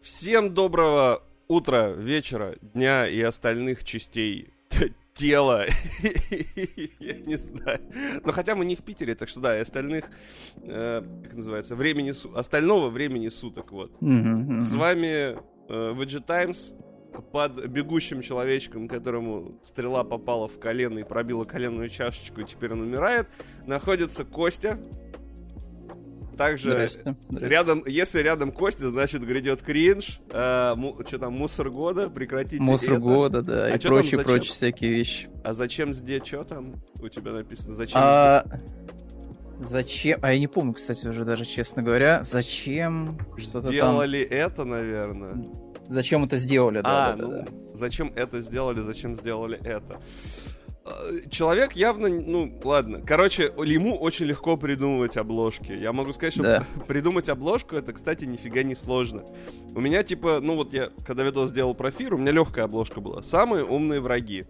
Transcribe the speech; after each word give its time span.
Всем 0.00 0.54
доброго 0.54 1.22
утра, 1.46 1.88
вечера, 1.90 2.56
дня 2.62 3.06
и 3.06 3.20
остальных 3.20 3.84
частей 3.84 4.48
тела. 5.14 5.66
Я 6.98 7.14
не 7.18 7.36
знаю. 7.36 7.80
Но 8.24 8.32
хотя 8.32 8.56
мы 8.56 8.64
не 8.64 8.76
в 8.76 8.82
Питере, 8.82 9.14
так 9.14 9.28
что 9.28 9.40
да, 9.40 9.56
и 9.58 9.60
остальных, 9.60 10.10
э, 10.62 11.02
как 11.24 11.34
называется, 11.34 11.76
времени 11.76 12.12
су- 12.12 12.34
остального 12.34 12.88
времени 12.88 13.28
суток, 13.28 13.72
вот. 13.72 13.92
С 14.00 14.72
вами 14.74 15.36
э, 15.36 15.36
VG 15.68 16.24
Times 16.24 16.72
под 17.32 17.66
бегущим 17.66 18.22
человечком, 18.22 18.88
которому 18.88 19.58
стрела 19.62 20.04
попала 20.04 20.48
в 20.48 20.58
колено 20.58 21.00
и 21.00 21.04
пробила 21.04 21.44
коленную 21.44 21.88
чашечку, 21.90 22.40
и 22.40 22.44
теперь 22.44 22.72
он 22.72 22.80
умирает, 22.80 23.26
находится 23.66 24.24
Костя. 24.24 24.78
Также 26.36 26.70
Здрасте, 26.70 27.16
здрасте. 27.28 27.48
рядом, 27.48 27.82
если 27.86 28.20
рядом 28.20 28.50
Костя, 28.52 28.88
значит 28.90 29.22
грядет 29.26 29.62
кринж, 29.62 30.20
э, 30.30 30.74
му- 30.76 30.96
что 31.06 31.18
там, 31.18 31.34
мусор 31.34 31.70
года, 31.70 32.08
прекратите 32.08 32.62
Мусор 32.62 32.92
это. 32.92 33.00
года, 33.00 33.42
да, 33.42 33.66
А 33.66 33.68
и 33.74 33.78
там, 33.78 33.92
прочие, 33.92 34.22
прочие 34.22 34.52
всякие 34.52 34.90
вещи. 34.90 35.28
А 35.44 35.52
зачем 35.52 35.92
здесь, 35.92 36.26
что 36.26 36.44
там 36.44 36.74
у 37.00 37.08
тебя 37.08 37.32
написано? 37.32 37.74
Зачем 37.74 38.00
А 38.02 38.44
зачем? 39.60 40.18
А 40.22 40.32
я 40.32 40.38
не 40.38 40.46
помню, 40.46 40.72
кстати, 40.74 41.06
уже 41.06 41.24
даже, 41.24 41.44
честно 41.44 41.82
говоря, 41.82 42.22
зачем 42.24 43.18
что-то 43.36 43.62
там... 43.62 43.72
сделали 43.72 44.20
это, 44.20 44.64
наверное? 44.64 45.44
Зачем 45.88 46.24
это 46.24 46.36
сделали, 46.36 46.78
а, 46.84 47.16
да, 47.16 47.16
ну, 47.18 47.30
да, 47.32 47.38
да. 47.42 47.46
зачем 47.74 48.12
это 48.14 48.40
сделали, 48.40 48.80
зачем 48.80 49.16
сделали 49.16 49.58
это? 49.64 50.00
Э, 50.90 51.28
Человек 51.30 51.72
явно, 51.74 52.08
ну, 52.08 52.52
ладно. 52.64 53.00
Короче, 53.06 53.44
ему 53.64 53.96
очень 53.96 54.26
легко 54.26 54.56
придумывать 54.56 55.16
обложки. 55.16 55.72
Я 55.72 55.92
могу 55.92 56.12
сказать, 56.12 56.34
что 56.34 56.42
Да. 56.42 56.64
придумать 56.86 57.28
обложку, 57.28 57.76
это, 57.76 57.92
кстати, 57.92 58.24
нифига 58.24 58.62
не 58.62 58.74
сложно. 58.74 59.22
У 59.74 59.80
меня, 59.80 60.02
типа, 60.02 60.40
ну 60.40 60.56
вот 60.56 60.72
я, 60.72 60.90
когда 61.06 61.22
видос 61.22 61.50
сделал 61.50 61.74
про 61.74 61.90
Фир, 61.90 62.14
у 62.14 62.18
меня 62.18 62.32
легкая 62.32 62.64
обложка 62.64 63.00
была. 63.00 63.22
Самые 63.22 63.64
умные 63.64 64.00
враги. 64.00 64.44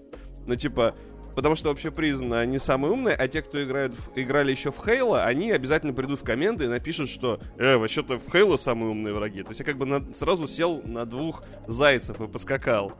Ну, 0.46 0.56
типа, 0.56 0.94
потому 1.34 1.54
что 1.54 1.68
вообще 1.68 1.90
признано, 1.90 2.40
они 2.40 2.58
самые 2.58 2.92
умные, 2.92 3.14
а 3.14 3.28
те, 3.28 3.42
кто 3.42 3.62
играют 3.62 3.94
в- 3.94 4.10
играли 4.18 4.50
еще 4.50 4.72
в 4.72 4.78
Хейла, 4.84 5.24
они 5.24 5.50
обязательно 5.52 5.92
придут 5.92 6.20
в 6.20 6.24
комменты 6.24 6.64
и 6.64 6.68
напишут, 6.68 7.08
что 7.10 7.40
«Э, 7.58 7.76
вообще-то 7.76 8.18
в 8.18 8.30
Хейла 8.32 8.56
самые 8.56 8.90
умные 8.90 9.14
враги». 9.14 9.42
То 9.42 9.50
есть 9.50 9.60
я 9.60 9.66
как 9.66 9.76
бы 9.76 9.86
на- 9.86 10.04
сразу 10.14 10.48
сел 10.48 10.80
на 10.84 11.04
двух 11.06 11.44
зайцев 11.68 12.20
и 12.20 12.26
поскакал. 12.26 12.92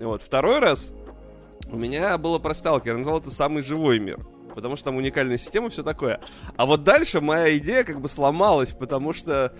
Вот. 0.00 0.22
Второй 0.22 0.58
раз 0.60 0.94
у 1.70 1.76
меня 1.76 2.16
было 2.18 2.38
про 2.38 2.54
Сталкер, 2.54 2.92
я 2.92 2.98
назвал 2.98 3.18
это 3.18 3.30
«Самый 3.30 3.62
живой 3.62 3.98
мир». 3.98 4.18
Потому 4.54 4.76
что 4.76 4.86
там 4.86 4.96
уникальная 4.96 5.36
система, 5.36 5.68
все 5.68 5.82
такое. 5.82 6.20
А 6.56 6.64
вот 6.64 6.82
дальше 6.82 7.20
моя 7.20 7.56
идея 7.58 7.84
как 7.84 8.00
бы 8.00 8.08
сломалась, 8.08 8.70
потому 8.72 9.12
что 9.12 9.52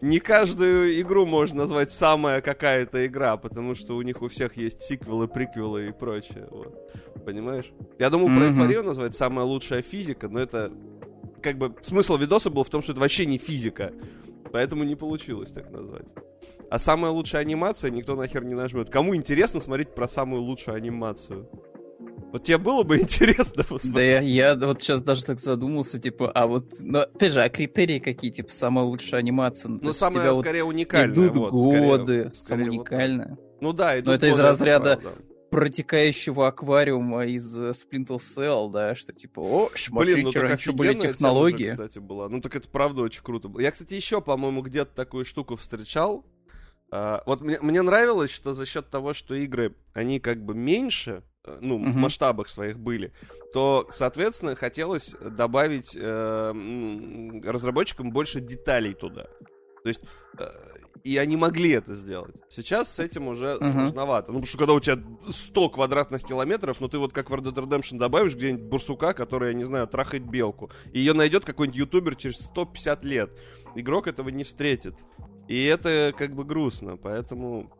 не 0.00 0.18
каждую 0.18 0.98
игру 1.00 1.26
можно 1.26 1.58
назвать 1.58 1.92
самая 1.92 2.40
какая-то 2.40 3.06
игра, 3.06 3.36
потому 3.36 3.74
что 3.74 3.96
у 3.96 4.02
них 4.02 4.22
у 4.22 4.28
всех 4.28 4.56
есть 4.56 4.80
сиквелы, 4.82 5.28
приквелы 5.28 5.88
и 5.88 5.92
прочее. 5.92 6.46
Вот. 6.50 6.74
Понимаешь? 7.26 7.70
Я 7.98 8.08
думал 8.08 8.26
про 8.28 8.34
Мгм. 8.46 8.48
эйфорию 8.48 8.82
назвать 8.82 9.14
самая 9.14 9.44
лучшая 9.44 9.82
физика, 9.82 10.28
но 10.28 10.40
это 10.40 10.72
как 11.42 11.58
бы 11.58 11.74
смысл 11.82 12.16
видоса 12.16 12.48
был 12.48 12.64
в 12.64 12.70
том, 12.70 12.82
что 12.82 12.92
это 12.92 13.02
вообще 13.02 13.26
не 13.26 13.36
физика. 13.36 13.92
Поэтому 14.52 14.84
не 14.84 14.94
получилось 14.94 15.50
так 15.50 15.70
назвать. 15.70 16.06
А 16.70 16.78
самая 16.78 17.12
лучшая 17.12 17.42
анимация 17.42 17.90
никто 17.90 18.16
нахер 18.16 18.44
не 18.44 18.54
нажмет. 18.54 18.90
Кому 18.90 19.14
интересно 19.14 19.60
смотреть 19.60 19.94
про 19.94 20.08
самую 20.08 20.42
лучшую 20.42 20.76
анимацию? 20.76 21.48
Вот 22.32 22.42
тебе 22.42 22.58
было 22.58 22.82
бы 22.82 22.98
интересно 23.00 23.62
Да 23.62 23.64
посмотреть. 23.64 24.24
я, 24.24 24.50
я 24.50 24.54
вот 24.56 24.82
сейчас 24.82 25.02
даже 25.02 25.24
так 25.24 25.38
задумался, 25.38 26.00
типа, 26.00 26.32
а 26.32 26.48
вот, 26.48 26.74
но 26.80 27.02
опять 27.02 27.32
же, 27.32 27.40
а 27.40 27.48
критерии 27.48 28.00
какие, 28.00 28.32
типа, 28.32 28.52
самая 28.52 28.84
лучшая 28.84 29.20
анимация? 29.20 29.68
Ну, 29.68 29.76
есть 29.76 29.88
у 29.88 29.92
самая, 29.92 30.32
вот 30.32 30.40
скорее, 30.40 30.64
уникальная. 30.64 31.14
идут 31.14 31.36
вот, 31.36 31.52
годы, 31.52 32.32
скорее 32.34 32.64
самая 32.64 32.78
вот 32.78 32.84
так. 32.88 32.92
уникальная. 32.92 33.38
Ну 33.60 33.72
да, 33.72 34.00
идут 34.00 34.14
это 34.14 34.26
из 34.26 34.32
годы, 34.32 34.42
разряда 34.42 34.96
правда. 35.00 35.22
протекающего 35.50 36.48
аквариума 36.48 37.24
из 37.24 37.56
э, 37.56 37.70
Splinter 37.70 38.18
Cell, 38.18 38.68
да, 38.70 38.96
что 38.96 39.12
типа, 39.12 39.38
о, 39.38 39.70
смотрите, 39.76 40.14
Блин, 40.14 40.24
ну 40.26 40.32
так 40.32 40.42
раньше 40.42 40.72
были 40.72 40.88
офигенная 40.88 41.00
тема 41.00 41.12
же, 41.12 41.14
технологии. 41.18 41.70
кстати, 41.70 41.98
была. 42.00 42.28
Ну 42.28 42.40
так 42.40 42.56
это 42.56 42.68
правда 42.68 43.02
очень 43.02 43.22
круто 43.22 43.48
было. 43.48 43.60
Я, 43.60 43.70
кстати, 43.70 43.94
еще, 43.94 44.20
по-моему, 44.20 44.62
где-то 44.62 44.92
такую 44.92 45.24
штуку 45.24 45.54
встречал. 45.54 46.26
А, 46.90 47.22
вот 47.26 47.40
мне, 47.40 47.58
мне 47.60 47.82
нравилось, 47.82 48.30
что 48.30 48.52
за 48.54 48.66
счет 48.66 48.88
того, 48.90 49.14
что 49.14 49.34
игры, 49.34 49.74
они 49.94 50.20
как 50.20 50.44
бы 50.44 50.54
меньше, 50.54 51.22
э, 51.44 51.58
ну, 51.60 51.76
в 51.78 51.80
Мгм. 51.88 52.00
масштабах 52.00 52.48
своих 52.48 52.78
были, 52.78 53.12
то, 53.52 53.86
соответственно, 53.90 54.54
хотелось 54.54 55.14
добавить 55.20 55.96
э, 55.96 56.52
разработчикам 57.44 58.10
больше 58.10 58.40
деталей 58.40 58.94
туда. 58.94 59.24
То 59.82 59.88
есть, 59.88 60.00
э, 60.38 60.44
и 61.02 61.18
они 61.18 61.36
могли 61.36 61.70
это 61.72 61.94
сделать. 61.94 62.34
Сейчас 62.48 62.94
с 62.94 62.98
этим 62.98 63.28
уже 63.28 63.56
Мгм. 63.60 63.72
сложновато. 63.72 64.32
Ну, 64.32 64.38
потому 64.38 64.46
что 64.46 64.58
когда 64.58 64.72
у 64.72 64.80
тебя 64.80 64.98
100 65.30 65.68
квадратных 65.70 66.22
километров, 66.24 66.80
ну 66.80 66.88
ты 66.88 66.98
вот 66.98 67.12
как 67.12 67.28
в 67.30 67.34
Red 67.34 67.42
Dead 67.52 67.54
Redemption 67.54 67.98
добавишь 67.98 68.34
где-нибудь 68.34 68.64
бурсука, 68.64 69.12
который, 69.12 69.48
я 69.48 69.54
не 69.54 69.64
знаю, 69.64 69.86
трахает 69.86 70.24
белку, 70.24 70.70
и 70.92 70.98
ее 71.00 71.12
найдет 71.12 71.44
какой-нибудь 71.44 71.78
ютубер 71.78 72.14
через 72.16 72.36
150 72.36 73.04
лет. 73.04 73.30
Игрок 73.74 74.06
этого 74.06 74.28
не 74.30 74.44
встретит. 74.44 74.94
И 75.48 75.64
это 75.64 76.14
как 76.16 76.34
бы 76.34 76.44
грустно, 76.44 76.96
поэтому... 76.96 77.70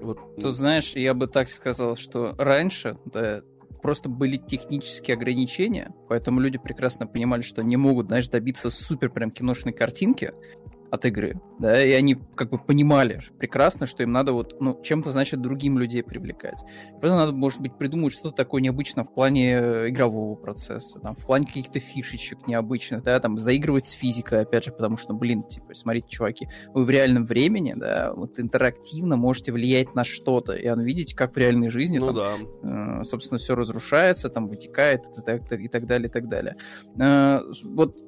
Вот, 0.00 0.36
То 0.36 0.52
знаешь, 0.52 0.94
я 0.94 1.12
бы 1.12 1.26
так 1.26 1.48
сказал, 1.48 1.96
что 1.96 2.34
раньше 2.38 2.96
да, 3.04 3.42
просто 3.82 4.08
были 4.08 4.36
технические 4.36 5.14
ограничения, 5.16 5.92
поэтому 6.08 6.40
люди 6.40 6.58
прекрасно 6.58 7.06
понимали, 7.06 7.42
что 7.42 7.62
не 7.62 7.76
могут, 7.76 8.06
знаешь, 8.06 8.28
добиться 8.28 8.70
супер 8.70 9.10
прям 9.10 9.30
киношной 9.30 9.74
картинки 9.74 10.32
от 10.90 11.04
игры, 11.04 11.40
да, 11.58 11.82
и 11.82 11.92
они 11.92 12.16
как 12.34 12.50
бы 12.50 12.58
понимали 12.58 13.20
прекрасно, 13.38 13.86
что 13.86 14.02
им 14.02 14.12
надо 14.12 14.32
вот, 14.32 14.60
ну, 14.60 14.80
чем-то, 14.82 15.12
значит, 15.12 15.40
другим 15.40 15.78
людей 15.78 16.02
привлекать. 16.02 16.62
Поэтому 17.00 17.16
надо, 17.16 17.32
может 17.32 17.60
быть, 17.60 17.76
придумать 17.78 18.12
что-то 18.12 18.32
такое 18.32 18.60
необычное 18.60 19.04
в 19.04 19.12
плане 19.12 19.52
э, 19.52 19.88
игрового 19.88 20.34
процесса, 20.34 20.98
там, 20.98 21.14
в 21.14 21.24
плане 21.26 21.46
каких-то 21.46 21.78
фишечек 21.78 22.46
необычных, 22.46 23.02
да, 23.02 23.18
там, 23.20 23.38
заигрывать 23.38 23.86
с 23.86 23.92
физикой, 23.92 24.42
опять 24.42 24.64
же, 24.64 24.72
потому 24.72 24.96
что, 24.96 25.14
блин, 25.14 25.42
типа, 25.42 25.74
смотрите, 25.74 26.08
чуваки, 26.08 26.48
вы 26.74 26.84
в 26.84 26.90
реальном 26.90 27.24
времени, 27.24 27.74
да, 27.76 28.12
вот 28.14 28.38
интерактивно 28.40 29.16
можете 29.16 29.52
влиять 29.52 29.94
на 29.94 30.04
что-то, 30.04 30.54
и 30.54 30.66
оно 30.66 30.82
видите, 30.82 31.14
как 31.14 31.34
в 31.34 31.38
реальной 31.38 31.68
жизни, 31.68 31.98
ну 31.98 32.12
там, 32.12 32.40
да. 32.62 33.00
э, 33.00 33.04
собственно, 33.04 33.38
все 33.38 33.54
разрушается, 33.54 34.28
там 34.28 34.48
вытекает 34.48 35.02
и 35.16 35.20
так, 35.20 35.52
и 35.52 35.68
так 35.68 35.86
далее, 35.86 36.08
и 36.08 36.12
так 36.12 36.28
далее. 36.28 36.56
Э, 36.98 37.40
Вот 37.62 38.00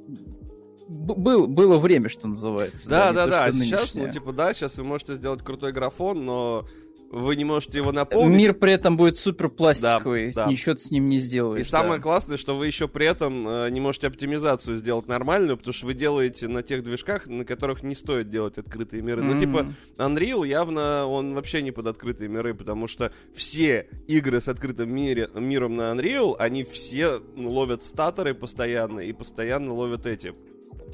был, 0.88 1.46
было 1.46 1.78
время, 1.78 2.08
что 2.08 2.28
называется. 2.28 2.88
Да, 2.88 3.10
не 3.10 3.16
да, 3.16 3.24
то, 3.24 3.30
да. 3.30 3.52
что 3.52 3.64
Сейчас, 3.64 3.94
ну, 3.94 4.10
типа, 4.10 4.32
да, 4.32 4.54
сейчас 4.54 4.76
вы 4.78 4.84
можете 4.84 5.14
сделать 5.14 5.42
крутой 5.42 5.72
графон, 5.72 6.24
но 6.24 6.66
вы 7.10 7.36
не 7.36 7.44
можете 7.44 7.76
его 7.76 7.92
наполнить. 7.92 8.38
Мир 8.38 8.54
при 8.54 8.72
этом 8.72 8.96
будет 8.96 9.18
супер 9.18 9.50
пластиковый, 9.50 10.32
Да, 10.32 10.46
да. 10.46 10.50
ничего 10.50 10.74
ты 10.74 10.80
с 10.80 10.90
ним 10.90 11.10
не 11.10 11.18
сделаешь. 11.18 11.60
И 11.60 11.68
самое 11.68 11.96
да. 11.96 12.02
классное, 12.02 12.38
что 12.38 12.56
вы 12.56 12.66
еще 12.66 12.88
при 12.88 13.06
этом 13.06 13.46
э, 13.46 13.68
не 13.70 13.80
можете 13.80 14.06
оптимизацию 14.06 14.76
сделать 14.76 15.08
нормальную, 15.08 15.58
потому 15.58 15.74
что 15.74 15.84
вы 15.84 15.92
делаете 15.92 16.48
на 16.48 16.62
тех 16.62 16.82
движках, 16.82 17.26
на 17.26 17.44
которых 17.44 17.82
не 17.82 17.94
стоит 17.94 18.30
делать 18.30 18.56
открытые 18.56 19.02
миры. 19.02 19.22
Ну, 19.22 19.32
Мгм. 19.32 19.38
типа, 19.38 19.66
Unreal 19.98 20.46
явно 20.48 21.04
он 21.06 21.34
вообще 21.34 21.60
не 21.60 21.70
под 21.70 21.88
открытые 21.88 22.30
миры, 22.30 22.54
потому 22.54 22.88
что 22.88 23.12
все 23.34 23.88
игры 24.08 24.40
с 24.40 24.48
открытым 24.48 24.90
мире, 24.90 25.28
миром 25.34 25.76
на 25.76 25.92
Unreal, 25.92 26.36
они 26.38 26.64
все 26.64 27.20
ловят 27.36 27.84
статоры 27.84 28.32
постоянно 28.32 29.00
и 29.00 29.12
постоянно 29.12 29.74
ловят 29.74 30.06
эти. 30.06 30.32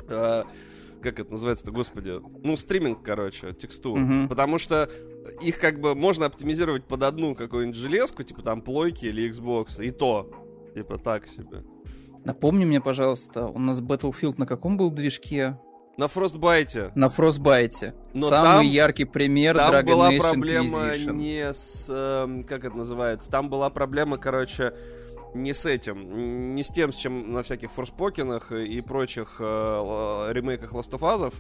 Э, 0.09 0.45
как 1.03 1.21
это 1.21 1.31
называется-то, 1.31 1.71
господи? 1.71 2.21
Ну, 2.43 2.57
стриминг, 2.57 3.03
короче, 3.03 3.53
текстур. 3.53 3.99
Мгм. 3.99 4.29
Потому 4.29 4.59
что 4.59 4.91
их 5.43 5.59
как 5.59 5.81
бы 5.81 5.95
можно 5.95 6.27
оптимизировать 6.27 6.85
под 6.85 7.03
одну 7.03 7.35
какую-нибудь 7.35 7.79
железку, 7.79 8.23
типа 8.23 8.43
там 8.43 8.63
плойки 8.63 9.07
или 9.07 9.29
Xbox, 9.31 9.83
и 9.85 9.91
то. 9.91 10.31
Типа 10.75 10.99
так 10.99 11.27
себе. 11.29 11.65
Напомни 12.25 12.65
мне, 12.65 12.81
пожалуйста, 12.81 13.47
у 13.47 13.59
нас 13.59 13.81
Battlefield 13.81 14.35
на 14.39 14.47
каком 14.47 14.77
был 14.77 14.91
движке? 14.91 15.59
На 15.97 16.05
Frostbite 16.05 16.93
На 16.95 17.07
Frostbite. 17.09 17.93
Но 18.15 18.29
Самый 18.29 18.67
там- 18.67 18.67
яркий 18.67 19.05
пример 19.05 19.57
там 19.57 19.75
Dragon 19.75 19.85
была 19.87 20.13
Age 20.13 20.21
проблема 20.21 20.79
Inquisition. 20.79 21.13
не 21.15 21.53
с... 21.53 21.87
эм, 21.89 22.45
как 22.45 22.65
это 22.65 22.77
называется? 22.77 23.29
Там 23.31 23.49
была 23.51 23.69
проблема, 23.71 24.17
короче, 24.17 24.75
не 25.35 25.53
с 25.53 25.67
этим, 25.67 26.55
не 26.55 26.63
с 26.63 26.69
тем, 26.69 26.93
с 26.93 26.97
чем 26.97 27.31
на 27.31 27.43
всяких 27.43 27.71
форспокинах 27.71 28.53
и 28.53 28.81
прочих 28.81 29.37
э, 29.41 29.45
л- 29.45 30.33
ремейках 30.33 30.73
Last 30.73 30.91
of 30.93 31.01
Us. 31.01 31.35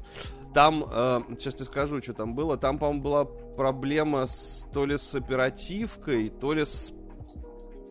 Там, 0.54 0.84
э, 0.90 1.22
сейчас 1.38 1.54
тебе 1.54 1.64
скажу, 1.66 2.00
что 2.02 2.14
там 2.14 2.34
было. 2.34 2.56
Там, 2.56 2.78
по-моему, 2.78 3.02
была 3.02 3.24
проблема 3.24 4.26
с, 4.26 4.66
то 4.72 4.86
ли 4.86 4.98
с 4.98 5.14
оперативкой, 5.14 6.28
то 6.30 6.52
ли 6.52 6.64
с 6.64 6.92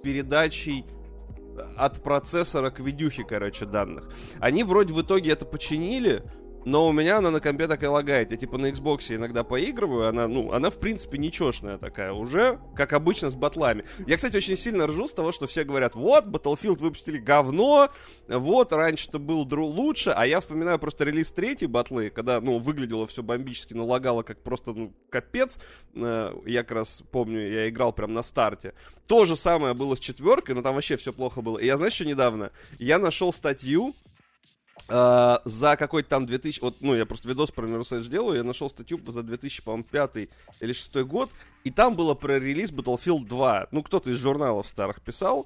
передачей 0.04 0.86
от 1.76 2.04
процессора 2.04 2.70
к 2.70 2.80
видюхе, 2.80 3.24
короче, 3.24 3.66
данных. 3.66 4.12
Они 4.40 4.64
вроде 4.64 4.94
в 4.94 5.02
итоге 5.02 5.32
это 5.32 5.46
починили, 5.46 6.24
но 6.68 6.90
у 6.90 6.92
меня 6.92 7.20
она 7.20 7.32
на 7.32 7.40
компе 7.40 7.66
так 7.68 7.82
и 7.82 7.88
лагает. 7.88 8.32
Я 8.32 8.38
типа 8.38 8.58
на 8.58 8.66
Xbox 8.70 9.16
иногда 9.16 9.46
поигрываю, 9.46 10.10
она, 10.10 10.28
ну, 10.28 10.52
она 10.52 10.70
в 10.70 10.78
принципе 10.80 11.18
ничешная 11.18 11.78
такая 11.78 12.12
уже, 12.12 12.60
как 12.76 12.92
обычно 12.92 13.30
с 13.30 13.36
батлами. 13.36 13.86
Я, 14.06 14.18
кстати, 14.18 14.36
очень 14.36 14.58
сильно 14.58 14.86
ржу 14.86 15.08
с 15.08 15.14
того, 15.14 15.32
что 15.32 15.48
все 15.48 15.64
говорят, 15.64 15.96
вот, 15.96 16.26
Battlefield 16.26 16.80
выпустили 16.80 17.20
говно, 17.20 17.88
вот, 18.28 18.74
раньше-то 18.74 19.18
был 19.18 19.46
дру 19.46 19.66
лучше, 19.66 20.10
а 20.10 20.28
я 20.28 20.42
вспоминаю 20.42 20.78
просто 20.78 21.06
релиз 21.06 21.32
третьей 21.32 21.68
батлы, 21.68 22.10
когда, 22.10 22.42
ну, 22.42 22.60
выглядело 22.60 23.08
все 23.08 23.24
бомбически, 23.24 23.74
но 23.74 23.86
лагало 23.86 24.24
как 24.24 24.44
просто, 24.44 24.74
ну, 24.74 24.94
капец. 25.10 25.62
Э, 25.96 26.34
я 26.46 26.64
как 26.64 26.72
раз 26.74 27.02
помню, 27.12 27.50
я 27.50 27.70
играл 27.70 27.94
прям 27.94 28.14
на 28.14 28.24
старте. 28.24 28.74
То 29.08 29.24
же 29.24 29.38
самое 29.38 29.74
было 29.74 29.96
с 29.96 30.00
четверкой, 30.00 30.54
но 30.56 30.62
там 30.62 30.76
вообще 30.76 30.98
все 30.98 31.14
плохо 31.14 31.42
было. 31.42 31.58
И 31.60 31.66
я, 31.66 31.78
знаешь, 31.78 31.94
что 31.94 32.06
недавно? 32.06 32.52
Я 32.78 33.00
нашел 33.00 33.32
статью, 33.32 33.96
Uh, 34.88 35.42
за 35.44 35.76
какой-то 35.76 36.08
там 36.08 36.26
2000... 36.26 36.62
Вот, 36.62 36.78
ну, 36.80 36.96
я 36.96 37.06
просто 37.06 37.28
видос 37.28 37.52
про 37.52 37.68
Mirror's 37.68 38.08
делаю, 38.08 38.38
я 38.38 38.44
нашел 38.44 38.70
статью 38.70 39.02
за 39.06 39.22
2000, 39.22 39.62
по-моему, 39.64 39.84
5 39.84 40.30
или 40.62 40.72
6 40.72 40.96
год, 41.04 41.30
и 41.66 41.72
там 41.72 41.98
было 41.98 42.14
про 42.14 42.40
релиз 42.40 42.72
Battlefield 42.72 43.26
2. 43.26 43.68
Ну, 43.72 43.84
кто-то 43.84 44.10
из 44.10 44.18
журналов 44.18 44.66
старых 44.70 45.02
писал, 45.02 45.46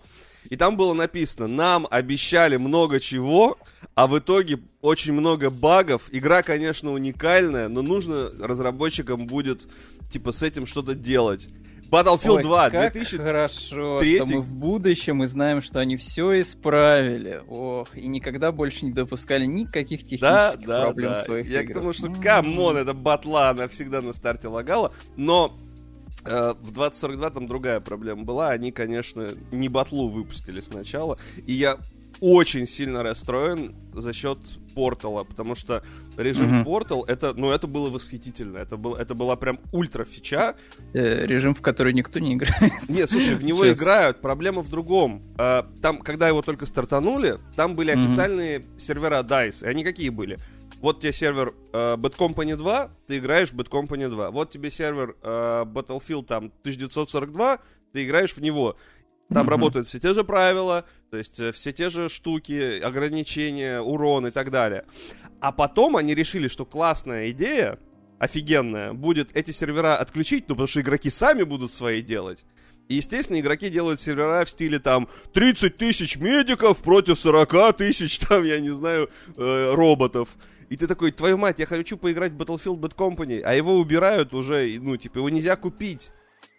и 0.50 0.58
там 0.58 0.78
было 0.78 0.94
написано, 0.94 1.48
нам 1.48 1.88
обещали 1.90 2.58
много 2.58 3.00
чего, 3.00 3.58
а 3.96 4.06
в 4.06 4.20
итоге 4.20 4.60
очень 4.82 5.14
много 5.14 5.50
багов. 5.50 6.04
Игра, 6.12 6.44
конечно, 6.44 6.92
уникальная, 6.92 7.68
но 7.68 7.82
нужно 7.82 8.30
разработчикам 8.40 9.26
будет, 9.26 9.68
типа, 10.12 10.32
с 10.32 10.44
этим 10.44 10.68
что-то 10.68 10.94
делать. 10.94 11.50
Battlefield 11.92 12.38
Ой, 12.38 12.44
2, 12.44 12.70
как 12.70 12.94
2003. 12.94 13.18
хорошо, 13.20 14.02
что 14.02 14.26
мы 14.28 14.42
в 14.42 14.54
будущем 14.54 15.18
мы 15.18 15.28
знаем, 15.28 15.62
что 15.62 15.80
они 15.80 15.98
все 15.98 16.40
исправили. 16.40 17.44
Ох, 17.50 17.98
и 17.98 18.08
никогда 18.08 18.54
больше 18.54 18.86
не 18.86 18.94
допускали 18.94 19.46
никаких 19.46 20.04
технических 20.04 20.22
да, 20.22 20.56
да, 20.56 20.82
проблем 20.86 21.12
да. 21.12 21.22
в 21.22 21.26
своих 21.26 21.50
Я 21.50 21.62
играх. 21.62 21.78
к 21.78 21.80
тому, 21.80 21.94
что, 21.94 22.10
come 22.22 22.54
on, 22.54 22.78
это 22.78 22.94
батла, 22.94 23.50
она 23.50 23.68
всегда 23.68 24.02
на 24.02 24.14
старте 24.14 24.48
лагала, 24.48 24.94
но 25.18 25.54
э, 26.24 26.54
в 26.62 26.72
2042 26.72 27.30
там 27.32 27.48
другая 27.48 27.82
проблема 27.82 28.24
была. 28.24 28.52
Они, 28.52 28.72
конечно, 28.72 29.28
не 29.52 29.68
батлу 29.68 30.08
выпустили 30.08 30.62
сначала. 30.62 31.18
И 31.46 31.52
я 31.52 31.78
очень 32.22 32.68
сильно 32.68 33.04
расстроен 33.04 33.76
за 33.94 34.14
счет 34.14 34.38
портала, 34.74 35.24
потому 35.24 35.56
что 35.56 35.84
режим 36.16 36.64
портал, 36.64 37.04
mm-hmm. 37.04 37.12
это, 37.12 37.34
ну, 37.34 37.52
это 37.52 37.68
было 37.68 37.90
восхитительно. 37.90 38.60
Это, 38.60 38.78
был, 38.78 38.96
это 38.96 39.16
была 39.16 39.36
прям 39.36 39.60
ультра 39.72 40.06
фича. 40.06 40.56
Э, 40.94 41.26
режим, 41.26 41.54
в 41.54 41.62
который 41.62 41.94
никто 41.94 42.20
не 42.20 42.36
играет. 42.36 42.72
Нет, 42.88 43.10
слушай, 43.10 43.36
в 43.36 43.44
него 43.44 43.66
Сейчас. 43.66 43.80
играют. 43.80 44.22
Проблема 44.22 44.62
в 44.62 44.70
другом. 44.70 45.22
А, 45.38 45.68
там, 45.82 46.00
когда 46.00 46.28
его 46.28 46.42
только 46.42 46.66
стартанули, 46.66 47.40
там 47.56 47.76
были 47.76 47.94
mm-hmm. 47.94 48.08
официальные 48.08 48.66
сервера 48.78 49.24
DICE. 49.24 49.66
И 49.66 49.68
они 49.68 49.84
какие 49.84 50.10
были? 50.10 50.38
Вот 50.80 51.00
тебе 51.00 51.14
сервер 51.14 51.54
э, 51.74 51.96
Bad 51.96 52.18
Company 52.18 52.56
2, 52.56 52.90
ты 53.08 53.18
играешь 53.18 53.50
в 53.52 53.56
Bad 53.56 53.70
Company 53.70 54.10
2. 54.10 54.32
Вот 54.32 54.52
тебе 54.52 54.72
сервер 54.72 55.16
э, 55.22 55.66
Battlefield 55.66 56.26
там 56.26 56.46
1942, 56.46 57.60
ты 57.94 58.06
играешь 58.06 58.34
в 58.34 58.42
него. 58.42 58.78
Там 59.34 59.46
mm-hmm. 59.46 59.50
работают 59.50 59.88
все 59.88 60.00
те 60.00 60.14
же 60.14 60.24
правила, 60.24 60.86
то 61.10 61.18
есть 61.18 61.40
э, 61.40 61.52
все 61.52 61.72
те 61.72 61.90
же 61.90 62.10
штуки, 62.10 62.80
ограничения, 62.80 63.80
урон 63.80 64.28
и 64.28 64.32
так 64.32 64.52
далее. 64.52 64.86
А 65.40 65.52
потом 65.52 65.96
они 65.96 66.14
решили, 66.14 66.48
что 66.48 66.66
классная 66.66 67.32
идея, 67.32 67.80
офигенная, 68.20 68.94
будет 68.94 69.30
эти 69.34 69.52
сервера 69.52 69.96
отключить, 69.96 70.46
ну 70.50 70.56
потому 70.56 70.68
что 70.68 70.82
игроки 70.82 71.10
сами 71.10 71.44
будут 71.44 71.72
свои 71.72 72.02
делать. 72.02 72.46
И, 72.90 72.96
естественно, 72.96 73.40
игроки 73.40 73.70
делают 73.70 74.02
сервера 74.02 74.44
в 74.44 74.50
стиле 74.50 74.78
там 74.78 75.08
30 75.34 75.78
тысяч 75.78 76.18
медиков 76.18 76.80
против 76.80 77.18
40 77.18 77.78
тысяч, 77.78 78.20
там, 78.28 78.44
я 78.44 78.60
не 78.60 78.72
знаю, 78.72 79.10
э, 79.38 79.74
роботов. 79.74 80.38
И 80.68 80.76
ты 80.76 80.88
такой, 80.88 81.12
твою 81.12 81.38
мать, 81.38 81.60
я 81.60 81.66
хочу 81.66 81.98
поиграть 81.98 82.34
в 82.34 82.38
Battlefield 82.38 82.80
Bad 82.80 82.96
Company, 82.96 83.42
а 83.42 83.54
его 83.54 83.76
убирают 83.76 84.34
уже, 84.34 84.78
ну, 84.82 84.98
типа, 84.98 85.20
его 85.20 85.30
нельзя 85.30 85.56
купить. 85.56 86.12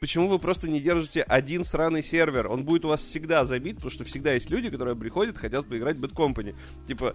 Почему 0.03 0.27
вы 0.27 0.41
просто 0.41 0.69
не 0.69 0.81
держите 0.81 1.23
один 1.23 1.63
сраный 1.63 2.03
сервер? 2.03 2.49
Он 2.49 2.65
будет 2.65 2.85
у 2.85 2.89
вас 2.89 3.03
всегда 3.03 3.45
забит, 3.45 3.77
потому 3.77 3.93
что 3.93 4.03
всегда 4.03 4.33
есть 4.33 4.51
люди, 4.51 4.69
которые 4.69 4.97
приходят, 4.97 5.39
хотят 5.39 5.65
поиграть 5.67 5.97
в 5.97 6.05
Bad 6.05 6.13
Company. 6.13 6.57
Типа, 6.89 7.15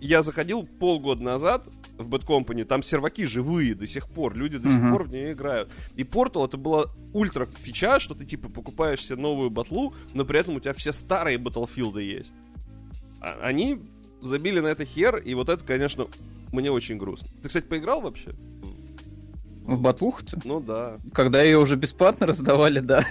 я 0.00 0.24
заходил 0.24 0.64
полгода 0.64 1.22
назад 1.22 1.64
в 1.98 2.12
Bad 2.12 2.26
Company, 2.26 2.64
там 2.64 2.82
серваки 2.82 3.24
живые 3.24 3.76
до 3.76 3.86
сих 3.86 4.08
пор, 4.08 4.34
люди 4.34 4.58
до 4.58 4.68
uh-huh. 4.68 4.72
сих 4.72 4.90
пор 4.90 5.04
в 5.04 5.12
нее 5.12 5.32
играют. 5.32 5.70
И 5.94 6.02
Portal 6.02 6.44
это 6.44 6.56
была 6.56 6.86
ультра 7.12 7.46
фича, 7.46 8.00
что 8.00 8.16
ты 8.16 8.24
типа 8.24 8.48
покупаешь 8.48 9.06
себе 9.06 9.20
новую 9.20 9.50
батлу, 9.50 9.94
но 10.12 10.24
при 10.24 10.40
этом 10.40 10.56
у 10.56 10.60
тебя 10.60 10.72
все 10.72 10.92
старые 10.92 11.38
Battlefield 11.38 12.02
есть. 12.02 12.32
А- 13.20 13.38
они 13.44 13.78
забили 14.20 14.58
на 14.58 14.66
это 14.66 14.84
хер, 14.84 15.18
и 15.18 15.34
вот 15.34 15.48
это, 15.48 15.62
конечно, 15.64 16.08
мне 16.50 16.72
очень 16.72 16.98
грустно. 16.98 17.28
Ты, 17.42 17.46
кстати, 17.46 17.66
поиграл 17.66 18.00
вообще? 18.00 18.32
В 19.64 19.80
батлуху-то? 19.80 20.40
Ну 20.44 20.60
да. 20.60 20.96
Когда 21.12 21.42
ее 21.42 21.58
уже 21.58 21.76
бесплатно 21.76 22.26
раздавали, 22.26 22.80
да. 22.80 23.04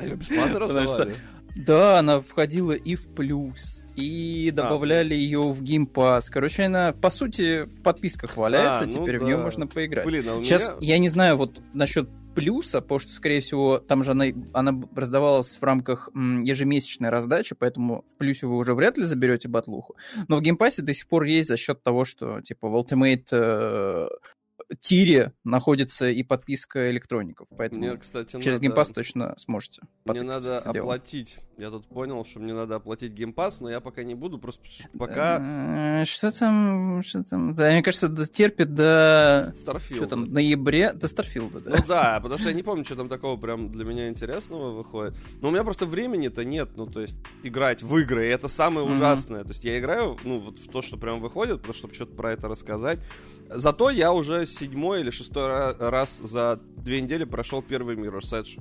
Ее 0.00 0.16
бесплатно 0.16 0.58
раздавали? 0.58 1.12
Что, 1.12 1.20
да, 1.56 1.98
она 1.98 2.20
входила 2.20 2.72
и 2.72 2.96
в 2.96 3.08
плюс, 3.14 3.82
и 3.96 4.50
а, 4.52 4.56
добавляли 4.56 5.14
а, 5.14 5.16
ее 5.16 5.40
в 5.40 5.62
Pass. 5.62 6.24
Короче, 6.30 6.64
она, 6.64 6.92
по 6.92 7.08
сути, 7.08 7.64
в 7.64 7.82
подписках 7.82 8.36
валяется, 8.36 8.84
а, 8.84 8.86
ну 8.86 8.92
теперь 8.92 9.18
да. 9.18 9.24
в 9.24 9.26
нее 9.26 9.38
можно 9.38 9.66
поиграть. 9.66 10.04
Блин, 10.04 10.24
а 10.28 10.44
Сейчас, 10.44 10.68
меня... 10.68 10.76
я 10.80 10.98
не 10.98 11.08
знаю, 11.08 11.38
вот 11.38 11.58
насчет 11.72 12.10
плюса, 12.34 12.82
потому 12.82 13.00
что, 13.00 13.14
скорее 13.14 13.40
всего, 13.40 13.78
там 13.78 14.04
же 14.04 14.10
она, 14.10 14.26
она 14.52 14.78
раздавалась 14.94 15.56
в 15.58 15.62
рамках 15.64 16.10
м, 16.14 16.40
ежемесячной 16.40 17.08
раздачи, 17.08 17.56
поэтому 17.58 18.04
в 18.12 18.18
плюсе 18.18 18.46
вы 18.46 18.58
уже 18.58 18.74
вряд 18.74 18.98
ли 18.98 19.04
заберете 19.04 19.48
батлуху. 19.48 19.96
Но 20.28 20.36
в 20.36 20.42
Game 20.42 20.60
Pass 20.60 20.78
е 20.78 20.82
до 20.82 20.92
сих 20.92 21.08
пор 21.08 21.24
есть 21.24 21.48
за 21.48 21.56
счет 21.56 21.82
того, 21.82 22.04
что, 22.04 22.42
типа, 22.42 22.68
в 22.68 22.76
Ultimate 22.76 23.28
э, 23.32 24.08
тире 24.80 25.32
находится 25.44 26.08
и 26.08 26.22
подписка 26.22 26.90
электроников. 26.90 27.48
Поэтому 27.56 27.80
мне, 27.80 27.96
кстати, 27.96 28.40
через 28.40 28.60
надо... 28.60 28.80
Game 28.80 28.92
точно 28.92 29.34
сможете. 29.38 29.82
Мне 30.04 30.22
надо 30.22 30.58
оплатить. 30.58 31.38
Я 31.58 31.70
тут 31.70 31.86
понял, 31.86 32.24
что 32.24 32.40
мне 32.40 32.52
надо 32.52 32.76
оплатить 32.76 33.12
Game 33.12 33.34
но 33.60 33.70
я 33.70 33.80
пока 33.80 34.02
не 34.02 34.14
буду, 34.14 34.38
просто 34.38 34.62
пока... 34.98 36.02
Э, 36.02 36.04
что 36.04 36.30
там? 36.30 37.02
Что 37.02 37.22
там? 37.24 37.54
Да, 37.54 37.70
мне 37.70 37.82
кажется, 37.82 38.08
терпит 38.26 38.74
до... 38.74 39.54
Starfield. 39.56 39.96
Что 39.96 40.06
там, 40.06 40.32
ноябре? 40.32 40.92
До 40.92 41.08
Старфилда, 41.08 41.60
да. 41.60 41.70
Ну 41.70 41.76
да, 41.88 42.20
потому 42.20 42.38
что 42.38 42.50
я 42.50 42.54
не 42.54 42.62
помню, 42.62 42.84
что 42.84 42.96
там 42.96 43.08
такого 43.08 43.38
прям 43.38 43.70
для 43.70 43.84
меня 43.84 44.08
интересного 44.08 44.72
выходит. 44.72 45.16
Но 45.40 45.48
у 45.48 45.50
меня 45.50 45.64
просто 45.64 45.86
времени-то 45.86 46.44
нет, 46.44 46.70
ну 46.76 46.86
то 46.86 47.00
есть 47.00 47.16
играть 47.42 47.82
в 47.82 47.96
игры, 47.98 48.26
и 48.26 48.28
это 48.28 48.48
самое 48.48 48.86
ужасное. 48.86 49.42
То 49.42 49.50
есть 49.50 49.64
я 49.64 49.78
играю, 49.78 50.18
ну 50.24 50.38
вот 50.38 50.58
в 50.58 50.68
то, 50.68 50.82
что 50.82 50.96
прям 50.96 51.20
выходит, 51.20 51.62
просто 51.62 51.78
чтобы 51.78 51.94
что-то 51.94 52.14
про 52.14 52.32
это 52.32 52.48
рассказать. 52.48 52.98
Зато 53.48 53.90
я 53.90 54.12
уже 54.12 54.46
седьмой 54.46 55.00
или 55.00 55.10
шестой 55.10 55.76
раз 55.78 56.18
за 56.18 56.60
две 56.76 57.00
недели 57.00 57.24
прошел 57.24 57.62
первый 57.62 57.96
Mirror's 57.96 58.32
Edge. 58.32 58.60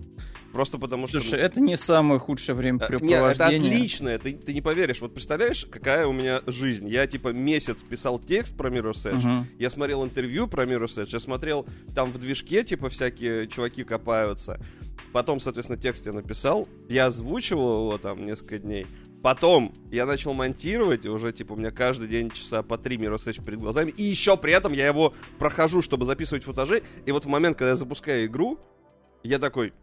Просто 0.52 0.78
потому 0.78 1.08
что... 1.08 1.20
Слушай, 1.20 1.42
это 1.42 1.60
не 1.60 1.76
самое 1.76 2.20
худшее 2.20 2.56
времяпрепровождение. 2.56 3.60
Нет, 3.60 3.68
это 3.68 3.76
отлично, 3.76 4.20
ты, 4.20 4.34
ты 4.34 4.54
не 4.54 4.62
поверишь. 4.62 5.02
Вот 5.02 5.14
представляешь, 5.14 5.68
какая 5.70 6.08
у 6.08 6.14
меня 6.14 6.42
жизнь. 6.48 6.88
Я, 6.88 7.08
типа, 7.08 7.34
месяц 7.34 7.82
писал 7.84 8.20
текст 8.20 8.56
про 8.56 8.70
Mirror's 8.70 9.12
Edge, 9.12 9.22
uh-huh. 9.22 9.44
я 9.60 9.70
смотрел 9.70 10.06
интервью 10.06 10.48
про 10.48 10.64
Mirror's 10.64 10.98
Edge, 10.98 11.10
я 11.12 11.20
смотрел, 11.20 11.66
там 11.94 12.12
в 12.12 12.18
движке, 12.20 12.64
типа, 12.64 12.88
всякие 12.88 13.48
чуваки 13.48 13.84
копаются. 13.84 14.60
Потом, 15.12 15.40
соответственно, 15.40 15.78
текст 15.78 16.06
я 16.06 16.14
написал, 16.14 16.70
я 16.88 17.08
озвучивал 17.08 17.88
его 17.88 17.98
там 17.98 18.26
несколько 18.26 18.60
дней. 18.60 18.88
Потом 19.26 19.74
я 19.90 20.06
начал 20.06 20.36
монтировать, 20.36 21.04
и 21.04 21.10
уже, 21.10 21.34
типа, 21.34 21.54
у 21.54 21.56
меня 21.56 21.72
каждый 21.72 22.08
день 22.08 22.30
часа 22.30 22.62
по 22.62 22.78
три 22.78 22.96
Mirror's 22.96 23.44
перед 23.44 23.60
глазами. 23.60 23.90
И 23.90 24.04
еще 24.04 24.38
при 24.38 24.54
этом 24.54 24.72
я 24.72 24.86
его 24.86 25.16
прохожу, 25.40 25.82
чтобы 25.82 26.06
записывать 26.06 26.44
футажи. 26.44 26.84
И 27.08 27.12
вот 27.12 27.26
в 27.26 27.28
момент, 27.28 27.58
когда 27.58 27.70
я 27.70 27.76
запускаю 27.76 28.28
игру, 28.28 28.60
я 29.24 29.40
такой, 29.40 29.74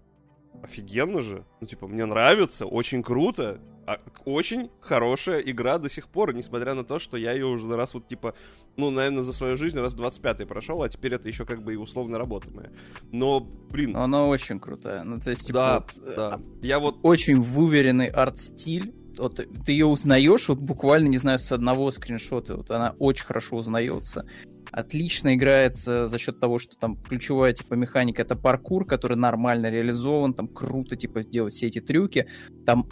офигенно 0.63 1.23
же. 1.23 1.45
Ну, 1.61 1.67
типа, 1.67 1.89
мне 1.89 2.05
нравится, 2.05 2.67
очень 2.67 3.03
круто. 3.03 3.61
А, 3.85 3.99
очень 4.25 4.71
хорошая 4.81 5.41
игра 5.41 5.79
до 5.79 5.89
сих 5.89 6.07
пор, 6.07 6.33
несмотря 6.35 6.75
на 6.75 6.85
то, 6.85 7.01
что 7.01 7.17
я 7.17 7.33
ее 7.33 7.47
уже 7.47 7.67
раз 7.75 7.95
вот, 7.95 8.07
типа, 8.07 8.35
ну, 8.77 8.91
наверное, 8.91 9.25
за 9.25 9.33
свою 9.33 9.57
жизнь 9.57 9.77
раз 9.77 9.97
25-й 9.97 10.47
прошел, 10.47 10.85
а 10.85 10.89
теперь 10.89 11.15
это 11.15 11.27
еще 11.27 11.45
как 11.45 11.65
бы 11.65 11.73
и 11.73 11.77
условно 11.77 12.17
работа 12.17 12.49
моя. 12.53 12.71
Но, 13.11 13.41
блин... 13.41 13.97
Она 13.97 14.25
очень 14.25 14.61
крутая. 14.61 15.03
Ну, 15.03 15.19
то 15.19 15.31
есть, 15.31 15.49
типа, 15.49 15.59
да, 15.59 15.81
вот, 15.81 16.15
да. 16.15 16.41
Я 16.61 16.79
вот... 16.79 17.01
Очень 17.03 17.41
выверенный 17.41 18.07
арт-стиль 18.07 19.02
вот 19.19 19.37
ты 19.37 19.73
ее 19.73 19.87
узнаешь, 19.87 20.49
вот 20.49 20.59
буквально, 20.59 21.09
не 21.09 21.19
знаю, 21.19 21.39
с 21.39 21.53
одного 21.53 21.91
скриншота, 21.91 22.57
вот 22.57 22.71
она 22.71 22.95
очень 22.99 23.25
хорошо 23.25 23.57
узнается. 23.57 24.27
Отлично 24.71 25.35
играется 25.35 26.09
за 26.09 26.19
счет 26.19 26.41
того, 26.41 26.59
что 26.59 26.77
там 26.77 26.97
ключевая 26.97 27.53
типа 27.53 27.75
механика 27.75 28.23
это 28.23 28.37
паркур, 28.37 28.87
который 28.87 29.19
нормально 29.19 29.69
реализован, 29.71 30.33
там 30.33 30.49
круто 30.49 30.97
типа 30.97 31.25
делать 31.25 31.53
все 31.53 31.67
эти 31.67 31.81
трюки. 31.81 32.27
Там 32.65 32.89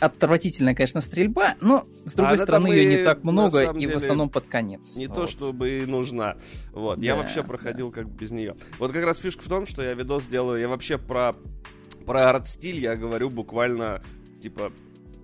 отвратительная, 0.00 0.74
конечно, 0.74 1.00
стрельба, 1.00 1.54
но 1.60 1.86
с 2.04 2.14
другой 2.14 2.34
а 2.34 2.38
стороны 2.38 2.68
ее 2.68 2.96
не 2.96 3.04
так 3.04 3.22
много 3.22 3.70
и 3.72 3.78
деле, 3.78 3.94
в 3.94 3.96
основном 3.98 4.30
под 4.30 4.46
конец. 4.46 4.96
Не 4.96 5.06
вот. 5.06 5.14
то 5.14 5.26
чтобы 5.28 5.70
и 5.70 5.86
нужна. 5.86 6.36
Вот, 6.72 6.98
да, 6.98 7.06
я 7.06 7.14
вообще 7.14 7.44
проходил 7.44 7.90
да. 7.90 8.02
как 8.02 8.10
без 8.10 8.32
нее. 8.32 8.56
Вот 8.80 8.90
как 8.90 9.04
раз 9.04 9.18
фишка 9.18 9.44
в 9.44 9.48
том, 9.48 9.64
что 9.64 9.82
я 9.82 9.94
видос 9.94 10.26
делаю, 10.26 10.60
я 10.60 10.66
вообще 10.66 10.98
про 10.98 11.36
про 12.04 12.30
арт-стиль 12.30 12.80
я 12.80 12.96
говорю 12.96 13.30
буквально 13.30 14.02
типа 14.40 14.72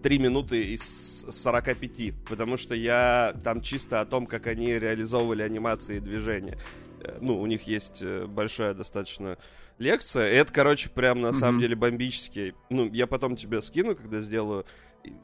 три 0.02 0.18
минуты 0.18 0.72
из 0.72 1.08
с 1.28 1.42
45, 1.42 2.14
потому 2.26 2.56
что 2.56 2.74
я 2.74 3.34
там 3.44 3.60
чисто 3.60 4.00
о 4.00 4.06
том, 4.06 4.26
как 4.26 4.46
они 4.46 4.78
реализовывали 4.78 5.42
анимации 5.42 5.96
и 5.96 6.00
движения. 6.00 6.58
Э, 7.00 7.18
ну, 7.20 7.38
у 7.40 7.46
них 7.46 7.62
есть 7.62 7.98
э, 8.00 8.26
большая 8.26 8.74
достаточно 8.74 9.38
лекция. 9.78 10.32
И 10.32 10.36
это, 10.36 10.52
короче, 10.52 10.90
прям 10.90 11.20
на 11.20 11.28
mm-hmm. 11.28 11.32
самом 11.34 11.60
деле 11.60 11.76
бомбический. 11.76 12.54
Ну, 12.70 12.90
я 12.92 13.06
потом 13.06 13.36
тебе 13.36 13.60
скину, 13.60 13.94
когда 13.94 14.20
сделаю 14.20 14.66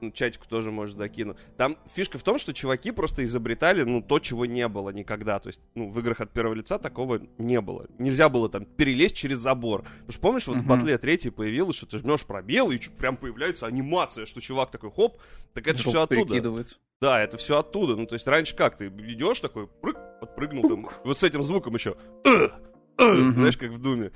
ну, 0.01 0.11
чатику 0.11 0.47
тоже 0.49 0.71
может 0.71 0.97
закину. 0.97 1.37
Там 1.57 1.79
фишка 1.93 2.19
в 2.19 2.23
том, 2.23 2.39
что 2.39 2.53
чуваки 2.53 2.91
просто 2.91 3.25
изобретали, 3.25 3.83
ну, 3.83 4.03
то, 4.03 4.19
чего 4.19 4.47
не 4.47 4.67
было 4.69 4.91
никогда. 4.91 5.39
То 5.39 5.49
есть, 5.49 5.61
ну, 5.75 5.89
в 5.91 5.99
играх 5.99 6.21
от 6.21 6.33
первого 6.33 6.55
лица 6.55 6.79
такого 6.79 7.21
не 7.39 7.61
было. 7.61 7.87
Нельзя 7.99 8.29
было 8.29 8.49
там 8.49 8.65
перелезть 8.65 9.17
через 9.17 9.39
забор. 9.39 9.83
Потому 9.83 10.13
что 10.13 10.21
помнишь, 10.21 10.47
вот 10.47 10.57
uh-huh. 10.59 10.61
в 10.61 10.67
Батле 10.67 10.99
3 10.99 11.31
появилось, 11.31 11.77
что 11.77 11.87
ты 11.87 11.99
жмешь 11.99 12.25
пробел, 12.25 12.71
и 12.71 12.79
прям 12.79 13.17
появляется 13.17 13.67
анимация, 13.67 14.27
что 14.27 14.41
чувак 14.41 14.71
такой, 14.71 14.91
хоп, 14.91 15.19
так 15.53 15.67
это 15.67 15.79
все 15.79 16.03
оттуда. 16.03 16.35
Да, 17.01 17.23
это 17.23 17.37
все 17.37 17.59
оттуда. 17.59 17.97
Ну, 17.97 18.07
то 18.07 18.15
есть, 18.15 18.27
раньше 18.27 18.57
как, 18.57 18.77
ты 18.77 18.87
идешь 18.87 19.41
такой, 19.41 19.67
прыг, 19.67 19.97
подпрыгнул 20.21 20.69
там, 20.69 20.89
вот 21.05 21.19
с 21.19 21.23
этим 21.23 21.43
звуком 21.43 21.75
еще, 21.75 21.97
знаешь, 22.99 23.57
как 23.57 23.71
в 23.71 23.79
Думе. 23.79 24.13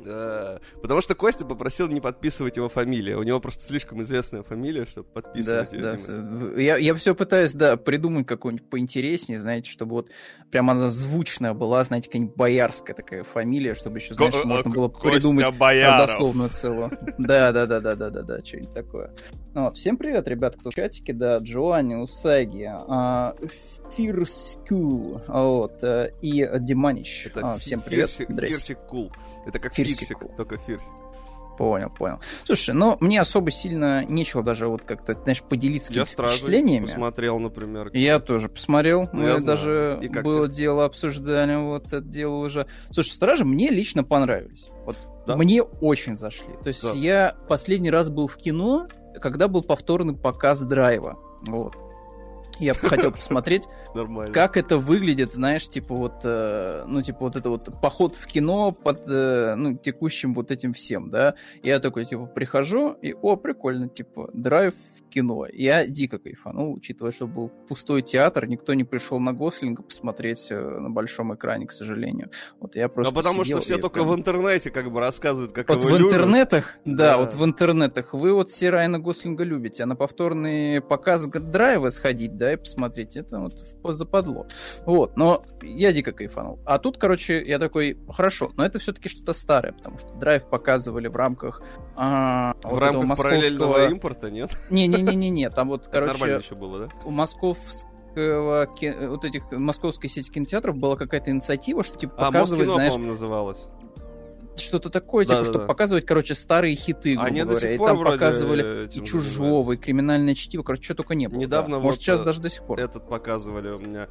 Э, 0.00 0.58
потому 0.82 1.00
что 1.00 1.14
Костя 1.14 1.44
попросил 1.44 1.88
не 1.88 2.00
подписывать 2.00 2.56
его 2.56 2.68
фамилию. 2.68 3.20
У 3.20 3.22
него 3.22 3.40
просто 3.40 3.64
слишком 3.64 4.02
известная 4.02 4.42
фамилия, 4.42 4.86
чтобы 4.86 5.08
подписывать 5.08 5.70
да, 5.70 5.94
ее. 5.94 6.06
Да, 6.06 6.60
я, 6.60 6.76
я 6.76 6.94
все 6.94 7.14
пытаюсь, 7.14 7.52
да, 7.52 7.76
придумать 7.76 8.26
какую-нибудь 8.26 8.68
поинтереснее, 8.68 9.40
знаете, 9.40 9.70
чтобы 9.70 9.92
вот 9.92 10.10
прям 10.50 10.70
она 10.70 10.90
звучная 10.90 11.54
была, 11.54 11.84
знаете, 11.84 12.08
какая-нибудь 12.08 12.36
боярская 12.36 12.94
такая 12.94 13.22
фамилия, 13.22 13.74
чтобы 13.74 13.98
еще, 13.98 14.14
знаешь, 14.14 14.34
Ко- 14.34 14.46
можно 14.46 14.70
было 14.70 14.88
Костя 14.88 15.10
придумать 15.10 15.56
Бояров. 15.56 16.08
родословную 16.08 16.50
целую. 16.50 16.90
Да, 17.18 17.52
да, 17.52 17.66
да, 17.66 17.80
да, 17.80 17.94
да, 17.94 18.10
да, 18.10 18.22
да, 18.22 18.44
что-нибудь 18.44 18.74
такое. 18.74 19.14
Ну 19.54 19.62
вот. 19.62 19.76
Всем 19.76 19.96
привет, 19.96 20.26
ребят, 20.26 20.56
кто 20.56 20.70
в 20.70 20.74
чатике, 20.74 21.12
да, 21.12 21.36
Джоанни, 21.36 21.94
Усаги, 21.94 22.68
а, 22.68 23.36
Cool, 23.96 25.22
вот, 25.28 25.84
э, 25.84 26.10
и 26.20 26.44
Диманич. 26.58 27.26
Это 27.26 27.52
а, 27.52 27.56
всем 27.56 27.80
привет. 27.80 28.10
Фирсик 28.10 28.80
Кул. 28.80 29.12
Это 29.46 29.60
как 29.60 29.72
фирсик, 29.72 29.98
фиксик, 29.98 30.18
только 30.36 30.56
фирсик. 30.56 30.88
Понял, 31.56 31.88
понял. 31.88 32.18
Слушай, 32.44 32.74
ну, 32.74 32.96
мне 32.98 33.20
особо 33.20 33.52
сильно 33.52 34.04
нечего 34.06 34.42
даже 34.42 34.66
вот 34.66 34.82
как-то, 34.82 35.14
знаешь, 35.14 35.40
поделиться 35.40 35.92
Я 35.92 36.04
впечатлениями. 36.04 36.86
посмотрел, 36.86 37.38
например. 37.38 37.90
Я 37.92 38.18
тоже 38.18 38.48
посмотрел. 38.48 39.08
Ну, 39.12 39.34
Мы 39.34 39.40
даже 39.40 40.00
было 40.24 40.48
тебе? 40.48 40.56
дело, 40.56 40.84
обсуждали 40.84 41.54
вот 41.54 41.86
это 41.86 42.00
дело 42.00 42.44
уже. 42.44 42.66
Слушай, 42.90 43.10
Стражи 43.10 43.44
мне 43.44 43.70
лично 43.70 44.02
понравились. 44.02 44.66
Вот 44.84 44.96
да? 45.28 45.36
мне 45.36 45.62
очень 45.62 46.16
зашли. 46.16 46.54
То 46.60 46.68
есть 46.70 46.82
да. 46.82 46.90
я 46.90 47.36
последний 47.48 47.90
раз 47.90 48.10
был 48.10 48.26
в 48.26 48.36
кино, 48.36 48.88
когда 49.20 49.48
был 49.48 49.62
повторный 49.62 50.16
показ 50.16 50.60
драйва. 50.62 51.18
Вот. 51.46 51.76
Я 52.58 52.74
хотел 52.74 53.10
посмотреть, 53.12 53.64
как 54.32 54.56
это 54.56 54.78
выглядит, 54.78 55.32
знаешь, 55.32 55.68
типа 55.68 55.94
вот, 55.94 56.20
э, 56.22 56.84
ну, 56.86 57.02
типа 57.02 57.18
вот 57.20 57.36
это 57.36 57.50
вот 57.50 57.68
поход 57.80 58.14
в 58.14 58.26
кино 58.26 58.72
под, 58.72 59.08
э, 59.08 59.54
ну, 59.56 59.76
текущим 59.76 60.34
вот 60.34 60.50
этим 60.50 60.72
всем, 60.72 61.10
да. 61.10 61.34
Я 61.62 61.80
такой, 61.80 62.04
типа, 62.04 62.26
прихожу, 62.26 62.92
и, 63.02 63.12
о, 63.12 63.36
прикольно, 63.36 63.88
типа, 63.88 64.30
драйв 64.32 64.74
кино. 65.14 65.46
Я 65.52 65.86
дико 65.86 66.18
кайфанул, 66.18 66.74
учитывая, 66.74 67.12
что 67.12 67.26
был 67.26 67.48
пустой 67.68 68.02
театр, 68.02 68.46
никто 68.46 68.74
не 68.74 68.82
пришел 68.82 69.20
на 69.20 69.32
Гослинга 69.32 69.82
посмотреть 69.82 70.48
э, 70.50 70.60
на 70.60 70.90
большом 70.90 71.34
экране, 71.34 71.66
к 71.66 71.72
сожалению. 71.72 72.30
Вот 72.60 72.74
я 72.74 72.88
просто 72.88 73.12
Ну, 73.12 73.16
потому 73.16 73.44
что 73.44 73.60
все 73.60 73.78
только 73.78 74.00
прям... 74.00 74.08
в 74.08 74.14
интернете 74.16 74.70
как 74.70 74.90
бы 74.90 74.98
рассказывают, 74.98 75.52
как 75.52 75.68
вот 75.68 75.84
его 75.84 75.94
в 75.94 75.98
любят. 75.98 76.12
интернетах, 76.14 76.78
да, 76.84 77.12
да, 77.12 77.18
вот 77.18 77.34
в 77.34 77.44
интернетах 77.44 78.12
вы 78.12 78.32
вот 78.32 78.50
все 78.50 78.70
Райана 78.70 78.98
Гослинга 78.98 79.44
любите, 79.44 79.84
а 79.84 79.86
на 79.86 79.94
повторный 79.94 80.80
показ 80.80 81.26
драйва 81.26 81.90
сходить, 81.90 82.36
да, 82.36 82.52
и 82.52 82.56
посмотреть, 82.56 83.16
это 83.16 83.38
вот 83.38 83.64
западло. 83.96 84.48
Вот, 84.84 85.16
но 85.16 85.44
я 85.62 85.92
дико 85.92 86.10
кайфанул. 86.12 86.58
А 86.64 86.78
тут, 86.78 86.98
короче, 86.98 87.40
я 87.44 87.60
такой, 87.60 87.98
хорошо, 88.08 88.50
но 88.56 88.66
это 88.66 88.80
все-таки 88.80 89.08
что-то 89.08 89.32
старое, 89.32 89.72
потому 89.72 89.98
что 89.98 90.12
драйв 90.14 90.48
показывали 90.48 91.06
в 91.06 91.14
рамках 91.14 91.62
а, 91.96 92.54
в 92.64 92.70
вот 92.70 92.78
рамках 92.80 93.18
параллельного 93.18 93.88
импорта, 93.88 94.30
нет? 94.30 94.58
Не-не, 94.70 95.03
Не-не-не, 95.10 95.50
там 95.50 95.68
вот, 95.68 95.88
короче... 95.88 96.12
Нормально 96.12 96.42
еще 96.42 96.54
было, 96.54 96.78
да? 96.80 96.88
У 97.04 97.10
московского, 97.10 98.68
вот 99.08 99.24
этих 99.24 99.50
московской 99.50 100.08
сети 100.08 100.30
кинотеатров 100.30 100.76
была 100.76 100.96
какая-то 100.96 101.30
инициатива, 101.30 101.82
что 101.82 101.98
типа 101.98 102.14
показывать, 102.16 102.68
а, 102.68 102.74
знаешь... 102.74 102.94
называлось 102.96 103.66
что-то 104.56 104.90
такое, 104.90 105.24
типа, 105.24 105.38
да, 105.38 105.44
чтобы 105.44 105.60
да. 105.60 105.66
показывать, 105.66 106.06
короче, 106.06 106.34
старые 106.34 106.76
хиты, 106.76 107.14
грубо 107.14 107.26
Они 107.26 107.42
говоря. 107.42 107.60
До 107.60 107.68
сих 107.68 107.78
пор 107.78 107.88
и 107.90 107.94
там 107.94 108.04
показывали 108.04 108.88
и 108.88 109.04
Чужого, 109.04 109.72
и 109.72 109.76
Криминальное 109.76 110.34
чтиво, 110.34 110.62
короче, 110.62 110.84
что 110.84 110.94
только 110.94 111.14
не 111.14 111.28
было. 111.28 111.38
Недавно 111.38 111.76
да. 111.76 111.82
Может, 111.82 112.00
сейчас 112.00 112.20
э, 112.20 112.24
даже 112.24 112.40
до 112.40 112.50
сих 112.50 112.62
пор. 112.64 112.78
Этот 112.78 113.08
показывали 113.08 113.70
у 113.70 113.78
меня, 113.78 114.08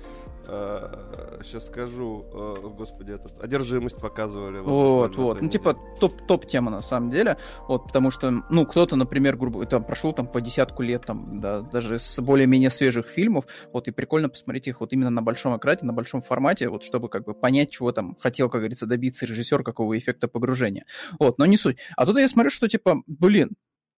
э, 0.47 1.39
сейчас 1.43 1.67
скажу, 1.67 2.25
э, 2.33 2.67
господи, 2.75 3.11
этот, 3.11 3.39
Одержимость 3.39 3.97
показывали. 3.97 4.59
Вот, 4.59 5.15
вот, 5.15 5.15
вот. 5.15 5.41
ну, 5.41 5.49
типа, 5.49 5.77
топ-топ-тема 5.99 6.71
на 6.71 6.81
самом 6.81 7.09
деле, 7.09 7.37
вот, 7.67 7.87
потому 7.87 8.11
что, 8.11 8.31
ну, 8.49 8.65
кто-то, 8.65 8.95
например, 8.95 9.37
грубо 9.37 9.65
там, 9.65 9.83
прошел 9.83 10.13
там 10.13 10.27
по 10.27 10.41
десятку 10.41 10.83
лет, 10.83 11.05
там, 11.05 11.39
да, 11.39 11.61
даже 11.61 11.99
с 11.99 12.19
более-менее 12.19 12.69
свежих 12.69 13.07
фильмов, 13.07 13.45
вот, 13.71 13.87
и 13.87 13.91
прикольно 13.91 14.29
посмотреть 14.29 14.67
их 14.67 14.79
вот 14.79 14.93
именно 14.93 15.09
на 15.09 15.21
большом 15.21 15.57
экране, 15.57 15.79
на 15.83 15.93
большом 15.93 16.21
формате, 16.21 16.69
вот, 16.69 16.83
чтобы, 16.83 17.09
как 17.09 17.23
бы, 17.23 17.33
понять, 17.33 17.71
чего 17.71 17.91
там 17.91 18.15
хотел, 18.19 18.49
как 18.49 18.61
говорится, 18.61 18.85
добиться 18.85 19.25
режиссер, 19.25 19.63
какого 19.63 19.97
эффекта 19.97 20.27
погружения. 20.33 20.85
Вот, 21.19 21.37
но 21.37 21.45
не 21.45 21.55
суть. 21.57 21.77
А 21.95 22.05
тут 22.05 22.17
я 22.17 22.27
смотрю, 22.27 22.49
что 22.49 22.67
типа, 22.67 23.03
блин, 23.07 23.51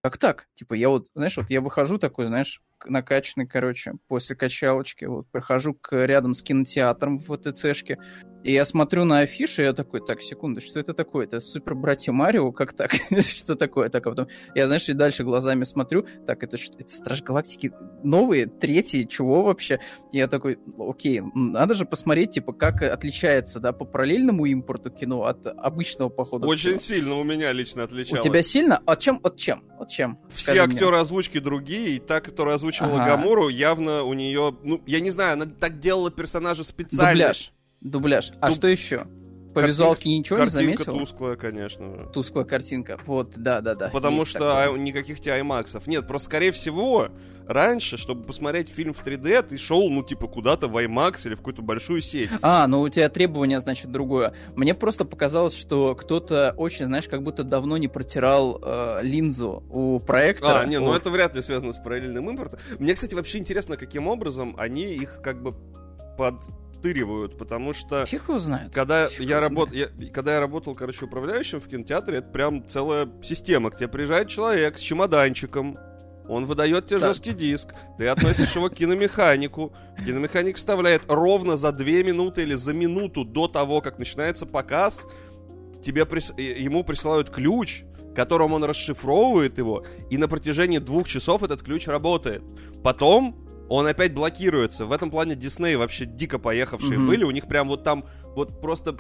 как 0.04 0.20
так? 0.20 0.48
Типа, 0.54 0.76
я 0.76 0.90
вот, 0.90 1.08
знаешь, 1.16 1.36
вот 1.36 1.50
я 1.50 1.62
выхожу 1.62 1.98
такой, 1.98 2.28
знаешь, 2.28 2.62
накачанный, 2.90 3.48
короче, 3.48 3.94
после 4.08 4.36
качалочки, 4.36 5.06
вот, 5.06 5.28
прихожу 5.32 5.74
к, 5.74 6.06
рядом 6.06 6.34
с 6.34 6.42
кинотеатром 6.42 7.18
в 7.18 7.36
ВТЦшке, 7.36 7.98
и 8.46 8.52
я 8.52 8.64
смотрю 8.64 9.06
на 9.06 9.22
афиши, 9.22 9.64
и 9.64 9.66
я 9.66 9.74
такой, 9.74 10.06
так, 10.06 10.22
секунду, 10.22 10.62
что 10.62 10.80
это 10.80 10.94
такое? 10.94 11.26
Это 11.26 11.40
супер 11.40 11.74
братья 11.74 12.12
Марио, 12.12 12.52
как 12.52 12.74
так? 12.74 12.92
что 13.22 13.56
такое? 13.56 13.90
Так, 13.90 14.06
а 14.06 14.12
потом 14.12 14.28
я, 14.54 14.68
знаешь, 14.68 14.88
и 14.88 14.94
дальше 14.94 15.24
глазами 15.24 15.64
смотрю, 15.64 16.06
так, 16.28 16.44
это 16.44 16.56
что? 16.56 16.76
Это 16.78 16.94
Страж 16.94 17.24
Галактики 17.24 17.74
новые, 18.04 18.46
третьи, 18.46 19.06
чего 19.06 19.42
вообще? 19.42 19.80
И 20.12 20.18
я 20.18 20.28
такой, 20.28 20.60
окей, 20.78 21.24
надо 21.34 21.74
же 21.74 21.86
посмотреть, 21.86 22.32
типа, 22.32 22.54
как 22.54 22.84
отличается, 22.84 23.60
да, 23.60 23.74
по 23.74 23.84
параллельному 23.84 24.46
импорту 24.46 24.92
кино 24.92 25.24
от 25.24 25.48
обычного 25.48 26.10
похода. 26.10 26.46
Очень 26.46 26.80
сильно 26.80 27.16
у 27.16 27.24
меня 27.24 27.52
лично 27.52 27.82
отличалось. 27.82 28.24
У 28.24 28.30
тебя 28.30 28.44
сильно? 28.44 28.80
От 28.86 29.00
чем? 29.00 29.20
От 29.24 29.38
чем? 29.38 29.64
От 29.80 29.90
чем? 29.90 30.20
Все 30.30 30.60
актеры 30.60 30.98
озвучки 30.98 31.40
другие, 31.40 31.96
и 31.96 32.00
та, 32.00 32.22
которая 32.22 32.54
озвучивала 32.76 33.04
ага. 33.04 33.18
Гамору, 33.18 33.50
явно 33.50 34.04
у 34.04 34.14
нее, 34.14 34.56
ну, 34.64 34.82
я 34.86 35.00
не 35.00 35.12
знаю, 35.12 35.34
она 35.34 35.46
так 35.46 35.80
делала 35.80 36.12
персонажа 36.12 36.64
специально. 36.64 37.14
Дубляж. 37.14 37.52
Дубляж. 37.82 38.32
А 38.42 38.50
Дуб... 38.50 38.58
что 38.58 38.68
еще? 38.68 39.08
По 39.54 39.62
Картин... 39.62 39.68
визуалке 39.68 40.18
ничего 40.18 40.38
картинка 40.38 40.64
не 40.66 40.76
заметил? 40.76 41.00
тусклая, 41.00 41.36
конечно. 41.38 42.06
Тусклая 42.12 42.46
картинка. 42.46 43.00
Вот, 43.06 43.32
да-да-да. 43.38 43.90
Потому 43.90 44.26
что 44.26 44.40
такое. 44.40 44.78
никаких 44.78 45.22
тебе 45.22 45.40
IMAX. 45.40 45.82
Нет, 45.88 46.08
просто, 46.08 46.26
скорее 46.26 46.52
всего, 46.52 47.10
раньше, 47.48 47.98
чтобы 47.98 48.24
посмотреть 48.24 48.70
фильм 48.70 48.94
в 48.94 49.06
3D, 49.06 49.44
ты 49.44 49.58
шел, 49.58 49.90
ну, 49.90 50.04
типа, 50.04 50.28
куда-то 50.28 50.68
в 50.68 50.78
IMAX 50.78 51.26
или 51.26 51.36
в 51.36 51.38
какую-то 51.38 51.62
большую 51.62 52.02
сеть. 52.02 52.30
А, 52.42 52.68
ну 52.68 52.82
у 52.82 52.90
тебя 52.90 53.10
требования, 53.10 53.60
значит, 53.60 53.92
другое. 53.92 54.34
Мне 54.56 54.74
просто 54.74 55.06
показалось, 55.06 55.56
что 55.56 55.96
кто-то 55.96 56.54
очень, 56.58 56.86
знаешь, 56.86 57.08
как 57.08 57.24
будто 57.24 57.44
давно 57.44 57.78
не 57.78 57.88
протирал 57.88 58.62
э, 58.64 59.00
линзу 59.04 59.64
у 59.70 60.00
проектора. 60.00 60.60
А, 60.60 60.66
не, 60.66 60.80
ну 60.80 60.94
это 60.94 61.10
вряд 61.10 61.36
ли 61.36 61.42
связано 61.42 61.74
с 61.74 61.78
параллельным 61.78 62.30
импортом. 62.30 62.60
Мне, 62.80 62.94
кстати, 62.94 63.16
вообще 63.16 63.38
интересно, 63.40 63.78
каким 63.78 64.08
образом 64.08 64.56
они 64.58 64.84
их 64.84 65.22
как 65.22 65.42
бы 65.42 65.56
под 66.18 66.36
потому 67.40 67.74
что... 67.74 68.06
Фиг 68.06 68.28
его 68.28 68.38
знает. 68.38 68.72
Когда 68.72 69.08
я, 69.18 69.40
работ... 69.40 69.72
я, 69.72 69.88
когда 70.14 70.36
я 70.36 70.40
работал, 70.40 70.76
короче, 70.76 71.06
управляющим 71.06 71.60
в 71.60 71.68
кинотеатре, 71.68 72.20
это 72.20 72.30
прям 72.30 72.68
целая 72.68 73.10
система. 73.24 73.72
К 73.72 73.78
тебе 73.78 73.88
приезжает 73.88 74.28
человек 74.28 74.78
с 74.78 74.82
чемоданчиком, 74.82 75.80
он 76.28 76.46
выдает 76.46 76.88
тебе 76.88 77.00
так. 77.00 77.10
жесткий 77.10 77.34
диск, 77.34 77.74
ты 77.98 78.08
относишь 78.08 78.56
его 78.56 78.70
к 78.70 78.76
киномеханику, 78.76 79.74
киномеханик 80.06 80.58
вставляет 80.58 81.04
ровно 81.08 81.58
за 81.58 81.72
две 81.72 82.04
минуты 82.04 82.44
или 82.44 82.56
за 82.56 82.74
минуту 82.74 83.24
до 83.24 83.48
того, 83.48 83.82
как 83.82 84.00
начинается 84.00 84.46
показ, 84.46 85.06
тебе 85.82 86.06
прис... 86.06 86.34
ему 86.38 86.84
присылают 86.84 87.30
ключ, 87.30 87.84
которым 88.16 88.54
он 88.54 88.64
расшифровывает 88.64 89.58
его, 89.58 89.86
и 90.10 90.18
на 90.18 90.28
протяжении 90.28 90.80
двух 90.80 91.08
часов 91.08 91.44
этот 91.44 91.62
ключ 91.62 91.88
работает. 91.88 92.44
Потом 92.84 93.46
он 93.70 93.88
опять 93.88 94.14
блокируется. 94.14 94.86
В 94.86 94.92
этом 94.92 95.12
плане 95.12 95.36
Дисней 95.36 95.76
вообще 95.76 96.06
дико 96.06 96.40
поехавшие 96.40 97.00
mm-hmm. 97.00 97.08
были. 97.08 97.24
У 97.24 97.32
них 97.32 97.48
прям 97.48 97.68
вот 97.68 97.84
там 97.84 98.06
вот 98.36 98.62
просто 98.62 98.98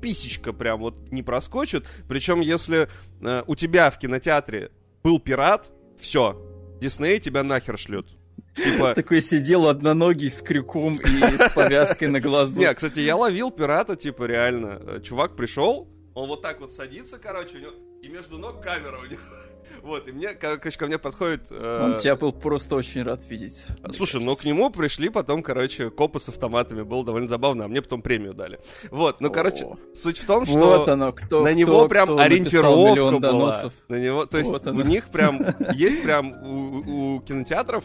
писечка 0.00 0.52
прям 0.52 0.80
вот 0.80 1.10
не 1.10 1.22
проскочит. 1.22 1.84
Причем, 2.08 2.40
если 2.40 2.88
э, 3.20 3.42
у 3.46 3.56
тебя 3.56 3.90
в 3.90 3.98
кинотеатре 3.98 4.70
был 5.02 5.18
пират, 5.18 5.70
все, 5.98 6.40
Дисней 6.80 7.20
тебя 7.20 7.42
нахер 7.42 7.78
шлет. 7.78 8.06
Типа... 8.54 8.94
Такой 8.96 9.22
сидел 9.22 9.68
одноногий 9.68 10.30
с 10.30 10.42
крюком 10.42 10.92
и 10.92 11.36
с 11.36 11.50
повязкой 11.54 12.08
на 12.08 12.20
глазу. 12.20 12.60
Не, 12.60 12.72
кстати, 12.74 13.00
я 13.00 13.16
ловил 13.16 13.50
пирата, 13.50 13.96
типа, 13.96 14.24
реально. 14.24 15.00
Чувак 15.02 15.36
пришел, 15.36 15.88
он 16.14 16.28
вот 16.28 16.42
так 16.42 16.60
вот 16.60 16.72
садится, 16.72 17.18
короче, 17.18 17.58
и 18.02 18.08
между 18.08 18.38
ног 18.38 18.60
камера 18.60 18.98
у 18.98 19.06
него. 19.06 19.20
Вот, 19.82 20.08
и 20.08 20.12
мне, 20.12 20.34
короче, 20.34 20.78
ко 20.78 20.86
мне 20.86 20.98
подходит... 20.98 21.46
Э... 21.50 21.92
Он 21.92 21.98
тебя 21.98 22.16
был 22.16 22.32
просто 22.32 22.76
очень 22.76 23.02
рад 23.02 23.24
видеть. 23.26 23.66
Слушай, 23.92 24.20
ну 24.22 24.34
к 24.34 24.44
нему 24.44 24.70
пришли 24.70 25.08
потом, 25.08 25.42
короче, 25.42 25.90
копы 25.90 26.20
с 26.20 26.28
автоматами. 26.28 26.82
Было 26.82 27.04
довольно 27.04 27.28
забавно, 27.28 27.64
а 27.64 27.68
мне 27.68 27.80
потом 27.80 28.02
премию 28.02 28.34
дали. 28.34 28.58
Вот, 28.90 29.20
ну, 29.20 29.30
короче, 29.30 29.66
суть 29.94 30.18
в 30.18 30.26
том, 30.26 30.44
что 30.46 30.58
вот 30.58 30.88
оно, 30.88 31.12
кто, 31.12 31.42
на 31.42 31.50
кто, 31.50 31.58
него 31.58 31.88
прям 31.88 32.06
кто 32.06 32.18
ориентировка 32.18 33.18
была. 33.18 33.72
На 33.88 33.96
него, 33.96 34.26
то 34.26 34.38
есть 34.38 34.50
вот 34.50 34.66
у 34.66 34.82
них 34.82 35.08
прям 35.10 35.40
есть 35.74 36.02
прям 36.02 36.32
у, 36.42 37.16
у 37.16 37.20
кинотеатров 37.20 37.84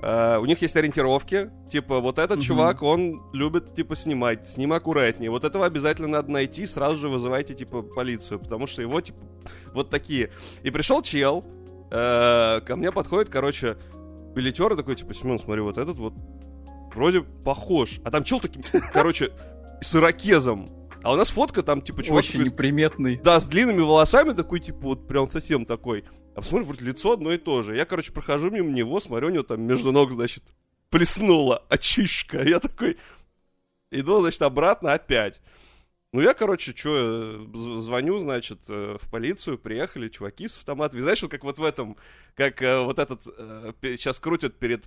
Uh, 0.00 0.38
у 0.38 0.46
них 0.46 0.62
есть 0.62 0.76
ориентировки, 0.76 1.50
типа, 1.68 1.98
вот 1.98 2.20
этот 2.20 2.38
mm-hmm. 2.38 2.42
чувак, 2.42 2.82
он 2.82 3.20
любит, 3.32 3.74
типа, 3.74 3.96
снимать, 3.96 4.48
с 4.48 4.56
ним 4.56 4.72
аккуратнее. 4.72 5.28
Вот 5.28 5.42
этого 5.42 5.66
обязательно 5.66 6.06
надо 6.06 6.30
найти, 6.30 6.66
сразу 6.66 6.94
же 6.96 7.08
вызывайте, 7.08 7.52
типа, 7.54 7.82
полицию, 7.82 8.38
потому 8.38 8.68
что 8.68 8.80
его, 8.80 9.00
типа, 9.00 9.18
вот 9.74 9.90
такие. 9.90 10.30
И 10.62 10.70
пришел 10.70 11.02
чел, 11.02 11.44
uh, 11.90 12.60
ко 12.60 12.76
мне 12.76 12.92
подходит, 12.92 13.28
короче, 13.28 13.76
билетер 14.36 14.76
такой, 14.76 14.94
типа, 14.94 15.14
Семен, 15.14 15.40
смотри, 15.40 15.62
вот 15.62 15.78
этот 15.78 15.96
вот 15.96 16.14
вроде 16.94 17.22
похож. 17.22 17.98
А 18.04 18.12
там 18.12 18.22
чел 18.22 18.38
таким, 18.38 18.62
короче, 18.92 19.32
с 19.80 19.96
ирокезом. 19.96 20.70
А 21.02 21.12
у 21.12 21.16
нас 21.16 21.30
фотка 21.30 21.62
там, 21.62 21.80
типа, 21.80 22.02
чувак... 22.02 22.24
Очень 22.24 22.40
такой, 22.40 22.46
неприметный. 22.46 23.16
Да, 23.16 23.38
с 23.40 23.46
длинными 23.46 23.80
волосами 23.80 24.32
такой, 24.32 24.60
типа, 24.60 24.80
вот 24.80 25.06
прям 25.06 25.30
совсем 25.30 25.64
такой. 25.64 26.04
А 26.34 26.40
посмотри, 26.40 26.66
вроде 26.66 26.84
лицо 26.84 27.12
одно 27.12 27.32
и 27.32 27.38
то 27.38 27.62
же. 27.62 27.76
Я, 27.76 27.84
короче, 27.84 28.12
прохожу 28.12 28.50
мимо 28.50 28.70
него, 28.70 29.00
смотрю, 29.00 29.28
у 29.28 29.30
него 29.30 29.42
там 29.42 29.62
между 29.62 29.92
ног, 29.92 30.12
значит, 30.12 30.42
плеснула 30.90 31.64
очишка. 31.68 32.42
Я 32.42 32.60
такой, 32.60 32.98
иду, 33.90 34.20
значит, 34.20 34.42
обратно 34.42 34.92
опять. 34.92 35.40
Ну, 36.12 36.22
я, 36.22 36.32
короче, 36.32 36.74
что, 36.74 37.46
звоню, 37.80 38.18
значит, 38.18 38.60
э, 38.68 38.96
в 39.00 39.10
полицию, 39.10 39.58
приехали 39.58 40.08
чуваки 40.08 40.48
с 40.48 40.56
автоматами. 40.56 41.00
Знаешь, 41.00 41.20
вот 41.20 41.30
как 41.30 41.44
вот 41.44 41.58
в 41.58 41.64
этом, 41.64 41.96
как 42.34 42.62
э, 42.62 42.80
вот 42.82 42.98
этот, 42.98 43.22
э, 43.26 43.72
сейчас 43.82 44.18
крутят 44.18 44.58
перед 44.58 44.84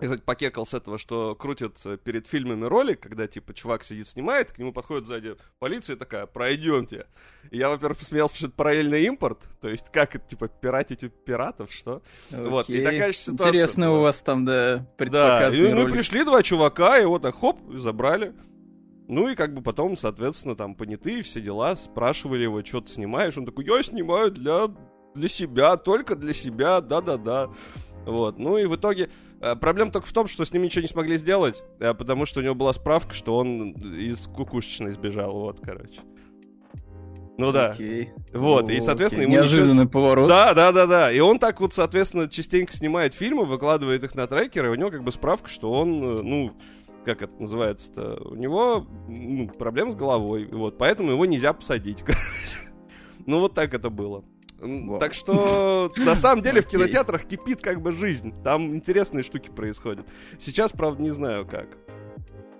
я, 0.00 0.08
кстати, 0.08 0.22
покекал 0.22 0.66
с 0.66 0.74
этого, 0.74 0.98
что 0.98 1.34
крутят 1.36 1.80
э, 1.84 1.96
перед 1.96 2.26
фильмами 2.26 2.64
ролик, 2.64 3.00
когда, 3.00 3.28
типа, 3.28 3.54
чувак 3.54 3.84
сидит, 3.84 4.08
снимает, 4.08 4.50
к 4.50 4.58
нему 4.58 4.72
подходит 4.72 5.06
сзади 5.06 5.36
полиция 5.60 5.96
такая, 5.96 6.26
пройдемте. 6.26 7.06
И 7.50 7.58
я, 7.58 7.68
во-первых, 7.68 7.98
посмеялся, 7.98 8.36
что 8.36 8.46
это 8.46 8.56
параллельный 8.56 9.04
импорт, 9.04 9.38
то 9.60 9.68
есть 9.68 9.90
как 9.92 10.16
это, 10.16 10.26
типа, 10.26 10.48
пиратить 10.48 11.04
у 11.04 11.08
пиратов, 11.08 11.72
что? 11.72 12.02
Окей. 12.30 12.44
Вот, 12.44 12.68
и 12.70 12.82
такая 12.82 13.12
же 13.12 13.18
ситуация. 13.18 13.48
Интересно 13.48 13.88
была. 13.88 13.98
у 13.98 14.02
вас 14.02 14.22
там, 14.22 14.44
да, 14.44 14.86
Да, 14.98 15.48
и, 15.48 15.72
ну, 15.72 15.88
пришли 15.88 16.24
два 16.24 16.42
чувака, 16.42 16.98
и 16.98 17.04
вот 17.04 17.22
так, 17.22 17.36
хоп, 17.36 17.60
забрали. 17.74 18.34
Ну 19.06 19.28
и 19.28 19.34
как 19.34 19.54
бы 19.54 19.62
потом, 19.62 19.96
соответственно, 19.96 20.56
там 20.56 20.74
понятые 20.74 21.22
все 21.22 21.40
дела, 21.40 21.76
спрашивали 21.76 22.42
его, 22.42 22.64
что 22.64 22.80
ты 22.80 22.90
снимаешь, 22.90 23.36
он 23.36 23.44
такой, 23.44 23.66
я 23.66 23.82
снимаю 23.82 24.30
для, 24.30 24.68
для 25.14 25.28
себя, 25.28 25.76
только 25.76 26.16
для 26.16 26.32
себя, 26.32 26.80
да-да-да. 26.80 27.50
Вот, 28.06 28.38
ну 28.38 28.58
и 28.58 28.66
в 28.66 28.76
итоге 28.76 29.10
проблема 29.60 29.90
только 29.90 30.06
в 30.06 30.12
том, 30.12 30.28
что 30.28 30.44
с 30.44 30.52
ним 30.52 30.62
ничего 30.62 30.82
не 30.82 30.88
смогли 30.88 31.16
сделать, 31.16 31.62
э, 31.80 31.94
потому 31.94 32.26
что 32.26 32.40
у 32.40 32.42
него 32.42 32.54
была 32.54 32.72
справка, 32.72 33.14
что 33.14 33.36
он 33.36 33.72
из 33.72 34.26
кукушечной 34.26 34.92
сбежал, 34.92 35.32
вот, 35.32 35.60
короче. 35.60 36.00
Ну 37.36 37.50
да. 37.50 37.70
Окей. 37.70 38.12
Вот, 38.32 38.70
и, 38.70 38.80
соответственно, 38.80 39.22
ему 39.22 39.32
Неожиданный 39.32 39.84
ничего... 39.84 39.90
поворот. 39.90 40.28
Да, 40.28 40.54
да, 40.54 40.72
да, 40.72 40.86
да. 40.86 41.12
И 41.12 41.18
он 41.18 41.38
так 41.38 41.60
вот, 41.60 41.74
соответственно, 41.74 42.28
частенько 42.28 42.72
снимает 42.72 43.14
фильмы, 43.14 43.44
выкладывает 43.44 44.04
их 44.04 44.14
на 44.14 44.26
трекеры, 44.26 44.68
и 44.68 44.70
у 44.70 44.74
него 44.76 44.90
как 44.90 45.02
бы 45.02 45.10
справка, 45.10 45.48
что 45.48 45.72
он, 45.72 46.02
э, 46.02 46.22
ну, 46.22 46.52
как 47.04 47.22
это 47.22 47.34
называется-то, 47.38 48.28
у 48.30 48.34
него 48.36 48.86
ну, 49.08 49.48
проблемы 49.48 49.92
с 49.92 49.96
головой, 49.96 50.48
вот, 50.50 50.78
поэтому 50.78 51.10
его 51.10 51.26
нельзя 51.26 51.52
посадить, 51.52 51.98
короче. 52.04 52.58
Ну, 53.26 53.40
вот 53.40 53.54
так 53.54 53.74
это 53.74 53.90
было. 53.90 54.24
Wow. 54.64 54.98
Так 54.98 55.14
что, 55.14 55.92
на 55.96 56.16
самом 56.16 56.42
деле, 56.42 56.62
в 56.62 56.66
кинотеатрах 56.66 57.26
кипит 57.26 57.60
как 57.60 57.82
бы 57.82 57.92
жизнь. 57.92 58.32
Там 58.42 58.74
интересные 58.74 59.22
штуки 59.22 59.50
происходят. 59.50 60.06
Сейчас, 60.38 60.72
правда, 60.72 61.02
не 61.02 61.10
знаю 61.10 61.46
как. 61.46 61.68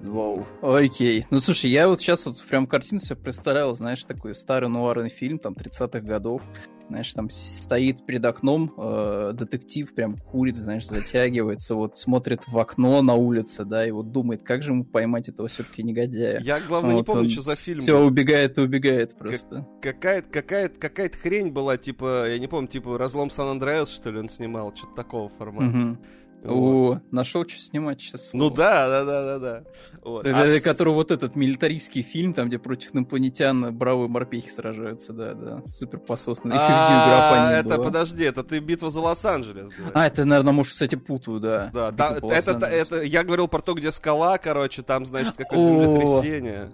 Вау. 0.00 0.46
Окей. 0.61 1.26
Ну, 1.30 1.40
слушай, 1.40 1.70
я 1.70 1.88
вот 1.88 2.00
сейчас 2.00 2.26
вот 2.26 2.44
прям 2.44 2.66
картину 2.66 3.00
себе 3.00 3.16
представлял, 3.16 3.75
знаешь, 3.75 4.04
такой 4.04 4.34
старый 4.34 4.68
нуарный 4.68 5.08
фильм, 5.08 5.38
там, 5.38 5.54
30-х 5.54 6.00
годов. 6.00 6.42
Знаешь, 6.88 7.12
там 7.14 7.31
стоит 7.31 8.05
перед 8.05 8.25
окном 8.25 8.73
э, 8.76 9.33
детектив, 9.35 9.95
прям 9.95 10.17
курит, 10.17 10.57
знаешь, 10.57 10.87
затягивается, 10.87 11.75
вот 11.75 11.97
смотрит 11.97 12.47
в 12.47 12.59
окно 12.59 13.00
на 13.03 13.14
улице, 13.14 13.64
да, 13.64 13.87
и 13.87 13.91
вот 13.91 14.12
думает, 14.12 14.43
как 14.43 14.62
же 14.62 14.73
ему 14.73 14.85
поймать 14.85 15.29
этого 15.29 15.49
все-таки 15.49 15.83
негодяя. 15.83 16.41
Я, 16.41 16.61
главное, 16.61 16.93
вот, 16.93 16.99
не 16.99 17.05
помню, 17.05 17.31
что 17.31 17.43
за 17.43 17.57
фильм. 17.57 17.81
Все, 17.81 17.99
убегает 17.99 18.59
и 18.59 18.61
убегает 18.61 19.17
просто. 19.17 19.67
Как, 19.81 20.00
какая-то 20.00 20.29
какая 20.29 20.69
какая 20.69 21.11
хрень 21.11 21.50
была, 21.50 21.76
типа, 21.76 22.28
я 22.28 22.39
не 22.39 22.49
помню, 22.49 22.69
типа, 22.69 22.99
разлом 22.99 23.30
Сан-Андреас, 23.30 23.91
что 23.91 24.11
ли, 24.11 24.19
он 24.19 24.28
снимал, 24.28 24.75
что-то 24.75 24.95
такого 24.95 25.28
формата. 25.28 25.76
Угу. 25.76 25.99
О, 26.45 27.00
нашел, 27.11 27.49
что 27.49 27.61
снимать 27.61 28.00
сейчас. 28.00 28.33
Ну 28.35 28.50
да, 28.50 28.89
да, 28.89 29.04
да, 29.04 29.25
да, 29.25 29.39
да. 29.39 29.65
Вот. 30.02 30.26
А 30.26 30.61
который 30.61 30.93
вот 30.93 31.11
этот 31.11 31.37
милитаристский 31.37 32.02
фильм, 32.02 32.35
там, 32.35 32.49
где 32.49 32.59
против 32.59 32.95
инопланетян 32.95 33.75
бравые 33.75 34.09
морпехи 34.09 34.50
сражаются, 34.50 35.13
да, 35.13 35.35
да, 35.35 35.63
супер 35.65 35.99
пососно. 35.99 36.52
Еще 36.52 36.63
а, 36.69 37.52
это, 37.52 37.78
подожди, 37.78 38.25
это 38.25 38.45
ты 38.45 38.59
битва 38.59 38.91
за 38.91 39.00
Лос-Анджелес. 39.00 39.71
А, 39.95 40.07
это, 40.07 40.25
наверное, 40.25 40.52
может, 40.52 40.73
кстати, 40.73 40.97
путаю, 40.97 41.41
да. 41.41 41.71
Да, 41.73 41.91
да 41.91 42.19
это, 42.30 42.52
это, 42.67 43.02
я 43.02 43.25
говорил 43.25 43.49
про 43.49 43.61
то, 43.61 43.75
где 43.75 43.91
скала, 43.91 44.39
короче, 44.39 44.83
там, 44.83 45.07
значит, 45.07 45.37
какое-то 45.37 45.67
землетрясение. 45.67 46.71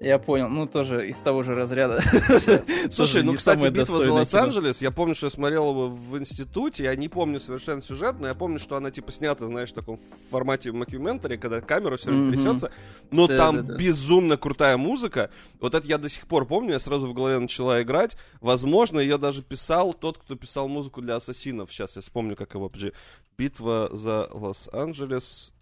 Я 0.00 0.20
понял, 0.20 0.48
ну 0.48 0.66
тоже 0.66 1.08
из 1.08 1.18
того 1.18 1.42
же 1.42 1.56
разряда. 1.56 2.00
Слушай, 2.90 3.24
ну, 3.24 3.34
кстати, 3.34 3.68
битва 3.68 4.00
за 4.00 4.12
Лос-Анджелес, 4.12 4.80
я 4.80 4.92
помню, 4.92 5.16
что 5.16 5.26
я 5.26 5.30
смотрел 5.30 5.70
его 5.70 5.88
в 5.88 6.16
институте, 6.16 6.84
я 6.84 6.94
не 6.94 7.08
помню 7.08 7.40
совершенно 7.40 7.82
сюжет, 7.82 8.20
но 8.20 8.28
я 8.28 8.34
помню, 8.34 8.60
что 8.60 8.76
она 8.76 8.92
типа 8.92 9.10
снята, 9.10 9.48
знаешь, 9.48 9.70
в 9.70 9.74
таком 9.74 9.98
формате 10.30 10.70
макюментари, 10.70 11.36
когда 11.36 11.60
камера 11.60 11.96
все 11.96 12.10
время 12.10 12.30
трясется, 12.30 12.70
но 13.10 13.26
там 13.26 13.62
безумно 13.62 14.36
крутая 14.36 14.76
музыка. 14.76 15.30
Вот 15.60 15.74
это 15.74 15.86
я 15.88 15.98
до 15.98 16.08
сих 16.08 16.28
пор 16.28 16.46
помню, 16.46 16.72
я 16.72 16.78
сразу 16.78 17.08
в 17.08 17.14
голове 17.14 17.40
начала 17.40 17.82
играть. 17.82 18.16
Возможно, 18.40 19.00
ее 19.00 19.18
даже 19.18 19.42
писал 19.42 19.92
тот, 19.92 20.18
кто 20.18 20.36
писал 20.36 20.68
музыку 20.68 21.02
для 21.02 21.16
Ассасинов. 21.16 21.72
Сейчас 21.72 21.96
я 21.96 22.02
вспомню, 22.02 22.36
как 22.36 22.54
его, 22.54 22.68
подожди. 22.68 22.92
Битва 23.36 23.88
за 23.92 24.28
Лос-Анджелес 24.32 25.52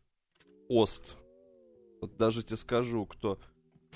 Ост. 0.69 1.17
Вот 2.03 2.17
даже 2.19 2.43
тебе 2.43 2.57
скажу, 2.57 3.07
кто. 3.07 3.39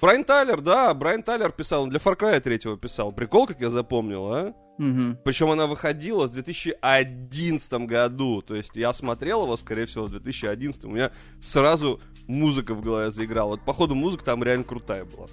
Брайан 0.00 0.24
Тайлер, 0.24 0.60
да, 0.62 0.94
Брайан 0.94 1.22
Тайлер 1.22 1.52
писал, 1.52 1.82
он 1.82 1.90
для 1.90 1.98
Far 1.98 2.18
Cry 2.18 2.40
3 2.40 2.76
писал. 2.78 3.12
Прикол, 3.12 3.46
как 3.46 3.60
я 3.60 3.68
запомнил, 3.68 4.32
а? 4.32 4.54
Угу. 4.78 5.18
Причем 5.24 5.50
она 5.50 5.66
выходила 5.66 6.26
в 6.26 6.32
2011 6.32 7.72
году. 7.86 8.40
То 8.40 8.54
есть 8.54 8.76
я 8.76 8.94
смотрел 8.94 9.42
его, 9.42 9.56
скорее 9.58 9.84
всего, 9.84 10.06
в 10.06 10.10
2011. 10.10 10.84
У 10.86 10.90
меня 10.90 11.12
сразу 11.38 12.00
музыка 12.26 12.74
в 12.74 12.80
голове 12.80 13.10
заиграла. 13.10 13.50
Вот, 13.50 13.64
походу, 13.64 13.94
музыка 13.94 14.24
там 14.24 14.42
реально 14.42 14.64
крутая 14.64 15.04
была. 15.04 15.26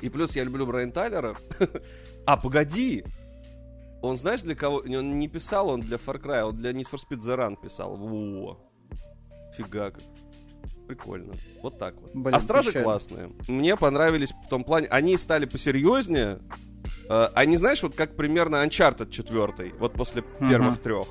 И 0.00 0.08
плюс 0.08 0.34
я 0.34 0.42
люблю 0.42 0.66
Брайан 0.66 0.90
Тайлера. 0.90 1.36
а, 2.26 2.36
погоди! 2.36 3.04
Он, 4.02 4.16
знаешь, 4.16 4.40
для 4.40 4.56
кого... 4.56 4.78
Он 4.78 5.20
не 5.20 5.28
писал 5.28 5.68
он 5.68 5.80
для 5.80 5.96
Far 5.96 6.20
Cry, 6.20 6.42
он 6.42 6.56
для 6.56 6.72
Need 6.72 6.88
for 6.90 6.98
Speed 6.98 7.20
The 7.20 7.36
Run 7.36 7.56
писал. 7.62 7.94
Во! 7.94 8.58
Фига 9.56 9.92
как 9.92 10.02
прикольно. 10.94 11.32
Вот 11.62 11.78
так 11.78 11.94
вот. 12.00 12.10
Блин, 12.14 12.34
а 12.34 12.40
стражи 12.40 12.70
печально. 12.70 12.84
классные. 12.84 13.30
Мне 13.48 13.76
понравились 13.76 14.32
в 14.46 14.48
том 14.48 14.64
плане. 14.64 14.88
Они 14.88 15.16
стали 15.16 15.46
посерьезнее. 15.46 16.40
Э, 17.08 17.28
они, 17.34 17.56
знаешь, 17.56 17.82
вот 17.82 17.94
как 17.94 18.16
примерно 18.16 18.64
Uncharted 18.64 19.10
4, 19.10 19.74
вот 19.78 19.94
после 19.94 20.22
uh-huh. 20.22 20.50
первых 20.50 20.80
трех. 20.80 21.08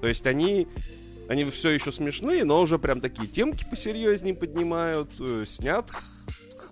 То 0.00 0.06
есть 0.06 0.26
они 0.26 0.68
они 1.28 1.44
все 1.44 1.70
еще 1.70 1.92
смешные, 1.92 2.44
но 2.44 2.60
уже 2.60 2.78
прям 2.78 3.00
такие 3.00 3.26
темки 3.26 3.64
посерьезнее 3.68 4.34
поднимают, 4.34 5.10
э, 5.18 5.44
снят 5.46 5.86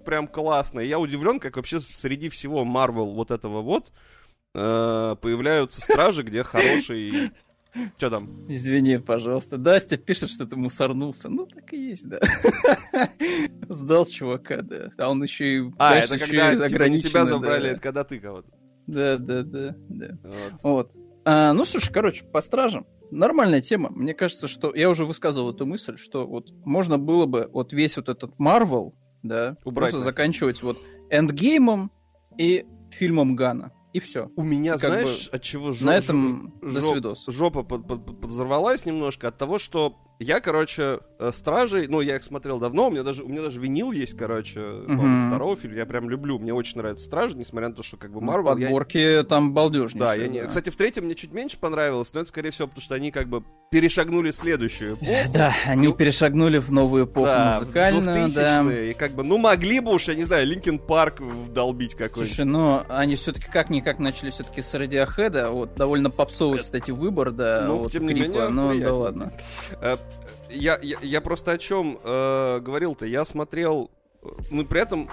прям 0.05 0.27
классно. 0.27 0.81
я 0.81 0.99
удивлен, 0.99 1.39
как 1.39 1.57
вообще 1.57 1.79
среди 1.81 2.29
всего 2.29 2.65
Marvel 2.65 3.15
вот 3.15 3.31
этого 3.31 3.61
вот 3.61 3.93
э, 4.55 5.17
появляются 5.21 5.81
стражи, 5.81 6.23
где 6.23 6.43
хороший 6.43 7.33
что 7.97 8.11
там? 8.11 8.47
Извини, 8.49 8.99
пожалуйста. 8.99 9.57
Дастя 9.59 9.97
пишет, 9.97 10.31
что 10.31 10.47
ты 10.47 10.57
мусорнулся. 10.57 11.29
Ну, 11.29 11.47
так 11.47 11.73
и 11.73 11.89
есть, 11.91 12.09
да. 12.09 12.19
Сдал 13.69 14.07
чувака, 14.07 14.63
да. 14.63 14.89
А 14.99 15.11
он 15.11 15.23
еще 15.23 15.59
и... 15.59 15.73
А, 15.79 15.97
это 15.97 16.19
когда 16.19 16.69
типа, 16.69 16.83
не 16.85 17.01
тебя 17.01 17.27
забрали, 17.27 17.71
это 17.71 17.81
когда 17.81 18.05
ты 18.05 18.19
кого-то. 18.19 18.51
Да, 18.87 19.19
да, 19.19 19.43
да, 19.43 19.77
да. 19.89 20.19
Вот. 20.23 20.63
вот. 20.63 20.93
А, 21.25 21.53
ну, 21.53 21.65
слушай, 21.65 21.93
короче, 21.93 22.25
по 22.25 22.41
стражам. 22.41 22.87
Нормальная 23.11 23.61
тема. 23.61 23.91
Мне 23.91 24.15
кажется, 24.15 24.49
что... 24.49 24.75
Я 24.75 24.91
уже 24.91 25.05
высказывал 25.05 25.53
эту 25.53 25.67
мысль, 25.67 25.97
что 25.97 26.27
вот 26.27 26.51
можно 26.65 26.99
было 26.99 27.27
бы 27.27 27.49
вот 27.53 27.73
весь 27.73 27.97
вот 27.97 28.09
этот 28.09 28.39
Марвел, 28.39 28.95
да, 29.23 29.55
Убрать, 29.65 29.91
просто 29.91 29.99
да. 29.99 30.05
заканчивать 30.05 30.63
вот 30.63 30.79
эндгеймом 31.11 31.91
и 32.39 32.65
фильмом 32.91 33.37
Гана. 33.37 33.73
И 33.93 34.01
все. 34.01 34.31
У 34.37 34.43
меня, 34.43 34.73
как 34.73 34.91
знаешь, 34.91 35.29
бы, 35.31 35.37
от 35.37 35.43
чего 35.43 35.73
жоп, 35.73 35.83
на 35.83 35.97
этом 35.97 36.55
жоп, 36.63 37.17
жопа 37.27 37.63
под, 37.63 37.87
под, 37.87 38.21
подзорвалась 38.21 38.87
немножко 38.87 39.29
от 39.29 39.39
того, 39.39 39.59
что 39.59 39.97
я, 40.21 40.41
короче, 40.41 41.01
э, 41.19 41.31
Стражей, 41.33 41.89
ну, 41.89 42.01
я 42.01 42.17
их 42.17 42.23
смотрел 42.25 42.59
давно, 42.59 42.89
у 42.89 42.91
меня 42.91 43.03
даже, 43.03 43.23
у 43.25 43.29
меня 43.29 43.43
даже 43.43 43.59
винил 43.59 43.91
есть, 43.91 44.17
короче, 44.17 44.61
Мгм. 44.61 45.29
второго 45.29 45.57
фильма, 45.57 45.79
я 45.79 45.87
прям 45.87 46.09
люблю, 46.11 46.39
мне 46.39 46.53
очень 46.55 46.77
нравятся 46.79 47.07
Стражи, 47.07 47.37
несмотря 47.37 47.69
на 47.71 47.75
то, 47.75 47.83
что 47.83 47.97
как 47.97 48.11
бы 48.13 48.21
Ну, 48.21 48.27
Марвел... 48.27 48.57
я- 48.59 48.67
Подборки 48.67 49.25
там 49.29 49.53
балдежнейшие. 49.55 49.99
Да, 49.99 50.15
я 50.15 50.29
не... 50.29 50.47
Кстати, 50.47 50.71
в 50.71 50.77
третьем 50.77 51.07
мне 51.07 51.15
чуть 51.15 51.33
меньше 51.33 51.59
понравилось, 51.59 52.13
но 52.15 52.21
это, 52.21 52.29
скорее 52.29 52.51
всего, 52.51 52.69
потому 52.69 52.83
что 52.83 52.95
они 52.95 53.11
как 53.11 53.29
бы 53.29 53.43
перешагнули 53.71 54.31
следующую 54.31 54.95
эпоху. 54.97 55.11
Да, 55.33 55.55
они 55.67 55.89
Ну, 55.89 55.95
перешагнули 55.95 56.59
в 56.59 56.71
новую 56.71 57.05
эпоху 57.07 57.27
Да, 57.27 57.59
музыкальную, 57.61 58.05
да. 58.35 58.61
2000-е, 58.63 58.91
И 58.91 58.95
как 58.95 59.13
бы, 59.15 59.23
ну, 59.23 59.39
могли 59.39 59.81
бы 59.81 59.93
уж, 59.95 60.09
я 60.09 60.15
не 60.15 60.25
знаю, 60.25 60.47
Линкен 60.47 60.79
Парк 60.79 61.21
вдолбить 61.21 61.95
какой-нибудь. 61.95 62.27
Слушай, 62.29 62.45
ну 62.45 62.83
они 62.89 63.17
все-таки 63.17 63.47
как-никак 63.51 63.99
начали 63.99 64.31
все-таки 64.31 64.61
с 64.63 64.75
Радиохэд, 64.75 65.49
вот 65.51 65.75
довольно 65.77 66.11
попсовый, 66.11 66.59
кстати, 66.59 66.91
выбор, 66.91 67.31
да, 67.33 67.65
Ну, 67.67 67.79
вот 67.79 67.93
тем 67.93 68.07
не 68.07 68.15
менее, 68.15 68.49
но 68.49 68.69
да 68.69 68.75
приятно. 68.75 68.95
ладно. 68.97 69.33
Э, 70.49 70.53
Я, 70.55 70.79
я, 70.83 70.99
я 71.03 71.21
просто 71.21 71.53
о 71.53 71.59
чем 71.59 71.99
э, 72.03 72.61
говорил-то? 72.61 73.07
Я 73.07 73.25
смотрел, 73.25 73.91
э, 74.23 74.27
ну, 74.51 74.65
при 74.65 74.81
этом 74.81 75.09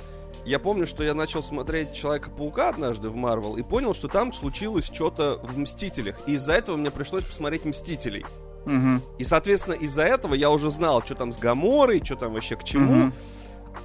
я 0.45 0.59
помню, 0.59 0.87
что 0.87 1.03
я 1.03 1.13
начал 1.13 1.43
смотреть 1.43 1.93
Человека-паука 1.93 2.69
однажды 2.69 3.09
в 3.09 3.15
Марвел 3.15 3.57
и 3.57 3.63
понял, 3.63 3.93
что 3.93 4.07
там 4.07 4.31
случилось 4.33 4.85
что-то 4.85 5.39
в 5.43 5.57
Мстителях. 5.59 6.17
И 6.27 6.33
из-за 6.33 6.53
этого 6.53 6.77
мне 6.77 6.89
пришлось 6.91 7.23
посмотреть 7.25 7.65
Мстителей. 7.65 8.25
Мгм, 8.65 9.01
И, 9.17 9.23
соответственно, 9.23 9.75
из-за 9.75 10.03
этого 10.03 10.33
я 10.33 10.49
уже 10.49 10.69
знал, 10.71 11.01
что 11.01 11.15
там 11.15 11.31
с 11.31 11.37
Гаморой, 11.37 12.01
что 12.03 12.15
там 12.15 12.33
вообще 12.33 12.55
к 12.55 12.63
чему. 12.63 12.93
мгм. 12.93 13.13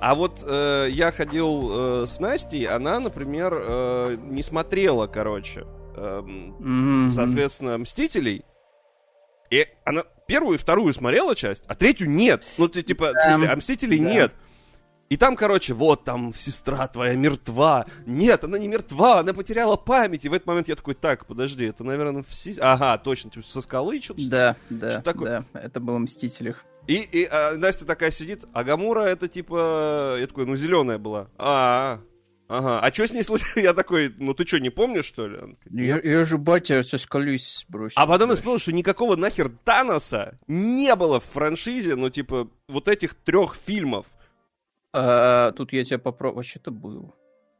А 0.01 0.15
вот 0.15 0.43
э, 0.45 0.89
я 0.91 1.13
ходил 1.13 2.03
э, 2.03 2.07
с 2.09 2.19
Настей, 2.19 2.67
она, 2.67 2.99
например, 2.99 3.53
э, 3.55 4.17
не 4.31 4.43
смотрела, 4.43 5.07
короче, 5.07 5.67
эм, 5.97 6.55
Мгм. 6.59 7.11
соответственно, 7.11 7.77
Мстителей. 7.79 8.45
И 9.53 9.69
она 9.85 10.05
первую 10.27 10.55
и 10.55 10.59
вторую 10.59 10.95
смотрела 10.95 11.37
часть, 11.37 11.63
а 11.67 11.75
третью 11.75 12.09
нет. 12.09 12.43
Ну, 12.57 12.69
ты 12.69 12.81
типа, 12.83 13.13
в 13.13 13.21
смысле, 13.21 13.49
а 13.49 13.57
Мстителей 13.57 13.99
да. 13.99 14.05
нет. 14.11 14.33
И 15.11 15.19
там, 15.19 15.37
короче, 15.37 15.75
вот 15.75 16.05
там 16.05 16.33
сестра 16.33 16.89
твоя 16.89 17.15
мертва. 17.17 17.85
Нет, 18.07 18.45
она 18.45 18.59
не 18.59 18.67
мертва, 18.67 19.19
она 19.19 19.35
потеряла 19.35 19.77
память. 19.77 20.25
И 20.25 20.31
в 20.31 20.33
этот 20.33 20.47
момент 20.47 20.69
я 20.69 20.75
такой, 20.75 20.95
так, 20.95 21.27
подожди, 21.27 21.67
это, 21.67 21.85
наверное, 21.85 22.23
в 22.23 22.29
Мсти- 22.31 22.59
Ага, 22.59 22.97
точно, 22.97 23.31
типа, 23.31 23.47
со 23.47 23.61
скалы 23.61 24.01
что-то. 24.01 24.27
Да, 24.27 24.57
да, 24.71 24.91
Что 24.93 25.03
такое? 25.03 25.45
да, 25.53 25.61
это 25.61 25.81
было 25.81 25.97
в 25.97 26.01
Мстителях. 26.01 26.65
И, 26.87 26.95
и 26.95 27.29
а, 27.31 27.55
Настя 27.55 27.85
такая 27.85 28.11
сидит, 28.11 28.45
а 28.55 28.65
Гамура 28.65 29.03
это 29.03 29.29
типа, 29.29 30.17
я 30.19 30.27
такой, 30.27 30.47
ну, 30.47 30.57
зеленая 30.57 30.97
была. 30.97 31.29
А, 31.37 32.01
ага, 32.49 32.81
а 32.81 32.93
что 32.93 33.07
с 33.07 33.13
ней 33.13 33.23
случилось? 33.23 33.53
Я 33.57 33.75
такой, 33.75 34.15
ну, 34.19 34.35
ты 34.35 34.47
что, 34.47 34.59
не 34.59 34.71
помнишь, 34.71 35.07
что 35.07 35.27
ли? 35.27 35.39
Такая, 35.63 35.85
Я, 35.85 36.01
я 36.01 36.25
же 36.25 36.39
батя 36.39 36.83
со 36.83 36.99
скалой 36.99 37.39
сбросил. 37.39 38.01
А 38.01 38.07
потом 38.07 38.31
я 38.31 38.37
вспомнил, 38.37 38.59
что 38.59 38.73
никакого 38.73 39.17
нахер 39.17 39.51
Таноса 39.65 40.39
не 40.47 40.95
было 40.97 41.21
в 41.21 41.25
франшизе, 41.25 41.97
ну, 41.97 42.11
типа, 42.11 42.49
вот 42.69 42.89
этих 42.89 43.15
трех 43.15 43.57
фильмов. 43.57 44.07
А, 44.93 45.53
тут 45.53 45.73
я 45.73 45.85
тебя 45.85 45.99
попробую. 45.99 46.37
Вообще-то 46.37 46.71
был. 46.71 47.15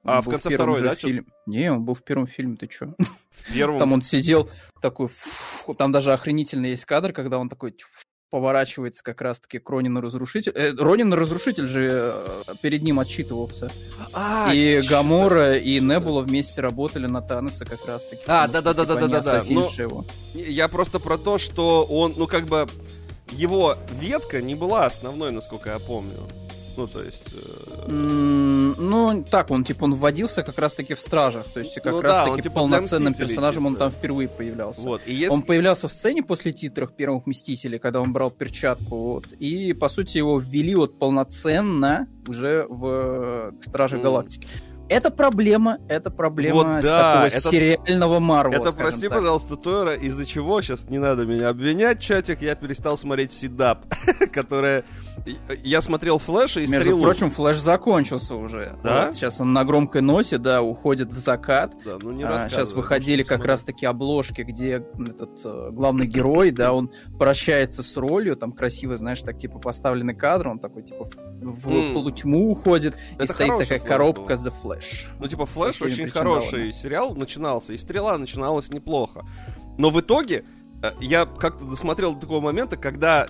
А, 0.05 0.17
Он 0.17 0.23
в 0.23 0.29
конце 0.29 0.51
первом 0.51 0.75
второй, 0.75 0.89
да, 0.89 0.95
фильме. 0.97 1.25
Не, 1.47 1.71
он 1.71 1.85
был 1.85 1.95
в 1.95 2.03
первом 2.03 2.27
фильме, 2.27 2.57
ты 2.57 2.67
чё? 2.67 2.95
В 3.31 3.53
первом... 3.53 3.79
Там 3.79 3.93
он 3.93 4.03
сидел 4.03 4.51
такой, 4.81 5.09
фу, 5.09 5.75
там 5.75 5.93
даже 5.93 6.13
охренительный 6.13 6.71
есть 6.71 6.85
кадр, 6.85 7.13
когда 7.13 7.39
он 7.39 7.49
такой 7.49 7.75
поворачивается 8.33 9.05
как 9.05 9.21
раз-таки 9.21 9.59
к 9.59 9.69
Ронину 9.69 10.01
Разрушитель. 10.01 10.53
Э, 10.55 10.73
Ронин 10.75 11.13
Разрушитель 11.13 11.69
же 11.69 11.91
э, 11.93 12.55
перед 12.63 12.83
ним 12.83 12.99
отчитывался. 12.99 13.71
А, 14.15 14.51
и 14.55 14.81
Гамора, 14.81 15.59
и 15.59 15.81
Небула 15.81 16.23
вместе 16.23 16.63
работали 16.63 17.07
на 17.07 17.21
Таноса 17.21 17.67
как 17.67 17.85
раз-таки. 17.85 18.23
А, 18.27 18.49
да-да-да-да-да-да, 18.49 19.41
типа, 19.41 19.61
ну, 19.61 19.83
его. 19.83 20.07
Я 20.33 20.69
просто 20.69 20.99
про 20.99 21.19
то, 21.19 21.37
что 21.37 21.85
он, 21.85 22.15
ну, 22.17 22.27
как 22.27 22.47
бы, 22.47 22.67
его 23.33 23.77
ветка 24.01 24.41
не 24.41 24.55
была 24.55 24.87
основной, 24.87 25.31
насколько 25.31 25.69
я 25.69 25.79
помню. 25.79 26.27
Ну, 26.77 26.87
то 26.87 27.03
есть... 27.03 27.23
э, 27.33 27.89
Ну, 27.89 29.25
так, 29.31 29.51
он 29.51 29.65
типа 29.65 29.85
он 29.85 29.95
вводился 29.95 30.43
как 30.43 30.59
раз-таки 30.59 30.95
в 30.95 31.01
Стражах, 31.01 31.47
то 31.53 31.61
есть 31.61 31.75
как 31.75 31.87
Ну 31.87 31.91
да, 31.91 31.97
он 31.97 32.05
раз-таки 32.05 32.43
типа 32.43 32.55
для 32.55 32.61
полноценным 32.61 33.15
персонажем 33.15 33.67
он 33.67 33.77
там 33.77 33.91
впервые 33.91 34.29
появлялся. 34.29 34.81
Вот, 34.81 35.03
и 35.07 35.13
если... 35.13 35.35
Он 35.35 35.43
появлялся 35.43 35.89
в 35.89 35.93
сцене 35.93 36.23
после 36.23 36.53
титров 36.53 36.95
первых 36.95 37.27
Мстителей, 37.27 37.79
когда 37.79 38.01
он 38.01 38.13
брал 38.13 38.31
перчатку, 38.31 38.97
вот, 38.97 39.33
и, 39.33 39.73
по 39.73 39.89
сути, 39.89 40.19
его 40.19 40.39
ввели 40.39 40.75
вот 40.75 40.99
полноценно 40.99 42.09
уже 42.27 42.67
в 42.69 42.87
э, 42.87 43.53
Страже 43.63 43.97
М. 43.97 44.03
Галактики. 44.03 44.49
Это 44.89 45.11
проблема, 45.11 45.79
это 45.89 46.11
проблема 46.11 46.57
Вот 46.75 46.83
да, 46.83 47.13
такого 47.13 47.27
это- 47.29 47.49
сериального 47.49 48.21
Марвела, 48.21 48.67
Это, 48.69 48.77
прости, 48.77 49.09
так. 49.09 49.19
пожалуйста, 49.19 49.57
Тойра, 49.57 49.95
из-за 49.95 50.27
чего, 50.27 50.61
сейчас 50.61 50.85
не 50.91 50.99
надо 50.99 51.25
меня 51.25 51.49
обвинять, 51.49 52.01
чатик, 52.01 52.43
я 52.43 52.55
перестал 52.55 52.99
смотреть 52.99 53.33
Сидап, 53.33 53.87
которая... 54.33 54.85
Я 55.63 55.81
смотрел 55.83 56.19
Флэша 56.19 56.61
и 56.61 56.63
Между 56.63 56.81
Стрелу. 56.81 57.03
прочим, 57.03 57.31
Флэш 57.31 57.59
закончился 57.59 58.35
уже. 58.35 58.77
Да? 58.83 59.07
Вот, 59.07 59.15
сейчас 59.15 59.41
он 59.41 59.53
на 59.53 59.65
громкой 59.65 60.01
носе, 60.03 60.39
да, 60.39 60.63
уходит 60.63 61.13
в 61.13 61.19
закат. 61.19 61.75
Да, 61.85 61.99
ну 62.01 62.11
не 62.13 62.25
А, 62.25 62.49
сейчас 62.49 62.73
выходили 62.73 63.23
как 63.23 63.29
посмотри. 63.39 63.49
раз 63.51 63.65
таки 63.65 63.87
обложки, 63.87 64.43
где 64.43 64.77
этот 64.99 65.41
э, 65.45 65.69
главный 65.71 66.07
герой, 66.07 66.51
да, 66.51 66.73
он 66.73 66.91
прощается 67.19 67.83
с 67.83 67.97
ролью, 67.97 68.37
там 68.37 68.53
красиво, 68.53 68.97
знаешь, 68.97 69.21
так 69.21 69.39
типа 69.39 69.59
поставленный 69.59 70.15
кадр, 70.15 70.49
он 70.49 70.59
такой 70.59 70.83
типа 70.83 71.05
в, 71.05 71.67
в 71.67 71.93
полутьму 71.95 72.51
уходит, 72.51 72.95
и 73.13 73.15
Это 73.23 73.33
стоит 73.33 73.51
хороший 73.51 73.79
такая 73.79 73.89
коробка. 73.89 74.33
The 74.35 74.53
Flash. 74.63 74.72
Ну, 75.19 75.29
типа, 75.29 75.47
Флэш 75.47 75.83
очень 75.83 76.09
хороший 76.09 76.73
сериал 76.73 77.15
начинался, 77.15 77.73
и 77.73 77.77
Стрела 77.77 78.17
начиналась 78.19 78.71
неплохо. 78.71 79.25
Но 79.79 79.91
в 79.91 80.01
итоге 80.01 80.45
э, 80.83 80.93
я 81.01 81.27
как-то 81.27 81.65
досмотрел 81.65 82.15
до 82.15 82.21
такого 82.21 82.41
момента, 82.41 82.77
когда 82.77 83.29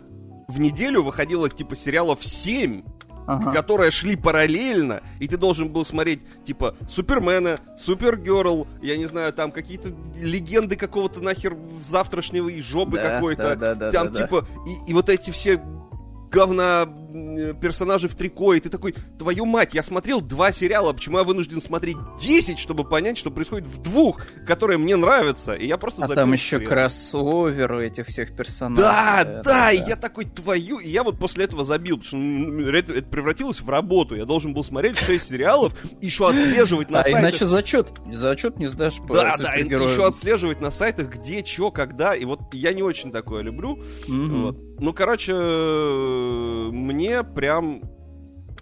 в 0.49 0.59
неделю 0.59 1.03
выходило, 1.03 1.49
типа, 1.49 1.77
сериалов 1.77 2.23
7, 2.25 2.83
Ага. 3.25 3.53
которые 3.53 3.93
шли 3.93 4.17
параллельно, 4.17 5.01
и 5.21 5.29
ты 5.29 5.37
должен 5.37 5.69
был 5.69 5.85
смотреть, 5.85 6.23
типа, 6.45 6.75
Супермена, 6.89 7.61
Супергерл, 7.77 8.67
я 8.83 8.97
не 8.97 9.07
знаю, 9.07 9.33
там 9.33 9.53
какие-то 9.53 9.93
легенды 10.21 10.75
какого-то 10.75 11.21
нахер 11.21 11.57
завтрашнего 11.85 12.49
и 12.49 12.61
жопы 12.61 12.97
Да, 12.97 13.11
какой-то. 13.11 13.43
да, 13.43 13.55
да, 13.55 13.75
да, 13.77 13.93
там, 13.93 14.09
да, 14.09 14.13
да. 14.19 14.23
типа, 14.25 14.47
И, 14.67 14.91
и 14.91 14.95
вот 14.95 15.09
эти 15.09 15.31
все 15.31 15.63
говна 16.33 16.85
м, 16.87 17.57
персонажи 17.61 18.09
в 18.09 18.15
трико, 18.15 18.55
и 18.55 18.61
ты 18.61 18.69
такой, 18.71 18.95
твою 19.19 19.45
мать, 19.45 19.75
я 19.75 19.83
смотрел 19.83 20.21
два 20.21 20.51
сериала, 20.51 20.93
почему 20.93 21.19
я 21.19 21.25
вынужден 21.25 21.61
смотреть 21.61 21.97
10, 22.21 22.59
чтобы 22.59 22.85
понять, 22.85 23.19
что 23.19 23.31
происходит 23.31 23.69
в 23.69 23.83
двух, 23.83 24.23
которые 24.47 24.79
мне 24.79 24.97
нравятся, 24.97 25.53
и 25.53 25.67
я 25.67 25.77
просто 25.77 26.05
А 26.05 26.09
там 26.09 26.33
еще 26.33 26.59
хрен. 26.59 26.69
кроссовер 26.69 27.73
у 27.73 27.81
этих 27.81 28.07
всех 28.07 28.35
персонажей. 28.35 28.83
Да, 28.85 29.43
да, 29.45 29.73
и 29.73 29.79
я 29.87 29.97
такой, 29.97 30.25
твою, 30.25 30.79
и 30.79 30.89
я 30.89 31.03
вот 31.03 31.19
после 31.19 31.45
этого 31.45 31.65
забил, 31.65 31.99
потому 31.99 32.63
что 32.63 32.71
это, 32.79 32.95
это 32.95 33.09
превратилось 33.09 33.61
в 33.61 33.69
работу, 33.69 34.15
я 34.17 34.25
должен 34.25 34.55
был 34.55 34.65
смотреть 34.65 34.97
6 34.99 35.29
сериалов, 35.31 35.75
еще 36.01 36.29
отслеживать 36.29 36.91
на 36.91 37.01
А 37.01 37.05
сайтах. 37.05 37.21
иначе 37.21 37.47
зачет, 37.47 37.93
зачет 38.11 38.59
не 38.59 38.67
сдашь 38.69 38.97
по 39.07 39.15
Да, 39.15 39.37
да, 39.37 39.55
еще 39.55 40.07
отслеживать 40.07 40.61
на 40.61 40.71
сайтах, 40.71 41.09
где, 41.09 41.45
что, 41.45 41.71
когда, 41.71 42.15
и 42.15 42.25
вот 42.25 42.41
я 42.53 42.73
не 42.73 42.83
очень 42.83 43.13
такое 43.13 43.43
люблю. 43.43 43.79
Вот. 44.09 44.57
Ну, 44.79 44.93
короче, 44.93 45.33
э, 46.69 46.71
мне 46.73 47.23
прям... 47.25 47.83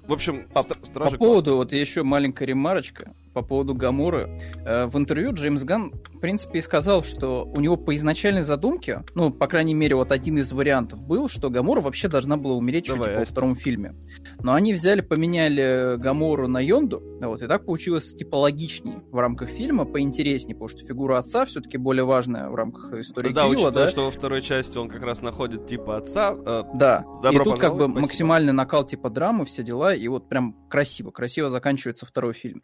В 0.06 0.12
общем, 0.12 0.48
По- 0.52 0.60
стра- 0.60 0.80
По 0.80 0.86
Стражи 0.86 1.18
поводу, 1.18 1.56
вот 1.56 1.72
еще 1.72 2.02
маленькая 2.02 2.44
ремарочка 2.46 3.12
по 3.32 3.42
поводу 3.42 3.74
Гамуры. 3.74 4.38
Э, 4.64 4.86
В 4.86 4.96
интервью 4.96 5.32
Джеймс 5.32 5.62
Ган, 5.62 5.92
в 5.92 6.18
принципе, 6.20 6.58
и 6.58 6.62
сказал, 6.62 7.04
что 7.04 7.44
у 7.44 7.60
него 7.60 7.76
по 7.76 7.94
изначальной 7.96 8.42
задумке, 8.42 9.04
ну, 9.14 9.30
по 9.30 9.46
крайней 9.46 9.74
мере, 9.74 9.94
вот 9.94 10.12
один 10.12 10.38
из 10.38 10.52
вариантов 10.52 11.06
был, 11.06 11.28
что 11.28 11.48
Гамура 11.50 11.80
вообще 11.80 12.08
должна 12.08 12.36
была 12.36 12.54
умереть 12.54 12.86
чуть 12.86 12.94
Давай, 12.96 13.08
типа, 13.10 13.16
во 13.16 13.22
Астя. 13.22 13.32
втором 13.34 13.56
фильме. 13.56 13.94
Но 14.42 14.54
они 14.54 14.72
взяли, 14.72 15.00
поменяли 15.00 15.96
Гамору 15.96 16.48
на 16.48 16.60
Йонду, 16.60 17.02
вот, 17.20 17.42
и 17.42 17.46
так 17.46 17.64
получилось, 17.66 18.14
типа, 18.14 18.36
логичней 18.36 18.98
в 19.10 19.16
рамках 19.18 19.48
фильма, 19.50 19.84
поинтереснее, 19.84 20.54
потому 20.54 20.68
что 20.68 20.84
фигура 20.86 21.18
отца 21.18 21.44
все-таки 21.46 21.76
более 21.78 22.04
важная 22.04 22.48
в 22.48 22.54
рамках 22.54 22.92
истории 22.94 23.32
Да, 23.32 23.42
Кирилла, 23.42 23.52
учитывая, 23.68 23.72
да? 23.84 23.88
что 23.88 24.04
во 24.06 24.10
второй 24.10 24.42
части 24.42 24.76
он 24.78 24.88
как 24.88 25.02
раз 25.02 25.20
находит 25.22 25.66
типа 25.66 25.96
отца. 25.98 26.34
э, 26.34 26.64
Да, 26.74 27.04
и 27.30 27.36
тут 27.38 27.58
как 27.58 27.74
бы 27.76 27.84
спасибо. 27.84 28.00
максимальный 28.00 28.52
накал 28.52 28.84
типа 28.84 29.10
драмы, 29.10 29.44
все 29.44 29.62
дела, 29.62 29.94
и 29.94 30.08
вот 30.08 30.28
прям 30.28 30.56
красиво, 30.68 31.10
красиво 31.10 31.50
заканчивается 31.50 32.06
второй 32.06 32.32
фильм. 32.34 32.62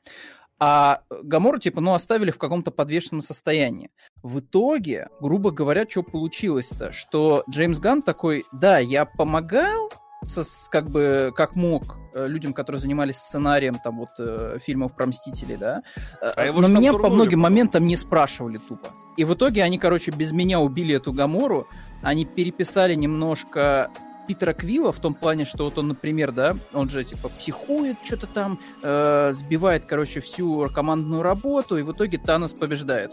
А 0.58 1.00
Гамору, 1.22 1.58
типа, 1.58 1.80
ну, 1.80 1.92
оставили 1.92 2.30
в 2.30 2.38
каком-то 2.38 2.70
подвешенном 2.70 3.22
состоянии. 3.22 3.90
В 4.22 4.40
итоге, 4.40 5.08
грубо 5.20 5.50
говоря, 5.50 5.84
что 5.88 6.02
получилось-то? 6.02 6.92
Что 6.92 7.44
Джеймс 7.50 7.78
Ганн 7.78 8.00
такой, 8.02 8.44
да, 8.52 8.78
я 8.78 9.04
помогал, 9.04 9.90
со- 10.26 10.44
как 10.70 10.88
бы, 10.88 11.30
как 11.36 11.56
мог, 11.56 11.96
э, 12.14 12.26
людям, 12.26 12.54
которые 12.54 12.80
занимались 12.80 13.16
сценарием, 13.16 13.74
там, 13.84 13.98
вот, 13.98 14.08
э, 14.18 14.58
фильмов 14.64 14.94
про 14.96 15.06
Мстителей, 15.06 15.56
да, 15.58 15.82
Э, 16.22 16.32
А 16.36 16.46
его 16.46 16.62
но 16.62 16.68
меня 16.68 16.92
по 16.94 17.10
многим 17.10 17.40
моментам 17.40 17.86
не 17.86 17.96
спрашивали 17.96 18.56
тупо. 18.58 18.88
И 19.18 19.24
в 19.24 19.34
итоге 19.34 19.62
они, 19.62 19.78
короче, 19.78 20.10
без 20.10 20.32
меня 20.32 20.58
убили 20.60 20.94
эту 20.96 21.12
Гамору, 21.12 21.68
они 22.02 22.24
переписали 22.24 22.94
немножко 22.94 23.90
Питера 24.26 24.52
Квилла 24.52 24.92
в 24.92 25.00
том 25.00 25.14
плане, 25.14 25.44
что 25.44 25.64
вот 25.64 25.78
он, 25.78 25.88
например, 25.88 26.32
да, 26.32 26.56
он 26.72 26.88
же 26.88 27.04
типа 27.04 27.28
психует, 27.28 27.96
что-то 28.04 28.26
там, 28.26 28.58
э, 28.82 29.30
сбивает, 29.32 29.84
короче, 29.86 30.20
всю 30.20 30.68
командную 30.68 31.22
работу, 31.22 31.76
и 31.76 31.82
в 31.82 31.92
итоге 31.92 32.18
Танос 32.18 32.52
побеждает. 32.52 33.12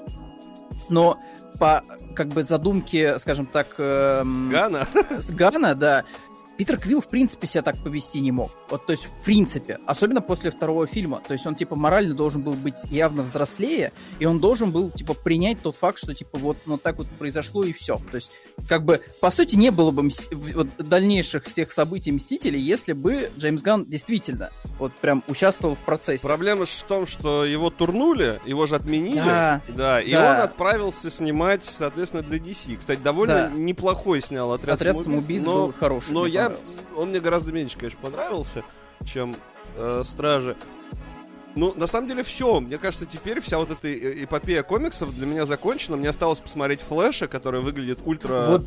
Но 0.90 1.18
по 1.60 1.84
как 2.16 2.30
бы 2.30 2.44
задумке, 2.44 3.20
скажем 3.20 3.46
так, 3.46 3.76
эм, 3.78 4.50
Гана. 4.50 4.88
Гана, 5.30 5.76
да, 5.76 6.04
Питер 6.58 6.78
Квилл, 6.78 7.02
в 7.02 7.08
принципе, 7.08 7.48
себя 7.48 7.64
так 7.64 7.78
повести 7.78 8.20
не 8.20 8.32
мог. 8.32 8.52
Вот, 8.70 8.86
то 8.86 8.92
есть, 8.92 9.06
в 9.06 9.24
принципе, 9.24 9.80
особенно 9.88 10.22
после 10.22 10.52
второго 10.52 10.86
фильма. 10.88 11.22
То 11.28 11.34
есть, 11.34 11.46
он, 11.46 11.56
типа, 11.56 11.76
морально 11.76 12.14
должен 12.14 12.42
был 12.42 12.54
быть 12.54 12.76
явно 12.90 13.24
взрослее, 13.24 13.92
и 14.20 14.26
он 14.26 14.40
должен 14.40 14.72
был, 14.72 14.92
типа, 14.92 15.14
принять 15.14 15.62
тот 15.62 15.76
факт, 15.76 15.98
что, 15.98 16.14
типа, 16.14 16.38
вот, 16.38 16.58
ну, 16.66 16.78
так 16.78 16.98
вот 16.98 17.08
произошло, 17.08 17.64
и 17.64 17.74
все. 17.74 17.98
То 18.12 18.16
есть, 18.16 18.32
как 18.68 18.86
бы, 18.86 19.02
по 19.20 19.32
сути, 19.32 19.56
не 19.56 19.72
было 19.72 19.92
бы 19.92 20.04
мс... 20.04 20.30
вот, 20.32 20.68
дальнейших 20.78 21.46
всех 21.46 21.72
событий 21.72 22.12
Мстителей, 22.12 22.62
если 22.62 22.94
бы 22.94 23.32
Джеймс 23.38 23.62
Ганн 23.62 23.86
действительно, 23.86 24.52
вот, 24.78 24.94
прям 24.94 25.24
участвовал 25.28 25.76
в 25.76 25.82
процессе. 25.82 26.26
Проблема 26.26 26.66
же 26.66 26.72
в 26.74 26.84
том, 26.84 27.06
что 27.08 27.46
его 27.46 27.70
турнули, 27.72 28.40
его 28.46 28.68
же 28.68 28.76
отменили. 28.76 29.16
Да, 29.16 29.62
да 29.70 30.02
и 30.02 30.12
да. 30.12 30.36
он 30.36 30.42
отправился 30.42 31.10
снимать, 31.10 31.64
соответственно, 31.64 32.22
для 32.24 32.38
DC. 32.38 32.78
Кстати, 32.78 33.00
довольно 33.00 33.50
Да. 33.50 33.50
неплохой 33.50 34.22
снял 34.22 34.52
«Отряд, 34.52 34.76
Отряд 34.80 34.96
самоубийц», 35.02 35.44
самоубийц 35.44 35.44
но 35.44 35.68
был 35.68 35.74
хороший. 35.74 36.12
Но 36.12 36.26
я, 36.26 36.43
понравился. 36.50 36.78
он 36.98 37.10
мне 37.10 37.20
гораздо 37.20 37.52
меньше, 37.52 37.78
конечно, 37.78 38.00
понравился, 38.02 38.64
чем 39.06 39.36
э, 39.76 40.04
Стражи. 40.06 40.56
Ну, 41.56 41.74
на 41.76 41.88
самом 41.88 42.08
деле, 42.08 42.24
все. 42.24 42.60
Мне 42.60 42.78
кажется, 42.78 43.06
теперь 43.06 43.40
вся 43.40 43.58
вот 43.58 43.70
эта 43.70 43.88
э- 43.88 44.24
эпопея 44.24 44.64
комиксов 44.64 45.16
для 45.16 45.26
меня 45.26 45.46
закончена. 45.46 45.98
Мне 45.98 46.10
осталось 46.10 46.40
посмотреть 46.40 46.82
Флэша, 46.82 47.28
который 47.28 47.62
выглядит 47.62 48.00
ультра... 48.06 48.48
Вот 48.50 48.64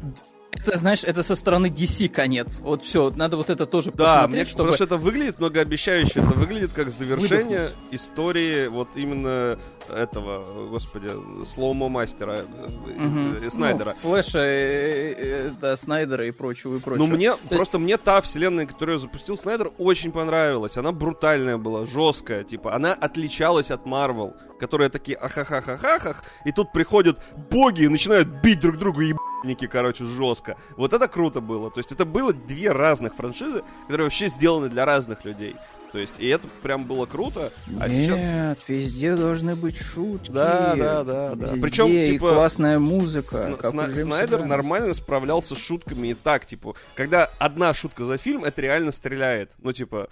это, 0.52 0.78
знаешь, 0.78 1.04
это 1.04 1.22
со 1.22 1.36
стороны 1.36 1.66
DC 1.66 2.08
конец. 2.08 2.58
Вот 2.60 2.82
все, 2.84 3.10
надо 3.14 3.36
вот 3.36 3.50
это 3.50 3.66
тоже 3.66 3.90
Да, 3.92 4.22
посмотреть, 4.22 4.30
мне, 4.30 4.44
чтобы... 4.46 4.58
потому 4.64 4.74
что 4.74 4.84
это 4.84 4.96
выглядит 4.96 5.38
многообещающе. 5.38 6.20
Это 6.20 6.34
выглядит 6.34 6.72
как 6.72 6.90
завершение 6.90 7.70
истории 7.90 8.66
вот 8.68 8.88
именно 8.94 9.58
этого, 9.94 10.68
господи, 10.70 11.08
slow-mo 11.46 11.88
мастера 11.88 12.38
э, 12.40 12.98
Мгм. 12.98 13.36
э, 13.40 13.50
Снайдера. 13.50 13.94
Ну, 14.02 14.10
Флэша, 14.10 14.38
э, 14.40 15.52
э, 15.62 15.76
Снайдера 15.76 16.26
и 16.26 16.30
прочего, 16.32 16.76
и 16.76 16.80
прочего. 16.80 17.06
Ну, 17.06 17.14
мне, 17.14 17.26
есть- 17.26 17.48
просто 17.48 17.78
мне 17.78 17.96
та 17.96 18.20
вселенная, 18.20 18.66
которую 18.66 18.98
запустил 18.98 19.38
Снайдер, 19.38 19.70
очень 19.78 20.10
понравилась. 20.10 20.76
Она 20.76 20.90
брутальная 20.92 21.56
была, 21.58 21.84
жесткая, 21.84 22.42
типа, 22.42 22.74
она 22.74 22.94
отличалась 22.94 23.70
от 23.70 23.86
Марвел, 23.86 24.34
которые 24.58 24.88
такие 24.90 25.16
ахахахахахах, 25.18 26.24
и 26.44 26.50
тут 26.52 26.72
приходят 26.72 27.20
боги 27.50 27.82
и 27.82 27.88
начинают 27.88 28.26
бить 28.42 28.58
друг 28.60 28.78
друга 28.78 29.04
ебаники, 29.46 29.66
короче, 29.66 30.04
жестко. 30.04 30.56
Вот 30.76 30.92
это 30.92 31.08
круто 31.08 31.40
было. 31.40 31.70
То 31.70 31.78
есть 31.78 31.92
это 31.92 32.04
было 32.04 32.32
две 32.32 32.72
разных 32.72 33.14
франшизы, 33.14 33.62
которые 33.82 34.06
вообще 34.06 34.28
сделаны 34.28 34.68
для 34.68 34.84
разных 34.84 35.24
людей. 35.24 35.56
То 35.92 35.98
есть, 35.98 36.14
и 36.18 36.26
это 36.26 36.48
прям 36.62 36.84
было 36.84 37.06
круто. 37.06 37.52
А 37.80 37.88
Нет, 37.88 38.18
сейчас... 38.18 38.58
везде 38.68 39.14
должны 39.14 39.54
быть 39.54 39.78
шутки. 39.78 40.30
Да, 40.30 40.74
да, 40.74 41.04
да, 41.04 41.34
да. 41.34 41.46
Везде 41.46 41.60
Причем, 41.62 41.86
типа, 41.86 42.34
классная 42.34 42.78
музыка. 42.78 43.56
Сна- 43.60 43.94
Снайдер 43.94 44.38
Ганна. 44.38 44.56
нормально 44.56 44.94
справлялся 44.94 45.54
с 45.54 45.58
шутками 45.58 46.08
и 46.08 46.14
так, 46.14 46.44
типа, 46.44 46.74
когда 46.96 47.30
одна 47.38 47.72
шутка 47.72 48.04
за 48.04 48.18
фильм, 48.18 48.44
это 48.44 48.60
реально 48.60 48.92
стреляет. 48.92 49.52
Ну, 49.58 49.72
типа, 49.72 50.08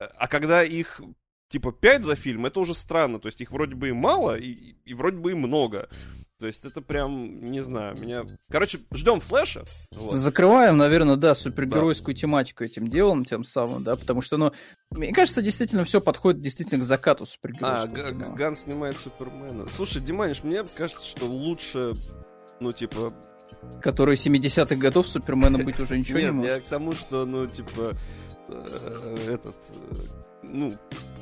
э, 0.00 0.08
а 0.16 0.26
когда 0.26 0.64
их, 0.64 1.00
типа, 1.48 1.72
пять 1.72 2.04
за 2.04 2.16
фильм, 2.16 2.46
это 2.46 2.58
уже 2.58 2.74
странно. 2.74 3.20
То 3.20 3.26
есть 3.26 3.40
их 3.42 3.52
вроде 3.52 3.74
бы 3.74 3.90
и 3.90 3.92
мало, 3.92 4.36
и, 4.36 4.76
и 4.84 4.94
вроде 4.94 5.18
бы 5.18 5.32
и 5.32 5.34
много. 5.34 5.88
То 6.42 6.48
есть 6.48 6.64
это 6.64 6.80
прям, 6.82 7.36
не 7.36 7.60
знаю, 7.60 7.96
меня... 8.00 8.24
Короче, 8.50 8.80
ждем 8.92 9.20
Флэша. 9.20 9.62
Вот. 9.92 10.14
Закрываем, 10.14 10.76
наверное, 10.76 11.14
да, 11.14 11.36
супергеройскую 11.36 12.16
тематику 12.16 12.64
этим 12.64 12.88
делом, 12.88 13.24
тем 13.24 13.44
самым, 13.44 13.84
да, 13.84 13.94
потому 13.94 14.22
что, 14.22 14.38
ну, 14.38 14.50
мне 14.90 15.12
кажется, 15.12 15.40
действительно 15.40 15.84
все 15.84 16.00
подходит 16.00 16.40
действительно 16.40 16.80
к 16.80 16.84
закату 16.84 17.22
А, 17.22 17.26
супергеройского 17.28 17.94
Г- 17.94 18.10
кино. 18.10 18.34
Ган 18.34 18.56
снимает 18.56 18.98
Супермена. 18.98 19.68
Слушай, 19.68 20.02
Диманиш, 20.02 20.42
мне 20.42 20.64
кажется, 20.76 21.06
что 21.06 21.26
лучше, 21.26 21.94
ну, 22.58 22.72
типа, 22.72 23.14
Который 23.80 24.16
70-х 24.16 24.74
годов 24.74 25.06
Супермена 25.06 25.58
быть 25.58 25.78
уже 25.78 25.96
ничего 25.96 26.18
Нет, 26.18 26.26
не 26.26 26.32
может. 26.32 26.52
я 26.56 26.60
к 26.60 26.64
тому, 26.64 26.90
что, 26.90 27.24
ну, 27.24 27.46
типа, 27.46 27.96
э, 28.48 29.26
этот, 29.28 29.54
э, 29.70 29.94
ну, 30.42 30.72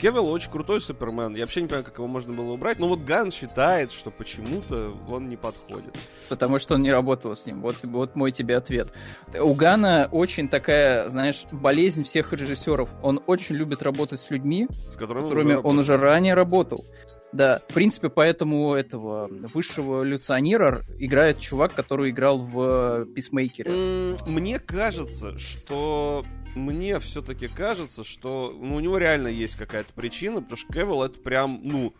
Кевилл 0.01 0.29
очень 0.29 0.51
крутой 0.51 0.81
Супермен. 0.81 1.35
Я 1.35 1.45
вообще 1.45 1.61
не 1.61 1.69
понимаю, 1.69 1.85
как 1.85 1.99
его 1.99 2.07
можно 2.07 2.33
было 2.33 2.53
убрать. 2.53 2.79
Но 2.79 2.89
вот 2.89 3.01
Ган 3.01 3.31
считает, 3.31 3.93
что 3.93 4.11
почему-то 4.11 4.95
он 5.09 5.29
не 5.29 5.37
подходит. 5.37 5.97
Потому 6.29 6.59
что 6.59 6.75
он 6.75 6.83
не 6.83 6.91
работал 6.91 7.37
с 7.37 7.45
ним. 7.45 7.61
Вот, 7.61 7.77
вот 7.83 8.17
мой 8.17 8.33
тебе 8.33 8.57
ответ. 8.57 8.93
У 9.39 9.55
Гана 9.55 10.09
очень 10.11 10.49
такая, 10.49 11.09
знаешь, 11.09 11.45
болезнь 11.53 12.05
всех 12.05 12.33
режиссеров. 12.33 12.89
Он 13.03 13.21
очень 13.27 13.57
любит 13.57 13.83
работать 13.83 14.21
с 14.21 14.31
людьми, 14.31 14.69
С 14.91 14.97
которыми 14.97 15.29
которыми 15.29 15.55
он 15.55 15.79
уже 15.79 15.97
ранее 15.97 16.35
работал. 16.35 16.85
Да, 17.33 17.61
в 17.69 17.73
принципе, 17.73 18.09
поэтому 18.09 18.75
этого 18.75 19.29
высшего 19.55 20.03
люционера 20.03 20.81
играет 20.99 21.39
чувак, 21.39 21.75
который 21.75 22.11
играл 22.11 22.39
в 22.39 23.07
Писмейкере. 23.15 23.71
М, 23.71 24.17
Мне 24.27 24.59
кажется, 24.59 25.39
что... 25.39 26.25
Мне 26.57 26.99
все-таки 26.99 27.47
кажется, 27.47 28.03
что 28.03 28.53
ну, 28.61 28.75
у 28.75 28.81
него 28.81 28.99
реально 28.99 29.29
есть 29.29 29.55
какая-то 29.55 29.93
причина, 29.93 30.41
потому 30.41 30.57
что 30.57 30.73
Кевилл 30.73 31.05
это 31.05 31.21
прям, 31.21 31.61
ну, 31.63 31.95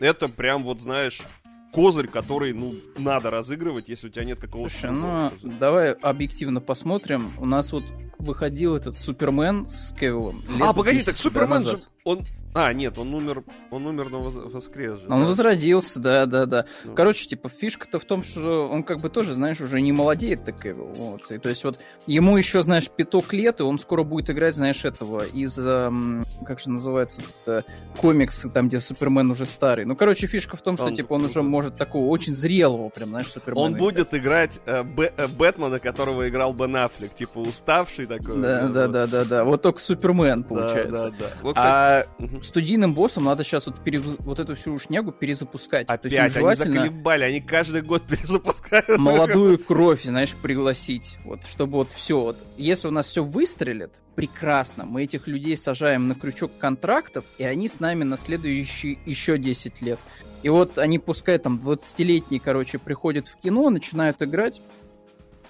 это 0.00 0.26
прям, 0.28 0.64
вот 0.64 0.80
знаешь, 0.80 1.20
козырь, 1.72 2.08
который, 2.08 2.54
ну, 2.54 2.74
надо 2.96 3.30
разыгрывать, 3.30 3.90
если 3.90 4.08
у 4.08 4.10
тебя 4.10 4.24
нет 4.24 4.40
какого-то... 4.40 4.74
Слушай, 4.74 4.96
ну 4.96 5.30
давай 5.42 5.92
объективно 5.92 6.62
посмотрим. 6.62 7.32
У 7.38 7.44
нас 7.44 7.72
вот 7.72 7.84
выходил 8.18 8.76
этот 8.76 8.96
Супермен 8.96 9.68
с 9.68 9.92
Кевиллом. 9.92 10.42
А, 10.60 10.72
погоди, 10.72 10.96
10 10.96 11.06
так 11.06 11.16
Супермен 11.16 11.64
же... 11.64 11.80
Он... 12.04 12.24
А, 12.52 12.72
нет, 12.72 12.98
он 12.98 13.14
умер, 13.14 13.44
он 13.70 13.86
умер, 13.86 14.08
но 14.10 14.22
воскрес 14.22 14.98
же. 15.00 15.06
Он 15.08 15.20
да. 15.20 15.26
возродился, 15.28 16.00
да, 16.00 16.26
да, 16.26 16.46
да. 16.46 16.64
Ну. 16.82 16.94
Короче, 16.96 17.28
типа, 17.28 17.48
фишка-то 17.48 18.00
в 18.00 18.04
том, 18.04 18.24
что 18.24 18.68
он 18.68 18.82
как 18.82 18.98
бы 18.98 19.08
тоже, 19.08 19.34
знаешь, 19.34 19.60
уже 19.60 19.80
не 19.80 19.92
молодеет 19.92 20.44
так 20.44 20.60
Кевилл. 20.60 20.90
Вот. 20.96 21.30
И, 21.30 21.38
то 21.38 21.48
есть 21.48 21.62
вот 21.62 21.78
ему 22.08 22.36
еще, 22.36 22.64
знаешь, 22.64 22.88
пяток 22.90 23.32
лет, 23.32 23.60
и 23.60 23.62
он 23.62 23.78
скоро 23.78 24.02
будет 24.02 24.30
играть, 24.30 24.56
знаешь, 24.56 24.84
этого 24.84 25.24
из, 25.26 25.56
эм, 25.58 26.24
как 26.44 26.58
же 26.58 26.70
называется, 26.70 27.22
это, 27.42 27.64
комикс, 27.98 28.44
там, 28.52 28.66
где 28.66 28.80
Супермен 28.80 29.30
уже 29.30 29.46
старый. 29.46 29.84
Ну, 29.84 29.94
короче, 29.94 30.26
фишка 30.26 30.56
в 30.56 30.62
том, 30.62 30.76
что, 30.76 30.86
Он- 30.86 30.96
типа, 30.96 31.12
он 31.12 31.26
уже 31.26 31.42
может 31.44 31.76
такого 31.76 32.06
очень 32.06 32.34
зрелого, 32.34 32.88
прям, 32.88 33.10
знаешь, 33.10 33.28
Супермена. 33.28 33.64
Он 33.64 33.74
будет 33.74 34.12
играть 34.12 34.58
э, 34.66 34.82
Б- 34.82 35.12
э, 35.16 35.28
Бэтмена, 35.28 35.78
которого 35.78 36.28
играл 36.28 36.52
Бен 36.52 36.74
Аффлек, 36.74 37.14
типа 37.14 37.38
уставший 37.38 38.06
такой. 38.06 38.40
Да, 38.42 38.62
вот, 38.62 38.72
да, 38.72 38.82
вот. 38.86 38.92
да, 38.92 39.06
да, 39.06 39.24
да. 39.24 39.44
Вот 39.44 39.62
только 39.62 39.78
Супермен, 39.80 40.42
Да, 40.42 40.48
получается. 40.48 41.10
да, 41.12 41.16
да. 41.16 41.26
Вот, 41.42 41.54
кстати, 41.54 41.70
А 41.72 41.89
мгм. 42.18 42.42
студийным 42.42 42.94
боссам 42.94 43.24
надо 43.24 43.44
сейчас 43.44 43.66
вот, 43.66 43.82
пере- 43.82 44.00
вот 44.00 44.38
эту 44.38 44.54
всю 44.56 44.78
шнягу 44.78 45.12
перезапускать. 45.12 45.86
То 45.86 45.94
есть 46.02 46.06
опять, 46.06 46.20
они 46.20 46.34
желательно 46.34 46.74
заколебали, 46.82 47.24
они 47.24 47.40
каждый 47.40 47.82
год 47.82 48.02
перезапускают. 48.08 48.98
молодую 48.98 49.58
кровь, 49.58 50.02
знаешь, 50.04 50.34
пригласить. 50.34 51.18
Вот, 51.24 51.44
чтобы 51.44 51.78
вот 51.78 51.92
все. 51.92 52.20
Вот, 52.20 52.38
если 52.56 52.88
у 52.88 52.90
нас 52.90 53.06
все 53.06 53.24
выстрелит, 53.24 53.92
прекрасно. 54.14 54.84
Мы 54.84 55.04
этих 55.04 55.26
людей 55.26 55.56
сажаем 55.56 56.08
на 56.08 56.14
крючок 56.14 56.52
контрактов, 56.58 57.24
и 57.38 57.44
они 57.44 57.68
с 57.68 57.80
нами 57.80 58.04
на 58.04 58.18
следующие 58.18 58.98
еще 59.06 59.38
10 59.38 59.80
лет. 59.80 59.98
И 60.42 60.48
вот 60.48 60.78
они, 60.78 60.98
пускай 60.98 61.38
там 61.38 61.60
20-летние, 61.62 62.40
короче, 62.40 62.78
приходят 62.78 63.28
в 63.28 63.36
кино, 63.36 63.68
начинают 63.70 64.22
играть. 64.22 64.60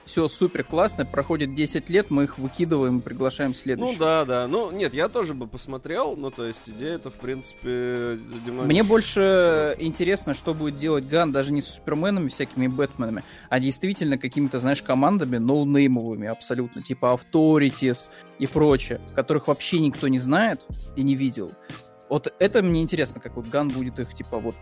Все 0.06 0.28
супер 0.28 0.64
классно, 0.64 1.06
проходит 1.06 1.54
10 1.54 1.88
лет, 1.88 2.10
мы 2.10 2.24
их 2.24 2.36
выкидываем 2.38 2.98
и 2.98 3.00
приглашаем 3.00 3.50
Ну 3.50 3.54
следующих. 3.54 3.98
да, 3.98 4.24
да. 4.24 4.48
Ну, 4.48 4.72
нет, 4.72 4.92
я 4.92 5.08
тоже 5.08 5.34
бы 5.34 5.46
посмотрел, 5.46 6.16
ну, 6.16 6.30
то 6.30 6.44
есть 6.46 6.62
идея 6.66 6.96
это, 6.96 7.10
в 7.10 7.14
принципе, 7.14 8.18
немного... 8.44 8.66
Мне 8.66 8.82
больше 8.82 9.76
интересно, 9.78 10.34
что 10.34 10.52
будет 10.52 10.76
делать 10.76 11.06
Ган 11.06 11.30
даже 11.30 11.52
не 11.52 11.60
с 11.60 11.66
Суперменами, 11.66 12.28
всякими 12.28 12.66
Бэтменами, 12.66 13.22
а 13.48 13.60
действительно 13.60 14.18
какими-то, 14.18 14.58
знаешь, 14.58 14.82
командами 14.82 15.36
ноунеймовыми 15.36 16.26
абсолютно, 16.26 16.82
типа 16.82 17.18
Authorities 17.32 18.10
и 18.38 18.46
прочее, 18.46 19.00
которых 19.14 19.46
вообще 19.46 19.78
никто 19.78 20.08
не 20.08 20.18
знает 20.18 20.60
и 20.96 21.02
не 21.02 21.14
видел. 21.14 21.52
Вот 22.08 22.34
это 22.40 22.62
мне 22.62 22.82
интересно, 22.82 23.20
как 23.20 23.36
вот 23.36 23.46
Ган 23.46 23.68
будет 23.68 24.00
их, 24.00 24.12
типа, 24.12 24.38
вот 24.38 24.56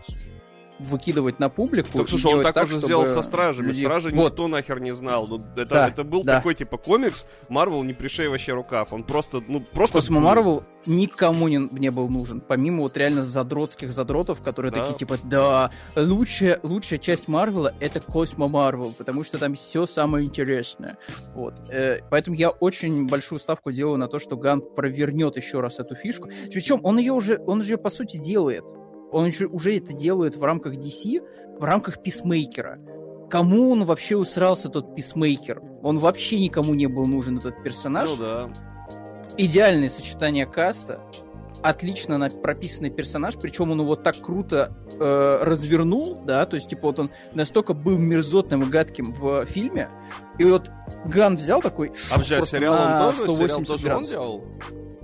выкидывать 0.79 1.39
на 1.39 1.49
публику. 1.49 1.97
Так, 1.97 2.09
слушай, 2.09 2.25
он 2.27 2.41
делать 2.41 2.53
так, 2.53 2.63
уже 2.65 2.79
сделал 2.79 3.05
со 3.05 3.21
Стражами. 3.21 3.67
люди- 3.67 3.81
Стражи 3.81 4.09
Вот, 4.11 4.31
никто 4.31 4.47
нахер 4.47 4.79
не 4.79 4.93
знал. 4.95 5.27
Ну, 5.27 5.41
это, 5.55 5.65
Да, 5.65 5.87
это 5.89 6.03
был 6.03 6.23
да. 6.23 6.37
такой, 6.37 6.55
типа, 6.55 6.77
комикс. 6.77 7.25
Марвел 7.49 7.83
не 7.83 7.93
пришей 7.93 8.27
вообще 8.29 8.53
рукав. 8.53 8.93
Он 8.93 9.03
просто, 9.03 9.43
ну, 9.47 9.61
просто... 9.61 9.99
Космо. 9.99 10.19
Марвел 10.21 10.63
никому 10.85 11.47
не, 11.49 11.57
не 11.71 11.91
был 11.91 12.07
нужен, 12.09 12.39
помимо 12.41 12.83
вот 12.83 12.95
реально 12.95 13.25
задротских 13.25 13.91
задротов, 13.91 14.41
которые 14.41 14.71
Да. 14.71 14.81
такие 14.83 14.97
типа, 14.97 15.17
да, 15.25 15.71
лучшая, 15.95 16.59
лучшая 16.63 16.99
часть 16.99 17.27
Марвела 17.27 17.73
это 17.81 17.99
Космо 17.99 18.47
Марвел, 18.47 18.93
потому 18.97 19.23
что 19.25 19.37
там 19.37 19.55
все 19.55 19.85
самое 19.85 20.25
интересное. 20.25 20.97
Вот. 21.35 21.55
Э, 21.69 21.99
поэтому 22.09 22.37
я 22.37 22.49
очень 22.49 23.07
большую 23.07 23.39
ставку 23.39 23.71
делаю 23.73 23.97
на 23.97 24.07
то, 24.07 24.19
что 24.19 24.37
Ган 24.37 24.61
провернет 24.61 25.35
еще 25.35 25.59
раз 25.59 25.79
эту 25.79 25.95
фишку. 25.95 26.29
Причем 26.51 26.79
он 26.83 26.97
ее 26.97 27.11
уже, 27.11 27.41
он 27.45 27.61
же 27.61 27.73
ее 27.73 27.77
по 27.77 27.89
сути 27.89 28.17
делает. 28.17 28.63
Он 29.11 29.25
уже, 29.25 29.47
уже 29.47 29.77
это 29.77 29.93
делает 29.93 30.35
в 30.35 30.43
рамках 30.43 30.75
DC, 30.75 31.21
в 31.59 31.63
рамках 31.63 32.01
Писмейкера. 32.01 32.79
Кому 33.29 33.71
он 33.71 33.85
вообще 33.85 34.15
усрался, 34.15 34.69
тот 34.69 34.95
Писмейкер? 34.95 35.61
Он 35.83 35.99
вообще 35.99 36.39
никому 36.39 36.73
не 36.73 36.87
был 36.87 37.05
нужен, 37.05 37.37
этот 37.37 37.61
персонаж 37.63 38.09
Ну 38.09 38.17
да. 38.17 38.49
идеальное 39.37 39.89
сочетание 39.89 40.45
каста, 40.45 40.99
отлично 41.61 42.29
прописанный 42.29 42.89
персонаж, 42.89 43.35
причем 43.35 43.71
он 43.71 43.81
его 43.81 43.95
так 43.95 44.19
круто 44.21 44.75
э, 44.99 45.39
развернул, 45.41 46.21
да, 46.25 46.45
то 46.45 46.55
есть, 46.55 46.69
типа, 46.69 46.87
вот 46.87 46.99
он 46.99 47.11
настолько 47.33 47.73
был 47.73 47.97
мерзотным 47.97 48.63
и 48.63 48.65
гадким 48.65 49.13
в 49.13 49.45
фильме, 49.45 49.89
и 50.37 50.43
вот 50.45 50.71
Ган 51.05 51.37
взял 51.37 51.61
такой... 51.61 51.91
А 52.11 52.17
вообще, 52.17 52.41
сериал 52.43 53.07
он 53.07 53.13
тоже? 53.15 53.37
Сериал 53.37 53.63
тоже 53.63 53.95
он 53.95 54.03
делал? 54.05 54.43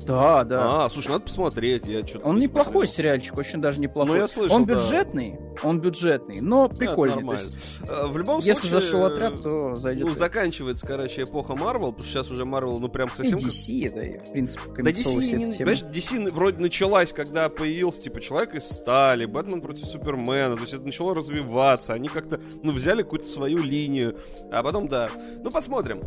Да, 0.06 0.44
да. 0.44 0.86
А, 0.86 0.90
слушай, 0.90 1.10
надо 1.10 1.24
посмотреть, 1.26 1.86
я 1.88 2.06
что-то... 2.06 2.26
Он 2.28 2.40
неплохой 2.40 2.86
сериальчик, 2.88 3.38
очень 3.38 3.62
даже 3.62 3.80
неплохой. 3.80 4.16
Ну, 4.16 4.22
я 4.22 4.28
слышал, 4.28 4.56
Он 4.58 4.66
да. 4.66 4.74
бюджетный, 4.76 5.40
он 5.64 5.80
бюджетный, 5.80 6.42
но 6.42 6.68
прикольный. 6.70 7.16
Нормально. 7.16 7.42
есть, 7.44 7.56
Э, 7.88 8.08
В 8.08 8.18
любом 8.18 8.40
если 8.40 8.68
случае... 8.68 8.82
зашел 8.82 9.06
отряд, 9.06 9.42
то 9.42 9.76
зайдет. 9.76 10.08
Ну, 10.08 10.14
заканчивается, 10.14 10.86
короче, 10.86 11.24
эпоха 11.24 11.56
Марвел, 11.56 11.92
потому 11.94 12.04
что 12.04 12.12
сейчас 12.12 12.32
уже 12.32 12.46
Марвел, 12.46 12.80
ну, 12.80 12.90
прям 12.90 13.08
и 13.08 13.16
совсем... 13.18 13.40
как- 13.40 13.48
DC, 13.48 13.96
да, 13.96 14.06
и, 14.06 14.18
в 14.18 14.32
принципе, 14.32 14.84
Да 14.84 14.92
DC, 14.92 15.36
не, 15.38 15.52
знаешь, 15.54 15.82
DC 15.84 16.32
вроде 16.32 16.58
началась, 16.60 17.14
когда 17.14 17.50
появился, 17.50 18.02
типа, 18.02 18.20
Человек 18.22 18.56
из 18.56 18.66
Стали, 18.70 19.26
Бэтмен 19.26 19.62
против 19.62 19.86
Супермена, 19.86 20.56
то 20.56 20.62
есть 20.62 20.74
это 20.74 20.84
начало 20.84 21.16
развиваться, 21.16 21.94
они 21.94 22.10
как-то, 22.10 22.40
ну, 22.64 22.72
взяли 22.74 23.02
какую-то 23.02 23.28
свою 23.28 23.60
линию, 23.60 24.18
а 24.52 24.62
потом, 24.62 24.88
да, 24.88 25.10
ну, 25.42 25.52
посмотрим. 25.52 26.02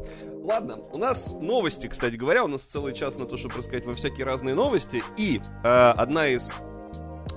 Ладно, 0.49 0.79
у 0.95 0.97
нас 0.97 1.31
новости, 1.31 1.89
кстати 1.89 2.17
говоря, 2.17 2.43
у 2.43 2.49
нас 2.49 2.63
целый 2.63 2.95
час 2.95 3.19
на 3.19 3.27
то, 3.27 3.37
чтобы 3.37 3.57
рассказать 3.57 3.85
во 3.85 3.93
всякие 3.93 4.25
разные 4.25 4.55
новости, 4.55 5.05
и 5.19 5.43
э, 5.63 5.69
одна 5.69 6.27
из 6.27 6.55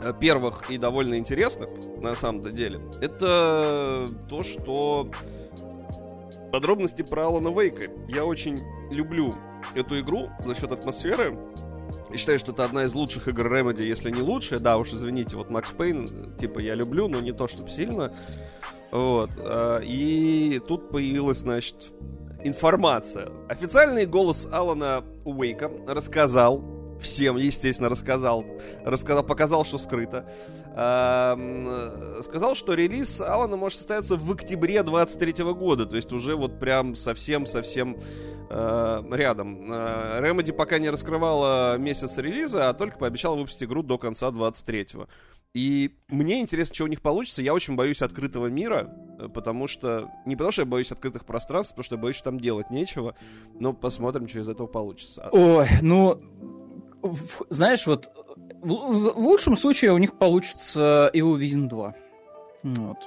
э, 0.01 0.13
первых 0.17 0.71
и 0.71 0.77
довольно 0.77 1.17
интересных, 1.17 1.67
на 1.97 2.15
самом-то 2.15 2.51
деле, 2.51 2.79
это 3.01 4.07
то, 4.29 4.43
что 4.43 5.11
подробности 6.53 7.01
про 7.01 7.25
Алана 7.25 7.49
Вейка. 7.49 7.91
Я 8.07 8.23
очень 8.23 8.57
люблю 8.91 9.33
эту 9.75 9.99
игру 9.99 10.29
за 10.45 10.55
счет 10.55 10.71
атмосферы. 10.71 11.37
И 12.13 12.17
считаю, 12.17 12.39
что 12.39 12.53
это 12.53 12.63
одна 12.63 12.85
из 12.85 12.93
лучших 12.93 13.27
игр 13.27 13.45
Remedy, 13.45 13.83
если 13.83 14.09
не 14.09 14.21
лучшая. 14.21 14.61
Да, 14.61 14.77
уж 14.77 14.93
извините, 14.93 15.35
вот 15.35 15.49
Макс 15.49 15.69
Пейн, 15.71 16.33
типа, 16.37 16.59
я 16.59 16.75
люблю, 16.75 17.09
но 17.09 17.19
не 17.19 17.33
то, 17.33 17.49
чтобы 17.49 17.69
сильно. 17.71 18.15
Вот. 18.89 19.31
а, 19.37 19.79
И 19.79 20.61
тут 20.65 20.91
появилась, 20.91 21.39
значит, 21.39 21.91
информация. 22.43 23.29
Официальный 23.49 24.05
голос 24.05 24.47
Алана 24.51 25.03
Уэйка 25.25 25.71
рассказал 25.87 26.63
всем, 27.01 27.37
естественно, 27.37 27.89
рассказал, 27.89 28.45
рассказал, 28.85 29.23
показал, 29.23 29.65
что 29.65 29.77
скрыто. 29.77 30.29
М, 30.75 32.21
сказал, 32.23 32.55
что 32.55 32.73
релиз 32.73 33.19
Алана 33.21 33.57
может 33.57 33.79
состояться 33.79 34.15
в 34.15 34.31
октябре 34.31 34.83
23 34.83 35.43
года, 35.53 35.85
то 35.85 35.95
есть 35.95 36.13
уже 36.13 36.35
вот 36.35 36.59
прям 36.59 36.95
совсем-совсем 36.95 37.97
э, 38.49 39.03
рядом. 39.11 39.71
Э, 39.71 40.21
Remedy 40.21 40.53
пока 40.53 40.79
не 40.79 40.89
раскрывала 40.89 41.77
месяц 41.77 42.17
релиза, 42.17 42.69
а 42.69 42.73
только 42.73 42.97
пообещала 42.97 43.35
выпустить 43.35 43.63
игру 43.63 43.83
до 43.83 43.97
конца 43.97 44.29
23-го. 44.29 45.07
И 45.53 45.97
мне 46.07 46.39
интересно, 46.39 46.73
что 46.73 46.85
у 46.85 46.87
них 46.87 47.01
получится. 47.01 47.41
Я 47.41 47.53
очень 47.53 47.75
боюсь 47.75 48.01
открытого 48.01 48.47
мира, 48.47 48.89
э, 48.89 49.10
потому 49.29 49.67
что... 49.67 50.09
Не 50.25 50.35
потому 50.35 50.51
что 50.51 50.61
я 50.63 50.65
боюсь 50.65 50.91
открытых 50.91 51.25
пространств, 51.25 51.73
потому 51.73 51.83
что 51.85 51.95
я 51.95 52.01
боюсь, 52.01 52.15
что 52.15 52.25
там 52.25 52.39
делать 52.39 52.69
нечего. 52.69 53.15
Но 53.59 53.73
посмотрим, 53.73 54.27
что 54.27 54.39
из 54.39 54.49
этого 54.49 54.67
получится. 54.67 55.29
Ой, 55.31 55.67
ну, 55.81 56.19
знаешь, 57.49 57.87
вот 57.87 58.09
в, 58.61 58.67
в- 58.67 59.13
в 59.15 59.19
лучшем 59.19 59.57
случае 59.57 59.91
у 59.93 59.97
них 59.97 60.17
получится 60.17 61.09
Evil 61.13 61.37
Within 61.39 61.67
2. 61.67 61.95
Вот. 62.63 62.97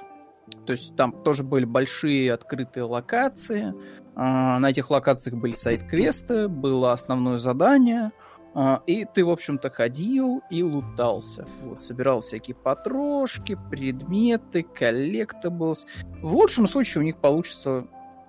То 0.65 0.73
есть 0.73 0.95
там 0.95 1.11
тоже 1.23 1.43
были 1.43 1.65
большие 1.65 2.33
открытые 2.33 2.83
локации. 2.83 3.73
а, 4.15 4.59
На 4.59 4.69
этих 4.69 4.89
локациях 4.91 5.37
были 5.37 5.53
сайт-квесты, 5.53 6.47
было 6.47 6.91
основное 6.93 7.39
задание. 7.39 8.11
А, 8.55 8.81
И 8.87 9.05
ты, 9.05 9.25
в 9.25 9.29
общем-то, 9.29 9.69
ходил 9.69 10.41
и 10.49 10.63
лутался. 10.63 11.45
Вот, 11.61 11.81
собирал 11.81 12.21
всякие 12.21 12.55
потрошки, 12.55 13.57
предметы, 13.69 14.63
collectables. 14.63 15.85
В 16.21 16.33
лучшем 16.33 16.67
случае 16.67 17.01
у 17.01 17.05
них 17.05 17.17
получится 17.17 17.85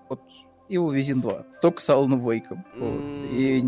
вот 0.08 0.20
Evil 0.68 0.92
Within 0.94 1.20
2, 1.20 1.46
только 1.62 1.80
с 1.80 1.88
Аланом 1.88 2.28
Вейком. 2.28 2.64
Вот. 2.76 3.14
И 3.30 3.64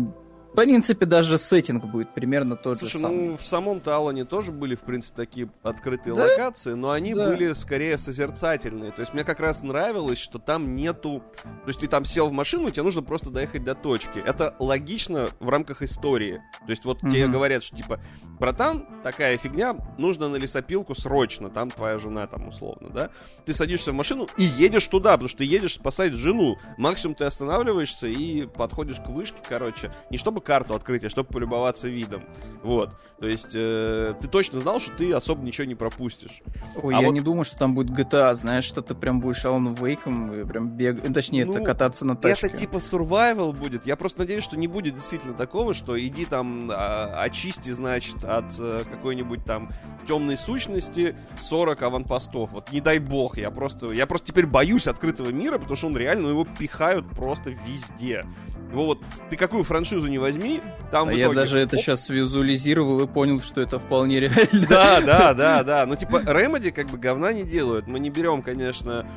в 0.51 0.55
принципе, 0.55 1.05
даже 1.05 1.37
сеттинг 1.37 1.85
будет 1.85 2.13
примерно 2.13 2.55
тот 2.55 2.79
Слушай, 2.79 2.93
же 2.93 2.99
самый. 2.99 3.27
ну 3.29 3.37
в 3.37 3.43
самом-то 3.45 3.95
Алане 3.95 4.25
тоже 4.25 4.51
были, 4.51 4.75
в 4.75 4.81
принципе, 4.81 5.15
такие 5.15 5.49
открытые 5.63 6.15
Да? 6.15 6.23
локации, 6.23 6.73
но 6.73 6.91
они 6.91 7.13
Да. 7.13 7.29
были 7.29 7.53
скорее 7.53 7.97
созерцательные. 7.97 8.91
То 8.91 9.01
есть 9.01 9.13
мне 9.13 9.23
как 9.23 9.39
раз 9.39 9.61
нравилось, 9.61 10.17
что 10.19 10.39
там 10.39 10.75
нету... 10.75 11.23
То 11.43 11.67
есть 11.67 11.79
ты 11.79 11.87
там 11.87 12.03
сел 12.05 12.27
в 12.27 12.31
машину, 12.31 12.69
тебе 12.71 12.83
нужно 12.83 13.01
просто 13.03 13.29
доехать 13.29 13.63
до 13.63 13.75
точки. 13.75 14.19
Это 14.25 14.55
логично 14.59 15.29
в 15.39 15.49
рамках 15.49 15.81
истории. 15.81 16.41
То 16.65 16.69
есть 16.71 16.83
вот 16.85 16.99
тебе 17.01 17.23
Мгм. 17.25 17.33
говорят, 17.33 17.63
что 17.63 17.77
типа, 17.77 17.99
братан, 18.39 18.85
такая 19.03 19.37
фигня, 19.37 19.75
нужно 19.97 20.29
на 20.29 20.35
лесопилку 20.37 20.95
срочно, 20.95 21.49
там 21.49 21.69
твоя 21.69 21.97
жена 21.97 22.27
там 22.27 22.47
условно, 22.47 22.89
да? 22.89 23.09
Ты 23.45 23.53
садишься 23.53 23.91
в 23.91 23.95
машину 23.95 24.27
и 24.37 24.43
едешь 24.43 24.87
туда, 24.87 25.11
потому 25.13 25.29
что 25.29 25.39
ты 25.39 25.45
едешь 25.45 25.75
спасать 25.75 26.13
жену. 26.13 26.57
Максимум 26.77 27.15
ты 27.15 27.25
останавливаешься 27.25 28.07
и 28.07 28.45
подходишь 28.47 28.97
к 28.99 29.07
вышке, 29.07 29.37
короче, 29.47 29.93
не 30.09 30.17
чтобы 30.17 30.38
карту 30.41 30.75
открыть, 30.75 31.03
а 31.03 31.09
чтобы 31.09 31.29
полюбоваться 31.29 31.87
видом. 31.87 32.23
Вот. 32.63 32.91
То 33.19 33.27
есть 33.27 33.51
э, 33.53 34.13
ты 34.19 34.27
точно 34.27 34.61
знал, 34.61 34.79
что 34.79 34.91
ты 34.95 35.11
особо 35.11 35.43
ничего 35.43 35.65
не 35.65 35.75
пропустишь. 35.75 36.41
Ой, 36.81 36.95
а 36.95 37.01
я 37.01 37.07
вот- 37.07 37.13
не 37.13 37.21
думаю, 37.21 37.43
что 37.43 37.57
там 37.57 37.75
будет 37.75 37.89
GTA, 37.97 38.33
знаешь, 38.35 38.63
что 38.63 38.81
ты 38.81 38.95
прям 38.95 39.19
будешь 39.19 39.43
Аланом 39.45 39.75
Вейком 39.75 40.33
и 40.33 40.45
прям 40.45 40.69
бег... 40.69 41.05
ну, 41.05 41.13
Точнее, 41.13 41.41
это 41.41 41.59
Ну, 41.59 41.65
кататься 41.65 42.05
на 42.05 42.15
тачке. 42.15 42.47
Это 42.47 42.57
типа 42.57 42.77
survival 42.77 43.51
будет. 43.53 43.85
Я 43.85 43.95
просто 43.95 44.19
надеюсь, 44.19 44.43
что 44.43 44.57
не 44.57 44.67
будет 44.67 44.95
действительно 44.95 45.33
такого, 45.33 45.73
что 45.73 45.99
иди 45.99 46.25
там 46.25 46.69
а, 46.71 47.21
очисти, 47.23 47.71
значит, 47.71 48.23
от 48.23 48.57
э, 48.57 48.81
какой-нибудь 48.89 49.43
там 49.45 49.71
темной 50.07 50.37
сущности 50.37 51.15
40 51.39 51.81
аванпостов. 51.81 52.51
Вот 52.51 52.71
не 52.71 52.79
дай 52.81 52.99
бог, 52.99 53.37
я 53.37 53.51
просто, 53.51 53.91
я 53.91 54.05
просто 54.07 54.27
теперь 54.27 54.45
боюсь 54.45 54.87
открытого 54.87 55.29
мира, 55.29 55.57
потому 55.57 55.75
что 55.75 55.87
он 55.87 55.97
реально, 55.97 56.23
ну, 56.23 56.29
его 56.29 56.45
пихают 56.45 57.09
просто 57.09 57.49
везде. 57.49 58.25
Его 58.71 58.85
вот, 58.85 59.03
ты 59.29 59.35
какую 59.35 59.63
франшизу 59.63 60.07
не 60.07 60.19
возьми, 60.19 60.61
там 60.91 61.07
А 61.07 61.11
в 61.11 61.15
я 61.15 61.25
итоге... 61.25 61.39
даже 61.39 61.57
это 61.57 61.75
оп, 61.75 61.81
сейчас 61.81 62.07
визуализировал 62.09 63.01
и 63.01 63.07
понял, 63.07 63.41
что 63.41 63.61
это 63.61 63.79
вполне 63.79 64.19
реально. 64.19 64.67
Да, 64.69 65.01
да, 65.05 65.33
да, 65.33 65.63
да. 65.63 65.85
Ну, 65.85 65.95
типа, 65.95 66.17
Remedy 66.17 66.71
как 66.71 66.87
бы 66.87 66.97
говна 66.97 67.33
не 67.33 67.43
делают. 67.43 67.87
Мы 67.87 67.99
не 67.99 68.11
берем, 68.11 68.43
конечно, 68.43 69.07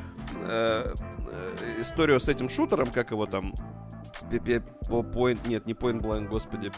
э, 0.41 0.93
э, 0.95 1.81
историю 1.81 2.19
с 2.19 2.27
этим 2.29 2.49
шутером, 2.49 2.87
как 2.87 3.11
его 3.11 3.25
там... 3.25 3.53
Point... 4.31 5.47
Нет, 5.47 5.65
не 5.65 5.73
Point 5.73 6.01
Blank, 6.01 6.27
господи. 6.27 6.71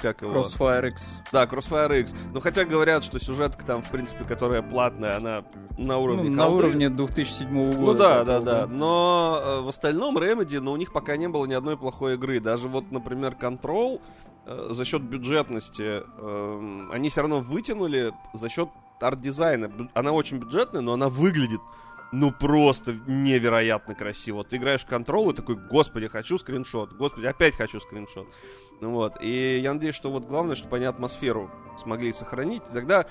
Как 0.00 0.22
его? 0.22 0.32
Crossfire 0.42 0.88
X. 0.88 1.20
Да, 1.32 1.44
Crossfire 1.44 2.00
X. 2.00 2.14
Ну, 2.32 2.40
хотя 2.40 2.64
говорят, 2.64 3.02
что 3.04 3.18
сюжетка 3.18 3.64
там, 3.64 3.82
в 3.82 3.90
принципе, 3.90 4.24
которая 4.24 4.62
платная, 4.62 5.16
она 5.16 5.44
на 5.76 5.94
Ну, 5.94 6.02
уровне 6.02 6.30
на 6.30 6.44
колды. 6.46 6.66
уровне 6.66 6.90
2007 6.90 7.72
года. 7.72 7.78
Ну 7.80 7.94
да, 7.94 8.24
да, 8.24 8.40
да. 8.40 8.66
Но 8.66 9.40
э, 9.42 9.60
в 9.62 9.68
остальном 9.68 10.18
Remedy, 10.18 10.60
ну, 10.60 10.72
у 10.72 10.76
них 10.76 10.92
пока 10.92 11.16
не 11.16 11.28
было 11.28 11.46
ни 11.46 11.54
одной 11.54 11.76
плохой 11.76 12.14
игры. 12.14 12.40
Даже 12.40 12.68
вот, 12.68 12.90
например, 12.92 13.36
Control 13.40 14.00
э, 14.46 14.68
за 14.70 14.84
счет 14.84 15.02
бюджетности 15.02 16.02
эм, 16.20 16.90
они 16.92 17.08
все 17.08 17.22
равно 17.22 17.40
вытянули 17.40 18.12
за 18.34 18.48
счет 18.48 18.68
арт-дизайна. 19.00 19.70
Она 19.94 20.12
очень 20.12 20.38
бюджетная, 20.38 20.80
но 20.82 20.92
она 20.92 21.08
выглядит 21.08 21.60
ну 22.12 22.32
просто 22.32 22.94
невероятно 23.06 23.94
красиво. 23.94 24.44
Ты 24.44 24.56
играешь 24.56 24.86
Control 24.88 25.32
и 25.32 25.36
такой, 25.36 25.56
господи, 25.56 26.08
хочу 26.08 26.38
скриншот, 26.38 26.92
господи, 26.92 27.26
опять 27.26 27.54
хочу 27.54 27.80
скриншот. 27.80 28.28
Ну 28.80 28.92
вот, 28.92 29.20
и 29.20 29.58
я 29.58 29.74
надеюсь, 29.74 29.96
что 29.96 30.10
вот 30.10 30.26
главное, 30.26 30.54
чтобы 30.54 30.76
они 30.76 30.86
атмосферу 30.86 31.50
смогли 31.78 32.12
сохранить, 32.12 32.62
и 32.70 32.72
тогда 32.72 33.06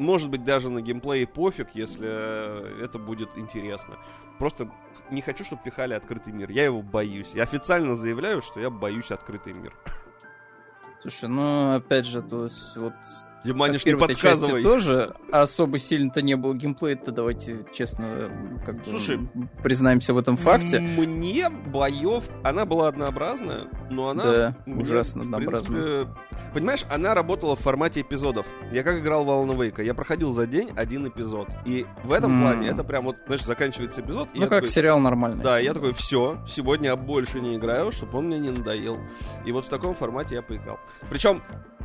может 0.00 0.30
быть, 0.30 0.44
даже 0.44 0.70
на 0.70 0.80
геймплее 0.80 1.26
пофиг, 1.26 1.74
если 1.74 2.08
э, 2.10 2.82
это 2.82 2.98
будет 2.98 3.36
интересно. 3.36 3.98
Просто 4.38 4.70
не 5.10 5.20
хочу, 5.20 5.44
чтобы 5.44 5.62
пихали 5.62 5.92
открытый 5.92 6.32
мир. 6.32 6.50
Я 6.50 6.64
его 6.64 6.80
боюсь. 6.80 7.32
Я 7.34 7.42
официально 7.42 7.94
заявляю, 7.94 8.40
что 8.40 8.60
я 8.60 8.70
боюсь 8.70 9.10
открытый 9.10 9.52
мир. 9.52 9.74
Слушай, 11.02 11.28
ну 11.28 11.74
опять 11.74 12.06
же, 12.06 12.22
то 12.22 12.44
есть 12.44 12.76
вот 12.76 12.94
Диманиш, 13.44 13.84
не 13.84 13.96
подсказывай. 13.96 14.62
тоже 14.62 15.14
особо 15.32 15.78
сильно-то 15.78 16.22
не 16.22 16.36
было 16.36 16.54
геймплея-то, 16.54 17.12
давайте 17.12 17.64
честно 17.72 18.30
как 18.64 18.78
бы 18.78 18.84
Слушай, 18.84 19.18
признаемся 19.62 20.12
в 20.14 20.18
этом 20.18 20.36
факте. 20.36 20.80
Мне 20.80 21.48
боев, 21.48 22.24
она 22.42 22.64
была 22.64 22.88
однообразная, 22.88 23.68
но 23.90 24.08
она... 24.08 24.24
Да, 24.24 24.56
мне, 24.66 24.82
ужасно 24.82 25.22
однообразная. 25.22 26.04
принципе, 26.04 26.40
Понимаешь, 26.52 26.84
она 26.90 27.14
работала 27.14 27.54
в 27.54 27.60
формате 27.60 28.00
эпизодов. 28.00 28.46
Я 28.72 28.82
как 28.82 28.98
играл 28.98 29.24
в 29.24 29.28
Alan 29.28 29.56
Wake, 29.56 29.82
я 29.84 29.94
проходил 29.94 30.32
за 30.32 30.46
день 30.46 30.70
один 30.74 31.06
эпизод. 31.06 31.48
И 31.64 31.86
в 32.02 32.12
этом 32.12 32.32
М. 32.32 32.42
плане 32.42 32.68
это 32.68 32.82
прям 32.82 33.04
вот, 33.04 33.16
знаешь, 33.26 33.44
заканчивается 33.44 34.00
эпизод, 34.00 34.28
Ну 34.34 34.40
как 34.42 34.50
такой, 34.50 34.68
сериал 34.68 34.98
нормальный. 34.98 35.42
Да, 35.42 35.58
я 35.58 35.72
такой, 35.74 35.92
все, 35.92 36.38
сегодня 36.48 36.88
я 36.90 36.96
больше 36.96 37.40
не 37.40 37.56
играю, 37.56 37.92
чтобы 37.92 38.18
он 38.18 38.26
мне 38.26 38.38
не 38.38 38.50
надоел. 38.50 38.98
И 39.44 39.52
вот 39.52 39.64
в 39.64 39.68
таком 39.68 39.94
формате 39.94 40.34
я 40.34 40.42
поиграл. 40.42 40.80
Причем, 41.08 41.42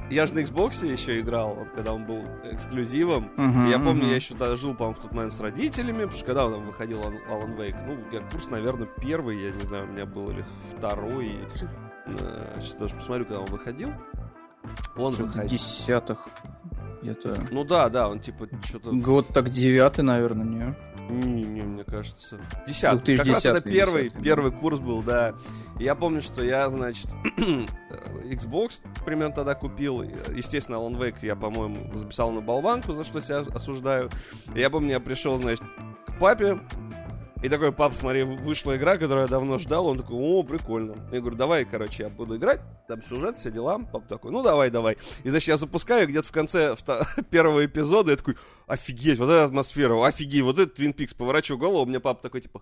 я 0.10 0.26
же 0.28 0.34
на 0.34 0.40
Xbox 0.40 0.86
еще 0.86 1.20
играл, 1.20 1.45
играл, 1.46 1.56
вот 1.56 1.70
когда 1.74 1.94
он 1.94 2.06
был 2.06 2.24
эксклюзивом. 2.44 3.32
Uh-huh, 3.38 3.70
я 3.70 3.80
помню, 3.80 4.06
uh-huh. 4.06 4.10
я 4.10 4.16
еще 4.16 4.36
даже 4.36 4.58
жил, 4.58 4.76
по-моему, 4.76 5.00
в 5.00 5.02
тот 5.02 5.12
момент 5.14 5.34
с 5.34 5.40
родителями, 5.40 6.04
потому 6.04 6.14
что 6.14 6.26
когда 6.26 6.50
там 6.50 6.66
выходил 6.66 7.02
Alan 7.02 7.58
Wake, 7.58 7.78
ну, 7.86 7.98
я 8.12 8.22
курс, 8.30 8.50
наверное, 8.50 8.88
первый, 9.00 9.42
я 9.42 9.52
не 9.52 9.60
знаю, 9.62 9.86
у 9.86 9.88
меня 9.88 10.06
был 10.06 10.30
или 10.30 10.46
второй. 10.76 11.40
Э, 12.06 12.58
сейчас 12.60 12.76
даже 12.76 12.96
посмотрю, 12.96 13.26
когда 13.26 13.42
он 13.42 13.48
выходил. 13.48 13.92
Он 14.96 15.14
выходил. 15.14 15.48
В 15.48 15.52
десятых. 15.52 16.28
Это... 17.12 17.38
Ну 17.52 17.64
да, 17.64 17.90
да, 17.90 18.10
он 18.10 18.20
типа 18.20 18.48
что-то... 18.64 18.92
Год 18.92 19.28
так 19.28 19.50
девятый, 19.50 20.04
наверное, 20.04 20.46
не? 20.46 20.76
Не, 21.10 21.44
не, 21.44 21.62
мне 21.62 21.84
кажется. 21.84 22.38
Ну, 22.38 22.66
десятый. 22.68 23.18
Как 23.18 23.28
раз 23.28 23.46
это 23.46 23.62
первый, 23.62 24.10
10 24.10 24.24
первый 24.24 24.52
курс 24.52 24.80
был, 24.80 25.04
да. 25.04 25.36
И 25.80 25.84
я 25.84 25.94
помню, 25.94 26.22
что 26.22 26.44
я, 26.44 26.68
значит, 26.70 27.08
Xbox 27.38 28.82
примерно 29.06 29.36
тогда 29.36 29.54
купил. 29.54 30.02
Естественно, 30.02 30.78
Alan 30.78 30.98
Wake 30.98 31.18
я, 31.22 31.36
по-моему, 31.36 31.96
записал 31.96 32.32
на 32.32 32.42
болванку, 32.42 32.94
за 32.94 33.04
что 33.04 33.22
себя 33.22 33.40
осуждаю. 33.40 34.10
И 34.56 34.60
я 34.60 34.70
помню, 34.70 34.92
я 34.92 35.00
пришел, 35.00 35.38
значит, 35.38 35.64
к 36.08 36.20
папе, 36.20 36.60
и 37.42 37.50
такой, 37.50 37.72
пап, 37.72 37.94
смотри, 37.94 38.24
вышла 38.24 38.76
игра, 38.78 38.98
которую 38.98 39.22
я 39.24 39.28
давно 39.28 39.58
ждал. 39.58 39.88
Он 39.88 39.98
такой, 39.98 40.16
о, 40.18 40.44
прикольно. 40.44 40.96
Я 41.12 41.20
говорю, 41.20 41.36
давай, 41.36 41.66
короче, 41.66 42.04
я 42.04 42.10
буду 42.10 42.38
играть. 42.38 42.62
Там 42.88 43.02
сюжет, 43.04 43.38
все 43.38 43.52
дела. 43.52 43.78
Пап 43.80 44.08
такой, 44.08 44.32
ну 44.32 44.42
давай, 44.42 44.70
давай. 44.70 44.98
И 45.24 45.30
значит, 45.30 45.50
я 45.50 45.58
запускаю 45.58 46.08
где-то 46.08 46.28
в 46.28 46.32
конце 46.32 46.76
первого 47.30 47.66
эпизода. 47.66 48.12
Я 48.12 48.18
такой, 48.18 48.38
офигеть, 48.68 49.20
вот 49.20 49.30
эта 49.30 49.46
атмосфера, 49.46 50.06
офигеть, 50.06 50.44
вот 50.44 50.60
этот 50.60 50.76
Твин 50.76 50.94
Пикс. 50.94 51.14
Поворачиваю 51.14 51.60
голову, 51.60 51.84
у 51.84 51.86
меня 51.86 52.00
папа 52.00 52.22
такой, 52.22 52.42
типа... 52.42 52.62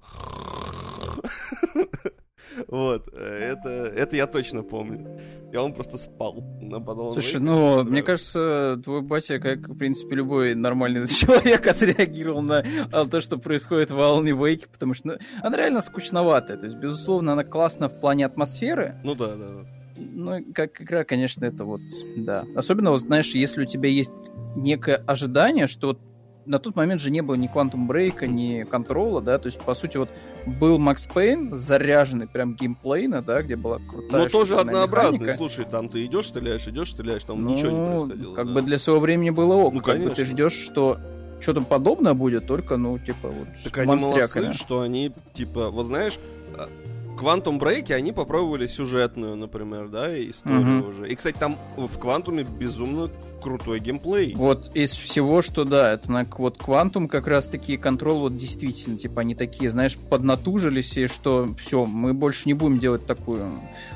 Вот, 2.68 3.10
э, 3.14 3.54
это, 3.54 3.70
это 3.70 4.16
я 4.16 4.28
точно 4.28 4.64
помню. 4.64 5.20
И 5.52 5.56
он 5.56 5.74
просто 5.74 5.98
спал. 5.98 6.44
на 6.62 6.78
Alan 6.78 7.14
Слушай, 7.14 7.40
ну, 7.40 7.84
мне 7.84 8.02
кажется, 8.02 8.82
твой 8.84 9.02
батя, 9.02 9.40
как, 9.40 9.60
в 9.70 9.78
принципе, 9.78 10.16
любой 10.16 10.56
нормальный 10.56 11.08
человек, 11.08 11.68
отреагировал 11.68 12.42
на 12.42 12.66
а, 12.92 13.06
то, 13.06 13.22
что 13.22 13.38
происходит 13.38 13.92
в 13.92 14.00
Alan 14.00 14.26
Wake, 14.26 14.68
потому 14.72 14.96
что 14.96 15.08
ну, 15.08 15.14
она 15.42 15.58
реально 15.58 15.82
скучноватая. 15.82 16.58
То 16.58 16.66
есть, 16.66 16.78
безусловно, 16.78 17.34
она 17.34 17.44
классна 17.44 17.88
в 17.88 18.00
плане 18.00 18.26
атмосферы, 18.26 18.96
Ну 19.04 19.14
да, 19.14 19.36
да, 19.36 19.48
да. 19.48 19.66
но 19.98 20.40
как 20.56 20.82
игра, 20.82 21.04
конечно, 21.04 21.46
это 21.46 21.66
вот, 21.66 21.82
да. 22.18 22.46
Особенно, 22.56 22.90
вот, 22.90 23.02
знаешь, 23.02 23.36
если 23.36 23.62
у 23.62 23.66
тебя 23.66 23.90
есть 23.90 24.12
некое 24.56 24.96
ожидание, 24.96 25.68
что 25.68 25.88
вот 25.88 26.00
на 26.46 26.60
тот 26.60 26.76
момент 26.76 27.02
же 27.02 27.12
не 27.12 27.22
было 27.22 27.36
ни 27.36 27.52
Quantum 27.52 27.88
Break, 27.88 28.26
ни 28.28 28.64
контрола, 28.64 29.22
да, 29.22 29.38
то 29.38 29.48
есть, 29.48 29.60
по 29.60 29.74
сути, 29.74 29.98
вот 29.98 30.10
был 30.46 30.78
Макс 30.80 31.06
Пейн, 31.06 31.56
заряженный 31.56 32.28
прям 32.28 32.56
геймплейно, 32.56 33.22
да, 33.22 33.42
где 33.42 33.56
была 33.56 33.80
крутая 33.80 34.24
Но 34.24 34.30
тоже 34.30 34.58
однообразный. 34.60 35.20
механика. 35.20 35.38
Слушай, 35.38 35.66
там 35.66 35.90
ты 35.90 36.06
идешь, 36.06 36.28
стреляешь, 36.28 36.68
идешь, 36.68 36.92
стреляешь, 36.92 37.24
там 37.24 37.44
Ну, 37.44 37.56
ничего 37.56 37.72
не 37.72 37.86
происходило. 37.86 38.36
Как 38.36 38.48
да. 38.48 38.54
бы 38.54 38.62
для 38.62 38.80
своего 38.80 39.02
времени 39.02 39.30
было 39.30 39.54
ок. 39.56 39.74
Ну, 39.74 39.82
как 39.82 39.98
бы 39.98 40.10
ты 40.10 40.16
конечно. 40.16 40.26
ждешь, 40.26 40.54
что 40.54 40.98
что-то 41.40 41.62
подобное 41.62 42.14
будет, 42.14 42.48
только, 42.48 42.78
ну, 42.78 42.98
типа, 42.98 43.28
вот 43.30 43.48
Так 43.64 43.78
они 43.80 43.96
молодцы, 43.96 44.54
что 44.54 44.82
они, 44.82 45.12
типа, 45.34 45.70
вот 45.70 45.86
знаешь, 45.88 46.18
а, 46.56 46.70
Quantum 47.18 47.60
Break 47.60 47.92
они 47.94 48.12
попробовали 48.12 48.68
сюжетную, 48.68 49.36
например, 49.36 49.88
да, 49.88 50.18
историю 50.30 50.62
Мгм. 50.62 50.90
уже. 50.90 51.10
И, 51.10 51.16
кстати, 51.16 51.38
там 51.38 51.58
в 51.78 51.98
Квантуме 52.00 52.44
безумно 52.44 53.10
крутой 53.42 53.80
геймплей. 53.80 54.34
Вот 54.36 54.72
из 54.74 54.92
всего, 54.94 55.42
что 55.42 55.64
да, 55.66 55.94
это 55.94 56.10
на 56.12 56.26
вот 56.38 56.58
Quantum 56.58 57.08
как 57.08 57.28
раз 57.28 57.48
таки 57.48 57.76
контрол 57.78 58.22
вот 58.22 58.38
действительно, 58.38 58.98
типа 58.98 59.22
они 59.22 59.36
такие, 59.36 59.70
знаешь, 59.70 59.98
поднатужились, 59.98 60.98
и 60.98 61.08
что 61.08 61.54
все, 61.60 61.86
мы 61.86 62.14
больше 62.14 62.44
не 62.46 62.54
будем 62.54 62.80
делать 62.80 63.06
такую 63.06 63.52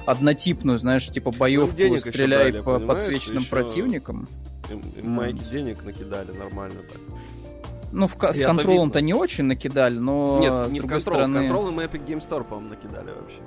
однотипную, 0.06 0.80
знаешь, 0.80 1.08
типа 1.08 1.32
боевку, 1.32 1.82
еще 1.82 2.00
стреляй 2.00 2.52
дали, 2.52 2.62
по 2.62 2.80
подсвеченным 2.80 3.40
еще- 3.44 3.50
противникам. 3.50 4.28
Майки 5.02 5.44
денег 5.50 5.84
накидали 5.86 6.32
нормально 6.34 6.82
так. 6.92 7.02
Ну, 7.92 8.08
в, 8.08 8.16
с 8.16 8.46
контролом-то 8.46 9.02
не 9.02 9.14
очень 9.14 9.46
накидали, 9.46 9.98
но 9.98 10.40
Нет, 10.40 10.72
не 10.72 10.80
с 10.80 10.84
в 10.84 10.88
контрол. 10.88 11.02
стороны... 11.02 11.40
В 11.40 11.42
контрол 11.42 11.70
им 11.70 11.80
Epic 11.80 12.06
Game 12.06 12.20
Store, 12.20 12.44
по-моему, 12.44 12.70
накидали 12.70 13.12
вообще. 13.12 13.42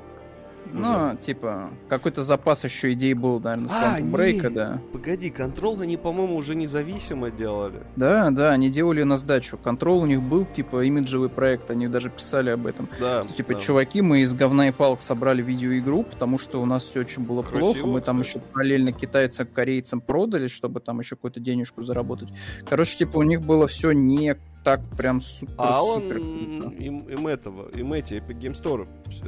Ну, 0.72 1.16
типа, 1.16 1.70
какой-то 1.88 2.22
запас 2.22 2.64
еще 2.64 2.92
идей 2.92 3.14
был, 3.14 3.40
наверное, 3.40 3.68
с 3.68 3.72
А, 3.72 4.00
не. 4.00 4.10
да. 4.50 4.80
Погоди, 4.92 5.30
контрол 5.30 5.80
они, 5.80 5.96
по-моему, 5.96 6.36
уже 6.36 6.54
независимо 6.54 7.30
делали. 7.30 7.80
Да, 7.96 8.30
да, 8.30 8.50
они 8.50 8.70
делали 8.70 9.02
на 9.02 9.18
сдачу. 9.18 9.58
Контрол 9.58 10.02
у 10.02 10.06
них 10.06 10.22
был, 10.22 10.44
типа, 10.44 10.84
имиджевый 10.84 11.28
проект, 11.28 11.70
они 11.70 11.88
даже 11.88 12.10
писали 12.10 12.50
об 12.50 12.66
этом. 12.66 12.88
Да. 12.98 13.24
Что, 13.24 13.32
типа, 13.34 13.54
да. 13.54 13.60
чуваки, 13.60 14.02
мы 14.02 14.20
из 14.20 14.32
говна 14.32 14.68
и 14.68 14.72
палок 14.72 15.02
собрали 15.02 15.42
видеоигру, 15.42 16.04
потому 16.04 16.38
что 16.38 16.60
у 16.60 16.66
нас 16.66 16.84
все 16.84 17.00
очень 17.00 17.24
было 17.24 17.42
Красиво, 17.42 17.72
плохо. 17.72 17.86
Мы 17.86 18.00
там 18.00 18.20
кстати. 18.22 18.36
еще 18.38 18.46
параллельно 18.52 18.92
китайцам, 18.92 19.46
корейцам 19.46 20.00
продали, 20.00 20.48
чтобы 20.48 20.80
там 20.80 21.00
еще 21.00 21.16
какую-то 21.16 21.40
денежку 21.40 21.82
заработать. 21.82 22.28
Короче, 22.68 22.98
типа, 22.98 23.18
у 23.18 23.22
них 23.22 23.42
было 23.42 23.66
все 23.66 23.92
не 23.92 24.36
так 24.64 24.80
прям 24.96 25.20
супер 25.20 25.54
А 25.58 25.80
супер 25.80 26.16
им, 26.18 27.00
им 27.08 27.26
этого, 27.26 27.68
им 27.70 27.92
эти 27.92 28.14
Epic 28.14 28.38
Game 28.38 28.60
Store 28.60 28.86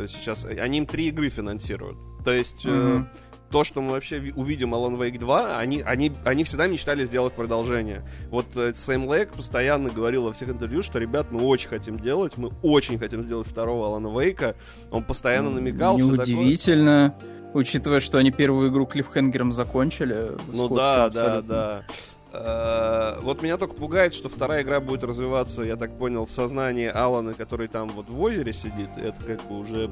сейчас, 0.09 0.45
они 0.45 0.79
им 0.79 0.87
три 0.87 1.09
игры 1.09 1.29
финансируют. 1.31 1.97
То 2.25 2.33
есть 2.33 2.65
э, 2.67 2.71
Мгм. 2.71 3.09
то, 3.51 3.65
что 3.65 3.81
мы 3.83 3.93
вообще 3.93 4.19
ви- 4.19 4.33
увидим 4.35 4.75
Alan 4.75 4.97
Wake 4.99 5.19
2, 5.19 5.59
они, 5.59 5.81
они, 5.83 6.13
они 6.25 6.45
всегда 6.45 6.67
мечтали 6.67 7.05
сделать 7.05 7.35
продолжение. 7.35 8.03
Вот 8.31 8.47
э, 8.57 8.73
Сэм 8.75 9.07
Лэк 9.07 9.33
постоянно 9.35 9.91
говорил 9.91 10.25
во 10.25 10.33
всех 10.33 10.51
интервью, 10.51 10.83
что, 10.83 10.99
ребят, 10.99 11.31
мы 11.31 11.43
очень 11.43 11.69
хотим 11.69 11.99
делать, 11.99 12.37
мы 12.37 12.51
очень 12.63 12.99
хотим 12.99 13.23
сделать 13.23 13.47
второго 13.49 13.87
Алана 13.87 14.09
Вейка. 14.19 14.55
Он 14.91 15.03
постоянно 15.05 15.51
намекал, 15.51 15.99
что 15.99 16.11
такое. 16.17 16.27
Неудивительно, 16.27 17.15
учитывая, 17.55 18.01
что 18.01 18.19
они 18.19 18.31
первую 18.31 18.71
игру 18.71 18.87
клиффхенгером 18.87 19.53
закончили. 19.53 20.33
Ну 20.53 20.69
да, 20.69 20.75
да, 20.75 21.05
абсолютно. 21.07 21.43
да. 21.43 21.85
Э, 21.89 21.93
Вот 22.33 23.43
меня 23.43 23.59
только 23.59 23.75
пугает, 23.75 24.15
что 24.15 24.29
вторая 24.31 24.63
игра 24.63 24.81
будет 24.81 25.05
развиваться, 25.05 25.63
я 25.63 25.77
так 25.77 25.99
понял, 25.99 26.25
в 26.25 26.33
сознании 26.33 26.89
Алана, 26.89 27.35
который 27.35 27.69
там 27.69 27.89
вот 27.91 28.09
в 28.09 28.21
озере 28.21 28.53
сидит. 28.55 28.89
Это 28.97 29.23
как 29.23 29.43
бы 29.49 29.59
уже 29.59 29.91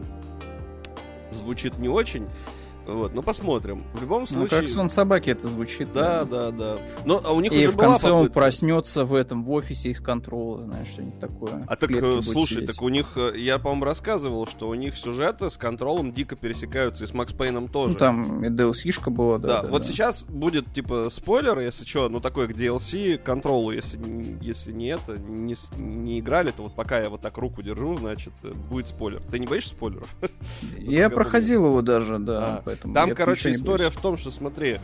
звучит 1.33 1.79
не 1.79 1.89
очень. 1.89 2.29
Вот, 2.95 3.15
ну 3.15 3.23
посмотрим. 3.23 3.85
В 3.95 4.01
любом 4.01 4.23
Ну, 4.23 4.27
случае. 4.27 4.61
как 4.61 4.69
сон 4.69 4.91
собаки 4.91 5.31
это 5.31 5.49
звучит. 5.49 5.93
Да, 5.93 6.25
да, 6.25 6.51
да. 6.51 6.79
Но 7.05 7.21
а 7.25 7.33
у 7.33 7.41
них 7.41 7.53
И 7.53 7.59
уже 7.59 7.71
в 7.71 7.77
была 7.77 7.89
конце 7.93 8.11
он 8.11 8.25
попытка. 8.25 8.41
проснется 8.41 9.05
в 9.05 9.15
этом, 9.15 9.45
в 9.45 9.51
офисе 9.53 9.91
из 9.91 10.01
контрола, 10.01 10.63
знаешь, 10.63 10.89
что-нибудь 10.89 11.19
такое. 11.21 11.63
А 11.67 11.77
так, 11.77 11.91
э, 11.91 12.21
слушай, 12.23 12.55
сидеть. 12.55 12.67
так 12.69 12.83
у 12.83 12.89
них, 12.89 13.13
э, 13.17 13.33
я, 13.37 13.59
по-моему, 13.59 13.85
рассказывал, 13.85 14.47
что 14.47 14.69
у 14.69 14.75
них 14.75 14.97
сюжеты 14.97 15.51
с 15.51 15.57
контролом 15.57 16.13
дико 16.13 16.37
пересекаются, 16.37 17.05
и 17.05 17.07
с 17.07 17.15
Макс 17.15 17.33
Пейном 17.33 17.69
тоже. 17.69 17.95
Ну, 17.95 17.99
там 17.99 18.45
и 18.45 18.49
DLC-шка 18.49 19.11
была, 19.11 19.39
да. 19.39 19.63
Да, 19.63 19.69
вот 19.69 19.87
сейчас 19.87 20.23
будет 20.25 20.73
типа 20.73 21.09
спойлер, 21.11 21.59
если 21.61 21.85
что, 21.85 22.09
ну 22.09 22.21
такой 22.21 22.49
к 22.49 22.53
DLC, 22.57 23.19
контролу, 23.19 23.71
если, 23.73 23.99
если 24.41 24.73
не 24.73 24.89
это, 24.89 25.17
не, 25.19 25.55
не 25.79 26.21
играли, 26.21 26.51
то 26.51 26.65
вот 26.65 26.75
пока 26.75 27.01
я 27.01 27.09
вот 27.11 27.21
так 27.21 27.37
руку 27.39 27.63
держу, 27.63 27.97
значит, 27.99 28.33
э, 28.43 28.53
будет 28.53 28.89
спойлер. 28.89 29.23
Ты 29.31 29.39
не 29.39 29.47
боишься 29.47 29.71
спойлеров? 29.71 30.15
Я 30.79 31.09
проходил 31.11 31.67
его 31.67 31.83
даже, 31.83 32.19
да, 32.19 32.57
А, 32.57 32.63
поэтому... 32.83 32.95
Там, 32.95 33.15
короче, 33.15 33.53
история 33.53 33.85
боюсь. 33.85 33.95
в 33.95 34.01
том, 34.01 34.17
что 34.17 34.31
смотри, 34.31 34.79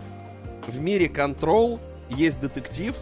в 0.66 0.80
мире 0.80 1.09
контрол 1.09 1.80
есть 2.09 2.40
детектив, 2.40 2.97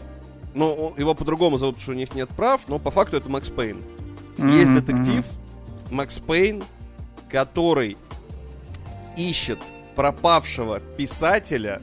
но 0.54 0.94
его 0.96 1.14
по-другому 1.14 1.58
зовут, 1.58 1.76
потому 1.76 1.82
что 1.82 1.92
у 1.92 1.94
них 1.94 2.14
нет 2.14 2.28
прав, 2.30 2.68
но 2.68 2.78
по 2.78 2.90
факту 2.90 3.16
это 3.16 3.28
Макс 3.28 3.50
Пейн. 3.50 3.82
Есть 4.38 4.70
Мгм, 4.70 4.74
детектив 4.74 5.24
Макс 5.90 6.18
Пейн, 6.18 6.62
который 7.28 7.96
ищет 9.16 9.58
пропавшего 9.94 10.80
писателя 10.80 11.82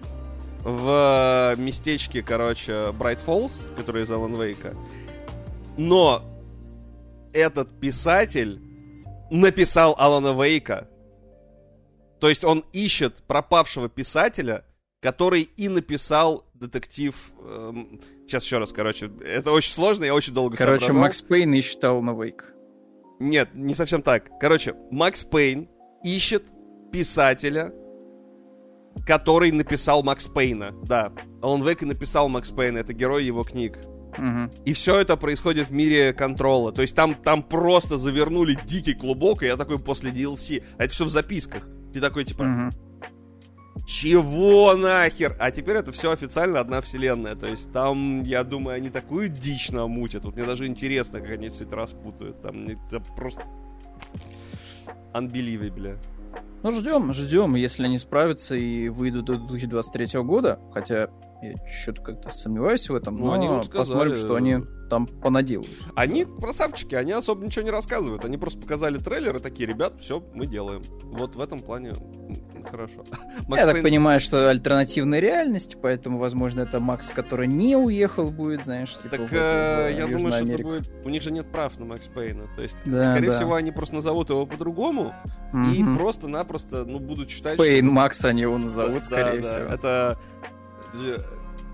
в 0.64 1.56
местечке, 1.58 2.22
короче, 2.22 2.92
Брайт 2.92 3.20
Фоллс, 3.22 3.66
который 3.78 4.04
из 4.04 4.12
Алан 4.12 4.36
Вейка. 4.36 4.76
Но 5.78 6.24
этот 7.34 7.70
писатель 7.80 8.62
написал 9.30 9.96
Алана 9.98 10.34
Вейка. 10.34 10.88
То 12.22 12.30
есть 12.30 12.46
он 12.46 12.64
ищет 12.72 13.24
пропавшего 13.26 13.90
писателя, 13.90 14.64
который 15.02 15.50
и 15.58 15.68
написал 15.68 16.46
детектив... 16.54 17.16
эм, 17.40 18.00
сейчас 18.28 18.46
еще 18.46 18.60
раз, 18.60 18.72
короче. 18.72 19.12
Это 19.26 19.52
очень 19.52 19.74
сложно, 19.74 20.06
я 20.06 20.14
очень 20.14 20.32
долго. 20.32 20.56
Короче, 20.56 20.86
соображал. 20.86 21.02
Макс 21.02 21.22
Пейн 21.24 21.54
и 21.56 21.62
считал 21.62 22.02
на 22.04 22.14
Вейк. 22.14 22.54
Нет, 23.20 23.50
не 23.56 23.74
совсем 23.74 24.04
так. 24.04 24.30
Короче, 24.40 24.76
Макс 24.92 25.24
Пейн 25.24 25.68
ищет 26.04 26.44
писателя, 26.92 27.74
который 29.08 29.52
написал 29.52 30.04
Макс 30.04 30.28
Пейна. 30.28 30.76
Да, 30.84 31.12
Алан 31.42 31.64
Вейк 31.64 31.82
и 31.82 31.86
написал 31.86 32.30
Макс 32.30 32.52
Пейна, 32.52 32.78
это 32.78 32.94
герой 32.94 33.26
его 33.26 33.44
книг. 33.44 33.80
Мгм. 34.16 34.52
И 34.64 34.74
все 34.74 35.00
это 35.00 35.18
происходит 35.18 35.70
в 35.70 35.74
мире 35.74 36.14
контрола. 36.14 36.72
То 36.72 36.84
есть 36.84 36.96
там, 36.96 37.16
там 37.16 37.42
просто 37.42 37.98
завернули 37.98 38.56
дикий 38.66 38.94
клубок, 38.94 39.42
и 39.42 39.48
я 39.48 39.58
такой 39.58 39.80
после 39.80 40.12
DLC. 40.12 40.64
А 40.78 40.84
это 40.84 40.94
все 40.94 41.06
в 41.06 41.10
записках. 41.10 41.68
Ты 41.94 42.00
такой, 42.00 42.24
типа, 42.26 42.44
Мгм. 42.44 42.72
чего 43.86 44.74
нахер? 44.76 45.36
А 45.40 45.52
теперь 45.52 45.78
это 45.78 45.92
все 45.92 46.12
официально 46.12 46.60
одна 46.60 46.82
вселенная. 46.82 47.36
То 47.36 47.48
есть 47.48 47.72
там, 47.72 48.24
я 48.24 48.44
думаю, 48.44 48.76
они 48.78 48.90
такую 48.90 49.30
дичь 49.30 49.70
намутят. 49.70 50.24
Вот 50.26 50.36
мне 50.36 50.46
даже 50.46 50.68
интересно, 50.68 51.20
как 51.20 51.32
они 51.32 51.50
все 51.50 51.66
это 51.66 51.76
распутают. 51.76 52.42
Там 52.42 52.68
это 52.68 53.00
просто... 53.00 53.44
Unbelievable. 55.14 55.98
Ну, 56.64 56.72
ждем, 56.72 57.12
ждем, 57.14 57.56
если 57.56 57.84
они 57.84 57.98
справятся 57.98 58.56
и 58.56 58.88
выйдут 58.90 59.26
до 59.26 59.38
2023 59.38 60.22
года. 60.22 60.60
Хотя 60.74 61.10
я 61.42 61.56
что-то 61.68 62.02
как-то 62.02 62.30
сомневаюсь 62.30 62.90
в 62.90 62.96
этом, 62.96 63.18
Ну, 63.18 63.28
но 63.28 63.34
они 63.34 63.48
вот 63.48 63.66
сказали, 63.66 63.88
посмотрим, 63.88 64.16
что 64.16 64.36
они 64.36 64.58
там 64.90 65.08
понаделают. 65.08 65.70
Они 65.96 66.26
красавчики, 66.26 66.96
они 66.96 67.14
особо 67.14 67.46
ничего 67.46 67.64
не 67.64 67.72
рассказывают. 67.72 68.26
Они 68.26 68.38
просто 68.38 68.60
показали 68.60 68.98
трейлер 68.98 69.38
и 69.38 69.40
такие, 69.40 69.68
ребят, 69.68 69.94
все, 70.00 70.24
мы 70.34 70.46
делаем. 70.46 70.84
Вот 71.04 71.36
в 71.36 71.42
этом 71.42 71.60
плане 71.60 71.94
Хорошо. 72.70 73.04
Я 73.50 73.66
так 73.66 73.82
понимаю, 73.82 74.20
что 74.20 74.50
альтернативная 74.50 75.20
реальность, 75.20 75.78
поэтому, 75.82 76.20
возможно, 76.20 76.62
это 76.62 76.80
Макс, 76.80 77.08
который 77.08 77.48
не 77.48 77.76
уехал 77.76 78.32
будет, 78.32 78.66
знаешь. 78.66 78.94
Типа, 79.02 79.18
так 79.18 79.34
э, 79.34 79.96
я 79.98 80.08
думаю, 80.08 80.32
что 80.32 80.46
это 80.46 80.64
будет... 80.64 80.90
У 81.04 81.10
них 81.10 81.22
же 81.22 81.32
нет 81.32 81.52
прав 81.52 81.78
на 81.80 81.86
Макс 81.86 82.08
Пейна. 82.08 82.48
То 82.56 82.62
есть, 82.62 82.76
да, 82.86 83.12
скорее 83.12 83.30
да. 83.30 83.38
всего, 83.38 83.56
они 83.56 83.72
просто 83.72 83.96
назовут 83.96 84.30
его 84.30 84.46
по-другому 84.46 85.14
Мгм. 85.54 85.74
и 85.74 85.98
просто-напросто, 85.98 86.86
ну, 86.86 87.00
будут 87.00 87.30
считать, 87.30 87.58
Пейн 87.58 87.86
что... 87.86 87.94
Макс 87.94 88.26
они 88.26 88.42
его 88.44 88.58
назовут, 88.58 89.00
Да, 89.00 89.06
скорее 89.06 89.42
да, 89.42 89.50
всего. 89.50 89.74
Это... 89.74 90.20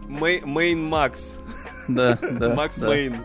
Мейн 0.08 0.84
Макс. 0.84 1.36
Да, 1.88 2.18
да. 2.32 2.54
Макс. 2.54 2.78
Мейн. 2.78 3.18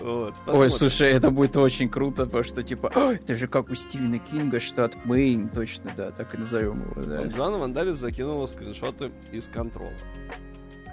Вот, 0.00 0.34
Ой, 0.46 0.70
слушай, 0.70 1.08
это 1.10 1.30
будет 1.30 1.56
очень 1.56 1.88
круто, 1.88 2.26
потому 2.26 2.42
что, 2.42 2.62
типа, 2.62 2.92
«Ой, 2.94 3.16
это 3.16 3.34
же 3.34 3.46
как 3.46 3.70
у 3.70 3.74
Стивена 3.74 4.18
Кинга, 4.18 4.60
штат 4.60 5.04
Мэйн, 5.04 5.48
точно, 5.48 5.90
да, 5.96 6.10
так 6.10 6.34
и 6.34 6.38
назовем 6.38 6.82
его, 6.82 7.02
да. 7.02 7.24
Джоанна 7.24 7.58
Вандалис 7.58 7.96
закинула 7.96 8.46
скриншоты 8.46 9.12
из 9.32 9.46
контрола. 9.46 9.92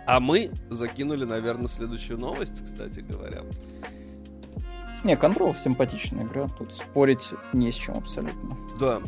А 0.05 0.20
мы 0.22 0.51
закинули, 0.70 1.26
наверное, 1.26 1.68
следующую 1.68 2.20
новость, 2.20 2.64
кстати 2.64 3.01
говоря. 3.01 3.41
Не, 5.03 5.16
Control 5.16 5.55
симпатичная 5.58 6.24
игра, 6.24 6.47
тут 6.58 6.74
спорить 6.74 7.30
не 7.53 7.72
с 7.72 7.76
чем 7.76 7.97
абсолютно. 7.97 8.58
Да. 8.80 9.01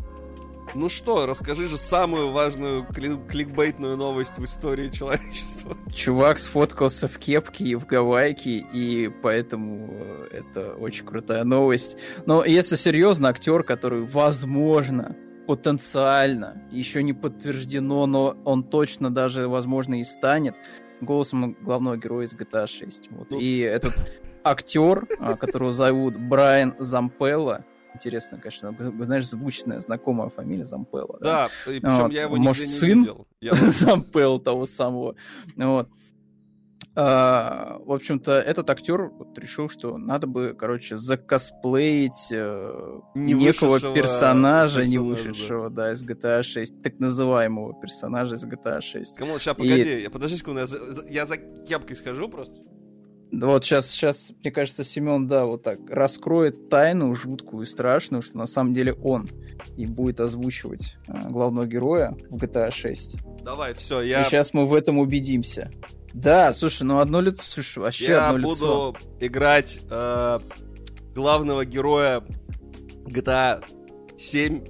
Ну 0.75 0.89
что, 0.89 1.25
расскажи 1.25 1.67
же 1.67 1.77
самую 1.77 2.31
важную 2.31 2.83
кли- 2.83 3.25
кликбейтную 3.27 3.97
новость 3.97 4.37
в 4.37 4.45
истории 4.45 4.89
человечества. 4.89 5.75
Чувак 5.93 6.39
сфоткался 6.39 7.07
в 7.07 7.17
кепке 7.17 7.65
и 7.65 7.75
в 7.75 7.85
гавайке, 7.85 8.59
и 8.71 9.09
поэтому 9.21 9.89
э, 9.91 10.27
это 10.31 10.73
очень 10.75 11.05
крутая 11.05 11.43
новость. 11.43 11.97
Но 12.25 12.45
если 12.45 12.75
серьезно, 12.75 13.29
актер, 13.29 13.63
который, 13.63 14.05
возможно, 14.05 15.15
потенциально, 15.47 16.61
еще 16.71 17.01
не 17.01 17.13
подтверждено, 17.13 18.05
но 18.05 18.37
он 18.45 18.63
точно 18.63 19.09
даже, 19.09 19.47
возможно, 19.47 19.99
и 19.99 20.03
станет 20.03 20.55
голосом 21.01 21.57
главного 21.61 21.97
героя 21.97 22.25
из 22.25 22.33
GTA 22.33 22.67
6. 22.67 23.09
Вот. 23.11 23.31
Ну. 23.31 23.39
И 23.39 23.59
этот 23.59 23.93
актер, 24.43 25.07
а, 25.19 25.35
которого 25.35 25.71
зовут 25.71 26.17
Брайан 26.17 26.75
Зампелла, 26.77 27.65
интересно, 27.93 28.39
конечно, 28.39 28.75
знаешь, 28.99 29.27
звучная, 29.27 29.79
знакомая 29.81 30.29
фамилия 30.29 30.65
Зампелла. 30.65 31.17
Да, 31.21 31.49
и 31.67 31.79
причем 31.79 32.03
Вот. 32.03 32.11
я 32.13 32.23
его 32.23 32.35
Может, 32.37 32.63
нигде 32.67 32.73
не 32.73 32.79
сын? 32.79 32.99
видел. 33.01 33.27
Я- 33.41 33.51
того 34.39 34.65
самого. 34.65 35.15
Вот. 35.55 35.89
А, 36.95 37.77
в 37.85 37.91
общем-то, 37.93 38.33
этот 38.33 38.69
актер 38.69 39.09
вот 39.09 39.37
решил, 39.37 39.69
что 39.69 39.97
надо 39.97 40.27
бы, 40.27 40.53
короче, 40.57 40.97
закосплеить 40.97 42.29
э, 42.31 42.99
Не 43.15 43.33
некого 43.33 43.69
вышедшего 43.69 43.95
персонажа, 43.95 44.85
не 44.85 44.97
персонажа, 44.97 45.01
вышедшего, 45.29 45.69
да. 45.69 45.93
из 45.93 46.03
GTA 46.03 46.43
6, 46.43 46.81
так 46.81 46.99
называемого 46.99 47.79
персонажа 47.79 48.35
из 48.35 48.43
GTA 48.43 48.81
6. 48.81 49.15
Кому 49.15 49.39
сейчас, 49.39 49.55
погоди, 49.55 50.01
я 50.01 50.09
подожди 50.09 50.37
секунду, 50.37 50.59
я 50.61 50.67
за- 50.67 51.05
я 51.07 51.25
за 51.25 51.37
кепкой 51.37 51.95
схожу 51.95 52.27
просто. 52.27 52.55
Да 53.31 53.47
Вот 53.47 53.63
сейчас, 53.63 53.89
сейчас, 53.89 54.31
мне 54.41 54.51
кажется, 54.51 54.83
Семен, 54.83 55.27
да, 55.27 55.45
вот 55.45 55.63
так 55.63 55.79
раскроет 55.89 56.69
тайну 56.69 57.13
жуткую 57.13 57.63
и 57.63 57.65
страшную, 57.65 58.21
что 58.21 58.37
на 58.37 58.47
самом 58.47 58.73
деле 58.73 58.93
он 58.93 59.29
и 59.77 59.85
будет 59.85 60.19
озвучивать 60.19 60.95
э, 61.07 61.29
главного 61.29 61.67
героя 61.67 62.17
в 62.29 62.37
GTA 62.37 62.71
6. 62.71 63.17
Давай, 63.43 63.73
все, 63.73 64.01
И 64.01 64.09
я, 64.09 64.23
сейчас 64.23 64.53
мы 64.53 64.67
в 64.67 64.73
этом 64.73 64.97
убедимся. 64.97 65.71
Да, 66.13 66.53
слушай, 66.53 66.83
ну 66.83 66.99
одно 66.99 67.21
лицо, 67.21 67.41
слушай, 67.43 67.79
вообще 67.79 68.07
я 68.07 68.29
одно 68.29 68.49
буду 68.49 68.95
лицо. 68.95 68.95
играть 69.19 69.79
э, 69.89 70.39
главного 71.13 71.65
героя 71.65 72.23
GTA 73.05 73.63
7. 74.17 74.65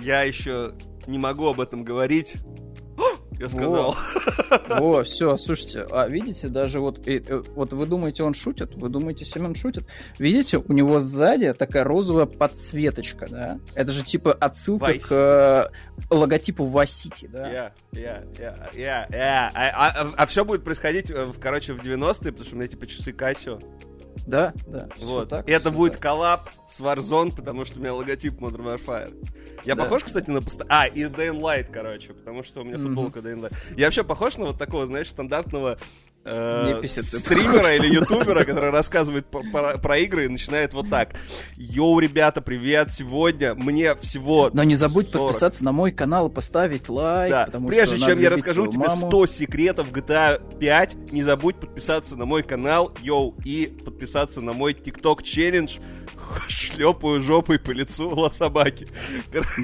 Я 0.00 0.22
еще 0.22 0.72
не 1.06 1.18
могу 1.18 1.46
об 1.46 1.60
этом 1.60 1.84
говорить. 1.84 2.36
Я 3.38 3.48
сказал. 3.48 3.96
Во, 4.68 5.04
все, 5.04 5.36
слушайте, 5.36 5.86
а 5.90 6.08
видите, 6.08 6.48
даже 6.48 6.80
вот, 6.80 7.06
э, 7.06 7.22
э, 7.26 7.42
вот 7.54 7.72
вы 7.72 7.86
думаете, 7.86 8.24
он 8.24 8.34
шутит, 8.34 8.74
вы 8.74 8.88
думаете, 8.88 9.24
Семен 9.24 9.54
шутит. 9.54 9.86
Видите, 10.18 10.58
у 10.58 10.72
него 10.72 11.00
сзади 11.00 11.52
такая 11.52 11.84
розовая 11.84 12.26
подсветочка, 12.26 13.28
да? 13.30 13.60
Это 13.74 13.92
же 13.92 14.04
типа 14.04 14.32
отсылка 14.32 14.92
Vice 14.92 15.08
к 15.08 15.12
э, 16.10 16.14
логотипу 16.14 16.66
Васити, 16.66 17.26
да? 17.28 17.48
Я, 17.48 17.72
я, 17.92 18.22
я, 18.38 18.70
я, 18.74 19.08
я. 19.10 19.50
А, 19.54 20.12
а, 20.16 20.26
все 20.26 20.44
будет 20.44 20.64
происходить, 20.64 21.10
э, 21.10 21.26
в, 21.26 21.38
короче, 21.38 21.74
в 21.74 21.80
90-е, 21.80 22.32
потому 22.32 22.44
что 22.44 22.56
у 22.56 22.58
меня 22.58 22.68
типа 22.68 22.86
часы 22.86 23.12
Casio. 23.12 23.62
Да, 24.26 24.52
да. 24.66 24.88
Вот. 24.98 25.28
так, 25.28 25.48
И 25.48 25.52
это 25.52 25.70
будет 25.70 25.92
так. 25.94 26.02
коллаб 26.02 26.50
с 26.66 26.80
Warzone, 26.80 27.34
потому 27.34 27.64
что 27.64 27.78
у 27.78 27.80
меня 27.82 27.94
логотип 27.94 28.34
Modern 28.40 28.76
Warfare. 28.76 29.14
Я 29.64 29.74
Да. 29.74 29.82
похож, 29.84 30.04
кстати, 30.04 30.30
на 30.30 30.40
поста... 30.42 30.64
А, 30.68 30.86
и 30.86 31.04
Day 31.04 31.30
Light, 31.32 31.68
короче, 31.72 32.12
потому 32.12 32.42
что 32.42 32.60
у 32.60 32.64
меня 32.64 32.78
футболка 32.78 33.20
Day 33.20 33.34
Light. 33.38 33.52
Я 33.76 33.86
вообще 33.86 34.04
похож 34.04 34.36
на 34.36 34.46
вот 34.46 34.58
такого, 34.58 34.86
знаешь, 34.86 35.08
стандартного 35.08 35.78
э, 36.24 36.82
стримера 36.84 37.74
или 37.76 37.94
ютубера, 37.94 38.44
который 38.44 38.70
рассказывает 38.70 39.26
по- 39.26 39.42
про, 39.42 39.78
про 39.78 39.98
игры 39.98 40.26
и 40.26 40.28
начинает 40.28 40.74
вот 40.74 40.90
так. 40.90 41.14
Йоу, 41.56 41.98
ребята, 42.00 42.40
привет! 42.42 42.90
Сегодня 42.90 43.54
мне 43.54 43.94
всего 43.96 44.50
Но 44.52 44.64
не 44.64 44.76
забудь 44.76 45.10
40. 45.10 45.26
подписаться 45.28 45.64
на 45.64 45.72
мой 45.72 45.92
канал 45.92 46.28
и 46.28 46.32
поставить 46.32 46.88
лайк, 46.88 47.30
Да, 47.30 47.44
потому 47.46 47.68
прежде 47.68 47.96
что 47.96 48.06
чем 48.10 48.18
я 48.20 48.30
расскажу 48.30 48.66
тебе 48.66 48.80
маму. 48.86 49.06
100 49.08 49.26
секретов 49.26 49.90
GTA 49.92 50.58
5, 50.58 51.12
не 51.12 51.22
забудь 51.22 51.56
подписаться 51.56 52.16
на 52.16 52.24
мой 52.24 52.42
канал, 52.42 52.92
йоу, 53.02 53.34
и 53.44 53.66
подписаться 53.84 54.40
на 54.40 54.52
мой 54.52 54.74
TikTok 54.74 55.22
челлендж. 55.22 55.78
Шлепаю 56.48 57.20
жопой 57.20 57.58
по 57.58 57.70
лицу 57.70 58.28
собаки. 58.30 58.88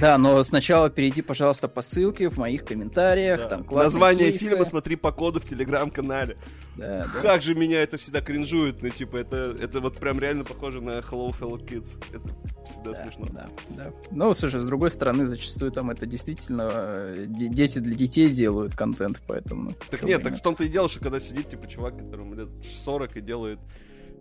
Да, 0.00 0.18
но 0.18 0.42
сначала 0.44 0.90
перейди, 0.90 1.22
пожалуйста, 1.22 1.68
по 1.68 1.82
ссылке 1.82 2.28
в 2.30 2.36
моих 2.38 2.64
комментариях, 2.64 3.48
там 3.48 3.64
классные 3.64 3.84
Название 3.92 4.32
кейсы. 4.32 4.48
фильма 4.48 4.64
смотри 4.64 4.96
по 4.96 5.12
коду 5.12 5.40
в 5.40 5.48
телеграм-канале. 5.48 6.36
Да, 6.76 7.06
да. 7.12 7.20
Как 7.22 7.42
же 7.42 7.54
меня 7.54 7.80
это 7.82 7.96
всегда 7.98 8.20
кринжует, 8.20 8.82
ну 8.82 8.90
типа 8.90 9.16
это, 9.18 9.56
это 9.60 9.80
вот 9.80 9.96
прям 9.98 10.18
реально 10.18 10.42
похоже 10.44 10.80
на 10.80 10.98
Hello 10.98 11.32
Fellow 11.38 11.58
Kids. 11.64 11.96
Это 12.12 12.28
всегда 12.64 12.92
Да, 12.92 13.04
смешно. 13.04 13.26
да, 13.32 13.48
да. 13.70 13.92
Ну, 14.10 14.34
слушай, 14.34 14.60
с 14.60 14.66
другой 14.66 14.90
стороны, 14.90 15.24
зачастую 15.26 15.70
там 15.70 15.90
это 15.90 16.04
действительно 16.06 16.70
э, 16.74 17.24
де- 17.28 17.48
дети 17.48 17.78
для 17.78 17.94
детей 17.94 18.28
делают 18.30 18.74
контент, 18.74 19.22
поэтому... 19.26 19.72
Так 19.90 20.02
нет, 20.02 20.22
бы 20.22 20.30
так 20.30 20.38
в 20.38 20.42
том-то 20.42 20.64
и 20.64 20.68
дело, 20.68 20.88
что 20.88 20.98
когда 21.00 21.20
сидит 21.20 21.48
типа 21.50 21.68
чувак, 21.68 21.96
которому 21.96 22.34
лет 22.34 22.48
40 22.84 23.16
и 23.18 23.20
делает 23.20 23.60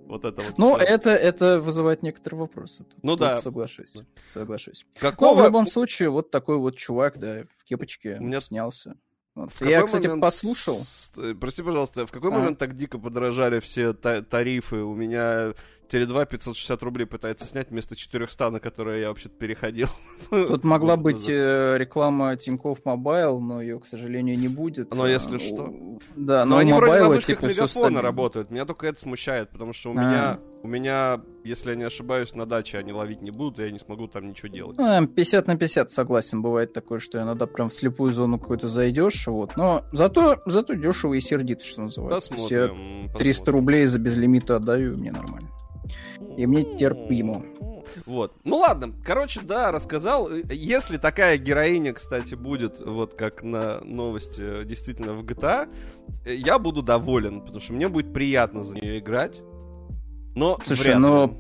вот 0.08 0.26
это 0.26 0.42
вот. 0.42 0.58
Ну, 0.58 0.76
это, 0.78 1.10
это 1.12 1.60
вызывает 1.60 2.04
некоторые 2.04 2.40
вопросы. 2.42 2.84
Тут- 2.84 3.04
Ну 3.04 3.12
тут 3.12 3.20
да. 3.22 3.42
Соглашусь, 3.42 3.94
соглашусь. 4.26 4.86
Но 5.02 5.10
Какого... 5.12 5.42
в 5.42 5.46
любом 5.46 5.68
случае, 5.68 6.10
вот 6.10 6.32
такой 6.32 6.58
вот 6.58 6.76
чувак, 6.78 7.18
да, 7.20 7.44
в 7.60 7.64
кепочке 7.66 8.18
У 8.20 8.24
меня- 8.24 8.42
снялся. 8.42 8.96
Вот. 9.36 9.50
Я, 9.62 9.82
кстати, 9.84 10.06
момент 10.08 10.22
послушал. 10.22 10.78
э, 11.18 11.34
Прости, 11.34 11.64
пожалуйста, 11.64 12.06
в 12.06 12.12
какой 12.12 12.30
А. 12.30 12.34
момент 12.36 12.60
так 12.60 12.76
дико 12.76 13.00
подорожали 13.00 13.60
все 13.60 13.94
та- 13.94 14.22
тарифы? 14.22 14.78
У 14.78 14.94
меня 14.94 15.54
Теле2 15.90 16.26
560 16.28 16.82
рублей 16.84 17.06
пытается 17.06 17.46
снять 17.46 17.70
вместо 17.70 17.96
400, 17.96 18.50
на 18.50 18.60
которые 18.60 19.02
я 19.02 19.10
вообще-то 19.10 19.36
переходил. 19.36 19.88
Тут 20.30 20.64
могла 20.64 20.98
быть 20.98 21.28
э, 21.30 21.76
реклама 21.78 22.36
Тинькофф 22.36 22.80
Мобайл, 22.86 23.40
но 23.40 23.62
ее, 23.62 23.80
к 23.80 23.86
сожалению, 23.86 24.38
не 24.40 24.48
будет. 24.48 24.94
Но 24.96 25.04
А, 25.04 25.10
если 25.10 25.36
у- 25.36 25.40
что. 25.40 25.74
Да, 26.16 26.46
Но 26.46 26.56
но 26.56 26.58
они 26.60 26.74
вроде 26.74 27.00
на 27.02 27.10
вышках 27.10 27.38
типа, 27.40 27.50
мегафона 27.50 28.02
работают. 28.02 28.50
Меня 28.50 28.66
только 28.66 28.88
это 28.88 29.00
смущает, 29.00 29.50
потому 29.52 29.74
что 29.74 29.92
у 29.92 29.94
А. 29.94 29.96
меня, 29.96 30.40
у 30.64 30.68
меня, 30.68 31.22
если 31.44 31.70
я 31.72 31.76
не 31.76 31.84
ошибаюсь, 31.84 32.34
на 32.34 32.46
даче 32.46 32.78
они 32.80 32.92
ловить 32.94 33.22
не 33.22 33.32
будут, 33.32 33.60
и 33.60 33.64
я 33.64 33.72
не 33.72 33.80
смогу 33.80 34.08
там 34.08 34.28
ничего 34.28 34.48
делать. 34.48 34.78
Ну, 34.78 34.86
эм, 34.88 35.08
50 35.08 35.48
на 35.48 35.58
50, 35.58 35.92
согласен, 35.92 36.42
бывает 36.42 36.74
такое, 36.74 37.00
что 37.00 37.22
иногда 37.22 37.46
прям 37.46 37.70
в 37.70 37.74
слепую 37.74 38.14
зону 38.14 38.40
какую-то 38.40 38.68
зайдешь, 38.68 39.28
вот. 39.28 39.56
Но 39.58 39.84
зато, 39.92 40.38
зато 40.46 40.74
дешево 40.74 41.14
и 41.14 41.20
сердито, 41.20 41.64
что 41.66 41.82
называется. 41.84 42.34
Есть 42.34 42.50
я 42.52 42.68
Посмотрим. 42.68 43.10
300 43.18 43.18
посмотрим. 43.18 43.54
рублей 43.56 43.86
за 43.86 44.00
безлимита 44.00 44.56
отдаю, 44.56 44.94
и 44.94 44.96
мне 44.96 45.12
нормально. 45.12 45.50
И 46.38 46.46
мне 46.46 46.64
терпимо. 46.78 47.44
Вот. 48.06 48.34
Ну 48.44 48.58
ладно, 48.58 48.94
короче, 49.04 49.42
да, 49.42 49.72
рассказал. 49.72 50.30
Если 50.50 50.98
такая 50.98 51.38
героиня, 51.38 51.94
кстати, 51.94 52.36
будет, 52.36 52.80
вот 52.80 53.14
как 53.14 53.44
на 53.44 53.82
новости, 53.82 54.62
э, 54.62 54.66
действительно 54.66 55.14
в 55.14 55.24
GTA, 55.24 55.70
э, 56.26 56.34
я 56.34 56.60
буду 56.60 56.82
доволен, 56.82 57.42
потому 57.42 57.60
что 57.60 57.74
мне 57.74 57.88
будет 57.90 58.14
приятно 58.14 58.64
за 58.64 58.76
нее 58.76 59.00
играть. 59.00 59.42
Но 60.36 60.58
Слушай, 60.64 60.98
но 60.98 61.38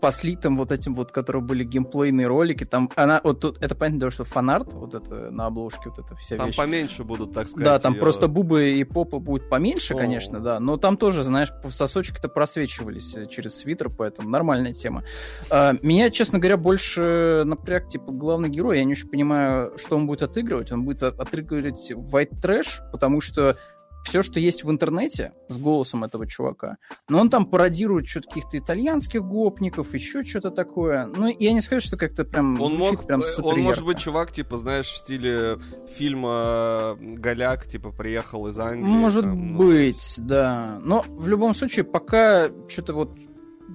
по 0.00 0.10
слитым 0.12 0.56
вот 0.56 0.72
этим 0.72 0.94
вот, 0.94 1.12
которые 1.12 1.42
были 1.42 1.62
геймплейные 1.64 2.26
ролики, 2.26 2.64
там 2.64 2.90
она, 2.96 3.20
вот 3.22 3.40
тут, 3.40 3.62
это 3.62 3.74
понятно, 3.74 4.10
что 4.10 4.24
фанарт, 4.24 4.72
вот 4.72 4.94
это 4.94 5.30
на 5.30 5.46
обложке, 5.46 5.90
вот 5.90 5.98
это 5.98 6.14
вся 6.16 6.36
там 6.36 6.46
вещь. 6.46 6.56
поменьше 6.56 7.04
будут, 7.04 7.32
так 7.34 7.48
сказать. 7.48 7.64
Да, 7.64 7.78
там 7.78 7.92
её- 7.92 8.00
просто 8.00 8.28
бубы 8.28 8.70
и 8.70 8.84
попа 8.84 9.18
будет 9.18 9.48
поменьше, 9.48 9.94
О. 9.94 9.98
конечно, 9.98 10.40
да, 10.40 10.58
но 10.60 10.76
там 10.76 10.96
тоже, 10.96 11.22
знаешь, 11.22 11.52
сосочки-то 11.68 12.28
просвечивались 12.28 13.14
э, 13.14 13.26
через 13.26 13.56
свитер, 13.58 13.90
поэтому 13.90 14.28
нормальная 14.28 14.72
тема. 14.72 15.04
А, 15.50 15.74
Меня, 15.82 16.10
честно 16.10 16.38
говоря, 16.38 16.56
больше 16.56 17.42
напряг, 17.44 17.88
типа, 17.88 18.12
главный 18.12 18.48
герой, 18.48 18.78
я 18.78 18.84
не 18.84 18.92
очень 18.92 19.08
понимаю, 19.08 19.72
что 19.76 19.96
он 19.96 20.06
будет 20.06 20.22
отыгрывать, 20.22 20.72
он 20.72 20.84
будет 20.84 21.02
от- 21.02 21.20
отыгрывать 21.20 21.90
white 21.92 22.32
trash, 22.42 22.80
потому 22.92 23.20
что 23.20 23.56
все, 24.04 24.22
что 24.22 24.40
есть 24.40 24.64
в 24.64 24.70
интернете 24.70 25.32
с 25.48 25.58
голосом 25.58 26.04
этого 26.04 26.26
чувака, 26.26 26.78
но 27.08 27.20
он 27.20 27.30
там 27.30 27.46
пародирует 27.46 28.08
что-то 28.08 28.28
каких-то 28.28 28.58
итальянских 28.58 29.22
гопников, 29.24 29.94
еще 29.94 30.24
что-то 30.24 30.50
такое. 30.50 31.06
Ну, 31.06 31.28
я 31.28 31.52
не 31.52 31.60
скажу, 31.60 31.86
что 31.86 31.96
как-то 31.96 32.24
прям 32.24 32.60
он 32.60 32.76
мог, 32.76 33.06
прям 33.06 33.22
э, 33.22 33.26
супер 33.26 33.48
Он 33.48 33.60
может 33.60 33.84
быть 33.84 33.98
чувак, 33.98 34.32
типа, 34.32 34.56
знаешь, 34.56 34.86
в 34.86 34.96
стиле 34.96 35.58
фильма 35.96 36.96
Голяк, 37.00 37.66
типа, 37.66 37.90
приехал 37.90 38.46
из 38.48 38.58
Англии. 38.58 38.84
Может 38.84 39.24
там, 39.24 39.52
ну, 39.52 39.58
быть, 39.58 40.14
да. 40.18 40.78
Но 40.82 41.04
в 41.08 41.28
любом 41.28 41.54
случае, 41.54 41.84
пока 41.84 42.50
что-то 42.68 42.94
вот 42.94 43.10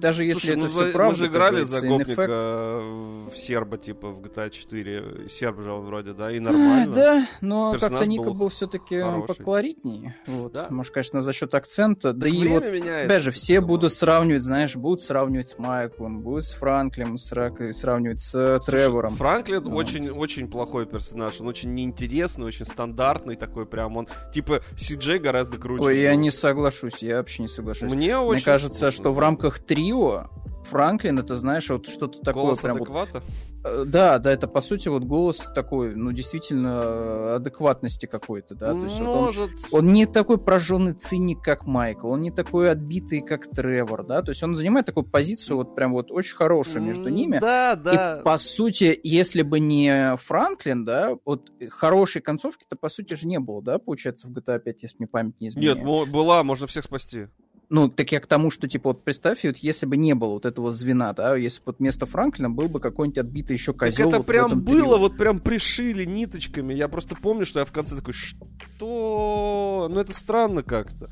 даже 0.00 0.24
если 0.24 0.40
Слушай, 0.40 0.50
это 0.52 0.58
ну, 0.60 0.68
все 0.68 0.86
за- 0.86 0.92
правда, 0.92 1.08
мы 1.12 1.14
же 1.14 1.26
играли 1.26 1.64
за 1.64 1.80
гопника 1.86 2.26
э, 2.28 3.28
в 3.32 3.36
серба, 3.36 3.78
типа, 3.78 4.08
в 4.10 4.20
GTA 4.20 4.50
4. 4.50 5.28
Серб 5.28 5.60
же 5.62 5.70
он 5.72 5.84
вроде, 5.84 6.12
да, 6.12 6.30
и 6.30 6.38
А, 6.38 6.40
нормально. 6.40 6.94
да, 6.94 7.26
но 7.40 7.76
как-то 7.78 8.04
Ника 8.06 8.24
был 8.24 8.34
был 8.34 8.48
все-таки 8.50 9.00
хороший. 9.00 9.26
поколоритней. 9.34 10.14
Вот. 10.26 10.52
Да. 10.52 10.66
Может, 10.70 10.92
конечно, 10.92 11.22
за 11.22 11.32
счет 11.32 11.54
акцента. 11.54 12.12
Да 12.12 12.26
Так 12.26 12.34
и 12.34 12.38
время 12.38 12.54
вот 12.60 12.64
меняется. 12.72 13.20
Же, 13.20 13.30
все 13.30 13.54
по-моему. 13.56 13.66
будут 13.68 13.94
сравнивать, 13.94 14.42
знаешь, 14.42 14.76
будут 14.76 15.02
сравнивать 15.02 15.48
с 15.48 15.58
Майклом, 15.58 16.20
будут 16.22 16.44
с 16.44 16.52
Франклем, 16.52 17.18
с 17.18 17.32
Рак- 17.32 17.72
сравнивать 17.74 18.20
с 18.20 18.34
э, 18.34 18.58
Слушай, 18.62 18.78
Тревором. 18.82 19.14
Франклин 19.14 19.62
Вот. 19.64 19.74
очень, 19.76 20.10
очень 20.10 20.48
плохой 20.48 20.86
персонаж. 20.86 21.40
Он 21.40 21.48
очень 21.48 21.72
неинтересный, 21.74 22.44
очень 22.46 22.66
стандартный 22.66 23.36
такой 23.36 23.66
прям. 23.66 23.96
Он, 23.96 24.08
типа, 24.32 24.62
Си-Джей 24.76 25.18
гораздо 25.18 25.58
круче. 25.58 25.82
Ой, 25.84 26.00
я 26.00 26.14
не 26.16 26.30
соглашусь, 26.30 27.02
я 27.02 27.16
вообще 27.16 27.42
не 27.42 27.48
соглашусь. 27.48 27.90
Мне 27.90 28.18
очень 28.18 28.36
Мне 28.36 28.44
кажется, 28.44 28.90
скучно. 28.90 28.90
что 29.02 29.12
в 29.12 29.18
рамках 29.18 29.58
трио 29.86 30.28
Франклин, 30.70 31.18
это, 31.20 31.36
знаешь, 31.36 31.68
вот 31.70 31.86
что-то 31.86 32.20
такое 32.20 32.42
Голос 32.42 32.58
прям 32.58 32.78
вот 32.78 32.88
адеквата? 32.88 33.22
Э, 33.64 33.84
Да, 33.86 34.18
да, 34.18 34.32
это 34.32 34.48
по 34.48 34.60
сути 34.60 34.88
вот 34.88 35.04
голос 35.04 35.36
такой, 35.54 35.94
ну, 35.94 36.10
действительно, 36.10 36.82
э, 36.82 37.34
адекватности 37.36 38.06
какой-то, 38.06 38.56
да. 38.56 38.72
То 38.72 38.82
есть 38.82 38.98
вот 38.98 39.08
он, 39.08 39.24
Может. 39.26 39.50
он 39.70 39.92
не 39.92 40.06
такой 40.06 40.38
прожженный 40.38 40.94
циник, 40.94 41.40
как 41.40 41.66
Майкл, 41.66 42.08
он 42.08 42.22
не 42.22 42.32
такой 42.32 42.70
отбитый, 42.70 43.20
как 43.22 43.48
Тревор, 43.48 44.04
да. 44.04 44.22
То 44.22 44.30
есть 44.30 44.42
он 44.42 44.56
занимает 44.56 44.86
такую 44.86 45.04
позицию 45.04 45.58
вот 45.58 45.76
прям 45.76 45.92
вот 45.92 46.10
очень 46.10 46.34
хорошую 46.34 46.82
между 46.82 47.08
ними. 47.10 47.38
Да, 47.38 47.76
да. 47.76 48.18
И 48.18 48.24
по 48.24 48.36
сути, 48.38 48.98
если 49.04 49.42
бы 49.42 49.60
не 49.60 50.16
Франклин, 50.16 50.84
да, 50.84 51.16
вот 51.24 51.48
хорошей 51.70 52.22
концовки-то 52.22 52.74
по 52.74 52.88
сути 52.88 53.14
же 53.14 53.28
не 53.28 53.38
было, 53.38 53.62
да, 53.62 53.78
получается, 53.78 54.26
в 54.26 54.32
GTA 54.32 54.58
5, 54.58 54.82
если 54.82 54.96
мне 54.98 55.06
память 55.06 55.40
не 55.40 55.48
изменяет. 55.48 55.78
Нет, 55.78 56.10
была, 56.10 56.42
можно 56.42 56.66
всех 56.66 56.84
спасти. 56.84 57.28
Ну, 57.68 57.88
так 57.88 58.12
я 58.12 58.20
к 58.20 58.26
тому, 58.26 58.50
что, 58.50 58.68
типа, 58.68 58.90
вот 58.90 59.04
представь, 59.04 59.42
вот 59.44 59.56
если 59.56 59.86
бы 59.86 59.96
не 59.96 60.14
было 60.14 60.34
вот 60.34 60.46
этого 60.46 60.72
звена, 60.72 61.12
да, 61.12 61.34
если 61.34 61.58
бы 61.58 61.64
вот 61.66 61.78
вместо 61.80 62.06
Франклина 62.06 62.48
был 62.48 62.68
бы 62.68 62.78
какой-нибудь 62.78 63.18
отбитый 63.18 63.54
еще 63.54 63.72
козел. 63.72 64.06
так 64.06 64.08
это 64.08 64.18
вот 64.18 64.26
прям 64.26 64.62
было, 64.62 64.82
трио. 64.82 64.98
вот 64.98 65.16
прям 65.16 65.40
пришили 65.40 66.04
ниточками. 66.04 66.74
Я 66.74 66.86
просто 66.88 67.16
помню, 67.16 67.44
что 67.44 67.58
я 67.58 67.64
в 67.64 67.72
конце 67.72 67.96
такой, 67.96 68.14
что? 68.14 69.88
Ну 69.90 69.98
это 69.98 70.12
странно 70.12 70.62
как-то. 70.62 71.10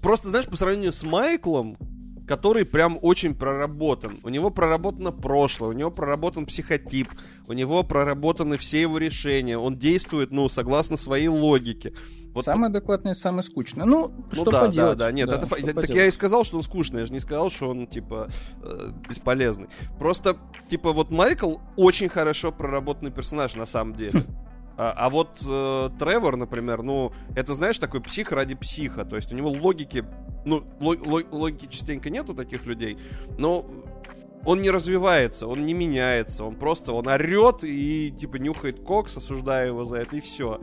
Просто, 0.00 0.28
знаешь, 0.28 0.46
по 0.46 0.56
сравнению 0.56 0.92
с 0.92 1.02
Майклом, 1.02 1.76
который 2.30 2.64
прям 2.64 2.96
очень 3.02 3.34
проработан. 3.34 4.20
У 4.22 4.28
него 4.28 4.50
проработано 4.50 5.10
прошлое, 5.10 5.70
у 5.70 5.72
него 5.72 5.90
проработан 5.90 6.46
психотип, 6.46 7.08
у 7.48 7.52
него 7.52 7.82
проработаны 7.82 8.56
все 8.56 8.82
его 8.82 8.98
решения. 8.98 9.58
Он 9.58 9.76
действует, 9.76 10.30
ну, 10.30 10.48
согласно 10.48 10.96
своей 10.96 11.26
логике. 11.26 11.92
Вот 12.32 12.44
Самое 12.44 12.70
адекватное 12.70 13.14
и 13.14 13.16
самое 13.16 13.42
скучное. 13.42 13.84
Ну, 13.84 14.14
Ну 14.16 14.24
что 14.32 14.52
да, 14.52 14.60
поделать? 14.60 14.96
Да, 14.96 15.06
да, 15.06 15.10
нет, 15.10 15.28
да, 15.28 15.38
это, 15.38 15.46
что 15.48 15.74
так 15.74 15.90
я 15.90 16.06
и 16.06 16.10
сказал, 16.12 16.44
что 16.44 16.56
он 16.56 16.62
скучный, 16.62 17.00
я 17.00 17.06
же 17.06 17.12
не 17.12 17.18
сказал, 17.18 17.50
что 17.50 17.70
он, 17.70 17.88
типа, 17.88 18.28
э, 18.62 18.92
бесполезный. 19.08 19.66
Просто, 19.98 20.36
типа, 20.68 20.92
вот 20.92 21.10
Майкл 21.10 21.56
очень 21.74 22.08
хорошо 22.08 22.52
проработанный 22.52 23.10
персонаж, 23.10 23.56
на 23.56 23.66
самом 23.66 23.96
деле. 23.96 24.24
А, 24.82 24.94
а 24.96 25.10
вот 25.10 25.42
э, 25.46 25.90
Тревор, 25.98 26.36
например, 26.36 26.82
ну, 26.82 27.12
это, 27.36 27.54
знаешь, 27.54 27.76
такой 27.78 28.00
псих 28.00 28.32
ради 28.32 28.54
психа, 28.54 29.04
то 29.04 29.16
есть 29.16 29.30
у 29.30 29.36
него 29.36 29.50
логики, 29.50 30.06
ну, 30.46 30.64
ло- 30.80 30.96
ло- 31.04 31.26
логики 31.30 31.66
частенько 31.70 32.08
нет 32.08 32.30
у 32.30 32.34
таких 32.34 32.64
людей, 32.64 32.96
но 33.36 33.66
он 34.46 34.62
не 34.62 34.70
развивается, 34.70 35.46
он 35.46 35.66
не 35.66 35.74
меняется, 35.74 36.44
он 36.44 36.54
просто, 36.56 36.94
он 36.94 37.08
орет 37.08 37.62
и, 37.62 38.10
типа, 38.10 38.36
нюхает 38.36 38.80
кокс, 38.82 39.18
осуждая 39.18 39.66
его 39.66 39.84
за 39.84 39.96
это, 39.98 40.16
и 40.16 40.20
все. 40.20 40.58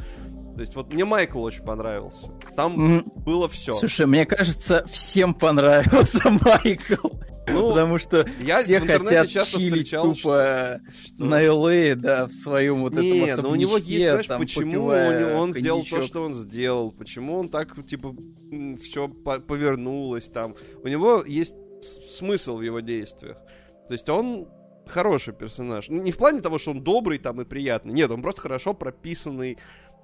То 0.56 0.62
есть 0.62 0.76
вот 0.76 0.92
мне 0.92 1.06
Майкл 1.06 1.44
очень 1.44 1.64
понравился. 1.64 2.32
Там 2.56 2.98
М, 2.98 3.04
было 3.18 3.48
все. 3.48 3.74
Слушай, 3.74 4.08
мне 4.08 4.26
кажется, 4.26 4.84
всем 4.92 5.36
понравился 5.36 6.24
Майкл. 6.44 7.10
Ну, 7.48 7.70
потому 7.70 7.98
что 7.98 8.28
я 8.40 8.64
все 8.64 8.80
хотят 8.80 9.30
часто 9.30 9.60
чилить 9.60 9.92
тупо 9.92 10.14
что- 10.14 10.82
на 11.18 11.44
LA, 11.44 11.96
да, 11.96 12.28
в 12.28 12.32
своем 12.32 12.82
вот 12.82 12.94
Не, 12.94 13.28
этом 13.28 13.46
но 13.46 13.52
у 13.52 13.56
него 13.56 13.78
есть, 13.78 14.02
знаешь, 14.02 14.28
там, 14.28 14.42
почему 14.42 14.88
он, 14.88 15.24
он 15.36 15.54
сделал 15.54 15.84
то, 15.84 16.02
что 16.02 16.24
он 16.24 16.36
сделал, 16.36 16.92
почему 16.92 17.38
он 17.38 17.50
так, 17.50 17.86
типа, 17.86 18.16
все 18.82 19.08
повернулось 19.08 20.26
там. 20.30 20.56
У 20.84 20.88
него 20.88 21.24
есть 21.26 21.56
смысл 21.82 22.58
в 22.58 22.62
его 22.62 22.80
действиях. 22.80 23.38
То 23.88 23.94
есть 23.94 24.10
он 24.10 24.48
хороший 24.88 25.34
персонаж. 25.34 25.90
Ну, 25.90 26.02
не 26.02 26.12
в 26.12 26.18
плане 26.18 26.42
того, 26.42 26.58
что 26.58 26.72
он 26.72 26.84
добрый 26.84 27.20
там 27.20 27.42
и 27.42 27.46
приятный. 27.46 27.94
Нет, 27.94 28.10
он 28.12 28.22
просто 28.22 28.42
хорошо 28.42 28.74
прописанный 28.74 29.58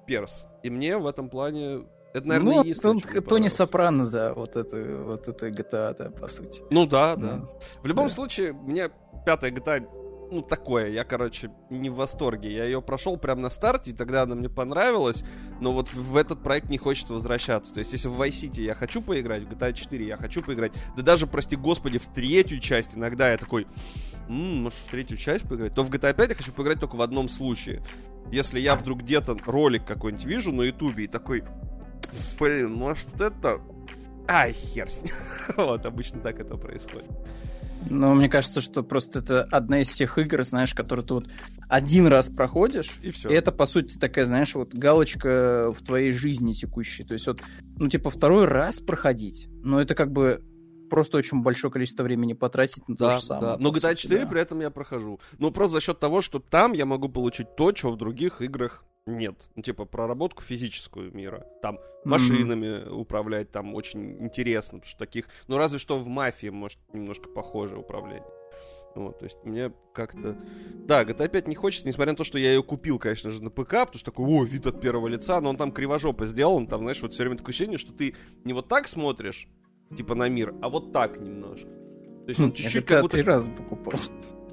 перс. 0.06 0.46
И 0.62 0.70
мне 0.70 0.98
в 0.98 1.06
этом 1.06 1.28
плане... 1.28 1.82
Это, 2.14 2.28
наверное, 2.28 2.54
ну, 2.54 2.60
единственное, 2.62 2.92
он, 2.92 3.00
что 3.00 3.10
мне 3.10 3.20
Тони. 3.20 3.48
Сопрано, 3.48 4.06
да, 4.08 4.34
вот 4.34 4.54
это, 4.54 4.76
вот 5.04 5.26
это 5.26 5.48
GTA, 5.48 5.96
да, 5.98 6.10
по 6.10 6.28
сути. 6.28 6.62
Ну 6.70 6.86
да, 6.86 7.16
да. 7.16 7.38
Да. 7.38 7.48
В 7.82 7.86
любом 7.86 8.06
Да. 8.06 8.14
случае, 8.14 8.52
мне 8.52 8.88
пятая 9.26 9.50
GTA, 9.50 9.84
ну, 10.30 10.40
такое, 10.40 10.90
я, 10.90 11.02
короче, 11.02 11.50
не 11.70 11.90
в 11.90 11.96
восторге. 11.96 12.52
Я 12.54 12.64
ее 12.66 12.80
прошел 12.80 13.16
прямо 13.16 13.40
на 13.40 13.50
старте, 13.50 13.90
и 13.90 13.94
тогда 13.94 14.22
она 14.22 14.36
мне 14.36 14.48
понравилась, 14.48 15.24
но 15.60 15.72
вот 15.72 15.92
в, 15.92 16.16
этот 16.16 16.40
проект 16.40 16.70
не 16.70 16.78
хочется 16.78 17.14
возвращаться. 17.14 17.74
То 17.74 17.78
есть, 17.78 17.92
если 17.92 18.06
в 18.06 18.20
Vice 18.22 18.44
City 18.48 18.62
я 18.62 18.74
хочу 18.74 19.02
поиграть, 19.02 19.42
в 19.42 19.50
GTA 19.52 19.72
4 19.72 20.06
я 20.06 20.16
хочу 20.16 20.40
поиграть, 20.40 20.72
да 20.96 21.02
даже, 21.02 21.26
прости 21.26 21.56
господи, 21.56 21.98
в 21.98 22.06
третью 22.06 22.60
часть 22.60 22.96
иногда 22.96 23.32
я 23.32 23.38
такой, 23.38 23.66
«М, 24.28 24.62
может, 24.62 24.78
в 24.78 24.88
третью 24.88 25.16
часть 25.16 25.48
поиграть, 25.48 25.74
то 25.74 25.82
в 25.82 25.90
GTA 25.90 26.14
5 26.14 26.28
я 26.30 26.34
хочу 26.36 26.52
поиграть 26.52 26.78
только 26.78 26.94
в 26.94 27.02
одном 27.02 27.28
случае. 27.28 27.82
Если 28.30 28.60
я 28.60 28.76
вдруг 28.76 29.00
где-то 29.00 29.36
ролик 29.46 29.84
какой-нибудь 29.84 30.24
вижу 30.24 30.52
на 30.52 30.62
ютубе 30.62 31.04
и 31.04 31.08
такой, 31.08 31.42
блин, 32.38 32.72
может, 32.72 33.08
это... 33.20 33.60
Ай, 34.28 34.52
хер 34.52 34.88
с 34.90 35.02
ним. 35.02 35.12
Вот, 35.56 35.84
обычно 35.86 36.20
так 36.20 36.40
это 36.40 36.56
происходит. 36.56 37.10
Но 37.90 38.14
мне 38.14 38.30
кажется, 38.30 38.62
что 38.62 38.82
просто 38.82 39.18
это 39.18 39.42
одна 39.44 39.80
из 39.82 39.92
тех 39.92 40.16
игр, 40.16 40.42
знаешь, 40.42 40.72
которые 40.74 41.04
ты 41.04 41.12
вот 41.14 41.26
один 41.68 42.06
раз 42.06 42.30
проходишь, 42.30 42.98
И 43.02 43.10
все. 43.10 43.28
и 43.28 43.34
это, 43.34 43.52
по 43.52 43.66
сути, 43.66 43.98
такая, 43.98 44.24
знаешь, 44.24 44.54
вот 44.54 44.72
галочка 44.74 45.70
в 45.76 45.84
твоей 45.84 46.12
жизни 46.12 46.54
текущей. 46.54 47.04
То 47.04 47.12
есть 47.12 47.26
вот, 47.26 47.42
ну, 47.76 47.88
типа, 47.90 48.08
второй 48.08 48.46
раз 48.46 48.80
проходить, 48.80 49.48
но 49.62 49.82
это 49.82 49.94
как 49.94 50.12
бы 50.12 50.42
просто 50.88 51.18
очень 51.18 51.42
большое 51.42 51.70
количество 51.72 52.02
времени 52.04 52.32
потратить 52.32 52.88
на 52.88 52.96
то 52.96 53.06
Да, 53.08 53.16
же 53.18 53.22
самое. 53.26 53.46
да. 53.52 53.58
Но 53.60 53.70
GTA 53.70 53.90
сути, 53.90 54.02
4 54.02 54.20
да. 54.24 54.30
при 54.30 54.40
этом 54.40 54.60
я 54.60 54.70
прохожу. 54.70 55.20
Ну, 55.38 55.50
просто 55.50 55.74
за 55.74 55.80
счет 55.82 55.98
того, 55.98 56.22
что 56.22 56.38
там 56.38 56.72
я 56.72 56.86
могу 56.86 57.10
получить 57.10 57.54
то, 57.56 57.70
чего 57.72 57.92
в 57.92 57.96
других 57.98 58.40
играх 58.40 58.84
нет. 59.06 59.48
Ну, 59.54 59.62
типа, 59.62 59.84
проработку 59.84 60.42
физическую 60.42 61.14
мира. 61.14 61.46
Там 61.62 61.78
машинами 62.04 62.88
управлять 62.88 63.50
там 63.50 63.74
очень 63.74 64.22
интересно, 64.22 64.78
потому 64.78 64.88
что 64.88 64.98
таких... 64.98 65.28
Ну, 65.46 65.58
разве 65.58 65.78
что 65.78 65.98
в 65.98 66.06
мафии, 66.08 66.48
может, 66.48 66.78
немножко 66.92 67.28
похоже 67.28 67.76
управление. 67.76 68.24
Вот, 68.94 69.18
то 69.18 69.24
есть 69.24 69.38
мне 69.44 69.72
как-то... 69.92 70.36
Да, 70.86 71.02
GTA 71.02 71.28
5 71.28 71.48
не 71.48 71.54
хочется, 71.54 71.86
несмотря 71.86 72.12
на 72.12 72.16
то, 72.16 72.24
что 72.24 72.38
я 72.38 72.52
ее 72.52 72.62
купил, 72.62 72.98
конечно 72.98 73.30
же, 73.30 73.42
на 73.42 73.50
ПК, 73.50 73.70
потому 73.70 73.94
что 73.94 74.04
такой, 74.04 74.26
о, 74.26 74.44
вид 74.44 74.66
от 74.66 74.80
первого 74.80 75.08
лица, 75.08 75.40
но 75.40 75.50
он 75.50 75.56
там 75.56 75.72
кривожопо 75.72 76.26
сделан, 76.26 76.68
там, 76.68 76.82
знаешь, 76.82 77.02
вот 77.02 77.12
все 77.12 77.24
время 77.24 77.36
такое 77.36 77.50
ощущение, 77.50 77.78
что 77.78 77.92
ты 77.92 78.14
не 78.44 78.52
вот 78.52 78.68
так 78.68 78.86
смотришь, 78.86 79.48
типа, 79.96 80.14
на 80.14 80.28
мир, 80.28 80.54
а 80.62 80.68
вот 80.68 80.92
так 80.92 81.18
немножко. 81.20 81.66
То 81.66 82.28
есть 82.28 82.40
он 82.40 82.50
Хм, 82.50 82.54
чуть-чуть 82.54 82.86
как 82.86 83.10
три 83.10 83.22
будто... 83.22 83.30
раза 83.32 83.50
покупал. 83.50 83.98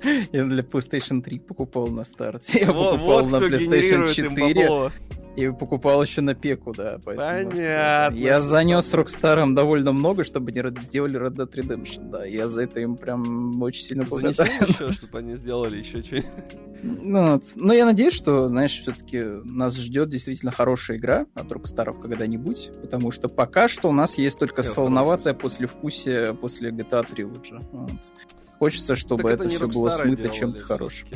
Я 0.32 0.45
для 0.45 0.64
PlayStation 0.64 1.22
3 1.22 1.39
покупал 1.39 1.88
на 1.88 2.04
старте. 2.04 2.60
Я 2.62 2.68
покупал 2.68 3.22
вот 3.24 3.32
на 3.32 3.36
PlayStation 3.38 3.58
генерирует 3.60 4.18
им 4.18 4.30
4 4.36 4.56
бабло. 4.68 4.91
и 5.36 5.49
покупал 5.49 6.02
еще 6.04 6.22
на 6.22 6.34
пеку, 6.34 6.74
да. 6.74 6.99
Понятно. 7.04 8.12
Я 8.14 8.39
занес 8.39 8.93
Rockstar 8.93 9.54
довольно 9.54 9.91
много, 9.91 10.24
чтобы 10.24 10.52
они 10.52 10.82
сделали 10.82 11.20
Red 11.20 11.36
Dead 11.36 11.52
Redemption, 11.52 12.10
да. 12.10 12.26
Я 12.26 12.47
за 12.47 12.64
это 12.64 12.80
им 12.80 12.97
прям 12.97 13.62
очень 13.62 13.84
сильно 13.84 14.06
Занеси 14.08 14.38
благодарен. 14.38 14.70
еще, 14.70 14.91
чтобы 14.91 15.20
они 15.20 15.36
сделали 15.36 15.78
еще 15.78 16.04
что-нибудь. 16.04 16.26
Ну, 16.84 17.74
я 17.74 17.86
надеюсь, 17.86 18.14
что, 18.14 18.47
знаешь, 18.47 18.80
все-таки 18.80 19.22
нас 19.43 19.76
ждет 19.76 20.10
действительно 20.10 20.52
хорошая 20.52 20.97
игра 20.97 21.28
от 21.36 21.52
Rockstar 21.52 21.99
когда-нибудь, 22.02 22.72
потому 22.82 23.12
что 23.12 23.30
пока 23.30 23.68
что 23.68 23.89
у 23.89 23.93
нас 23.93 24.18
есть 24.18 24.39
только 24.39 24.64
Не, 24.64 24.68
солоноватое 24.68 25.36
послевкусие 25.36 26.34
после 26.34 26.72
GTA 26.72 27.08
Trilogy. 27.08 27.64
Вот. 27.72 28.12
Хочется, 28.62 28.95
чтобы 28.95 29.24
Так 29.24 29.32
это, 29.39 29.47
не 29.47 29.55
все 29.55 29.68
было 29.68 29.89
смыто 29.89 30.28
чем-то 30.28 30.62
хорошим. 30.62 31.07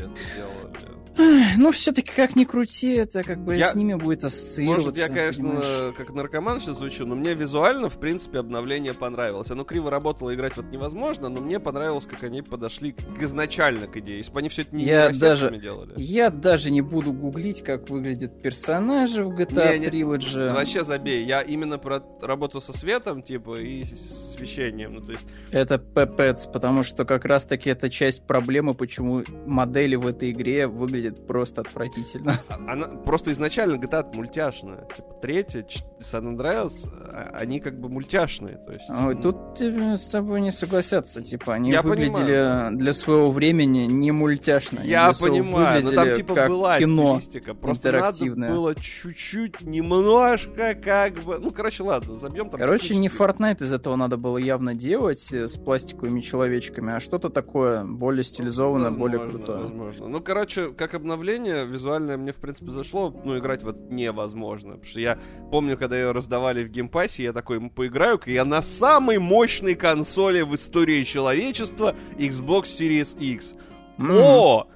Ну, 1.17 1.71
все-таки, 1.71 2.11
как 2.15 2.35
ни 2.35 2.43
крути, 2.43 2.93
это 2.95 3.23
как 3.23 3.43
бы 3.43 3.55
я... 3.55 3.69
с 3.69 3.75
ними 3.75 3.93
будет 3.93 4.23
ассоциироваться. 4.23 4.87
Может, 4.87 4.97
я, 4.97 5.07
конечно, 5.07 5.43
понимаешь? 5.43 5.95
как 5.95 6.13
наркоман 6.13 6.59
сейчас 6.59 6.77
звучу, 6.77 7.05
но 7.05 7.15
мне 7.15 7.33
визуально, 7.33 7.89
в 7.89 7.97
принципе, 7.99 8.39
обновление 8.39 8.93
понравилось. 8.93 9.49
Оно 9.51 9.63
криво 9.63 9.89
работало, 9.89 10.33
играть 10.33 10.57
вот 10.57 10.65
невозможно, 10.65 11.29
но 11.29 11.41
мне 11.41 11.59
понравилось, 11.59 12.05
как 12.05 12.23
они 12.23 12.41
подошли 12.41 12.91
к, 12.91 13.21
изначально 13.21 13.87
к 13.87 13.97
идее. 13.97 14.17
Если 14.17 14.31
бы 14.31 14.39
они 14.39 14.49
все 14.49 14.63
это 14.63 14.75
не 14.75 14.83
я 14.83 15.09
даже, 15.09 15.57
делали. 15.57 15.93
Я 15.95 16.29
даже 16.29 16.71
не 16.71 16.81
буду 16.81 17.13
гуглить, 17.13 17.63
как 17.63 17.89
выглядят 17.89 18.41
персонажи 18.41 19.23
в 19.23 19.35
GTA 19.37 19.77
не, 19.77 19.87
Trilogy. 19.87 20.47
Не, 20.47 20.53
вообще 20.53 20.83
забей. 20.83 21.25
Я 21.25 21.41
именно 21.41 21.77
про 21.77 22.03
работу 22.21 22.59
со 22.59 22.73
светом, 22.77 23.21
типа, 23.21 23.55
и 23.59 23.83
освещением. 23.83 24.95
Ну, 24.95 25.01
то 25.01 25.13
есть... 25.13 25.25
Это 25.51 25.77
пепец, 25.77 26.45
потому 26.45 26.83
что 26.83 27.05
как 27.05 27.25
раз-таки 27.25 27.69
это 27.69 27.89
часть 27.89 28.25
проблемы, 28.27 28.73
почему 28.73 29.23
модели 29.45 29.95
в 29.95 30.05
этой 30.05 30.31
игре 30.31 30.67
выглядят 30.67 31.04
выглядит 31.05 31.27
просто 31.27 31.61
отвратительно. 31.61 32.39
А, 32.47 32.71
она 32.71 32.87
просто 32.87 33.31
изначально 33.31 33.75
GTA 33.75 34.13
мультяшная. 34.13 34.87
Типа 34.95 35.13
третья, 35.21 35.65
San 35.99 36.35
Andreas, 36.35 36.87
а, 36.93 37.31
они 37.33 37.59
как 37.59 37.79
бы 37.79 37.89
мультяшные. 37.89 38.57
То 38.57 38.73
есть... 38.73 38.85
Ой, 38.89 39.15
тут 39.15 39.59
с 39.59 40.07
тобой 40.07 40.41
не 40.41 40.51
согласятся. 40.51 41.21
Типа 41.21 41.55
они 41.55 41.71
Я 41.71 41.81
выглядели 41.81 42.13
понимаю. 42.13 42.77
для 42.77 42.93
своего 42.93 43.31
времени 43.31 43.85
не 43.85 44.11
мультяшно. 44.11 44.81
Я 44.83 45.11
понимаю, 45.13 45.83
но 45.83 45.91
там 45.91 46.13
типа 46.13 46.47
была 46.47 46.79
кино 46.79 47.19
стилистика. 47.19 47.53
Просто 47.55 47.91
надо 47.91 48.25
было 48.25 48.75
чуть-чуть, 48.75 49.61
немножко 49.61 50.75
как 50.75 51.15
бы... 51.23 51.39
Ну, 51.39 51.51
короче, 51.51 51.83
ладно, 51.83 52.17
забьем 52.17 52.49
там. 52.49 52.59
Короче, 52.59 52.95
не 52.95 53.07
Fortnite 53.07 53.63
из 53.63 53.73
этого 53.73 53.95
надо 53.95 54.17
было 54.17 54.37
явно 54.37 54.75
делать 54.75 55.31
э, 55.31 55.47
с 55.47 55.57
пластиковыми 55.57 56.21
человечками, 56.21 56.93
а 56.93 56.99
что-то 56.99 57.29
такое 57.29 57.83
более 57.83 58.23
стилизованное, 58.23 58.89
возможно, 58.89 59.17
более 59.17 59.31
крутое. 59.31 59.63
Возможно. 59.63 60.07
Ну, 60.07 60.21
короче, 60.21 60.71
как 60.71 60.94
обновление 60.95 61.65
визуальное 61.65 62.17
мне, 62.17 62.31
в 62.31 62.37
принципе, 62.37 62.71
зашло. 62.71 63.13
Ну, 63.23 63.37
играть 63.37 63.63
вот 63.63 63.89
невозможно. 63.89 64.73
Потому 64.73 64.85
что 64.85 64.99
я 64.99 65.19
помню, 65.51 65.77
когда 65.77 65.97
ее 65.97 66.11
раздавали 66.11 66.63
в 66.63 66.69
геймпассе, 66.69 67.23
я 67.23 67.33
такой, 67.33 67.61
поиграю-ка 67.69 68.31
я 68.31 68.45
на 68.45 68.61
самой 68.61 69.17
мощной 69.19 69.75
консоли 69.75 70.41
в 70.41 70.55
истории 70.55 71.03
человечества 71.03 71.95
Xbox 72.17 72.63
Series 72.63 73.17
X. 73.19 73.55
Mm-hmm. 73.97 74.19
О! 74.19 74.67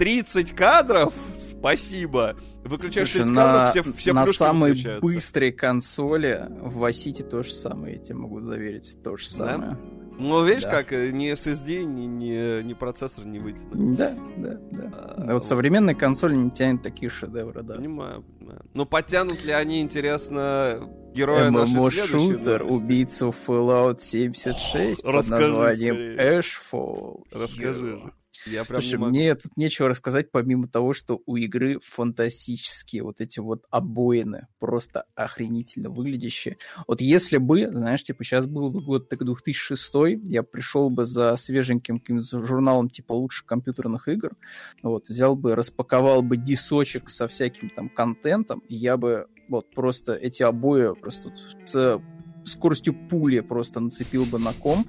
30 0.00 0.52
кадров? 0.52 1.12
Спасибо. 1.36 2.34
Выключаешь 2.64 3.10
Слушай, 3.10 3.26
30 3.26 3.34
на, 3.34 3.42
кадров, 3.42 3.70
все, 3.70 3.92
все 3.92 4.12
На 4.14 4.26
самой 4.32 5.00
быстрой 5.02 5.52
консоли 5.52 6.46
в 6.62 6.82
Vice 6.82 7.22
то 7.22 7.42
же 7.42 7.52
самое, 7.52 7.96
я 7.96 8.02
тебе 8.02 8.16
могу 8.16 8.40
заверить, 8.40 8.96
то 9.04 9.18
же 9.18 9.28
самое. 9.28 9.72
Да? 9.72 9.78
Ну, 10.18 10.42
видишь, 10.42 10.62
да. 10.62 10.70
как 10.70 10.94
э, 10.94 11.10
ни 11.10 11.30
SSD, 11.30 11.84
ни, 11.84 12.06
ни, 12.06 12.62
ни 12.62 12.72
процессор 12.72 13.26
не 13.26 13.40
вытянут. 13.40 13.96
Да, 13.96 14.14
да, 14.38 14.58
да. 14.70 14.90
А, 14.94 15.14
вот, 15.18 15.32
вот 15.34 15.44
современные 15.44 15.94
консоли 15.94 16.34
не 16.34 16.50
тянут 16.50 16.82
такие 16.82 17.10
шедевры, 17.10 17.62
да. 17.62 17.74
Понимаю, 17.74 18.22
понимаю. 18.22 18.64
Но 18.72 18.86
потянут 18.86 19.44
ли 19.44 19.52
они, 19.52 19.82
интересно, 19.82 20.88
героя 21.12 21.50
нашей 21.50 21.90
шутер 22.06 22.62
убийцу 22.62 23.34
Fallout 23.46 23.98
76 23.98 25.02
под 25.02 25.28
названием 25.28 26.18
Ashfall. 26.18 27.22
Расскажи 27.30 27.98
же. 27.98 28.12
Я 28.46 28.64
прям 28.64 28.80
Слушай, 28.80 28.98
мне 28.98 29.34
тут 29.34 29.56
нечего 29.56 29.88
рассказать, 29.88 30.30
помимо 30.30 30.68
того, 30.68 30.92
что 30.92 31.20
у 31.26 31.36
игры 31.36 31.78
фантастические 31.82 33.02
вот 33.02 33.20
эти 33.20 33.38
вот 33.38 33.64
обоины, 33.70 34.46
просто 34.58 35.04
охренительно 35.14 35.90
выглядящие. 35.90 36.58
Вот 36.86 37.00
если 37.00 37.36
бы, 37.36 37.70
знаешь, 37.70 38.02
типа 38.02 38.24
сейчас 38.24 38.46
был 38.46 38.70
бы 38.70 38.82
год 38.82 39.08
так 39.08 39.24
2006, 39.24 39.92
я 40.24 40.42
пришел 40.42 40.90
бы 40.90 41.06
за 41.06 41.36
свеженьким 41.36 42.00
каким-то 42.00 42.44
журналом 42.44 42.88
типа 42.88 43.12
лучших 43.12 43.46
компьютерных 43.46 44.08
игр, 44.08 44.36
вот, 44.82 45.08
взял 45.08 45.36
бы, 45.36 45.54
распаковал 45.54 46.22
бы 46.22 46.36
дисочек 46.36 47.10
со 47.10 47.28
всяким 47.28 47.70
там 47.70 47.88
контентом, 47.88 48.60
и 48.68 48.74
я 48.74 48.96
бы 48.96 49.26
вот 49.48 49.70
просто 49.74 50.14
эти 50.14 50.42
обои 50.42 50.94
просто 50.94 51.32
с 51.64 52.00
скоростью 52.44 52.94
пули 53.08 53.40
просто 53.40 53.80
нацепил 53.80 54.24
бы 54.24 54.38
на 54.38 54.52
комп, 54.52 54.88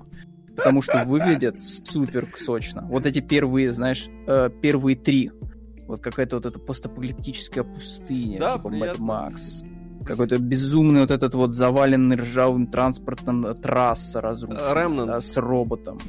потому 0.56 0.82
что 0.82 1.04
выглядят 1.06 1.62
супер 1.62 2.28
сочно. 2.36 2.86
Вот 2.89 3.06
эти 3.06 3.20
первые, 3.20 3.74
знаешь, 3.74 4.08
э, 4.28 4.49
первые 4.62 4.95
три. 4.95 5.32
Вот 5.88 6.02
какая-то 6.02 6.38
вот 6.38 6.45
эта 6.45 6.60
постапокалиптическая 6.60 7.64
пустыня, 7.64 8.39
да, 8.39 8.58
типа 8.58 8.68
Mad 8.68 8.97
Max. 8.97 9.66
Какой-то 10.06 10.39
безумный 10.39 11.02
вот 11.02 11.12
этот 11.12 11.36
вот 11.36 11.54
заваленный 11.54 12.16
ржавым 12.16 12.68
транспортом 12.68 13.56
трасса 13.56 14.20
разрушенная, 14.20 15.06
да, 15.06 15.22
с 15.22 15.38
роботом. 15.38 15.99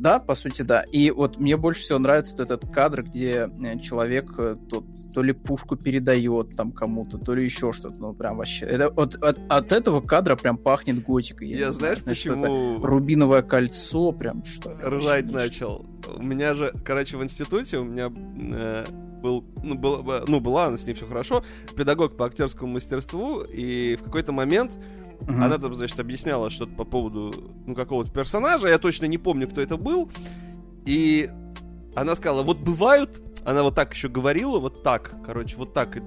Да, 0.00 0.18
по 0.18 0.34
сути, 0.34 0.62
да. 0.62 0.82
И 0.92 1.10
вот 1.10 1.38
мне 1.38 1.58
больше 1.58 1.82
всего 1.82 1.98
нравится 1.98 2.34
вот 2.36 2.50
этот 2.50 2.70
кадр, 2.70 3.02
где 3.02 3.48
э, 3.48 3.78
человек 3.80 4.32
э, 4.38 4.56
тот, 4.70 4.84
то 5.12 5.22
ли 5.22 5.34
пушку 5.34 5.76
передает 5.76 6.56
там 6.56 6.72
кому-то, 6.72 7.18
то 7.18 7.34
ли 7.34 7.44
еще 7.44 7.74
что-то. 7.74 7.98
Ну, 7.98 8.14
прям 8.14 8.38
вообще. 8.38 8.64
Это, 8.64 8.88
от, 8.88 9.16
от, 9.22 9.38
от 9.48 9.72
этого 9.72 10.00
кадра 10.00 10.36
прям 10.36 10.56
пахнет 10.56 11.02
готикой. 11.02 11.48
Я, 11.48 11.58
я 11.58 11.72
знаешь, 11.72 11.98
знаю, 11.98 12.16
почему... 12.16 12.82
Рубиновое 12.82 13.42
кольцо, 13.42 14.12
прям 14.12 14.42
что 14.42 14.74
Ржать 14.82 15.30
начал. 15.30 15.84
У 16.16 16.22
меня 16.22 16.54
же, 16.54 16.72
короче, 16.82 17.18
в 17.18 17.22
институте 17.22 17.76
у 17.76 17.84
меня 17.84 18.10
э, 18.10 18.86
был, 19.20 19.44
ну, 19.62 19.74
был, 19.74 20.02
ну, 20.26 20.40
была, 20.40 20.74
с 20.78 20.86
ней 20.86 20.94
все 20.94 21.06
хорошо, 21.06 21.44
педагог 21.76 22.16
по 22.16 22.24
актерскому 22.24 22.72
мастерству, 22.72 23.42
и 23.42 23.96
в 23.96 24.02
какой-то 24.02 24.32
момент 24.32 24.78
Угу. 25.22 25.32
Она 25.32 25.58
там, 25.58 25.74
значит, 25.74 25.98
объясняла 26.00 26.50
что-то 26.50 26.72
по 26.72 26.84
поводу 26.84 27.52
ну, 27.66 27.74
какого-то 27.74 28.10
персонажа. 28.10 28.68
Я 28.68 28.78
точно 28.78 29.06
не 29.06 29.18
помню, 29.18 29.48
кто 29.48 29.60
это 29.60 29.76
был. 29.76 30.10
И 30.84 31.30
она 31.94 32.14
сказала, 32.14 32.42
вот 32.42 32.58
бывают 32.58 33.20
она 33.44 33.62
вот 33.62 33.74
так 33.74 33.94
еще 33.94 34.08
говорила, 34.08 34.58
вот 34.58 34.82
так, 34.82 35.14
короче, 35.24 35.56
вот 35.56 35.72
так, 35.72 35.96
э, 35.96 36.00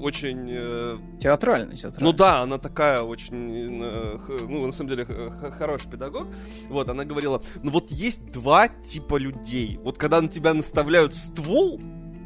очень... 0.00 0.50
Э, 0.50 0.98
театрально, 1.20 1.76
театрально. 1.76 2.10
Ну 2.10 2.12
да, 2.12 2.40
она 2.40 2.58
такая 2.58 3.02
очень, 3.02 3.82
э, 3.82 4.18
ну, 4.48 4.66
на 4.66 4.72
самом 4.72 4.90
деле, 4.90 5.04
хороший 5.04 5.90
педагог. 5.90 6.26
Вот, 6.68 6.88
она 6.88 7.04
говорила, 7.04 7.42
ну 7.62 7.70
вот 7.70 7.90
есть 7.90 8.32
два 8.32 8.68
типа 8.68 9.16
людей. 9.16 9.78
Вот 9.82 9.98
когда 9.98 10.20
на 10.20 10.28
тебя 10.28 10.54
наставляют 10.54 11.14
ствол, 11.14 11.80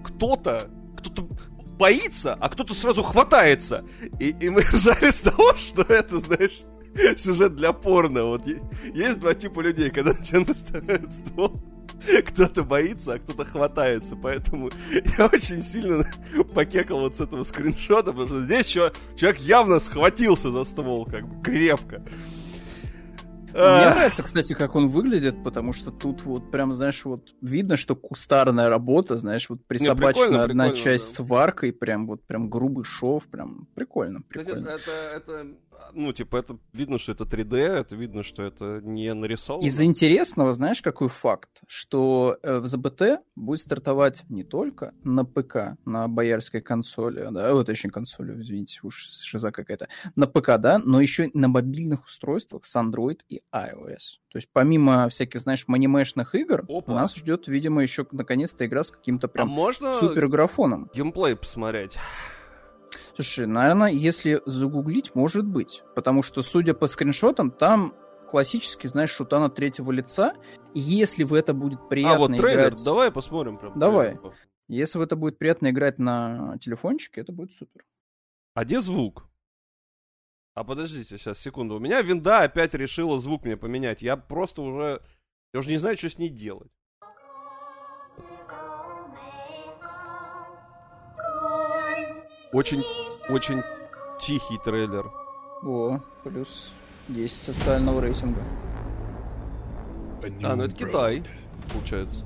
кто-то, 0.05 0.71
кто-то 0.97 1.29
боится, 1.79 2.37
а 2.39 2.49
кто-то 2.49 2.75
сразу 2.75 3.03
хватается. 3.03 3.85
И, 4.19 4.31
и 4.41 4.51
мы 4.51 4.61
ржали 4.73 5.11
с 5.11 5.21
того, 5.21 5.55
что 5.55 5.83
это, 5.83 6.19
знаешь, 6.19 6.65
сюжет 7.17 7.55
для 7.55 7.73
порно. 7.73 8.25
Вот 8.25 8.43
есть 8.95 9.21
два 9.21 9.35
типа 9.35 9.61
людей, 9.61 9.91
когда 9.91 10.13
на 10.13 10.25
тебя 10.25 10.41
наставляют 10.41 11.13
ствол, 11.13 11.61
кто-то 12.27 12.65
боится, 12.65 13.15
а 13.15 13.19
кто-то 13.19 13.45
хватается. 13.45 14.17
Поэтому 14.17 14.71
я 15.19 15.27
очень 15.27 15.63
сильно 15.63 16.05
покекал 16.55 17.01
вот 17.01 17.17
с 17.17 17.21
этого 17.21 17.45
скриншота, 17.45 18.13
потому 18.13 18.27
что 18.27 18.43
здесь 18.43 18.67
человек 18.67 19.39
явно 19.41 19.79
схватился 19.79 20.51
за 20.51 20.65
ствол, 20.65 21.07
как 21.07 21.27
бы 21.27 21.43
крепко. 21.43 22.03
Мне 23.53 23.91
нравится, 23.91 24.23
кстати, 24.23 24.55
как 24.55 24.75
он 24.75 24.89
выглядит, 24.89 25.43
потому 25.43 25.73
что 25.73 25.91
тут 25.91 26.25
вот 26.25 26.51
прям, 26.51 26.75
знаешь, 26.75 27.05
вот 27.05 27.35
видно, 27.41 27.77
что 27.77 27.97
кустарная 27.97 28.69
работа, 28.69 29.17
знаешь, 29.17 29.49
вот 29.49 29.65
присобачена 29.67 30.45
одна 30.45 30.73
часть 30.73 31.17
да. 31.17 31.25
сваркой, 31.25 31.73
прям 31.73 32.07
вот 32.07 32.23
прям 32.25 32.51
грубый 32.51 32.85
шов, 32.85 33.27
прям 33.27 33.67
прикольно. 33.75 34.23
прикольно. 34.23 34.79
Кстати, 34.79 34.83
это, 34.83 35.17
это 35.17 35.47
ну, 35.93 36.13
типа, 36.13 36.37
это 36.37 36.59
видно, 36.73 36.99
что 36.99 37.13
это 37.13 37.25
3D, 37.25 37.57
это 37.57 37.97
видно, 37.97 38.23
что 38.23 38.43
это 38.43 38.81
не 38.83 39.13
нарисовано. 39.15 39.65
Из 39.65 39.81
интересного, 39.81 40.53
знаешь, 40.53 40.83
какой 40.83 41.09
факт? 41.09 41.63
Что 41.67 42.39
э, 42.43 42.59
в 42.59 42.67
ЗБТ 42.67 43.21
будет 43.37 43.61
стартовать 43.61 44.25
не 44.29 44.45
только 44.45 44.95
на 45.03 45.25
ПК, 45.25 45.77
на 45.85 46.09
боярской 46.09 46.61
консоли, 46.61 47.27
да, 47.31 47.53
вот 47.53 47.69
очень 47.69 47.91
консоли, 47.91 48.41
извините, 48.41 48.81
уж 48.83 49.11
шиза 49.11 49.51
какая-то, 49.51 49.89
на 50.17 50.27
ПК, 50.27 50.59
да, 50.59 50.79
но 50.79 51.01
еще 51.01 51.27
и 51.27 51.39
на 51.39 51.49
мобильных 51.49 52.05
устройствах 52.07 52.65
с 52.65 52.77
Android 52.77 53.21
и 53.29 53.43
iOS. 53.53 54.19
То 54.31 54.37
есть 54.37 54.49
помимо 54.53 55.09
всяких, 55.09 55.41
знаешь, 55.41 55.67
манимешных 55.67 56.35
игр, 56.35 56.65
Опа. 56.69 56.93
нас 56.93 57.15
ждет, 57.15 57.49
видимо, 57.49 57.83
еще 57.83 58.07
наконец-то 58.13 58.67
игра 58.67 58.85
с 58.85 58.91
каким-то 58.91 59.27
а 59.27 59.31
прям 59.31 59.49
а 59.49 59.51
можно 59.51 59.95
супер 59.95 60.29
графоном. 60.29 60.91
Геймплей 60.95 61.35
посмотреть. 61.35 61.97
Слушай, 63.19 63.47
наверное, 63.49 63.91
если 63.91 64.41
загуглить, 64.47 65.13
может 65.17 65.45
быть. 65.45 65.83
Потому 65.97 66.23
что, 66.23 66.41
судя 66.41 66.73
по 66.73 66.87
скриншотам, 66.87 67.51
там 67.51 67.93
классический, 68.31 68.87
знаешь, 68.87 69.11
шутана 69.11 69.51
третьего 69.51 69.91
лица. 69.91 70.35
И 70.73 70.79
если 70.79 71.25
в 71.25 71.35
это 71.35 71.53
будет 71.53 71.89
приятно 71.89 72.15
А, 72.15 72.19
вот 72.21 72.37
трейлер, 72.37 72.69
играть... 72.69 72.85
давай 72.85 73.11
посмотрим. 73.11 73.59
Прям 73.59 73.77
давай. 73.77 74.13
Трейлер. 74.13 74.35
Если 74.69 74.99
в 74.99 75.01
это 75.01 75.17
будет 75.17 75.37
приятно 75.37 75.71
играть 75.71 75.99
на 75.99 76.59
телефончике, 76.59 77.23
это 77.23 77.33
будет 77.33 77.51
супер. 77.51 77.85
А 78.55 78.65
где 78.65 78.81
звук? 78.81 79.29
А 80.55 80.63
подождите, 80.63 81.19
сейчас, 81.19 81.41
секунду. 81.41 81.75
У 81.75 81.81
меня 81.81 82.01
винда 82.03 82.43
опять 82.43 82.73
решила 82.73 83.19
звук 83.19 83.45
мне 83.45 83.57
поменять. 83.57 84.01
Я 84.01 84.17
просто 84.17 84.63
уже... 84.63 85.03
Я 85.53 85.59
уже 85.59 85.71
не 85.71 85.79
знаю, 85.79 85.97
что 85.97 86.09
с 86.09 86.19
ней 86.19 86.29
делать. 86.29 86.71
Очень 92.53 92.83
очень 93.29 93.63
тихий 94.19 94.59
трейлер. 94.65 95.11
О, 95.63 96.01
плюс 96.25 96.73
10 97.09 97.33
социального 97.33 98.01
рейтинга. 98.01 98.43
А, 100.43 100.57
ну 100.57 100.65
это 100.65 100.75
Китай, 100.75 101.23
получается. 101.73 102.25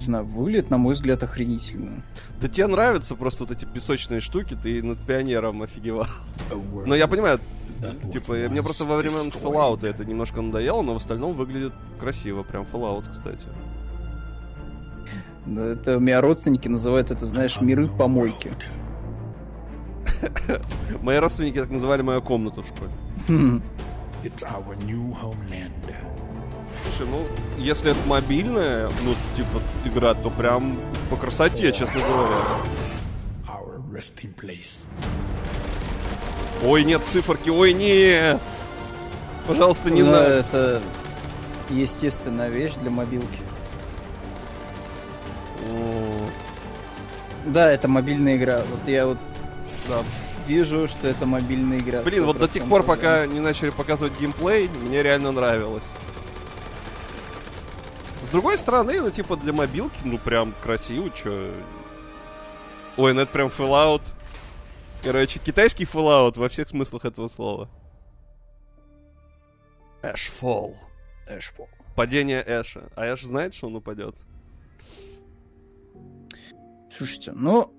Не 0.00 0.06
знаю, 0.06 0.24
выглядит, 0.24 0.70
на 0.70 0.78
мой 0.78 0.94
взгляд, 0.94 1.22
охренительно. 1.22 2.02
Да 2.40 2.48
тебе 2.48 2.66
нравятся 2.66 3.14
просто 3.14 3.44
вот 3.44 3.52
эти 3.52 3.66
песочные 3.66 4.20
штуки, 4.20 4.56
ты 4.60 4.82
над 4.82 4.98
пионером 5.06 5.62
офигевал. 5.62 6.06
Но 6.86 6.94
я 6.94 7.06
понимаю, 7.06 7.38
типа, 8.10 8.32
мне 8.32 8.62
просто 8.62 8.86
во 8.86 8.96
время 8.96 9.16
Fallout 9.28 9.86
это 9.86 10.04
немножко 10.04 10.40
надоело, 10.40 10.82
но 10.82 10.94
в 10.94 10.96
остальном 10.96 11.34
выглядит 11.34 11.74
красиво, 11.98 12.42
прям 12.42 12.64
Fallout, 12.64 13.10
кстати. 13.10 13.46
Это 15.56 15.96
у 15.96 16.00
меня 16.00 16.20
родственники 16.20 16.68
называют 16.68 17.10
это, 17.10 17.26
знаешь, 17.26 17.60
миры 17.60 17.88
помойки. 17.88 18.50
Мои 21.02 21.18
родственники 21.18 21.58
так 21.58 21.70
называли 21.70 22.02
мою 22.02 22.22
комнату 22.22 22.62
в 22.62 22.66
школе. 22.66 22.90
It's 24.22 24.42
our 24.44 24.76
new 24.86 25.12
homeland. 25.20 25.72
Слушай, 26.84 27.10
ну, 27.10 27.26
если 27.58 27.90
это 27.90 28.00
мобильная, 28.06 28.90
ну, 29.04 29.14
типа, 29.36 29.60
игра, 29.84 30.14
то 30.14 30.30
прям 30.30 30.78
по 31.10 31.16
красоте, 31.16 31.72
честно 31.72 32.00
говоря. 32.00 32.44
Ой, 36.64 36.84
нет 36.84 37.02
циферки, 37.04 37.50
ой, 37.50 37.72
нет! 37.72 38.40
Пожалуйста, 39.46 39.90
не 39.90 40.02
да, 40.02 40.10
надо. 40.10 40.30
это 40.30 40.82
естественная 41.70 42.50
вещь 42.50 42.74
для 42.74 42.90
мобилки. 42.90 43.38
Да, 47.46 47.70
это 47.70 47.88
мобильная 47.88 48.36
игра. 48.36 48.62
Вот 48.70 48.88
я 48.88 49.06
вот 49.06 49.18
да, 49.88 50.02
вижу, 50.46 50.88
что 50.88 51.08
это 51.08 51.26
мобильная 51.26 51.78
игра. 51.78 52.02
Блин, 52.02 52.24
вот 52.24 52.38
до 52.38 52.48
тех 52.48 52.68
пор, 52.68 52.82
пока 52.82 53.26
не 53.26 53.40
начали 53.40 53.70
показывать 53.70 54.18
геймплей, 54.20 54.68
мне 54.68 55.02
реально 55.02 55.32
нравилось. 55.32 55.84
С 58.22 58.28
другой 58.28 58.58
стороны, 58.58 59.00
ну, 59.00 59.10
типа, 59.10 59.36
для 59.36 59.52
мобилки, 59.52 59.98
ну, 60.04 60.18
прям 60.18 60.54
красиво, 60.62 61.10
чё. 61.10 61.50
Ой, 62.96 63.14
ну 63.14 63.22
это 63.22 63.32
прям 63.32 63.48
Fallout. 63.48 64.02
Короче, 65.02 65.40
китайский 65.40 65.84
Fallout 65.84 66.38
во 66.38 66.48
всех 66.48 66.68
смыслах 66.68 67.06
этого 67.06 67.28
слова. 67.28 67.68
Ashfall. 70.02 70.76
Ashfall. 71.26 71.68
Падение 71.96 72.44
Эша. 72.46 72.90
А 72.94 73.06
Эш 73.06 73.22
знает, 73.22 73.54
что 73.54 73.68
он 73.68 73.76
упадет? 73.76 74.16
Слушайте, 76.90 77.32
ну, 77.32 77.72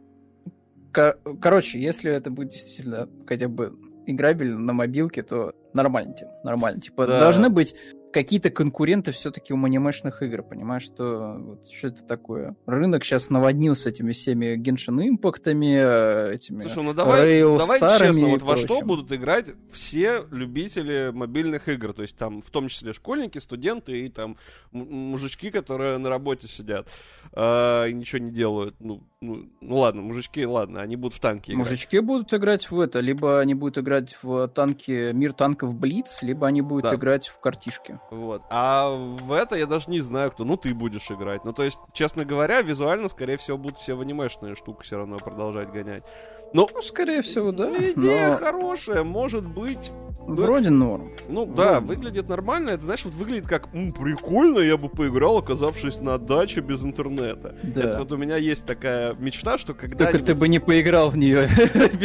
кор- 0.94 1.20
короче, 1.42 1.80
если 1.80 2.12
это 2.12 2.32
будет 2.32 2.50
действительно 2.50 3.10
хотя 3.28 3.48
бы 3.48 3.78
играбельно 4.06 4.60
на 4.60 4.74
мобилке, 4.74 5.24
то 5.24 5.54
нормально, 5.74 6.14
типа, 6.14 6.32
нормально. 6.44 6.82
Типа, 6.82 7.08
да. 7.08 7.20
должны 7.20 7.50
быть 7.50 7.76
какие-то 8.12 8.50
конкуренты 8.50 9.12
все-таки 9.12 9.54
у 9.54 9.64
анимешных 9.64 10.22
игр, 10.22 10.44
понимаешь, 10.44 10.84
что 10.84 11.36
вот, 11.40 11.68
что 11.70 11.88
это 11.88 12.04
такое? 12.04 12.56
Рынок 12.66 13.04
сейчас 13.04 13.30
наводнился 13.30 13.90
этими 13.90 14.12
всеми 14.12 14.56
Genshin 14.58 15.08
импактами, 15.08 15.78
э, 15.78 16.34
этими 16.36 16.62
Слушай, 16.62 16.84
ну 16.84 16.94
давай, 16.94 17.42
давай 17.42 17.80
честно, 18.00 18.28
вот 18.28 18.42
во 18.44 18.58
что 18.58 18.82
будут 18.82 19.12
играть 19.12 19.52
все 19.72 20.26
любители 20.32 21.12
мобильных 21.14 21.68
игр, 21.68 21.94
то 21.94 22.02
есть 22.02 22.18
там 22.18 22.42
в 22.42 22.50
том 22.50 22.68
числе 22.68 22.94
школьники, 22.94 23.38
студенты 23.40 24.06
и 24.06 24.10
там 24.10 24.38
мужички, 24.72 25.52
которые 25.52 25.98
на 25.98 26.10
работе 26.10 26.48
сидят 26.48 26.88
э, 27.34 27.90
и 27.90 27.94
ничего 27.94 28.20
не 28.20 28.32
делают. 28.32 28.76
Ну, 28.80 29.04
ну, 29.24 29.48
ну 29.62 29.78
ладно, 29.78 30.02
мужички, 30.02 30.44
ладно, 30.48 30.82
они 30.82 30.96
будут 30.96 31.16
в 31.16 31.20
танки 31.20 31.52
играть. 31.52 31.60
Мужички 31.60 32.00
будут 32.00 32.34
играть 32.34 32.72
в 32.72 32.80
это, 32.80 33.02
либо 33.02 33.40
они 33.40 33.54
будут 33.54 33.78
играть 33.78 34.18
в 34.24 34.48
танки, 34.48 35.12
мир 35.12 35.34
танков 35.34 35.76
Блиц, 35.76 36.24
либо 36.24 36.48
они 36.48 36.62
будут 36.62 36.86
да. 36.86 36.96
играть 36.96 37.28
в 37.28 37.40
картишки. 37.40 38.00
Вот. 38.10 38.42
А 38.50 38.90
в 38.90 39.32
это 39.32 39.56
я 39.56 39.68
даже 39.68 39.92
не 39.92 40.00
знаю, 40.00 40.32
кто. 40.32 40.44
Ну, 40.44 40.58
ты 40.58 40.74
будешь 40.74 41.12
играть. 41.12 41.46
Ну, 41.46 41.54
то 41.54 41.62
есть, 41.62 41.78
честно 41.94 42.26
говоря, 42.26 42.64
визуально, 42.64 43.10
скорее 43.10 43.38
всего, 43.38 43.60
будут 43.60 43.78
все 43.78 43.94
в 43.94 44.02
анимешные 44.02 44.56
штуки 44.56 44.84
все 44.84 44.98
равно 44.98 45.18
продолжать 45.20 45.72
гонять. 45.72 46.04
Ну, 46.54 46.68
ну 46.74 46.82
скорее 46.82 47.22
всего, 47.22 47.52
да. 47.52 47.70
Идея 47.70 48.32
но... 48.32 48.38
хорошая, 48.38 49.04
может 49.04 49.46
быть. 49.46 49.92
Вроде 50.28 50.66
да. 50.66 50.72
норм. 50.72 51.12
Ну 51.28 51.46
Вроде. 51.46 51.56
да, 51.56 51.80
выглядит 51.80 52.30
нормально. 52.30 52.72
Это, 52.72 52.84
знаешь, 52.84 53.04
вот 53.06 53.14
выглядит 53.14 53.48
как 53.48 53.74
м, 53.74 53.92
прикольно, 53.92 54.60
я 54.60 54.78
бы 54.78 54.88
поиграл, 54.88 55.38
оказавшись 55.38 55.98
на 55.98 56.18
даче 56.18 56.62
без 56.62 56.84
интернета. 56.84 57.56
Да. 57.64 57.82
Это 57.82 58.00
вот 58.00 58.12
у 58.12 58.18
меня 58.18 58.38
есть 58.38 58.66
такая 58.66 59.11
мечта, 59.18 59.58
что 59.58 59.74
когда. 59.74 60.06
Только 60.06 60.20
ты 60.20 60.36
бы 60.36 60.48
не 60.48 60.60
поиграл 60.60 61.10
в 61.10 61.18
нее. 61.18 61.50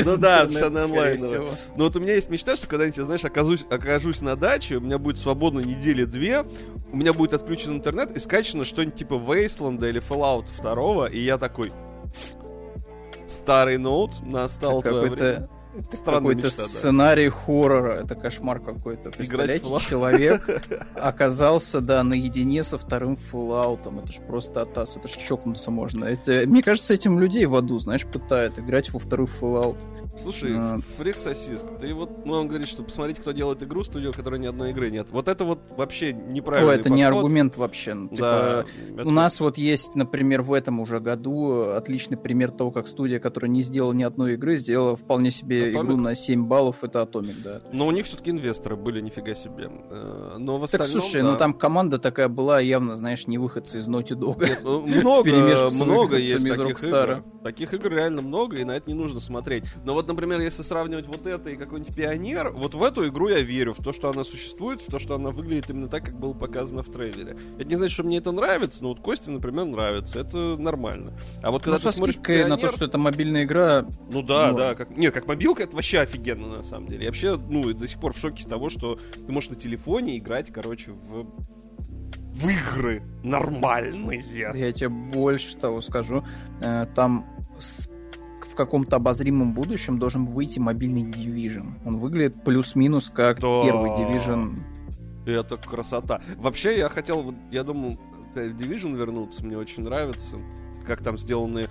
Ну 0.06 0.16
да, 0.16 0.48
совершенно 0.48 0.84
онлайн. 0.84 1.20
Но 1.76 1.84
вот 1.84 1.96
у 1.96 2.00
меня 2.00 2.14
есть 2.14 2.30
мечта, 2.30 2.56
что 2.56 2.66
когда-нибудь, 2.66 3.04
знаешь, 3.04 3.24
окажусь, 3.24 3.64
окажусь 3.68 4.20
на 4.20 4.36
даче, 4.36 4.76
у 4.76 4.80
меня 4.80 4.98
будет 4.98 5.18
свободно 5.18 5.60
недели 5.60 6.04
две, 6.04 6.44
у 6.92 6.96
меня 6.96 7.12
будет 7.12 7.34
отключен 7.34 7.76
интернет 7.76 8.14
и 8.14 8.18
скачано 8.18 8.64
что-нибудь 8.64 8.96
типа 8.96 9.14
Wasteland 9.14 9.86
или 9.88 10.00
Fallout 10.00 10.46
2, 10.60 11.08
и 11.08 11.20
я 11.20 11.38
такой, 11.38 11.72
старый 13.28 13.78
ноут 13.78 14.12
настал 14.22 14.82
какой-то 14.82 15.48
какой-то 16.04 16.50
сценарий 16.50 17.28
да. 17.28 17.34
хоррора, 17.34 17.92
это 18.02 18.14
кошмар 18.14 18.60
какой-то. 18.60 19.10
Представляете, 19.10 19.66
человек 19.80 20.62
оказался, 20.94 21.80
да, 21.80 22.02
наедине 22.02 22.64
со 22.64 22.78
вторым 22.78 23.18
Fallout. 23.32 24.02
Это 24.02 24.12
ж 24.12 24.16
просто 24.26 24.62
атас, 24.62 24.96
это 24.96 25.08
ж 25.08 25.12
чокнуться 25.12 25.70
можно. 25.70 26.04
Это, 26.04 26.44
мне 26.46 26.62
кажется, 26.62 26.94
этим 26.94 27.18
людей 27.18 27.46
в 27.46 27.54
аду, 27.54 27.78
знаешь, 27.78 28.06
пытают 28.06 28.58
играть 28.58 28.92
во 28.92 28.98
второй 28.98 29.26
Fallout. 29.26 29.78
Слушай, 30.18 30.56
а... 30.56 30.78
фрик 30.78 31.16
сосиск, 31.16 31.66
ты 31.80 31.92
вот, 31.94 32.24
ну, 32.24 32.34
он 32.34 32.48
говорит, 32.48 32.68
что 32.68 32.82
посмотрите, 32.82 33.20
кто 33.20 33.32
делает 33.32 33.62
игру, 33.62 33.84
студию, 33.84 34.10
у 34.10 34.14
которой 34.14 34.40
ни 34.40 34.46
одной 34.46 34.70
игры 34.70 34.90
нет. 34.90 35.08
Вот 35.10 35.28
это 35.28 35.44
вот 35.44 35.60
вообще 35.70 36.12
неправильно. 36.12 36.70
О, 36.70 36.74
это 36.74 36.84
подход. 36.84 36.96
не 36.96 37.02
аргумент 37.02 37.56
вообще. 37.56 37.94
Ну, 37.94 38.08
типа, 38.08 38.20
да, 38.22 38.64
это... 39.00 39.08
У 39.08 39.10
нас 39.10 39.40
вот 39.40 39.58
есть, 39.58 39.94
например, 39.94 40.42
в 40.42 40.52
этом 40.52 40.80
уже 40.80 41.00
году 41.00 41.70
отличный 41.70 42.16
пример 42.16 42.50
того, 42.50 42.70
как 42.70 42.88
студия, 42.88 43.20
которая 43.20 43.50
не 43.50 43.62
сделала 43.62 43.92
ни 43.92 44.02
одной 44.02 44.34
игры, 44.34 44.56
сделала 44.56 44.96
вполне 44.96 45.30
себе 45.30 45.72
Atomic? 45.72 45.84
игру 45.84 45.96
на 45.96 46.14
7 46.14 46.46
баллов, 46.46 46.82
это 46.82 47.02
Atomic, 47.02 47.42
да. 47.42 47.60
Но 47.72 47.86
у 47.86 47.90
них 47.90 48.06
все-таки 48.06 48.30
инвесторы 48.30 48.76
были, 48.76 49.00
нифига 49.00 49.34
себе. 49.34 49.70
Э, 49.90 50.36
но 50.38 50.56
в 50.56 50.64
остальном, 50.64 50.92
Так, 50.92 51.02
слушай, 51.02 51.22
да. 51.22 51.32
ну 51.32 51.36
там 51.36 51.54
команда 51.54 51.98
такая 51.98 52.28
была, 52.28 52.60
явно, 52.60 52.96
знаешь, 52.96 53.26
не 53.26 53.38
выходцы 53.38 53.80
из 53.80 53.88
Naughty 53.88 54.16
Dog. 54.16 54.44
Нет, 54.44 54.60
ну, 54.62 54.80
много, 54.86 55.30
много 55.70 56.16
есть 56.16 56.48
таких 56.48 56.82
игр. 56.84 57.22
Таких 57.42 57.74
игр 57.74 57.90
реально 57.90 58.22
много, 58.22 58.56
и 58.58 58.64
на 58.64 58.72
это 58.72 58.90
не 58.90 58.94
нужно 58.94 59.20
смотреть. 59.20 59.64
Но 59.84 59.94
вот, 59.94 60.05
например, 60.06 60.40
если 60.40 60.62
сравнивать 60.62 61.06
вот 61.06 61.26
это 61.26 61.50
и 61.50 61.56
какой-нибудь 61.56 61.94
пионер, 61.94 62.50
вот 62.50 62.74
в 62.74 62.82
эту 62.82 63.06
игру 63.08 63.28
я 63.28 63.40
верю, 63.40 63.72
в 63.72 63.82
то, 63.82 63.92
что 63.92 64.10
она 64.10 64.24
существует, 64.24 64.80
в 64.80 64.90
то, 64.90 64.98
что 64.98 65.14
она 65.14 65.30
выглядит 65.30 65.70
именно 65.70 65.88
так, 65.88 66.04
как 66.04 66.18
было 66.18 66.32
показано 66.32 66.82
в 66.82 66.90
трейлере. 66.90 67.36
Это 67.58 67.64
не 67.64 67.76
значит, 67.76 67.92
что 67.92 68.04
мне 68.04 68.18
это 68.18 68.32
нравится, 68.32 68.82
но 68.82 68.90
вот 68.90 69.00
Кости, 69.00 69.30
например, 69.30 69.66
нравится. 69.66 70.18
Это 70.20 70.56
нормально. 70.56 71.18
А 71.42 71.50
вот 71.50 71.62
когда 71.62 71.78
ну, 71.78 71.90
ты 71.90 71.96
смотришь 71.96 72.16
пионер... 72.16 72.48
на 72.48 72.56
то, 72.56 72.68
что 72.68 72.84
это 72.84 72.98
мобильная 72.98 73.44
игра... 73.44 73.86
Ну 74.10 74.22
да, 74.22 74.52
вот. 74.52 74.58
да. 74.58 74.74
Как... 74.74 74.96
Нет, 74.96 75.14
как 75.14 75.26
мобилка, 75.26 75.62
это 75.62 75.76
вообще 75.76 76.00
офигенно, 76.00 76.48
на 76.48 76.62
самом 76.62 76.88
деле. 76.88 77.04
Я 77.04 77.10
вообще, 77.10 77.36
ну, 77.36 77.72
до 77.72 77.86
сих 77.86 78.00
пор 78.00 78.12
в 78.12 78.18
шоке 78.18 78.42
с 78.42 78.46
того, 78.46 78.68
что 78.68 78.98
ты 79.14 79.32
можешь 79.32 79.50
на 79.50 79.56
телефоне 79.56 80.18
играть, 80.18 80.52
короче, 80.52 80.92
в 80.92 81.26
в 82.36 82.48
игры 82.50 83.02
нормальные. 83.22 84.22
Я 84.32 84.72
тебе 84.72 84.90
больше 84.90 85.56
того 85.56 85.80
скажу. 85.80 86.22
Э, 86.60 86.86
там 86.94 87.24
каком-то 88.56 88.96
обозримом 88.96 89.52
будущем 89.54 89.98
должен 89.98 90.26
выйти 90.26 90.58
мобильный 90.58 91.02
Division. 91.04 91.74
Он 91.84 91.98
выглядит 91.98 92.42
плюс-минус 92.42 93.10
как 93.14 93.40
да. 93.40 93.62
первый 93.64 93.90
Division. 93.90 94.56
Это 95.26 95.56
красота. 95.56 96.20
Вообще, 96.36 96.78
я 96.78 96.88
хотел, 96.88 97.34
я 97.50 97.62
думал, 97.64 97.98
Division 98.34 98.96
вернуться, 98.96 99.44
мне 99.44 99.56
очень 99.56 99.82
нравится, 99.82 100.36
как 100.86 101.02
там 101.02 101.18
сделаны 101.18 101.66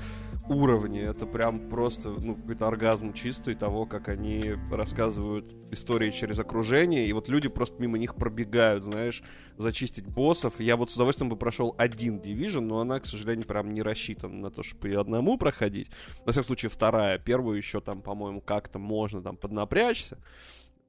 уровне. 0.49 1.01
Это 1.01 1.25
прям 1.25 1.69
просто 1.69 2.09
ну, 2.09 2.35
какой-то 2.35 2.67
оргазм 2.67 3.13
чистый 3.13 3.55
того, 3.55 3.85
как 3.85 4.07
они 4.07 4.55
рассказывают 4.71 5.53
истории 5.71 6.11
через 6.11 6.39
окружение, 6.39 7.07
и 7.07 7.13
вот 7.13 7.29
люди 7.29 7.49
просто 7.49 7.81
мимо 7.81 7.97
них 7.97 8.15
пробегают, 8.15 8.83
знаешь, 8.83 9.23
зачистить 9.57 10.07
боссов. 10.07 10.59
Я 10.59 10.77
вот 10.77 10.91
с 10.91 10.95
удовольствием 10.95 11.29
бы 11.29 11.35
прошел 11.35 11.75
один 11.77 12.19
Division, 12.19 12.61
но 12.61 12.79
она, 12.79 12.99
к 12.99 13.05
сожалению, 13.05 13.45
прям 13.45 13.73
не 13.73 13.81
рассчитана 13.81 14.35
на 14.35 14.51
то, 14.51 14.63
чтобы 14.63 14.87
ее 14.87 14.99
одному 14.99 15.37
проходить. 15.37 15.89
На 16.25 16.31
всяком 16.31 16.45
случае, 16.45 16.69
вторая. 16.69 17.17
Первую 17.19 17.57
еще 17.57 17.81
там, 17.81 18.01
по-моему, 18.01 18.41
как-то 18.41 18.79
можно 18.79 19.21
там 19.21 19.37
поднапрячься. 19.37 20.17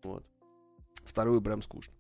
Вот. 0.03 0.25
Вторую 1.05 1.41
прям 1.41 1.63
скучно. 1.63 1.95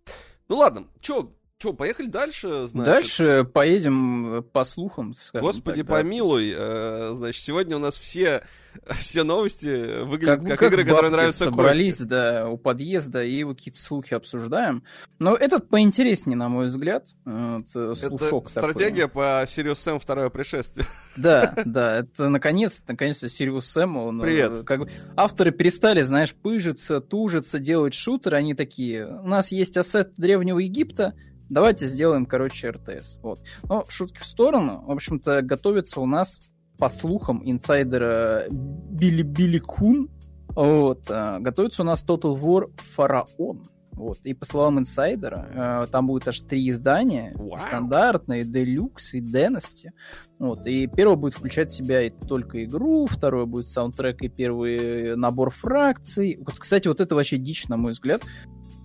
Ну 0.48 0.56
ладно, 0.56 0.86
чё, 1.00 1.32
Че, 1.58 1.72
поехали 1.72 2.08
дальше, 2.08 2.66
значит? 2.66 2.92
Дальше 2.92 3.50
поедем 3.50 4.44
по 4.52 4.62
слухам, 4.64 5.14
скажем 5.14 5.46
Господи 5.46 5.82
так, 5.82 5.88
помилуй, 5.88 6.50
да. 6.50 6.56
э, 6.58 7.14
значит, 7.14 7.42
сегодня 7.42 7.76
у 7.76 7.78
нас 7.78 7.96
все, 7.96 8.42
все 8.98 9.22
новости 9.22 10.02
выглядят 10.04 10.40
как, 10.40 10.48
как, 10.48 10.58
как 10.58 10.72
игры, 10.72 10.84
которые 10.84 11.10
нравятся 11.10 11.44
собрались, 11.44 11.96
Косте. 11.96 12.04
да, 12.04 12.48
у 12.50 12.58
подъезда 12.58 13.24
и 13.24 13.42
вот 13.42 13.56
какие-то 13.56 13.80
слухи 13.80 14.12
обсуждаем. 14.12 14.82
Но 15.18 15.34
этот 15.34 15.70
поинтереснее, 15.70 16.36
на 16.36 16.50
мой 16.50 16.68
взгляд. 16.68 17.06
Вот, 17.24 17.64
э, 17.74 17.94
это 18.02 18.48
стратегия 18.48 19.08
такой. 19.08 19.14
по 19.14 19.44
Sirius 19.44 19.76
Sam 19.76 19.98
второе 19.98 20.28
пришествие. 20.28 20.86
Да, 21.16 21.54
да, 21.64 22.00
это 22.00 22.28
наконец, 22.28 22.84
наконец-то 22.86 23.28
Sirius 23.28 23.60
Sam, 23.60 23.96
он... 23.96 24.20
Э, 24.20 24.22
Привет. 24.22 24.66
Как 24.66 24.80
бы, 24.80 24.90
авторы 25.16 25.52
перестали, 25.52 26.02
знаешь, 26.02 26.34
пыжиться, 26.34 27.00
тужиться, 27.00 27.58
делать 27.58 27.94
шутеры, 27.94 28.36
они 28.36 28.52
такие, 28.52 29.06
у 29.06 29.26
нас 29.26 29.50
есть 29.52 29.78
ассет 29.78 30.12
Древнего 30.18 30.58
Египта, 30.58 31.14
давайте 31.48 31.86
сделаем, 31.86 32.26
короче, 32.26 32.70
РТС. 32.70 33.18
Вот. 33.22 33.40
Но 33.64 33.84
шутки 33.88 34.18
в 34.18 34.26
сторону. 34.26 34.84
В 34.86 34.90
общем-то, 34.90 35.42
готовится 35.42 36.00
у 36.00 36.06
нас, 36.06 36.42
по 36.78 36.88
слухам 36.88 37.40
инсайдера 37.44 38.46
Билли 38.50 39.22
Билли 39.22 39.58
Кун, 39.58 40.10
вот, 40.54 41.10
э, 41.10 41.38
готовится 41.40 41.82
у 41.82 41.84
нас 41.84 42.04
Total 42.04 42.38
War 42.38 42.70
Фараон. 42.94 43.62
Вот. 43.92 44.18
И 44.24 44.34
по 44.34 44.44
словам 44.44 44.78
инсайдера, 44.78 45.84
э, 45.84 45.86
там 45.90 46.06
будет 46.06 46.28
аж 46.28 46.40
три 46.40 46.68
издания. 46.68 47.32
Вау. 47.34 47.58
Стандартные, 47.58 48.44
Делюкс 48.44 49.14
и 49.14 49.20
Дэнасти. 49.20 49.92
Вот. 50.38 50.66
И 50.66 50.86
первое 50.86 51.16
будет 51.16 51.34
включать 51.34 51.70
в 51.70 51.74
себя 51.74 52.02
и 52.02 52.10
только 52.10 52.62
игру, 52.64 53.06
второе 53.06 53.46
будет 53.46 53.68
саундтрек 53.68 54.20
и 54.22 54.28
первый 54.28 55.16
набор 55.16 55.50
фракций. 55.50 56.38
Вот, 56.40 56.58
кстати, 56.58 56.88
вот 56.88 57.00
это 57.00 57.14
вообще 57.14 57.38
дичь, 57.38 57.68
на 57.68 57.78
мой 57.78 57.92
взгляд. 57.92 58.22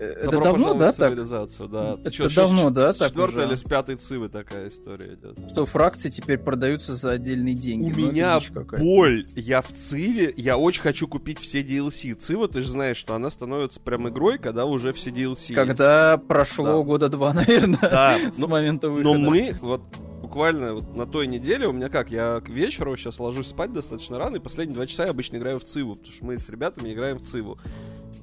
Э, 0.02 0.14
Это 0.14 0.32
Добро 0.32 0.44
давно, 0.46 0.74
да, 0.74 0.92
так? 0.92 1.10
цивилизацию, 1.12 1.70
да. 1.70 1.92
Это 2.00 2.10
Чё, 2.10 2.28
давно, 2.30 2.70
с- 2.70 2.72
да, 2.72 2.92
с 2.92 2.98
так 2.98 3.10
четвертой 3.10 3.46
или 3.46 3.54
с 3.56 3.62
пятой 3.64 3.96
цивы 3.98 4.30
такая 4.30 4.68
история 4.70 5.14
идет. 5.14 5.38
Что 5.52 5.68
фракции 5.68 6.10
теперь 6.10 6.40
продаются 6.40 6.96
за 6.96 7.12
отдельные 7.12 7.54
деньги. 7.54 7.86
У 7.86 7.90
Ну, 7.96 8.08
меня 8.12 8.40
боль. 8.80 9.28
Я 9.36 9.62
в 9.62 9.72
Циве, 9.72 10.34
я 10.38 10.58
очень 10.58 10.82
хочу 10.82 11.08
купить 11.08 11.38
все 11.40 11.62
DLC. 11.62 12.16
Цива, 12.16 12.48
ты 12.48 12.62
же 12.62 12.70
знаешь, 12.72 12.98
что 12.98 13.14
она 13.14 13.30
становится 13.30 13.80
прям 13.80 14.10
игрой, 14.10 14.40
когда 14.40 14.66
уже 14.66 14.92
все 14.92 15.12
DLC. 15.12 15.50
есть. 15.50 15.54
Когда 15.54 16.18
прошло 16.18 16.66
Да. 16.66 16.80
года 16.84 17.08
два, 17.10 17.32
наверное, 17.34 17.78
Да, 17.82 18.20
с 18.34 18.38
ну, 18.40 18.48
момента 18.48 18.90
выхода. 18.90 19.14
Но 19.20 19.30
мы 19.30 19.56
вот 19.62 19.82
буквально 20.24 20.74
вот 20.74 20.96
на 20.96 21.06
той 21.06 21.28
неделе 21.28 21.68
у 21.68 21.74
меня 21.74 21.90
как, 21.90 22.10
я 22.10 22.42
к 22.44 22.50
вечеру 22.50 22.96
сейчас 22.98 23.20
ложусь 23.20 23.48
спать 23.50 23.72
достаточно 23.72 24.18
рано, 24.18 24.38
и 24.38 24.40
последние 24.40 24.76
два 24.76 24.88
часа 24.88 25.04
я 25.04 25.12
обычно 25.12 25.38
играю 25.38 25.60
в 25.60 25.64
Циву, 25.64 25.94
потому 25.94 26.12
что 26.12 26.26
мы 26.26 26.38
с 26.40 26.50
ребятами 26.50 26.92
играем 26.92 27.20
в 27.20 27.22
Циву. 27.22 27.60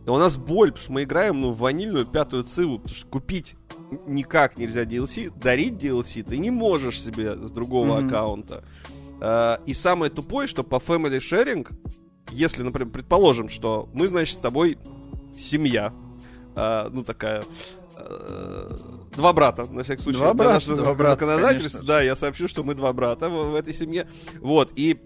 И 0.07 0.11
у 0.11 0.17
нас 0.17 0.37
боль, 0.37 0.69
потому 0.69 0.83
что 0.83 0.93
мы 0.93 1.03
играем, 1.05 1.41
ну, 1.41 1.51
в 1.51 1.59
ванильную 1.59 2.07
пятую 2.07 2.45
Циву, 2.45 2.79
потому 2.79 2.97
что 2.97 3.07
купить 3.07 3.57
никак 4.07 4.59
нельзя 4.59 4.85
DLC, 4.85 5.33
дарить 5.39 5.75
DLC 5.75 6.23
ты 6.23 6.39
не 6.39 6.51
можешь 6.51 7.01
себе 7.01 7.35
с 7.37 7.51
другого 7.51 7.97
Мгм. 7.99 8.07
аккаунта. 8.07 8.65
А, 9.21 9.61
И 9.67 9.75
самое 9.75 10.11
тупое, 10.11 10.47
что 10.47 10.63
по 10.63 10.77
Family 10.77 11.19
Sharing, 11.19 11.67
если, 12.31 12.63
например, 12.63 12.93
предположим, 12.93 13.49
что 13.49 13.89
мы, 13.93 14.07
значит, 14.09 14.35
с 14.37 14.41
тобой 14.41 14.79
семья, 15.39 15.93
а, 16.55 16.89
ну, 16.91 17.03
такая 17.05 17.43
э, 17.97 18.75
два 19.17 19.33
брата, 19.33 19.67
на 19.71 19.83
всякий 19.83 20.03
случай. 20.03 20.19
Два 20.19 20.35
брата, 20.35 20.77
два 20.77 20.95
брата, 20.95 21.15
законодательства, 21.21 21.79
конечно 21.79 21.87
да, 21.87 22.03
я 22.03 22.15
сообщу, 22.17 22.47
что 22.49 22.63
мы 22.63 22.75
два 22.75 22.93
брата 22.93 23.29
в, 23.29 23.51
в 23.51 23.55
этой 23.55 23.75
семье. 23.75 24.09
Вот, 24.41 24.71
и 24.77 25.01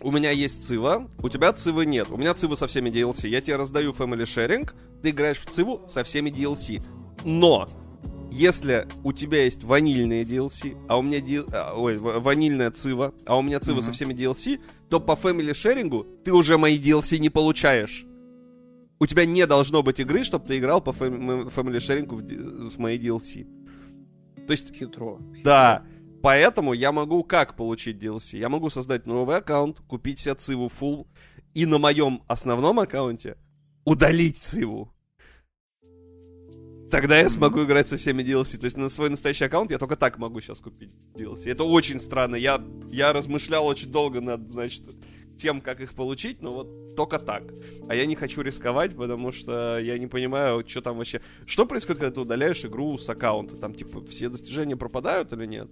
у 0.00 0.10
меня 0.10 0.30
есть 0.30 0.62
Цива, 0.64 1.08
у 1.22 1.28
тебя 1.28 1.52
Цивы 1.52 1.86
нет. 1.86 2.08
У 2.10 2.16
меня 2.16 2.34
Цива 2.34 2.54
со 2.54 2.66
всеми 2.66 2.90
DLC. 2.90 3.28
Я 3.28 3.40
тебе 3.40 3.56
раздаю 3.56 3.92
Family 3.92 4.22
Sharing, 4.24 4.70
ты 5.02 5.10
играешь 5.10 5.38
в 5.38 5.46
Циву 5.46 5.82
со 5.88 6.02
всеми 6.04 6.30
DLC. 6.30 6.82
Но 7.24 7.68
если 8.30 8.88
у 9.04 9.12
тебя 9.12 9.44
есть 9.44 9.62
ванильные 9.62 10.24
DLC, 10.24 10.76
а 10.88 10.98
у 10.98 11.02
меня 11.02 11.20
ди- 11.20 11.42
а, 11.52 11.74
ой, 11.76 11.96
ва- 11.96 12.18
ванильная 12.20 12.70
Цива, 12.70 13.12
а 13.26 13.36
у 13.36 13.42
меня 13.42 13.60
Цива 13.60 13.76
Мгм. 13.76 13.82
со 13.84 13.92
всеми 13.92 14.14
DLC, 14.14 14.60
то 14.88 15.00
по 15.00 15.12
Family 15.12 15.50
Sharing 15.50 16.22
ты 16.24 16.32
уже 16.32 16.56
мои 16.58 16.78
DLC 16.80 17.18
не 17.18 17.28
получаешь. 17.30 18.06
У 18.98 19.06
тебя 19.06 19.26
не 19.26 19.46
должно 19.46 19.82
быть 19.82 19.98
игры, 20.00 20.22
чтобы 20.24 20.46
ты 20.46 20.58
играл 20.58 20.80
по 20.80 20.90
Family 20.90 21.76
Sharing 21.78 22.06
в 22.14 22.70
с 22.70 22.78
моей 22.78 22.98
DLC. 22.98 23.46
То 24.46 24.52
есть 24.52 24.74
Хитро. 24.74 25.18
да, 25.44 25.84
поэтому 26.22 26.72
я 26.72 26.92
могу 26.92 27.24
как 27.24 27.56
получить 27.56 28.02
DLC? 28.02 28.38
Я 28.38 28.48
могу 28.48 28.70
создать 28.70 29.06
новый 29.06 29.36
аккаунт, 29.36 29.80
купить 29.80 30.20
себе 30.20 30.34
Циву 30.34 30.68
full 30.68 31.06
и 31.54 31.66
на 31.66 31.78
моем 31.78 32.22
основном 32.28 32.80
аккаунте 32.80 33.36
удалить 33.84 34.38
Циву. 34.38 34.92
Тогда 36.90 37.18
я 37.18 37.30
смогу 37.30 37.64
играть 37.64 37.88
со 37.88 37.96
всеми 37.96 38.22
DLC. 38.22 38.58
То 38.58 38.66
есть 38.66 38.76
на 38.76 38.90
свой 38.90 39.08
настоящий 39.08 39.44
аккаунт 39.44 39.70
я 39.70 39.78
только 39.78 39.96
так 39.96 40.18
могу 40.18 40.40
сейчас 40.42 40.60
купить 40.60 40.90
DLC. 41.14 41.50
Это 41.50 41.64
очень 41.64 41.98
странно. 41.98 42.36
Я, 42.36 42.62
я 42.90 43.14
размышлял 43.14 43.66
очень 43.66 43.90
долго 43.90 44.20
над, 44.20 44.52
значит, 44.52 44.82
тем, 45.38 45.62
как 45.62 45.80
их 45.80 45.94
получить, 45.94 46.42
но 46.42 46.50
вот 46.50 46.94
только 46.94 47.18
так. 47.18 47.44
А 47.88 47.94
я 47.94 48.04
не 48.04 48.14
хочу 48.14 48.42
рисковать, 48.42 48.94
потому 48.94 49.32
что 49.32 49.78
я 49.78 49.98
не 49.98 50.06
понимаю, 50.06 50.64
что 50.68 50.82
там 50.82 50.98
вообще... 50.98 51.22
Что 51.46 51.64
происходит, 51.64 52.00
когда 52.00 52.14
ты 52.14 52.20
удаляешь 52.20 52.62
игру 52.66 52.98
с 52.98 53.08
аккаунта? 53.08 53.56
Там, 53.56 53.72
типа, 53.72 54.04
все 54.06 54.28
достижения 54.28 54.76
пропадают 54.76 55.32
или 55.32 55.46
нет? 55.46 55.70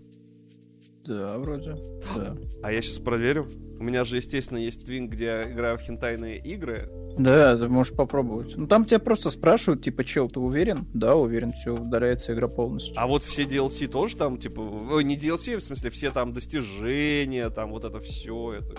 Да, 1.11 1.38
вроде. 1.38 1.74
Да. 2.14 2.36
А 2.62 2.70
я 2.72 2.80
сейчас 2.80 2.98
проверю. 2.98 3.48
У 3.80 3.82
меня 3.82 4.04
же, 4.04 4.16
естественно, 4.16 4.58
есть 4.58 4.86
твин, 4.86 5.08
где 5.08 5.24
я 5.24 5.50
играю 5.50 5.76
в 5.76 5.80
хентайные 5.80 6.38
игры. 6.38 6.88
Да, 7.18 7.56
ты 7.56 7.68
можешь 7.68 7.92
попробовать. 7.92 8.56
Ну 8.56 8.68
там 8.68 8.84
тебя 8.84 9.00
просто 9.00 9.30
спрашивают, 9.30 9.82
типа, 9.82 10.04
чел, 10.04 10.28
ты 10.28 10.38
уверен? 10.38 10.86
Да, 10.94 11.16
уверен, 11.16 11.50
все, 11.50 11.74
удаляется 11.74 12.32
игра 12.32 12.46
полностью. 12.46 12.94
А 12.96 13.08
вот 13.08 13.24
все 13.24 13.42
DLC 13.42 13.88
тоже 13.88 14.14
там, 14.16 14.36
типа, 14.36 14.61
ой, 14.61 15.02
не 15.02 15.16
DLC, 15.16 15.56
в 15.56 15.62
смысле, 15.64 15.90
все 15.90 16.12
там 16.12 16.32
достижения, 16.32 17.50
там 17.50 17.70
вот 17.72 17.84
это 17.84 17.98
все. 17.98 18.52
Это. 18.52 18.76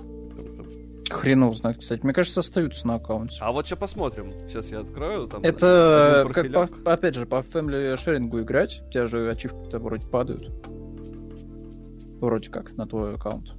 Хрена 1.14 1.50
узнать, 1.50 1.80
кстати. 1.80 2.00
Мне 2.04 2.14
кажется, 2.14 2.40
остаются 2.40 2.88
на 2.88 2.96
аккаунте. 2.96 3.40
А 3.42 3.52
вот 3.52 3.68
сейчас 3.68 3.78
посмотрим. 3.80 4.32
Сейчас 4.48 4.72
я 4.72 4.80
открою. 4.80 5.28
Там 5.28 5.42
Это, 5.44 6.30
как 6.34 6.54
по- 6.54 6.94
опять 6.94 7.16
же, 7.16 7.26
по 7.26 7.40
Family 7.42 7.94
Sharing 7.96 8.42
играть, 8.42 8.82
у 8.88 8.90
тебя 8.90 9.08
же 9.08 9.30
ачивки-то 9.30 9.80
вроде 9.80 10.08
падают. 10.08 10.50
Вроде 12.22 12.50
как, 12.50 12.78
на 12.78 12.86
твой 12.88 13.16
аккаунт. 13.16 13.50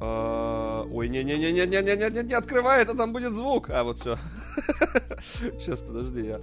А, 0.00 0.84
Ой, 0.92 1.08
не-не-не-не-не-не-не, 1.08 2.22
не 2.22 2.34
открывай, 2.34 2.82
это 2.82 2.94
там 2.96 3.12
будет 3.12 3.34
звук. 3.34 3.68
А, 3.70 3.82
вот 3.82 3.98
все. 3.98 4.16
Сейчас, 5.58 5.80
подожди, 5.80 6.24
я. 6.24 6.40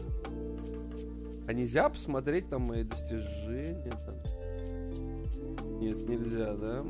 А 1.48 1.54
нельзя 1.54 1.88
посмотреть 1.90 2.50
там 2.50 2.64
мои 2.64 2.84
достижения? 2.84 3.94
Нет, 5.80 6.10
нельзя, 6.10 6.54
да? 6.54 6.84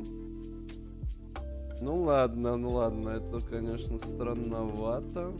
Ну 1.80 2.02
ладно, 2.02 2.56
ну 2.56 2.70
ладно, 2.70 3.10
это, 3.10 3.38
конечно, 3.46 3.98
странновато. 3.98 5.34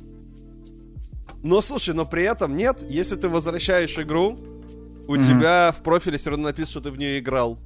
Но 1.43 1.61
слушай, 1.61 1.95
но 1.95 2.05
при 2.05 2.25
этом 2.25 2.57
нет, 2.57 2.83
если 2.89 3.17
ты 3.17 3.29
возвращаешь 3.29 3.99
игру, 3.99 4.37
у 5.09 5.15
Мгм. 5.15 5.25
тебя 5.25 5.73
в 5.73 5.83
профиле 5.83 6.19
все 6.19 6.31
равно 6.31 6.45
написано, 6.45 6.71
что 6.71 6.81
ты 6.83 6.91
в 6.91 6.99
нее 6.99 7.19
играл. 7.19 7.59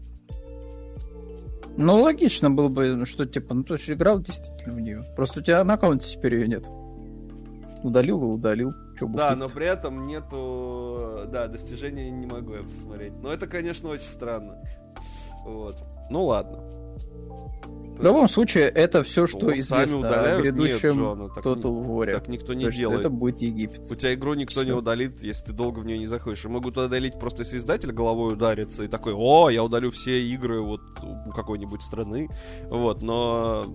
Ну, 1.83 1.97
логично 2.03 2.51
было 2.51 2.69
бы, 2.69 3.07
что 3.07 3.25
типа, 3.25 3.55
ну, 3.55 3.65
то 3.65 3.73
есть 3.73 3.89
играл 3.89 4.21
действительно 4.21 4.75
в 4.75 4.81
нее. 4.81 5.03
Просто 5.17 5.41
у 5.41 5.43
тебя 5.43 5.65
на 5.65 5.75
аккаунте 5.75 6.11
теперь 6.11 6.35
ее 6.35 6.47
нет. 6.47 6.69
Удалил 7.83 8.21
и 8.23 8.27
удалил. 8.27 8.75
Чё 8.99 9.07
Да, 9.09 9.35
но 9.35 9.49
при 9.49 9.67
этом 9.67 10.07
нету... 10.07 11.27
Да, 11.29 11.47
достижения 11.49 12.11
не 12.11 12.27
могу 12.27 12.53
я 12.53 12.63
посмотреть. 12.63 13.15
Но 13.23 13.33
это, 13.33 13.47
конечно, 13.47 13.89
очень 13.89 14.05
странно. 14.05 14.59
Вот. 15.47 15.83
Ну 16.11 16.25
ладно. 16.27 16.59
В 17.05 18.03
любом 18.03 18.29
случае, 18.29 18.65
это 18.71 19.03
все, 19.03 19.27
что 19.27 19.49
О, 19.49 19.51
сами 19.51 19.57
известно 19.59 19.97
о 19.97 20.01
удаляют? 20.01 20.43
грядущем 20.43 20.89
Нет, 20.89 20.99
Джона, 20.99 21.29
так 21.29 21.45
Total 21.45 21.87
War. 21.87 22.11
Так 22.11 22.29
никто 22.29 22.55
не 22.55 22.65
То 22.65 22.71
делает. 22.73 23.01
это 23.01 23.11
будет 23.11 23.43
Египет. 23.43 23.87
У 23.91 23.95
тебя 23.95 24.15
игру 24.15 24.33
никто 24.33 24.63
не 24.63 24.71
Всё. 24.71 24.79
удалит, 24.79 25.23
если 25.23 25.45
ты 25.47 25.53
долго 25.53 25.81
в 25.81 25.85
нее 25.85 25.99
не 25.99 26.07
заходишь. 26.07 26.43
И 26.47 26.49
могут 26.49 26.79
удалить 26.79 27.19
просто 27.19 27.43
если 27.43 27.59
издатель 27.59 27.93
головой 27.93 28.33
ударится 28.33 28.85
и 28.85 28.89
такой, 28.89 29.13
о, 29.15 29.51
я 29.51 29.63
удалю 29.63 29.91
все 29.91 30.23
игры 30.23 30.63
вот 30.63 30.81
у 31.03 31.31
какой-нибудь 31.31 31.83
страны. 31.83 32.31
Вот, 32.71 33.03
но 33.03 33.67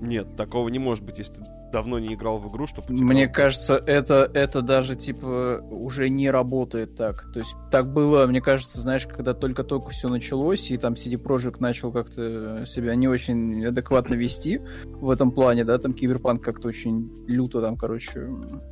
нет, 0.00 0.36
такого 0.36 0.68
не 0.70 0.80
может 0.80 1.04
быть, 1.04 1.18
если 1.18 1.34
ты 1.34 1.42
давно 1.70 1.98
не 1.98 2.14
играл 2.14 2.38
в 2.38 2.48
игру, 2.50 2.66
чтобы 2.66 2.92
Мне 2.92 3.28
кажется, 3.28 3.76
это, 3.86 4.30
это 4.32 4.62
даже, 4.62 4.96
типа, 4.96 5.60
уже 5.70 6.08
не 6.08 6.30
работает 6.30 6.96
так. 6.96 7.30
То 7.32 7.40
есть, 7.40 7.54
так 7.70 7.92
было, 7.92 8.26
мне 8.26 8.40
кажется, 8.40 8.80
знаешь, 8.80 9.06
когда 9.06 9.34
только-только 9.34 9.90
все 9.90 10.08
началось, 10.08 10.70
и 10.70 10.76
там 10.78 10.94
CD 10.94 11.14
Projekt 11.14 11.56
начал 11.60 11.92
как-то 11.92 12.64
себя 12.66 12.94
не 12.94 13.08
очень 13.08 13.64
адекватно 13.66 14.14
вести 14.14 14.60
в 14.84 15.10
этом 15.10 15.30
плане, 15.30 15.64
да, 15.64 15.78
там 15.78 15.92
Киберпанк 15.92 16.42
как-то 16.42 16.68
очень 16.68 17.10
люто 17.26 17.60
там, 17.60 17.76
короче, 17.76 18.28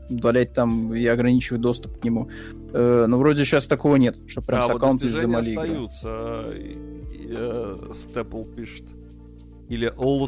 удалять 0.09 0.53
там 0.53 0.95
и 0.95 1.05
ограничивать 1.07 1.61
доступ 1.61 2.01
к 2.01 2.05
нему. 2.05 2.29
Э, 2.73 3.07
но 3.07 3.19
вроде 3.19 3.45
сейчас 3.45 3.67
такого 3.67 3.97
нет, 3.97 4.17
что 4.27 4.43
прям 4.43 4.63
с 4.63 4.65
а 4.65 4.73
вот 4.73 4.77
аккаунта 4.77 5.07
изымали 5.07 5.51
игры. 5.51 5.63
остаются. 5.63 6.51
И, 6.55 7.29
э, 7.31 7.77
Степл 7.93 8.45
пишет. 8.45 8.85
Или 9.69 9.93
All 9.97 10.27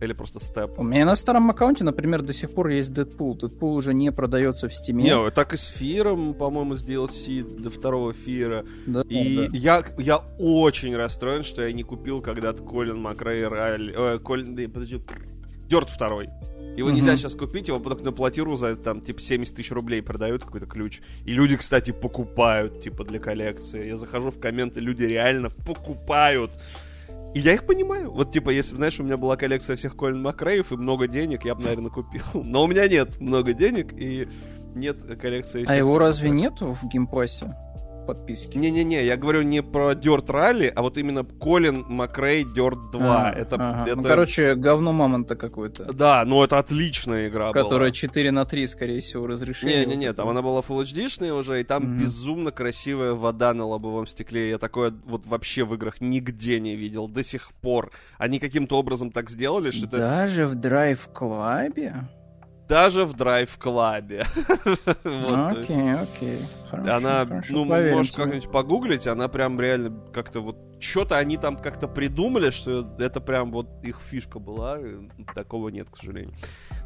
или 0.00 0.12
просто 0.12 0.40
Степ. 0.40 0.78
У 0.78 0.82
меня 0.82 1.04
на 1.04 1.16
старом 1.16 1.50
аккаунте, 1.50 1.84
например, 1.84 2.22
до 2.22 2.32
сих 2.32 2.50
пор 2.52 2.68
есть 2.68 2.92
Дэдпул. 2.92 3.36
Дэдпул 3.36 3.74
уже 3.74 3.92
не 3.92 4.10
продается 4.10 4.68
в 4.68 4.74
Стиме. 4.74 5.04
Не, 5.04 5.30
так 5.30 5.52
и 5.52 5.56
с 5.56 5.66
Фиром, 5.66 6.34
по-моему, 6.34 6.76
с 6.76 6.84
DLC 6.84 7.60
до 7.60 7.70
второго 7.70 8.12
Фира. 8.12 8.64
Да, 8.86 9.02
И 9.08 9.36
да. 9.36 9.48
я, 9.52 9.84
я 9.98 10.16
очень 10.38 10.96
расстроен, 10.96 11.42
что 11.42 11.62
я 11.62 11.72
не 11.72 11.82
купил 11.82 12.22
когда-то 12.22 12.62
Колин 12.62 12.98
Макрей 12.98 13.46
Райли... 13.46 13.94
Э, 13.96 14.18
Колин... 14.18 14.70
подожди. 14.70 15.02
Дёрт 15.68 15.88
второй. 15.90 16.28
Его 16.76 16.88
Мгм. 16.88 16.96
нельзя 16.96 17.16
сейчас 17.16 17.34
купить, 17.34 17.68
его 17.68 17.78
только 17.78 18.02
на 18.02 18.12
платиру 18.12 18.56
за 18.56 18.76
там 18.76 19.02
типа 19.02 19.20
70 19.20 19.54
тысяч 19.54 19.70
рублей 19.72 20.00
продают 20.02 20.44
какой-то 20.44 20.66
ключ. 20.66 21.00
И 21.26 21.32
люди, 21.32 21.56
кстати, 21.56 21.90
покупают, 21.90 22.80
типа, 22.80 23.04
для 23.04 23.18
коллекции. 23.18 23.88
Я 23.88 23.96
захожу 23.96 24.30
в 24.30 24.40
комменты, 24.40 24.80
люди 24.80 25.04
реально 25.04 25.50
покупают. 25.50 26.52
И 27.34 27.40
я 27.40 27.54
их 27.54 27.66
понимаю. 27.66 28.10
Вот, 28.10 28.30
типа, 28.30 28.50
если, 28.50 28.74
знаешь, 28.74 29.00
у 29.00 29.04
меня 29.04 29.16
была 29.16 29.36
коллекция 29.36 29.76
всех 29.76 29.96
Colin 29.96 30.20
McRae 30.22 30.58
ев 30.58 30.72
и 30.72 30.76
много 30.76 31.08
денег, 31.08 31.44
я 31.44 31.54
бы, 31.54 31.62
наверное, 31.62 31.90
купил. 31.90 32.22
Но 32.34 32.64
у 32.64 32.66
меня 32.66 32.86
нет 32.88 33.20
много 33.20 33.52
денег 33.52 33.92
и 33.94 34.28
нет 34.74 35.02
коллекции 35.20 35.62
А 35.62 35.66
всех 35.66 35.78
его 35.78 35.98
Колин 35.98 35.98
разве 35.98 36.30
нету 36.30 36.72
в 36.72 36.88
Game 36.88 37.14
Pass 37.14 37.41
е? 37.41 37.54
Подписки. 38.06 38.58
Не-не-не, 38.58 39.04
я 39.04 39.16
говорю 39.16 39.42
не 39.42 39.62
про 39.62 39.92
Dirt 39.92 40.26
Rally, 40.26 40.68
а 40.68 40.82
вот 40.82 40.98
именно 40.98 41.24
Colin 41.24 41.84
McRae 41.88 42.44
Dirt 42.44 42.90
2. 42.92 43.28
А, 43.28 43.32
это, 43.32 43.56
ага. 43.56 43.84
это... 43.86 43.96
Ну, 43.96 44.02
короче, 44.02 44.54
говно 44.54 44.92
мамонта 44.92 45.36
какое-то. 45.36 45.92
Да, 45.92 46.24
ну 46.24 46.42
это 46.42 46.58
отличная 46.58 47.28
игра 47.28 47.52
Которая 47.52 47.88
была. 47.88 47.92
4 47.92 48.30
на 48.30 48.44
3, 48.44 48.66
скорее 48.66 49.00
всего, 49.00 49.26
разрешение. 49.26 49.86
Не-не-не, 49.86 50.08
вот 50.08 50.16
там 50.16 50.28
она 50.28 50.42
была 50.42 50.60
Full 50.60 50.82
HD-шная 50.82 51.32
уже, 51.32 51.60
и 51.60 51.64
там 51.64 51.82
Мгм. 51.82 51.98
безумно 51.98 52.50
красивая 52.50 53.12
вода 53.14 53.54
на 53.54 53.64
лобовом 53.64 54.06
стекле. 54.06 54.50
Я 54.50 54.58
такое 54.58 54.92
вот 55.04 55.26
вообще 55.26 55.64
в 55.64 55.74
играх 55.74 56.00
нигде 56.00 56.60
не 56.60 56.76
видел 56.76 57.08
до 57.08 57.22
сих 57.22 57.52
пор. 57.52 57.90
Они 58.18 58.38
каким-то 58.38 58.78
образом 58.78 59.10
так 59.10 59.30
сделали, 59.30 59.70
что 59.70 59.86
это 59.86 59.98
Даже 59.98 60.46
в 60.46 60.54
драйв-клабе? 60.54 61.94
даже 62.68 63.04
в 63.04 63.14
то 63.14 65.10
есть 65.10 65.32
окей, 65.32 65.92
окей. 65.92 66.38
Хорошо, 66.72 66.94
Она, 66.96 67.26
хорошо, 67.26 67.52
ну, 67.52 67.68
поверим 67.68 67.96
можешь 67.98 68.12
как-нибудь 68.12 68.50
погуглить, 68.50 69.06
она 69.06 69.28
прям 69.28 69.60
реально 69.60 69.92
как-то 70.12 70.40
вот 70.40 70.56
что-то 70.80 71.16
они 71.18 71.36
там 71.36 71.56
как-то 71.58 71.86
придумали, 71.86 72.50
что 72.50 72.84
это 72.98 73.20
прям 73.20 73.52
вот 73.52 73.68
их 73.84 74.00
фишка 74.00 74.38
была. 74.40 74.78
Такого 75.34 75.68
нет, 75.68 75.88
к 75.90 75.96
сожалению. 75.96 76.34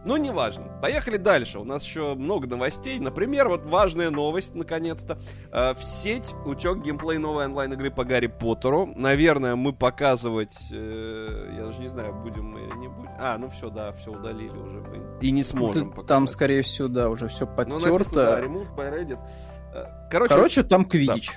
Ну, 0.05 0.17
неважно. 0.19 0.65
Поехали 0.83 1.17
дальше. 1.17 1.59
У 1.61 1.65
нас 1.65 1.83
еще 1.85 2.15
много 2.15 2.47
новостей. 2.47 2.99
Например, 2.99 3.49
вот 3.49 3.65
важная 3.65 4.11
новость, 4.11 4.55
наконец-то. 4.55 5.19
Э, 5.51 5.73
В 5.73 5.83
сеть 5.83 6.35
утек 6.45 6.83
геймплей 6.85 7.19
новой 7.19 7.47
онлайн-игры 7.47 7.91
по 7.91 8.05
Гарри 8.05 8.27
Поттеру. 8.27 8.87
Наверное, 8.95 9.57
мы 9.57 9.73
показывать... 9.73 10.57
э, 10.73 11.55
Я 11.57 11.65
даже 11.65 11.81
не 11.81 11.89
знаю, 11.89 12.13
будем 12.13 12.45
мы 12.53 12.61
или 12.67 12.77
не 12.77 12.89
будем. 12.89 13.11
А, 13.19 13.39
ну 13.39 13.49
все, 13.49 13.71
да, 13.71 13.93
все 13.93 14.13
удалили 14.13 14.51
уже. 14.57 14.83
И 15.23 15.31
не 15.31 15.43
сможем 15.43 15.85
Ты- 15.85 15.89
показать. 15.91 16.07
Там, 16.09 16.29
скорее 16.29 16.63
всего, 16.63 16.89
да, 16.89 17.09
уже 17.09 17.29
все 17.29 17.47
Ну, 17.47 17.79
написано, 17.79 17.91
да, 18.15 18.37
подтерто. 18.43 18.73
by 18.77 18.93
Reddit. 18.93 19.19
Э, 19.85 20.09
Короче, 20.11 20.35
Короче, 20.35 20.63
там 20.63 20.85
квидич. 20.85 21.33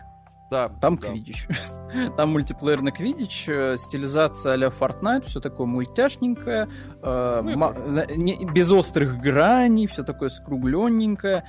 да, 0.52 0.70
Там 0.82 0.98
да. 0.98 1.08
квидич. 1.08 1.48
Там 2.18 2.30
мультиплеерный 2.32 2.92
квидич, 2.92 3.46
э, 3.50 3.76
стилизация 3.78 4.54
а-ля 4.54 4.68
Fortnite, 4.68 5.26
все 5.26 5.40
такое 5.40 5.66
мультяшненькое, 5.68 6.68
э, 7.02 7.42
Ну 7.44 7.58
на- 7.58 8.06
не- 8.16 8.46
без 8.46 8.70
острых 8.72 9.20
граней, 9.20 9.88
все 9.88 10.04
такое 10.04 10.30
скругленненькое, 10.30 11.44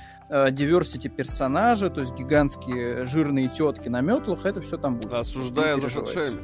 диверсити 0.51 1.09
персонажи, 1.09 1.89
то 1.89 1.99
есть 1.99 2.13
гигантские 2.15 3.05
жирные 3.05 3.49
тетки 3.49 3.87
на 3.89 4.01
метлах, 4.01 4.45
это 4.45 4.61
все 4.61 4.77
там 4.77 4.95
будет. 4.95 5.13
Осуждаю 5.13 5.79
за 5.81 5.87
переживайте. 5.87 6.37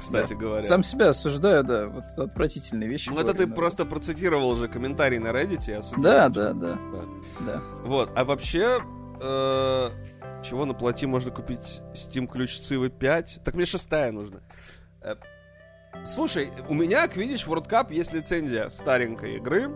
Кстати 0.00 0.34
говоря. 0.34 0.62
Сам 0.62 0.82
себя 0.82 1.10
осуждаю, 1.10 1.62
да, 1.62 1.86
вот 1.86 2.04
отвратительные 2.16 2.88
вещи. 2.88 3.10
Ну 3.10 3.20
это 3.20 3.34
ты 3.34 3.46
да. 3.46 3.54
просто 3.54 3.84
процитировал 3.84 4.50
уже 4.50 4.68
комментарий 4.68 5.18
на 5.18 5.28
Reddit 5.28 5.72
осудил. 5.74 6.02
Да, 6.02 6.28
да, 6.28 6.52
да, 6.52 6.74
Да. 6.74 7.04
да. 7.40 7.62
Вот, 7.84 8.10
а 8.16 8.24
вообще, 8.24 8.80
э, 9.20 9.90
чего 10.42 10.64
на 10.64 10.74
плати 10.74 11.06
можно 11.06 11.30
купить 11.30 11.80
Steam 11.94 12.26
ключ 12.26 12.58
Цивы 12.58 12.88
5? 12.88 13.40
Так 13.44 13.54
мне 13.54 13.66
шестая 13.66 14.10
нужна. 14.10 14.40
Э, 15.02 15.14
Слушай, 16.04 16.50
у 16.68 16.74
меня 16.74 17.06
к 17.08 17.16
Quidditch 17.16 17.46
World 17.46 17.68
Cup 17.68 17.92
есть 17.92 18.12
лицензия 18.12 18.70
старенькой 18.70 19.36
игры. 19.36 19.70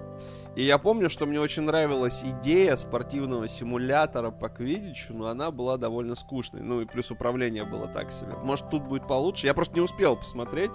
И 0.57 0.63
я 0.63 0.79
помню, 0.79 1.11
что 1.11 1.27
мне 1.27 1.41
очень 1.41 1.63
нравилась 1.63 2.23
идея 2.23 2.77
спортивного 2.77 3.49
симулятора 3.49 4.31
по 4.31 4.49
Квидичу, 4.49 5.13
но 5.13 5.27
она 5.27 5.51
была 5.51 5.77
довольно 5.77 6.15
скучной. 6.15 6.63
Ну 6.63 6.81
и 6.81 6.87
плюс 6.87 7.11
управление 7.11 7.65
было 7.65 7.89
так 7.89 8.13
себе. 8.13 8.35
Может, 8.43 8.71
тут 8.71 8.85
будет 8.85 9.09
получше. 9.09 9.47
Я 9.47 9.55
просто 9.55 9.75
не 9.75 9.81
успел 9.81 10.17
посмотреть 10.17 10.71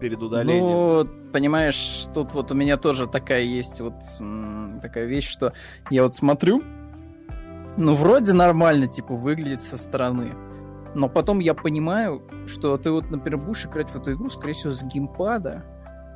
перед 0.00 0.22
удалением. 0.22 0.62
Ну, 0.62 1.30
понимаешь, 1.30 2.06
тут 2.14 2.32
вот 2.32 2.50
у 2.50 2.54
меня 2.54 2.78
тоже 2.78 3.06
такая 3.06 3.42
есть 3.42 3.80
вот 3.80 3.94
такая 4.80 5.04
вещь, 5.04 5.28
что 5.28 5.52
я 5.90 6.04
вот 6.04 6.16
смотрю, 6.16 6.62
ну, 7.76 7.94
вроде 7.94 8.32
нормально, 8.32 8.86
типа, 8.86 9.14
выглядит 9.14 9.60
со 9.60 9.76
стороны. 9.76 10.32
Но 10.94 11.08
потом 11.08 11.38
я 11.38 11.54
понимаю, 11.54 12.22
что 12.46 12.76
ты 12.78 12.90
вот, 12.90 13.10
например, 13.10 13.38
будешь 13.38 13.64
играть 13.66 13.90
в 13.90 13.96
эту 13.96 14.14
игру, 14.14 14.28
скорее 14.28 14.54
всего, 14.54 14.72
с 14.72 14.82
геймпада, 14.82 15.64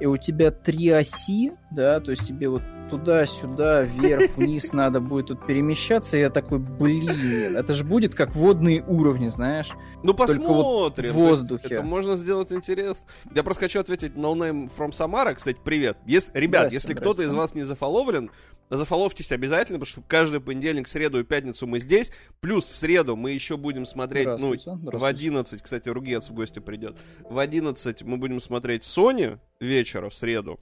и 0.00 0.06
у 0.06 0.16
тебя 0.16 0.50
три 0.50 0.90
оси, 0.90 1.52
да, 1.70 2.00
то 2.00 2.10
есть 2.10 2.26
тебе 2.26 2.48
вот 2.48 2.62
туда-сюда, 2.90 3.82
вверх, 3.82 4.36
вниз 4.36 4.72
надо 4.72 5.00
будет 5.00 5.28
тут 5.28 5.46
перемещаться, 5.46 6.16
и 6.16 6.20
я 6.20 6.30
такой, 6.30 6.58
блин, 6.58 7.56
это 7.56 7.72
же 7.72 7.84
будет 7.84 8.14
как 8.14 8.34
водные 8.34 8.84
уровни, 8.86 9.28
знаешь? 9.28 9.72
Ну 10.02 10.12
Только 10.12 10.38
вот 10.38 10.94
посмотрим. 10.94 11.12
в 11.12 11.16
воздухе. 11.16 11.74
Это 11.74 11.82
можно 11.82 12.16
сделать 12.16 12.52
интересно. 12.52 13.06
Я 13.34 13.42
просто 13.42 13.64
хочу 13.64 13.80
ответить 13.80 14.12
No 14.12 14.34
Name 14.34 14.70
from 14.76 14.90
Samara. 14.90 15.34
Кстати, 15.34 15.58
привет. 15.64 15.96
Если, 16.04 16.38
ребят, 16.38 16.72
если 16.72 16.94
кто-то 16.94 17.22
из 17.22 17.32
вас 17.32 17.54
не 17.54 17.64
зафоловлен, 17.64 18.30
зафоловьтесь 18.70 19.32
обязательно, 19.32 19.78
потому 19.78 19.92
что 19.92 20.02
каждый 20.06 20.40
понедельник, 20.40 20.88
среду 20.88 21.20
и 21.20 21.24
пятницу 21.24 21.66
мы 21.66 21.78
здесь. 21.78 22.10
Плюс 22.40 22.70
в 22.70 22.76
среду 22.76 23.16
мы 23.16 23.32
еще 23.32 23.56
будем 23.56 23.86
смотреть, 23.86 24.26
ну, 24.26 24.54
в 24.54 24.60
здравствуйте. 24.60 25.06
11, 25.06 25.62
кстати, 25.62 25.88
Ругец 25.88 26.28
в 26.28 26.34
гости 26.34 26.58
придет. 26.58 26.96
В 27.28 27.38
11 27.38 28.02
мы 28.02 28.16
будем 28.16 28.40
смотреть 28.40 28.82
Sony 28.82 29.38
вечера 29.60 30.08
в 30.08 30.14
среду 30.14 30.60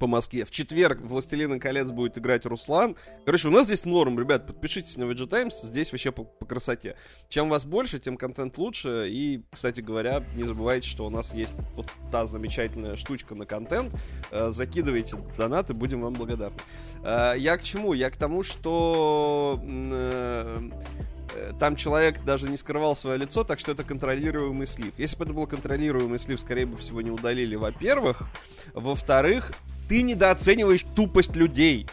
по 0.00 0.06
Москве. 0.06 0.44
В 0.44 0.50
четверг 0.50 1.00
«Властелина 1.02 1.60
колец» 1.60 1.90
будет 1.90 2.18
играть 2.18 2.46
Руслан. 2.46 2.96
Короче, 3.26 3.48
у 3.48 3.50
нас 3.50 3.66
здесь 3.66 3.84
норм, 3.84 4.18
ребят, 4.18 4.46
подпишитесь 4.46 4.96
на 4.96 5.04
VG 5.04 5.28
Times, 5.28 5.60
здесь 5.62 5.92
вообще 5.92 6.10
по, 6.10 6.24
по 6.24 6.46
красоте. 6.46 6.96
Чем 7.28 7.50
вас 7.50 7.66
больше, 7.66 8.00
тем 8.00 8.16
контент 8.16 8.56
лучше. 8.58 9.08
И, 9.10 9.44
кстати 9.52 9.82
говоря, 9.82 10.24
не 10.34 10.44
забывайте, 10.44 10.88
что 10.88 11.06
у 11.06 11.10
нас 11.10 11.34
есть 11.34 11.52
вот 11.76 11.86
та 12.10 12.26
замечательная 12.26 12.96
штучка 12.96 13.34
на 13.34 13.44
контент. 13.44 13.94
Э, 14.30 14.50
закидывайте 14.50 15.16
донаты, 15.36 15.74
будем 15.74 16.00
вам 16.00 16.14
благодарны. 16.14 16.56
Э, 17.02 17.34
я 17.36 17.56
к 17.56 17.62
чему? 17.62 17.92
Я 17.92 18.10
к 18.10 18.16
тому, 18.16 18.42
что... 18.42 19.60
э, 19.62 20.70
э, 21.34 21.52
там 21.58 21.76
человек 21.76 22.22
даже 22.24 22.48
не 22.48 22.56
скрывал 22.56 22.96
свое 22.96 23.18
лицо, 23.18 23.44
так 23.44 23.58
что 23.58 23.72
это 23.72 23.84
контролируемый 23.84 24.66
слив. 24.66 24.94
Если 24.98 25.16
бы 25.16 25.24
это 25.24 25.32
был 25.32 25.46
контролируемый 25.46 26.18
слив, 26.18 26.40
скорее 26.40 26.66
бы 26.66 26.76
всего 26.76 27.00
не 27.00 27.10
удалили, 27.10 27.56
во-первых. 27.56 28.22
Во-вторых, 28.74 29.52
ты 29.88 30.02
недооцениваешь 30.02 30.84
тупость 30.94 31.34
людей, 31.34 31.86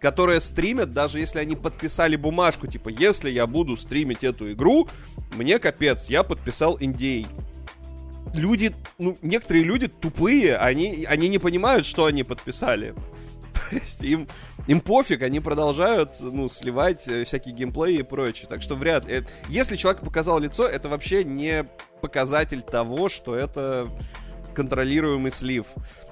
которые 0.00 0.40
стримят, 0.40 0.92
даже 0.92 1.20
если 1.20 1.38
они 1.38 1.56
подписали 1.56 2.16
бумажку, 2.16 2.66
типа, 2.66 2.88
если 2.88 3.30
я 3.30 3.46
буду 3.46 3.76
стримить 3.76 4.24
эту 4.24 4.52
игру, 4.52 4.88
мне 5.34 5.58
капец, 5.58 6.06
я 6.08 6.22
подписал 6.22 6.78
NDA. 6.78 7.26
Люди, 8.34 8.74
ну, 8.98 9.16
некоторые 9.22 9.64
люди 9.64 9.88
тупые, 9.88 10.56
они, 10.58 11.06
они 11.08 11.28
не 11.28 11.38
понимают, 11.38 11.86
что 11.86 12.04
они 12.04 12.22
подписали. 12.24 12.94
Есть 13.70 14.02
им, 14.02 14.28
им 14.66 14.80
пофиг, 14.80 15.22
они 15.22 15.40
продолжают, 15.40 16.20
ну, 16.20 16.48
сливать 16.48 17.06
э, 17.08 17.24
всякие 17.24 17.54
геймплеи 17.54 17.98
и 17.98 18.02
прочее. 18.02 18.46
Так 18.48 18.62
что 18.62 18.74
вряд 18.74 19.06
ли. 19.06 19.24
Если 19.48 19.76
человек 19.76 20.02
показал 20.02 20.38
лицо, 20.38 20.66
это 20.66 20.88
вообще 20.88 21.24
не 21.24 21.64
показатель 22.00 22.62
того, 22.62 23.08
что 23.08 23.34
это 23.34 23.88
контролируемый 24.54 25.32
слив. 25.32 25.66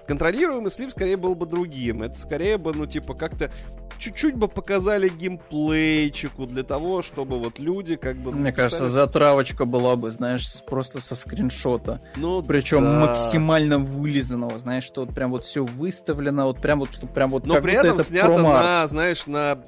Контролируемый 0.07 0.71
слив 0.71 0.91
скорее 0.91 1.17
был 1.17 1.35
бы 1.35 1.47
другим. 1.47 2.03
Это 2.03 2.17
скорее 2.19 2.59
бы, 2.59 2.73
ну, 2.75 2.87
типа, 2.87 3.15
как-то 3.15 3.51
чуть-чуть 3.99 4.35
бы 4.37 4.49
показали 4.49 5.09
геймплейчику 5.09 6.47
для 6.47 6.63
того, 6.63 7.01
чтобы 7.03 7.39
вот 7.39 7.59
люди 7.59 7.97
как 7.97 8.17
бы... 8.17 8.33
Мне 8.33 8.53
кажется, 8.53 8.83
написали- 8.85 8.89
затравочка 8.93 9.65
была 9.65 9.97
бы, 9.97 10.11
знаешь, 10.11 10.47
просто 10.67 11.01
со 11.01 11.15
скриншота. 11.17 12.01
Ну, 12.17 12.43
Причем 12.43 12.83
да. 12.83 13.01
максимально 13.07 13.79
вылизанного, 13.79 14.59
знаешь, 14.59 14.85
что 14.85 15.05
вот 15.05 15.15
прям 15.15 15.31
вот 15.31 15.45
все 15.45 15.65
выставлено, 15.65 16.47
вот 16.47 16.61
прям 16.61 16.81
вот, 16.81 16.93
что 16.93 17.07
прям 17.07 17.31
вот 17.31 17.47
Но 17.47 17.61
при 17.63 17.75
этом 17.75 17.95
это 17.95 18.03
снято 18.03 18.27
промо-арт. 18.33 18.63
на, 18.65 18.87
знаешь, 18.89 19.27
на 19.27 19.59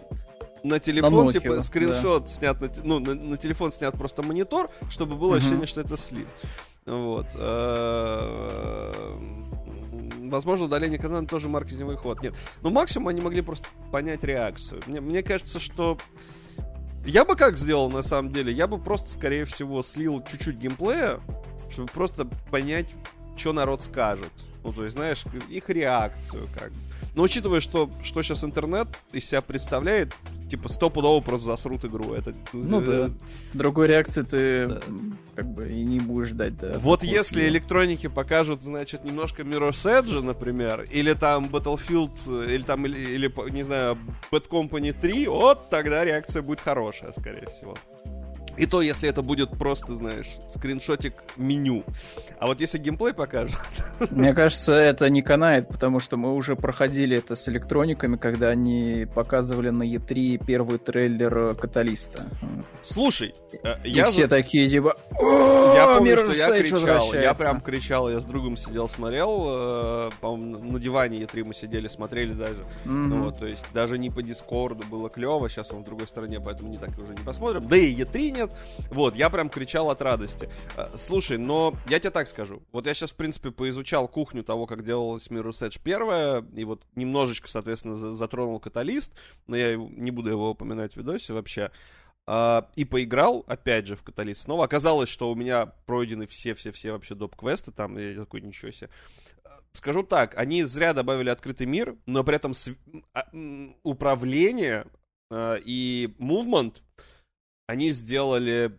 на 0.62 0.80
телефон, 0.80 1.28
Nokia, 1.28 1.32
типа, 1.32 1.54
да. 1.54 1.60
скриншот 1.60 2.28
снят, 2.28 2.60
на, 2.60 2.68
ну, 2.82 2.98
на, 2.98 3.14
на 3.14 3.36
телефон 3.36 3.70
снят 3.72 3.94
просто 3.96 4.24
монитор, 4.24 4.68
чтобы 4.90 5.14
было 5.14 5.28
Мгм. 5.36 5.38
ощущение, 5.38 5.66
что 5.66 5.80
это 5.82 5.96
слив. 5.96 6.26
Вот. 6.86 7.26
Возможно, 10.18 10.66
удаление 10.66 10.98
канала 10.98 11.26
тоже 11.26 11.48
маркетинговый 11.48 11.96
ход. 11.96 12.22
Нет. 12.22 12.34
Но 12.62 12.70
максимум 12.70 13.08
они 13.08 13.20
могли 13.20 13.42
просто 13.42 13.66
понять 13.90 14.24
реакцию. 14.24 14.82
Мне, 14.86 15.00
мне 15.00 15.22
кажется, 15.22 15.60
что 15.60 15.98
я 17.06 17.24
бы 17.24 17.36
как 17.36 17.56
сделал 17.56 17.90
на 17.90 18.02
самом 18.02 18.32
деле? 18.32 18.52
Я 18.52 18.66
бы 18.66 18.78
просто, 18.78 19.10
скорее 19.10 19.44
всего, 19.44 19.82
слил 19.82 20.22
чуть-чуть 20.28 20.56
геймплея, 20.56 21.20
чтобы 21.70 21.88
просто 21.88 22.26
понять, 22.50 22.88
что 23.36 23.52
народ 23.52 23.82
скажет. 23.82 24.32
Ну, 24.64 24.72
то 24.72 24.82
есть, 24.84 24.96
знаешь, 24.96 25.24
их 25.48 25.68
реакцию 25.68 26.48
как 26.58 26.70
бы. 26.72 26.76
Но 27.14 27.22
учитывая, 27.22 27.60
что, 27.60 27.88
что 28.02 28.20
сейчас 28.22 28.44
интернет 28.44 28.88
из 29.12 29.24
себя 29.26 29.40
представляет, 29.40 30.12
типа, 30.50 30.68
стопудово 30.68 31.20
просто 31.22 31.46
засрут 31.46 31.84
игру. 31.86 32.12
Это, 32.12 32.34
Ну 32.52 32.82
э, 32.82 32.84
да. 32.84 33.10
Другой 33.54 33.86
реакции 33.86 34.20
ты 34.22 34.66
Да. 34.66 34.80
как 35.34 35.46
бы 35.46 35.66
и 35.70 35.82
не 35.82 35.98
будешь 35.98 36.28
ждать, 36.28 36.58
да. 36.58 36.78
Вот 36.78 37.00
после. 37.00 37.14
если 37.14 37.48
электроники 37.48 38.08
покажут, 38.08 38.62
значит, 38.62 39.04
немножко 39.04 39.42
Mirror's 39.44 39.82
Edge, 39.86 40.20
например, 40.20 40.82
или 40.90 41.14
там 41.14 41.46
Battlefield, 41.46 42.10
э, 42.44 42.54
или 42.54 42.62
там, 42.62 42.84
или, 42.84 42.98
или, 42.98 43.50
не 43.50 43.62
знаю, 43.62 43.96
Bad 44.30 44.48
Company 44.50 44.92
3, 44.92 45.26
вот 45.28 45.70
тогда 45.70 46.04
реакция 46.04 46.42
будет 46.42 46.60
хорошая, 46.60 47.12
скорее 47.12 47.46
всего. 47.46 47.78
И 48.56 48.66
то, 48.66 48.80
если 48.82 49.08
это 49.08 49.22
будет 49.22 49.50
просто, 49.50 49.94
знаешь, 49.94 50.28
скриншотик 50.48 51.24
меню. 51.36 51.84
А 52.38 52.46
вот 52.46 52.60
если 52.60 52.78
геймплей 52.78 53.12
покажут, 53.14 53.58
Мне 54.10 54.34
кажется, 54.34 54.72
это 54.72 55.08
не 55.10 55.22
канает, 55.22 55.68
потому 55.68 56.00
что 56.00 56.16
мы 56.16 56.34
уже 56.34 56.56
проходили 56.56 57.16
это 57.16 57.36
с 57.36 57.48
электрониками, 57.48 58.16
когда 58.16 58.48
они 58.48 59.06
показывали 59.14 59.70
на 59.70 59.82
E3 59.82 60.44
первый 60.46 60.78
трейлер 60.78 61.38
э, 61.38 61.54
Каталиста. 61.54 62.24
Слушай, 62.82 63.34
э, 63.62 63.76
И 63.84 63.90
я 63.90 64.06
все 64.06 64.22
за- 64.22 64.28
такие, 64.28 64.68
типа, 64.68 64.96
Я 65.12 65.84
«О, 65.84 65.96
помню, 65.98 66.16
что 66.16 66.32
я 66.32 66.46
кричал. 66.58 66.78
Я 66.80 66.94
возвращается». 66.94 67.34
прям 67.34 67.60
кричал, 67.60 68.10
я 68.10 68.20
с 68.20 68.24
другом 68.24 68.56
сидел, 68.56 68.88
смотрел. 68.88 69.46
э, 69.48 70.10
По-моему, 70.20 70.72
на 70.72 70.78
диване 70.80 71.18
E3 71.20 71.44
мы 71.44 71.54
сидели, 71.54 71.88
смотрели 71.88 72.32
даже. 72.32 72.64
Ну, 72.84 73.24
вот, 73.24 73.38
то 73.38 73.46
есть 73.46 73.64
даже 73.72 73.98
не 73.98 74.10
по 74.10 74.22
Дискорду 74.22 74.84
было 74.90 75.08
клево. 75.10 75.48
Сейчас 75.48 75.70
он 75.72 75.82
в 75.82 75.84
другой 75.84 76.06
стороне, 76.06 76.40
поэтому 76.40 76.70
не 76.70 76.78
так 76.78 76.90
уже 76.98 77.12
не 77.12 77.22
посмотрим. 77.24 77.66
Да 77.68 77.76
и 77.76 77.94
E3 77.94 78.45
нет. 78.46 78.56
Вот, 78.90 79.14
я 79.14 79.30
прям 79.30 79.48
кричал 79.48 79.90
от 79.90 80.00
радости. 80.02 80.48
Э, 80.76 80.88
Слушай, 80.96 81.38
но 81.38 81.74
я 81.88 81.98
тебе 82.00 82.10
так 82.10 82.28
скажу. 82.28 82.62
Вот 82.72 82.86
я 82.86 82.94
сейчас, 82.94 83.10
в 83.12 83.16
принципе, 83.16 83.50
поизучал 83.50 84.08
кухню 84.08 84.42
того, 84.44 84.66
как 84.66 84.84
делалась 84.84 85.28
Mirror's 85.28 85.66
Edge 85.66 85.80
первая, 85.82 86.44
и 86.54 86.64
вот 86.64 86.82
немножечко, 86.94 87.48
соответственно, 87.48 87.94
за- 87.94 88.12
затронул 88.12 88.58
каталист, 88.60 89.12
но 89.46 89.56
я 89.56 89.76
не 89.76 90.10
буду 90.10 90.30
его 90.30 90.50
упоминать 90.50 90.94
в 90.94 90.96
видосе 90.96 91.32
вообще. 91.32 91.70
А, 92.28 92.68
и 92.74 92.84
поиграл, 92.84 93.44
опять 93.46 93.86
же, 93.86 93.94
в 93.94 94.02
Каталист 94.02 94.42
снова. 94.42 94.64
Оказалось, 94.64 95.08
что 95.08 95.30
у 95.30 95.36
меня 95.36 95.66
пройдены 95.86 96.26
все-все-все 96.26 96.90
вообще 96.90 97.14
доп-квесты 97.14 97.70
там, 97.70 97.96
я 97.98 98.18
такой, 98.18 98.40
ничего 98.40 98.72
себе. 98.72 98.90
А, 99.44 99.60
Скажу 99.74 100.02
так, 100.02 100.36
они 100.36 100.64
зря 100.64 100.92
добавили 100.92 101.28
открытый 101.30 101.68
мир, 101.68 101.94
но 102.04 102.24
при 102.24 102.34
этом 102.34 102.52
св- 102.52 102.76
а, 103.14 103.26
управление 103.84 104.86
а, 105.30 105.54
и 105.64 106.14
movement 106.18 106.76
они 107.66 107.90
сделали 107.90 108.78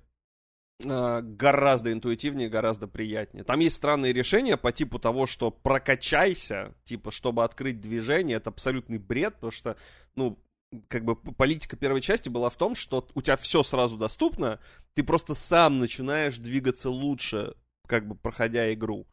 а, 0.86 1.22
гораздо 1.22 1.92
интуитивнее, 1.92 2.50
гораздо 2.50 2.88
приятнее. 2.88 3.44
Там 3.44 3.60
есть 3.60 3.76
странные 3.76 4.14
решения 4.14 4.58
по 4.58 4.72
типу 4.72 5.00
того, 5.00 5.26
что 5.26 5.50
прокачайся, 5.52 6.76
типа, 6.84 7.12
чтобы 7.12 7.44
открыть 7.44 7.82
движение, 7.82 8.38
это 8.38 8.50
абсолютный 8.50 8.98
бред, 9.00 9.36
потому 9.36 9.52
что, 9.52 9.78
ну, 10.16 10.40
как 10.88 11.04
бы 11.06 11.16
политика 11.16 11.78
первой 11.78 12.02
части 12.02 12.30
была 12.30 12.50
в 12.50 12.58
том, 12.58 12.76
что 12.76 13.08
у 13.16 13.22
тебя 13.22 13.38
все 13.38 13.64
сразу 13.64 13.98
доступно, 13.98 14.60
ты 14.94 15.04
просто 15.04 15.34
сам 15.34 15.78
начинаешь 15.78 16.38
двигаться 16.38 16.90
лучше, 16.90 17.56
как 17.88 18.08
бы 18.08 18.16
проходя 18.16 18.72
игру. 18.74 19.08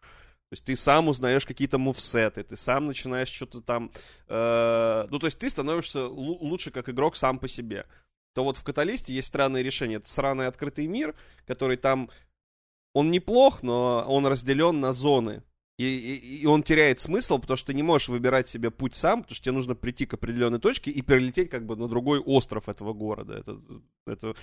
То 0.51 0.57
есть 0.57 0.65
ты 0.65 0.77
сам 0.77 1.09
узнаешь 1.09 1.47
какие-то 1.47 1.79
мувсеты, 1.79 2.43
ты 2.45 2.57
сам 2.57 2.87
начинаешь 2.87 3.29
что-то 3.29 3.61
там... 3.61 3.91
э, 4.29 5.07
ну, 5.11 5.19
то 5.19 5.27
есть 5.27 5.39
ты 5.39 5.49
становишься 5.49 6.01
лу- 6.01 6.39
лучше 6.41 6.71
как 6.71 6.89
игрок 6.89 7.17
сам 7.17 7.39
по 7.39 7.49
себе. 7.49 7.87
То 8.35 8.45
вот 8.45 8.57
в 8.57 8.65
Каталисте 8.65 9.15
есть 9.15 9.29
странные 9.29 9.63
решения. 9.63 9.97
Это 9.97 10.09
сраный 10.11 10.47
открытый 10.49 10.87
мир, 10.87 11.15
который 11.47 11.77
там... 11.77 12.11
Он 12.93 13.11
неплох, 13.11 13.63
но 13.63 14.05
он 14.07 14.27
разделен 14.27 14.79
на 14.81 14.93
зоны. 14.93 15.43
И, 15.79 15.85
и- 15.85 16.43
и 16.43 16.47
он 16.47 16.63
теряет 16.63 17.01
смысл, 17.01 17.39
потому 17.39 17.57
что 17.57 17.69
ты 17.69 17.75
не 17.75 17.83
можешь 17.83 18.09
выбирать 18.09 18.49
себе 18.49 18.71
путь 18.71 18.95
сам, 18.95 19.23
потому 19.23 19.35
что 19.35 19.45
тебе 19.45 19.53
нужно 19.55 19.75
прийти 19.75 20.07
к 20.07 20.15
определенной 20.15 20.61
точке 20.61 20.93
и 20.93 21.03
перелететь 21.03 21.51
как 21.51 21.67
бы 21.67 21.75
на 21.75 21.89
другой 21.89 22.21
остров 22.21 22.69
этого 22.69 22.93
города. 22.93 23.35
Это, 23.37 23.61
это 24.07 24.35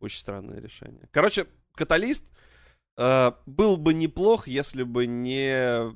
очень 0.00 0.18
странное 0.18 0.60
решение. 0.60 1.08
Короче, 1.12 1.46
каталист 1.76 2.24
был 3.46 3.76
бы 3.76 3.94
неплох, 3.94 4.46
если 4.46 4.82
бы 4.82 5.06
не 5.06 5.90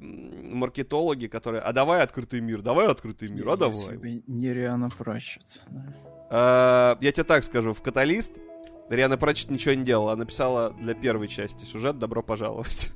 маркетологи, 0.55 1.27
которые, 1.27 1.61
а 1.61 1.73
давай 1.73 2.03
открытый 2.03 2.41
мир, 2.41 2.63
давай 2.63 2.87
открытый 2.89 3.29
мир, 3.29 3.49
а 3.51 3.57
давай. 3.57 3.97
Если 3.97 4.23
не 4.27 4.53
Риана 4.53 4.91
Пратчетт. 4.91 5.61
Э, 6.31 6.97
я 7.01 7.13
тебе 7.13 7.25
так 7.25 7.45
скажу, 7.45 7.75
в 7.75 7.83
каталист 7.83 8.33
Риана 8.89 9.19
Пратчет 9.19 9.51
ничего 9.51 9.75
не 9.75 9.85
делала, 9.85 10.13
она 10.13 10.21
написала 10.21 10.71
для 10.73 10.95
первой 10.95 11.29
части 11.29 11.65
сюжет 11.65 11.99
«Добро 11.99 12.23
пожаловать». 12.23 12.91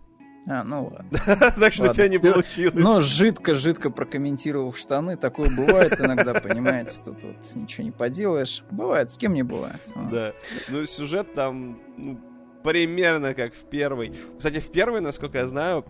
А, 0.50 0.64
ну 0.64 0.86
ладно. 0.86 1.52
Так 1.60 1.72
что 1.74 1.92
тебя 1.92 2.08
не 2.08 2.18
получилось. 2.18 2.74
Но 2.74 3.00
жидко-жидко 3.02 3.90
прокомментировал 3.90 4.72
в 4.72 4.78
штаны. 4.78 5.18
Такое 5.18 5.54
бывает 5.54 6.00
иногда, 6.00 6.32
понимаете. 6.34 7.02
Тут 7.04 7.22
вот 7.22 7.36
ничего 7.54 7.84
не 7.84 7.90
поделаешь. 7.90 8.64
Бывает, 8.70 9.10
с 9.10 9.18
кем 9.18 9.34
не 9.34 9.42
бывает. 9.42 9.92
Да. 10.10 10.32
Ну, 10.70 10.86
сюжет 10.86 11.34
там 11.34 11.78
ну, 11.98 12.18
примерно 12.62 13.34
как 13.34 13.54
в 13.54 13.64
первой. 13.64 14.14
Кстати, 14.36 14.58
в 14.58 14.70
первой, 14.70 15.00
насколько 15.00 15.38
я 15.38 15.46
знаю, 15.46 15.84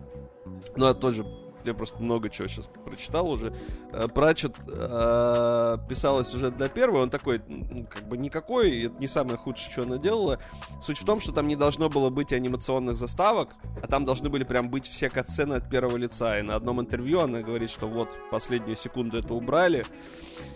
ну, 0.75 0.87
я 0.87 0.93
тоже 0.93 1.25
я 1.65 1.73
просто 1.73 2.01
много 2.01 2.29
чего 2.29 2.47
сейчас 2.47 2.69
прочитал 2.85 3.29
уже. 3.29 3.53
Э, 3.91 4.07
Пратчет 4.07 4.55
э, 4.67 5.77
писала 5.87 6.23
сюжет 6.23 6.57
для 6.57 6.69
первой, 6.69 7.01
он 7.01 7.09
такой, 7.09 7.41
ну, 7.47 7.85
как 7.85 8.07
бы 8.07 8.17
никакой, 8.17 8.85
это 8.85 8.95
не 8.99 9.07
самое 9.07 9.37
худшее, 9.37 9.71
что 9.71 9.83
она 9.83 9.97
делала. 9.97 10.39
Суть 10.81 10.99
в 10.99 11.05
том, 11.05 11.19
что 11.19 11.31
там 11.31 11.47
не 11.47 11.55
должно 11.55 11.89
было 11.89 12.09
быть 12.09 12.33
анимационных 12.33 12.97
заставок, 12.97 13.49
а 13.81 13.87
там 13.87 14.05
должны 14.05 14.29
были 14.29 14.43
прям 14.43 14.69
быть 14.69 14.85
все 14.85 15.09
катсцены 15.09 15.55
от 15.55 15.69
первого 15.69 15.97
лица. 15.97 16.39
И 16.39 16.41
на 16.41 16.55
одном 16.55 16.81
интервью 16.81 17.19
она 17.19 17.41
говорит, 17.41 17.69
что 17.69 17.87
вот 17.87 18.09
последнюю 18.31 18.75
секунду 18.75 19.17
это 19.17 19.33
убрали, 19.33 19.85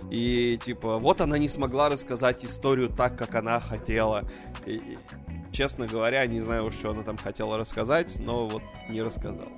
и 0.09 0.59
типа, 0.63 0.97
вот 0.99 1.21
она 1.21 1.37
не 1.37 1.49
смогла 1.49 1.89
рассказать 1.89 2.45
историю 2.45 2.89
так, 2.89 3.17
как 3.17 3.35
она 3.35 3.59
хотела. 3.59 4.23
И, 4.65 4.97
честно 5.53 5.87
говоря, 5.87 6.25
не 6.27 6.41
знаю, 6.41 6.69
что 6.71 6.91
она 6.91 7.03
там 7.03 7.15
хотела 7.17 7.57
рассказать, 7.57 8.17
но 8.19 8.47
вот 8.47 8.63
не 8.89 9.01
рассказала. 9.01 9.51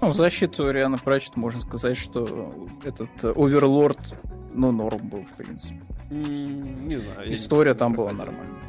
Ну, 0.00 0.10
в 0.10 0.16
защиту 0.16 0.70
Риана 0.70 0.98
Пратчетт 0.98 1.36
можно 1.36 1.60
сказать, 1.60 1.96
что 1.96 2.52
этот 2.84 3.10
э, 3.22 3.32
Оверлорд, 3.34 4.14
ну, 4.52 4.72
норм 4.72 5.08
был, 5.08 5.24
в 5.24 5.36
принципе. 5.36 5.80
Не 6.10 6.96
знаю. 6.96 7.34
История 7.34 7.72
не 7.72 7.78
там 7.78 7.94
была 7.94 8.12
нормальная. 8.12 8.60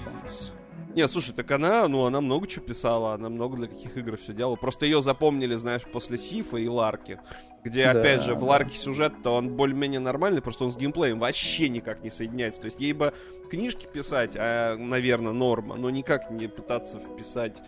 Не, 0.96 1.10
слушай, 1.10 1.34
так 1.34 1.52
она, 1.52 1.90
ну, 1.90 2.06
она 2.06 2.22
много 2.22 2.48
чего 2.48 2.64
писала, 2.64 3.16
она 3.16 3.28
много 3.28 3.58
для 3.58 3.68
каких 3.68 3.98
игр 3.98 4.16
все 4.16 4.32
делала. 4.34 4.56
Просто 4.56 4.86
ее 4.86 5.02
запомнили, 5.02 5.56
знаешь, 5.56 5.84
после 5.84 6.18
Сифа 6.18 6.56
и 6.56 6.70
Ларки. 6.70 7.20
Где, 7.66 7.92
Да, 7.92 8.00
опять 8.00 8.22
же, 8.22 8.34
в. 8.34 8.44
Ларке 8.46 8.78
сюжет-то 8.78 9.32
он 9.32 9.58
более-менее 9.58 10.00
нормальный, 10.00 10.42
просто 10.42 10.64
он 10.64 10.72
с 10.72 10.78
геймплеем 10.78 11.20
вообще 11.20 11.68
никак 11.68 12.02
не 12.02 12.10
соединяется. 12.10 12.62
То 12.62 12.68
есть 12.68 12.80
ей 12.80 12.94
бы 12.94 13.14
книжки 13.50 13.88
писать, 13.92 14.38
а, 14.38 14.78
наверное, 14.78 15.34
норма, 15.34 15.76
но 15.76 15.90
никак 15.90 16.32
не 16.32 16.48
пытаться 16.48 16.98
вписать 17.00 17.62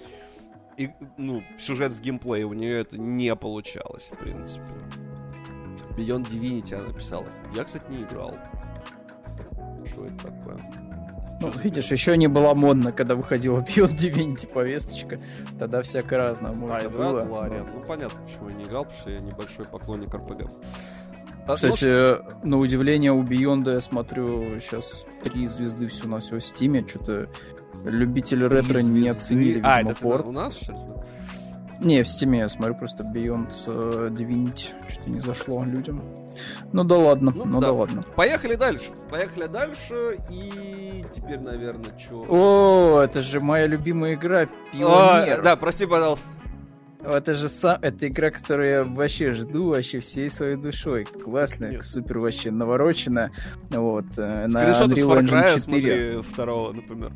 и, 0.77 0.91
ну, 1.17 1.43
сюжет 1.59 1.91
в 1.91 1.99
геймплей. 1.99 2.43
У 2.43 2.53
нее 2.53 2.79
это 2.79 2.97
не 2.97 3.35
получалось, 3.35 4.07
в 4.09 4.17
принципе. 4.17 4.63
Beyond 5.97 6.29
Divinity 6.29 6.75
она 6.75 6.93
писала. 6.93 7.25
Я, 7.53 7.65
кстати, 7.65 7.83
не 7.89 8.03
играл. 8.03 8.35
Что 9.85 10.05
это 10.05 10.17
такое? 10.27 10.86
Ну, 11.39 11.51
видишь, 11.64 11.91
еще 11.91 12.18
не 12.18 12.27
было 12.27 12.53
модно, 12.55 12.91
когда 12.91 13.15
выходила 13.15 13.59
Beyond 13.59 13.95
Divinity 13.95 14.47
повесточка. 14.47 15.19
Тогда 15.59 15.81
всякое 15.84 16.19
разное 16.19 16.51
можно 16.51 16.77
А, 16.77 16.80
играл 16.88 17.14
было. 17.14 17.23
Лариан. 17.41 17.68
но- 17.68 17.80
Ну, 17.80 17.85
понятно, 17.88 18.19
почему 18.26 18.49
я 18.49 18.55
не 18.55 18.64
играл, 18.64 18.84
потому 18.85 18.99
что 19.01 19.11
я 19.11 19.19
небольшой 19.19 19.65
поклонник 19.65 20.14
РПГ. 20.14 20.49
А, 21.47 21.55
Кстати, 21.55 22.45
на 22.45 22.57
удивление 22.57 23.11
у 23.14 23.23
Beyond 23.23 23.72
я 23.72 23.81
смотрю 23.81 24.59
сейчас 24.59 25.05
три 25.23 25.47
звезды 25.47 25.88
все 25.88 26.07
на 26.07 26.19
все 26.19 26.39
в 26.39 26.43
Стиме. 26.43 26.85
Что-то 26.88 27.27
любители 27.85 28.43
ну, 28.43 28.49
ретро 28.49 28.80
не 28.80 29.07
оценили, 29.07 29.61
А, 29.64 29.77
видимо, 29.77 29.91
это 29.91 30.01
порт. 30.01 30.26
у 30.26 30.31
нас, 30.31 30.57
что 30.57 30.72
ли? 30.73 30.80
Не, 31.79 32.03
в 32.03 32.07
Стиме 32.07 32.39
я 32.39 32.49
смотрю 32.49 32.75
просто 32.75 33.03
Beyond 33.03 33.51
э, 33.67 34.09
Divinity. 34.11 34.69
Что-то 34.87 35.09
не 35.09 35.19
зашло 35.19 35.63
людям. 35.63 36.01
Ну 36.71 36.83
да 36.83 36.97
ладно, 36.97 37.31
Ну 37.35 37.45
ну, 37.45 37.59
да. 37.59 37.67
да. 37.67 37.73
ладно. 37.73 38.01
Поехали 38.15 38.55
дальше. 38.55 38.91
Поехали 39.09 39.45
дальше. 39.47 40.17
И 40.29 41.05
теперь, 41.13 41.39
наверное, 41.39 41.97
что... 41.97 42.25
О, 42.27 43.01
это 43.01 43.21
же 43.21 43.39
моя 43.39 43.67
любимая 43.67 44.15
игра, 44.15 44.47
Пионер. 44.71 45.41
да, 45.43 45.55
прости, 45.55 45.85
пожалуйста. 45.85 46.25
Это 47.07 47.34
же 47.35 47.47
сам, 47.47 47.79
это 47.81 48.07
игра, 48.07 48.31
которую 48.31 48.69
я 48.69 48.84
вообще 48.84 49.34
жду 49.34 49.69
вообще 49.69 49.99
всей 49.99 50.29
своей 50.29 50.55
душой. 50.55 51.05
Классная, 51.05 51.71
Нет. 51.71 51.85
супер 51.85 52.19
вообще 52.19 52.51
навороченная. 52.51 53.31
Вот, 53.69 54.05
э, 54.17 54.47
на 54.47 54.65
Unreal 54.65 54.89
Engine 54.89 55.29
Cry, 55.29 55.53
4. 55.53 55.59
смотри, 55.59 56.21
второго, 56.21 56.73
например. 56.73 57.13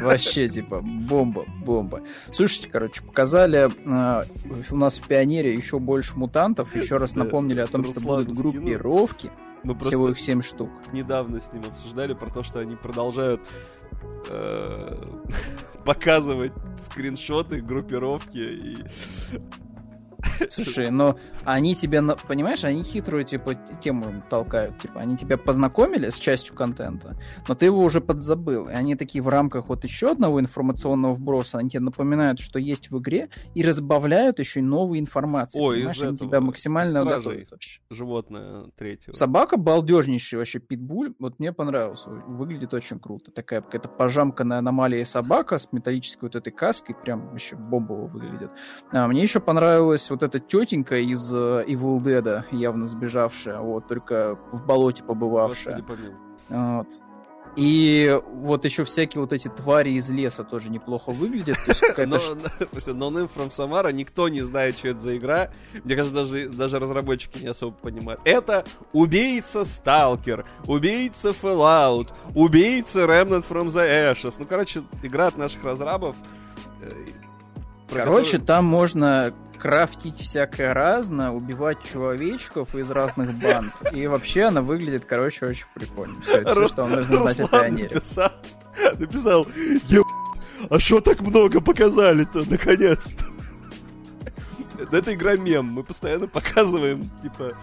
Вообще, 0.00 0.48
типа, 0.48 0.80
бомба, 0.82 1.44
бомба. 1.64 2.02
Слушайте, 2.32 2.68
короче, 2.70 3.02
показали 3.02 3.68
э, 3.68 4.24
у 4.70 4.76
нас 4.76 4.98
в 4.98 5.06
Пионере 5.08 5.54
еще 5.54 5.78
больше 5.78 6.16
мутантов. 6.16 6.74
Еще 6.76 6.98
раз 6.98 7.14
напомнили 7.14 7.60
о 7.60 7.66
том, 7.66 7.84
что 7.84 8.00
будут 8.00 8.36
группировки. 8.36 9.30
Мы 9.62 9.74
Всего 9.80 10.04
просто 10.04 10.20
их 10.20 10.26
7 10.26 10.42
штук. 10.42 10.70
недавно 10.92 11.40
с 11.40 11.52
ним 11.52 11.62
обсуждали 11.68 12.12
про 12.14 12.30
то, 12.30 12.42
что 12.44 12.60
они 12.60 12.76
продолжают 12.76 13.40
э, 14.28 14.96
показывать 15.86 16.52
скриншоты, 16.84 17.62
группировки 17.62 18.38
и... 18.38 18.76
Слушай, 20.50 20.90
но 20.90 21.18
они 21.44 21.74
тебе, 21.74 22.00
на- 22.00 22.16
понимаешь, 22.16 22.64
они 22.64 22.82
хитрую, 22.82 23.24
типа, 23.24 23.54
тему 23.80 24.22
толкают. 24.28 24.78
Типа, 24.78 25.00
они 25.00 25.16
тебя 25.16 25.36
познакомили 25.38 26.10
с 26.10 26.16
частью 26.16 26.54
контента, 26.54 27.16
но 27.48 27.54
ты 27.54 27.66
его 27.66 27.82
уже 27.82 28.00
подзабыл. 28.00 28.68
И 28.68 28.72
они 28.72 28.96
такие 28.96 29.22
в 29.22 29.28
рамках 29.28 29.68
вот 29.68 29.84
еще 29.84 30.10
одного 30.10 30.40
информационного 30.40 31.14
вброса, 31.14 31.58
они 31.58 31.70
тебе 31.70 31.80
напоминают, 31.80 32.40
что 32.40 32.58
есть 32.58 32.90
в 32.90 32.98
игре, 32.98 33.28
и 33.54 33.62
разбавляют 33.62 34.38
еще 34.38 34.60
и 34.60 34.62
новой 34.62 34.98
информации. 34.98 35.60
Ой, 35.60 35.76
понимаешь? 35.76 35.96
из 35.96 36.02
они 36.02 36.14
этого, 36.14 36.30
тебя 36.30 36.40
максимально 36.40 37.00
Стражей. 37.02 37.48
животное 37.90 38.64
третьего. 38.76 39.12
Собака 39.12 39.56
балдежнейший 39.56 40.38
вообще 40.38 40.58
питбуль. 40.58 41.14
Вот 41.18 41.38
мне 41.38 41.52
понравился. 41.52 42.10
Выглядит 42.10 42.74
очень 42.74 42.98
круто. 42.98 43.30
Такая 43.30 43.60
какая-то 43.60 43.88
пожамканная 43.88 44.58
аномалия 44.58 45.04
собака 45.04 45.58
с 45.58 45.72
металлической 45.72 46.26
вот 46.26 46.36
этой 46.36 46.52
каской. 46.52 46.94
Прям 46.94 47.30
вообще 47.30 47.56
бомбово 47.56 48.06
выглядит. 48.06 48.50
А, 48.92 49.06
мне 49.08 49.22
еще 49.22 49.40
понравилась 49.40 50.10
вот 50.20 50.22
эта 50.22 50.40
тетенька 50.40 50.96
из 50.96 51.32
э, 51.32 51.64
Evil 51.66 52.00
Dead, 52.00 52.44
явно 52.52 52.86
сбежавшая, 52.86 53.60
вот, 53.60 53.86
только 53.86 54.38
в 54.52 54.64
болоте 54.66 55.02
побывавшая. 55.04 55.84
Вот. 56.48 56.88
И 57.56 58.20
вот 58.34 58.66
еще 58.66 58.84
всякие 58.84 59.22
вот 59.22 59.32
эти 59.32 59.48
твари 59.48 59.92
из 59.92 60.10
леса 60.10 60.44
тоже 60.44 60.68
неплохо 60.70 61.10
выглядят. 61.10 61.56
То 61.64 61.70
есть 61.70 61.80
какая-то 61.86 62.18
ш- 62.20 62.34
No 62.34 63.08
Name 63.10 63.30
from 63.34 63.48
Samara, 63.50 63.92
никто 63.92 64.28
не 64.28 64.42
знает, 64.42 64.76
что 64.76 64.88
это 64.88 65.00
за 65.00 65.16
игра. 65.16 65.48
Мне 65.82 65.96
кажется, 65.96 66.14
даже, 66.14 66.48
даже 66.50 66.78
разработчики 66.78 67.38
не 67.42 67.48
особо 67.48 67.72
понимают. 67.74 68.20
Это 68.24 68.66
убийца 68.92 69.64
Сталкер, 69.64 70.44
убийца 70.66 71.30
Fallout, 71.30 72.10
убийца 72.34 73.00
Remnant 73.06 73.46
from 73.48 73.68
the 73.68 74.12
Ashes. 74.12 74.34
Ну, 74.38 74.44
короче, 74.44 74.82
игра 75.02 75.28
от 75.28 75.38
наших 75.38 75.64
разрабов. 75.64 76.14
э, 76.82 76.90
Короче, 77.88 78.32
которую- 78.32 78.46
там 78.46 78.64
можно 78.66 79.32
крафтить 79.66 80.20
всякое 80.20 80.72
разное, 80.72 81.30
убивать 81.30 81.78
человечков 81.82 82.76
из 82.76 82.88
разных 82.88 83.34
банд. 83.34 83.72
И 83.92 84.06
вообще 84.06 84.44
она 84.44 84.62
выглядит, 84.62 85.04
короче, 85.04 85.46
очень 85.46 85.66
прикольно. 85.74 86.20
Все, 86.20 86.36
это 86.36 86.52
все, 86.52 86.68
что 86.68 86.82
вам 86.82 86.92
нужно 86.92 87.16
знать 87.16 87.40
о 87.40 87.48
Пионере. 87.48 87.90
написал, 87.92 88.32
написал, 88.96 89.46
«Еб, 89.88 90.06
а 90.70 90.78
что 90.78 91.00
так 91.00 91.20
много 91.20 91.60
показали-то, 91.60 92.44
наконец-то? 92.48 93.24
Это 94.92 95.12
игра 95.12 95.34
мем, 95.36 95.66
мы 95.66 95.82
постоянно 95.82 96.28
показываем, 96.28 97.02
типа, 97.20 97.56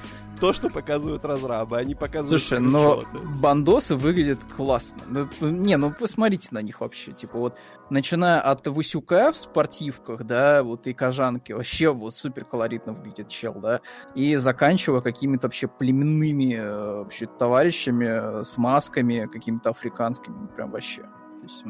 то, 0.44 0.52
что 0.52 0.70
показывают 0.70 1.24
разрабы, 1.24 1.78
они 1.78 1.96
показывают 1.96 2.42
Слушай, 2.42 2.60
но 2.60 3.00
скриншоты. 3.00 3.40
бандосы 3.40 3.96
выглядят 3.96 4.40
классно. 4.44 5.00
Ну, 5.08 5.50
не, 5.50 5.78
ну 5.78 5.90
посмотрите 5.98 6.50
на 6.52 6.62
них 6.62 6.82
вообще. 6.82 7.14
Типа 7.14 7.38
вот, 7.38 7.56
начиная 7.90 8.42
от 8.42 8.68
Васюка 8.68 9.32
в 9.32 9.38
спортивках, 9.38 10.26
да, 10.26 10.62
вот 10.62 10.86
и 10.86 10.94
Кожанки, 10.94 11.54
вообще 11.54 11.94
вот 11.94 12.14
супер 12.14 12.44
колоритно 12.44 12.92
выглядит 12.92 13.30
чел, 13.30 13.54
да, 13.54 13.80
и 14.16 14.36
заканчивая 14.36 15.00
какими-то 15.00 15.48
вообще 15.48 15.70
племенными 15.70 16.56
э, 16.56 16.98
вообще 16.98 17.26
товарищами 17.26 18.42
э, 18.42 18.44
с 18.44 18.58
масками 18.58 19.30
какими-то 19.32 19.70
африканскими, 19.70 20.48
прям 20.48 20.72
вообще. 20.72 21.04
То 21.04 21.44
есть, 21.44 21.64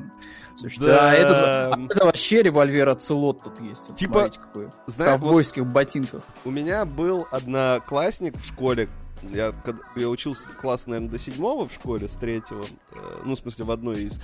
м, 0.54 0.58
слушайте, 0.58 0.86
Да. 0.88 1.10
а 1.12 1.14
этот, 1.14 1.36
а 1.38 1.80
это 1.90 2.06
вообще 2.06 2.42
револьвер 2.44 2.90
Оцелот 2.90 3.44
тут 3.44 3.60
есть. 3.60 3.90
Вот 3.90 3.98
Типа, 3.98 4.30
какой. 4.30 4.68
В 4.88 4.92
Знаешь, 4.92 5.12
вот 5.14 5.22
ковбойских 5.22 5.66
ботинках. 5.66 6.22
у 6.46 6.52
меня 6.52 6.86
был 6.86 7.28
одноклассник 7.32 8.38
в 8.38 8.46
школе, 8.46 8.88
я, 9.32 9.54
я 9.96 10.10
учился 10.10 10.50
класс, 10.50 10.86
наверное, 10.86 11.10
до 11.10 11.18
седьмого 11.18 11.66
в 11.66 11.74
школе, 11.74 12.10
с 12.10 12.12
третьего, 12.14 12.66
э, 12.92 13.22
ну, 13.24 13.36
в 13.36 13.40
смысле, 13.40 13.64
в 13.64 13.72
одной 13.72 14.04
из, 14.04 14.20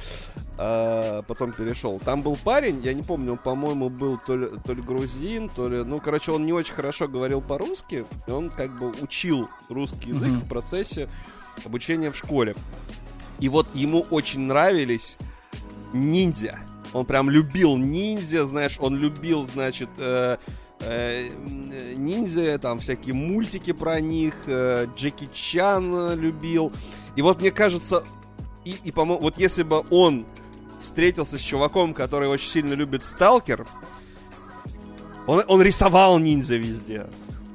а, 0.58 1.22
потом 1.22 1.54
перешел. 1.54 2.00
Там 2.04 2.22
был 2.22 2.36
парень, 2.44 2.82
я 2.84 2.94
не 2.94 3.02
помню, 3.02 3.32
он, 3.34 3.38
по-моему, 3.38 3.90
был 3.90 4.18
то 4.18 4.36
ли, 4.36 4.50
то 4.66 4.74
ли 4.74 4.82
грузин, 4.82 5.48
то 5.48 5.70
ли, 5.70 5.86
ну, 5.86 6.02
короче, 6.02 6.34
он 6.34 6.46
не 6.46 6.52
очень 6.52 6.74
хорошо 6.74 7.08
говорил 7.08 7.40
по-русски, 7.42 8.06
и 8.28 8.32
он 8.32 8.50
как 8.50 8.78
бы 8.78 8.92
учил 9.02 9.48
русский 9.70 10.10
язык 10.10 10.32
Мгм. 10.32 10.40
в 10.40 10.50
процессе 10.50 11.08
обучения 11.66 12.12
в 12.12 12.18
школе. 12.18 12.56
И 13.40 13.48
вот 13.48 13.68
ему 13.74 14.02
очень 14.10 14.42
нравились 14.42 15.16
ниндзя. 15.94 16.60
Он 16.94 17.06
прям 17.06 17.30
любил 17.30 17.78
ниндзя, 17.78 18.46
знаешь, 18.46 18.78
он 18.80 18.98
любил, 18.98 19.46
значит, 19.46 19.90
э, 19.98 20.38
э, 20.80 21.30
ниндзя, 21.96 22.58
там 22.58 22.80
всякие 22.80 23.14
мультики 23.14 23.74
про 23.74 24.00
них, 24.00 24.34
э, 24.48 24.88
Джеки 24.96 25.30
Чан 25.32 25.94
э, 25.94 26.16
любил. 26.16 26.72
И 27.16 27.22
вот 27.22 27.42
мне 27.42 27.52
кажется, 27.52 28.04
и, 28.66 28.76
и 28.84 28.92
по-моему, 28.92 29.22
вот 29.22 29.38
если 29.38 29.64
бы 29.64 29.86
он 29.90 30.26
встретился 30.82 31.38
с 31.38 31.42
чуваком, 31.42 31.94
который 31.94 32.28
очень 32.28 32.50
сильно 32.50 32.74
любит 32.74 33.04
Сталкер, 33.06 33.68
он, 35.28 35.44
он 35.48 35.62
рисовал 35.62 36.18
ниндзя 36.18 36.56
везде. 36.56 37.08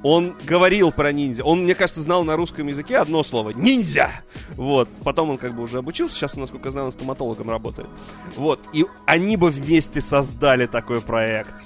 Он 0.04 0.36
говорил 0.44 0.92
про 0.92 1.12
ниндзя. 1.12 1.42
Он, 1.44 1.62
мне 1.64 1.74
кажется, 1.74 2.02
знал 2.02 2.24
на 2.24 2.36
русском 2.36 2.66
языке 2.66 2.98
одно 2.98 3.24
слово. 3.24 3.50
Ниндзя! 3.50 4.10
Вот. 4.50 4.86
Потом 5.02 5.30
он 5.30 5.38
как 5.38 5.56
бы 5.56 5.62
уже 5.62 5.78
обучился. 5.78 6.14
Сейчас, 6.14 6.36
насколько 6.36 6.68
я 6.68 6.72
знаю, 6.72 6.86
он 6.88 6.92
стоматологом 6.92 7.48
работает. 7.48 7.88
Вот. 8.36 8.60
И 8.74 8.84
они 9.06 9.38
бы 9.38 9.48
вместе 9.48 10.02
создали 10.02 10.66
такой 10.66 11.00
проект. 11.00 11.64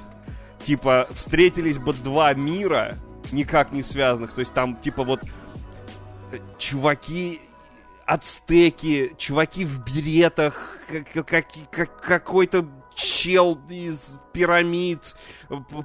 Типа, 0.63 1.09
встретились 1.11 1.79
бы 1.79 1.93
два 1.93 2.33
мира, 2.33 2.95
никак 3.33 3.73
не 3.73 3.83
связанных. 3.83 4.33
То 4.33 4.41
есть 4.41 4.55
там, 4.55 4.77
типа, 4.77 5.03
вот 5.03 5.21
э, 6.31 6.39
чуваки 6.59 7.41
ацтеки, 8.07 9.15
чуваки 9.19 9.65
в 9.65 9.85
беретах, 9.85 10.79
как- 11.13 11.27
как- 11.27 11.71
как- 11.71 12.01
какой-то 12.01 12.67
чел 12.99 13.59
из 13.71 14.19
пирамид, 14.33 15.15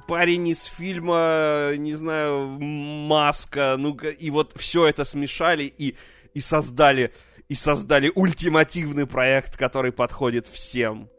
парень 0.08 0.48
из 0.48 0.64
фильма, 0.64 1.72
не 1.76 1.94
знаю, 1.94 2.58
Маска, 2.60 3.76
ну 3.78 3.94
и 3.94 4.30
вот 4.30 4.52
все 4.56 4.86
это 4.86 5.04
смешали 5.04 5.64
и, 5.64 5.96
и 6.34 6.40
создали 6.40 7.12
и 7.48 7.54
создали 7.54 8.10
ультимативный 8.14 9.06
проект, 9.06 9.56
который 9.56 9.92
подходит 9.92 10.46
всем. 10.46 11.10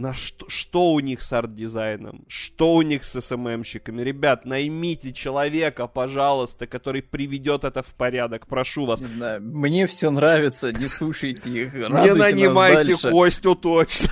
На 0.00 0.14
что, 0.14 0.48
что 0.48 0.92
у 0.94 1.00
них 1.00 1.20
с 1.20 1.30
арт-дизайном? 1.30 2.24
Что 2.26 2.72
у 2.72 2.80
них 2.80 3.04
с 3.04 3.20
СММщиками? 3.20 4.00
Ребят, 4.00 4.46
наймите 4.46 5.12
человека, 5.12 5.86
пожалуйста, 5.86 6.66
который 6.66 7.02
приведет 7.02 7.64
это 7.64 7.82
в 7.82 7.92
порядок. 7.92 8.46
Прошу 8.46 8.86
вас. 8.86 9.02
Не 9.02 9.08
знаю, 9.08 9.42
мне 9.42 9.86
все 9.86 10.10
нравится, 10.10 10.72
не 10.72 10.88
слушайте 10.88 11.50
их. 11.50 11.74
Не 11.74 12.14
нанимайте. 12.14 12.96
Костю 12.96 13.54
точно. 13.54 14.08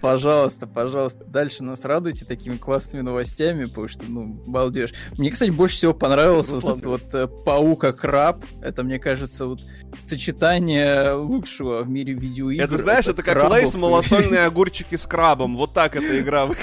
Пожалуйста, 0.00 0.66
пожалуйста, 0.66 1.24
дальше 1.24 1.64
нас 1.64 1.84
радуйте 1.84 2.24
такими 2.24 2.56
классными 2.56 3.02
новостями, 3.02 3.64
потому 3.66 3.88
что, 3.88 4.02
ну, 4.08 4.40
балдеж. 4.46 4.92
Мне, 5.18 5.30
кстати, 5.30 5.50
больше 5.50 5.76
всего 5.76 5.92
понравилось 5.94 6.48
вот 6.48 6.64
этот 6.64 6.84
вот 6.86 7.14
э, 7.14 7.26
паука-краб. 7.26 8.44
Это, 8.62 8.82
мне 8.84 8.98
кажется, 8.98 9.46
вот 9.46 9.60
сочетание 10.06 11.12
лучшего 11.12 11.82
в 11.82 11.88
мире 11.88 12.14
видеоигр. 12.14 12.62
Это, 12.62 12.78
знаешь, 12.78 13.06
это 13.08 13.22
как 13.22 13.36
и- 13.36 13.76
малосольные 13.76 14.44
огурчики 14.44 14.94
с 14.96 15.06
крабом. 15.06 15.56
Вот 15.56 15.72
так 15.72 15.96
эта 15.96 16.20
игра. 16.20 16.48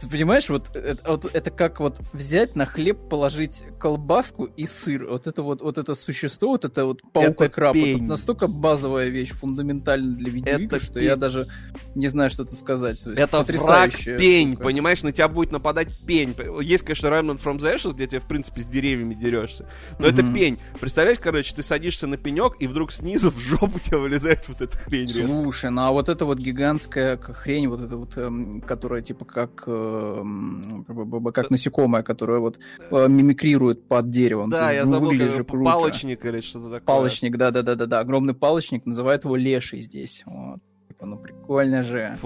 Ты 0.00 0.08
понимаешь, 0.08 0.48
вот 0.48 0.74
это, 0.74 1.10
вот 1.10 1.30
это 1.32 1.50
как 1.50 1.80
вот 1.80 1.98
взять 2.12 2.56
на 2.56 2.66
хлеб, 2.66 3.08
положить 3.08 3.62
колбаску 3.78 4.44
и 4.44 4.66
сыр. 4.66 5.06
Вот 5.08 5.26
это 5.26 5.42
вот, 5.42 5.60
вот 5.60 5.78
это 5.78 5.94
существо, 5.94 6.48
вот 6.50 6.64
это 6.64 6.84
вот 6.84 7.02
паука-краб. 7.12 7.72
пень. 7.74 7.96
Это 7.96 8.04
настолько 8.04 8.46
базовая 8.46 9.08
вещь, 9.08 9.30
фундаментальная 9.30 10.16
для 10.16 10.30
видеоигр, 10.30 10.76
Это 10.76 10.84
что 10.84 10.94
пень. 10.94 11.04
я 11.04 11.16
даже 11.16 11.48
не 11.94 12.08
знаю, 12.08 12.30
что 12.30 12.44
тут 12.44 12.58
сказать. 12.58 13.02
То 13.02 13.10
есть 13.10 13.20
Это 13.20 13.42
враг 13.42 13.92
пень, 13.94 14.52
штука. 14.52 14.64
понимаешь? 14.64 15.02
На 15.02 15.12
тебя 15.12 15.28
будет 15.28 15.52
нападать 15.52 15.88
пень. 16.06 16.34
Есть, 16.62 16.84
конечно, 16.84 17.06
Remnant 17.08 17.42
from 17.42 17.58
the 17.58 17.74
Ashes, 17.76 17.92
где 17.94 18.06
ты, 18.06 18.18
в 18.18 18.26
принципе, 18.26 18.62
с 18.62 18.66
деревьями 18.66 19.14
дерешься. 19.14 19.68
Но 19.98 20.06
это 20.06 20.22
Мгм. 20.22 20.34
пень. 20.34 20.58
Представляешь, 20.80 21.18
короче, 21.18 21.54
ты 21.54 21.62
садишься 21.62 22.06
на 22.06 22.16
пенек, 22.16 22.54
и 22.58 22.66
вдруг 22.66 22.92
снизу 22.92 23.30
в 23.30 23.38
жопу 23.38 23.78
тебя 23.78 23.98
вылезает 23.98 24.48
вот 24.48 24.60
эта 24.60 24.76
хрень. 24.78 25.08
резко. 25.12 25.34
Слушай, 25.34 25.70
ну 25.70 25.82
а 25.82 25.92
вот 25.92 26.08
эта 26.08 26.24
вот 26.24 26.38
гигантская 26.38 27.16
хрень, 27.18 27.68
вот 27.68 27.80
эта 27.80 27.96
вот, 27.96 28.16
эм, 28.16 28.60
которая 28.60 29.02
типа 29.02 29.24
как, 29.34 29.64
б-б-б- 29.66 31.32
как 31.32 31.50
насекомое, 31.50 32.02
которое 32.02 32.38
вот 32.38 32.58
э, 32.90 33.08
мимикрирует 33.08 33.88
под 33.88 34.10
деревом. 34.10 34.50
Да, 34.50 34.68
Ты- 34.68 34.74
я 34.74 34.86
забыл, 34.86 35.12
же 35.12 35.44
круто. 35.44 35.64
палочник 35.64 36.24
или 36.24 36.40
что-то 36.40 36.66
такое. 36.66 36.80
Палочник, 36.80 37.36
да-да-да-да-да. 37.36 37.98
Огромный 38.00 38.34
палочник, 38.34 38.86
называют 38.86 39.24
его 39.24 39.36
леший 39.36 39.80
здесь. 39.80 40.22
Вот. 40.26 40.60
Типа, 40.88 41.06
ну 41.06 41.18
прикольно 41.18 41.82
же. 41.82 42.16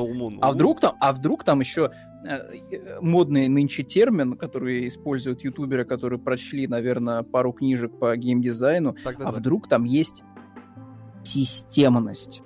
А 0.40 0.52
вдруг 0.52 0.80
там, 0.80 0.92
а 1.00 1.12
вдруг 1.12 1.42
там 1.44 1.60
еще 1.60 1.90
э, 2.24 2.36
э, 2.70 2.98
модный 3.00 3.48
нынче 3.48 3.82
термин, 3.82 4.36
который 4.36 4.86
используют 4.88 5.42
ютуберы, 5.42 5.84
которые 5.84 6.20
прочли, 6.20 6.66
наверное, 6.66 7.22
пару 7.22 7.52
книжек 7.52 7.98
по 7.98 8.14
геймдизайну, 8.16 8.94
Тогда 9.02 9.28
а 9.28 9.32
да. 9.32 9.38
вдруг 9.38 9.68
там 9.68 9.84
есть 9.84 10.22
системность. 11.22 12.42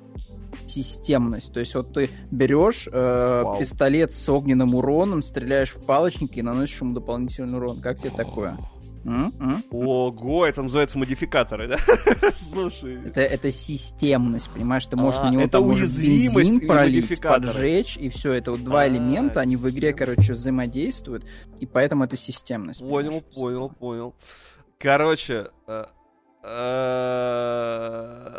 Системность. 0.66 1.52
То 1.52 1.60
есть 1.60 1.74
вот 1.74 1.92
ты 1.92 2.10
берешь 2.30 2.88
э, 2.90 3.42
Вау. 3.44 3.58
пистолет 3.58 4.12
с 4.12 4.28
огненным 4.28 4.74
уроном, 4.74 5.22
стреляешь 5.22 5.70
в 5.70 5.84
палочники 5.84 6.38
и 6.38 6.42
наносишь 6.42 6.80
ему 6.80 6.94
дополнительный 6.94 7.56
урон. 7.58 7.80
Как 7.80 7.98
тебе 7.98 8.10
такое? 8.10 8.58
М? 9.04 9.34
М? 9.40 9.64
Ого, 9.70 10.46
это 10.46 10.62
называется 10.62 10.96
модификаторы, 10.98 11.66
да? 11.66 11.76
Слушай. 12.52 13.00
Это, 13.04 13.20
это 13.20 13.50
системность, 13.50 14.48
понимаешь? 14.50 14.86
Ты 14.86 14.96
можешь 14.96 15.20
А, 15.20 15.24
на 15.24 15.30
него 15.30 15.42
это 15.42 15.52
там 15.58 15.66
уязвимость 15.66 16.36
бензин 16.36 16.68
пролить, 16.68 17.20
поджечь, 17.20 17.96
и 17.96 18.08
все. 18.10 18.32
Это 18.32 18.52
вот 18.52 18.62
два 18.62 18.82
А, 18.82 18.88
элемента, 18.88 19.40
они 19.40 19.56
в 19.56 19.68
игре, 19.68 19.92
короче, 19.92 20.34
взаимодействуют, 20.34 21.24
и 21.58 21.66
поэтому 21.66 22.04
это 22.04 22.16
системность. 22.16 22.80
Понял, 22.80 23.22
понял, 23.22 23.70
понял. 23.70 24.14
Короче, 24.78 25.48
э, 25.66 25.86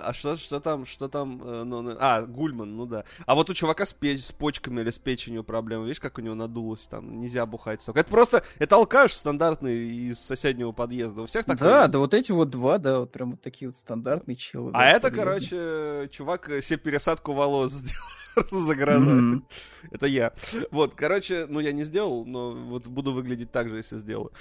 а 0.06 0.12
что, 0.14 0.36
что 0.36 0.60
там, 0.60 0.86
что 0.86 1.08
там, 1.08 1.42
э, 1.44 1.64
ну, 1.64 1.82
ну, 1.82 1.96
а, 2.00 2.22
Гульман, 2.24 2.76
ну 2.76 2.86
да. 2.86 3.06
А 3.26 3.36
вот 3.36 3.50
у 3.50 3.54
чувака 3.54 3.86
с, 3.86 3.94
пе- 3.94 4.18
с 4.18 4.32
почками 4.32 4.82
или 4.82 4.90
с 4.90 4.98
печенью 4.98 5.44
проблемы, 5.44 5.86
видишь, 5.86 6.00
как 6.00 6.18
у 6.18 6.22
него 6.22 6.36
надулось 6.36 6.88
там, 6.88 7.20
нельзя 7.20 7.46
бухать 7.46 7.82
столько. 7.82 8.00
Это 8.02 8.10
просто, 8.10 8.44
это 8.60 8.76
алкаш 8.76 9.14
стандартный 9.14 9.88
из 10.10 10.20
соседнего 10.20 10.72
подъезда, 10.72 11.22
у 11.22 11.26
всех 11.26 11.46
такое 11.46 11.70
Да, 11.70 11.82
есть. 11.84 11.94
да, 11.94 12.00
вот 12.00 12.14
эти 12.14 12.32
вот 12.32 12.50
два, 12.50 12.78
да, 12.78 13.00
вот 13.00 13.12
прям 13.12 13.32
вот 13.32 13.42
такие 13.42 13.70
вот 13.70 13.76
стандартные 13.76 14.36
челы. 14.36 14.72
А 14.74 14.80
да, 14.80 14.90
это, 14.90 15.12
короче, 15.12 16.10
чувак 16.12 16.50
э, 16.50 16.62
себе 16.62 16.80
пересадку 16.80 17.34
волос 17.34 17.72
сделал 17.72 18.48
за 18.66 18.76
граной. 18.76 19.14
Мгм. 19.14 19.48
Это 19.92 20.08
я. 20.08 20.34
Вот, 20.72 20.94
короче, 20.96 21.46
ну 21.48 21.60
я 21.60 21.72
не 21.72 21.84
сделал, 21.84 22.26
но 22.26 22.52
вот 22.52 22.88
буду 22.88 23.14
выглядеть 23.14 23.52
так 23.52 23.70
же, 23.70 23.78
если 23.78 23.98
сделаю. 23.98 24.32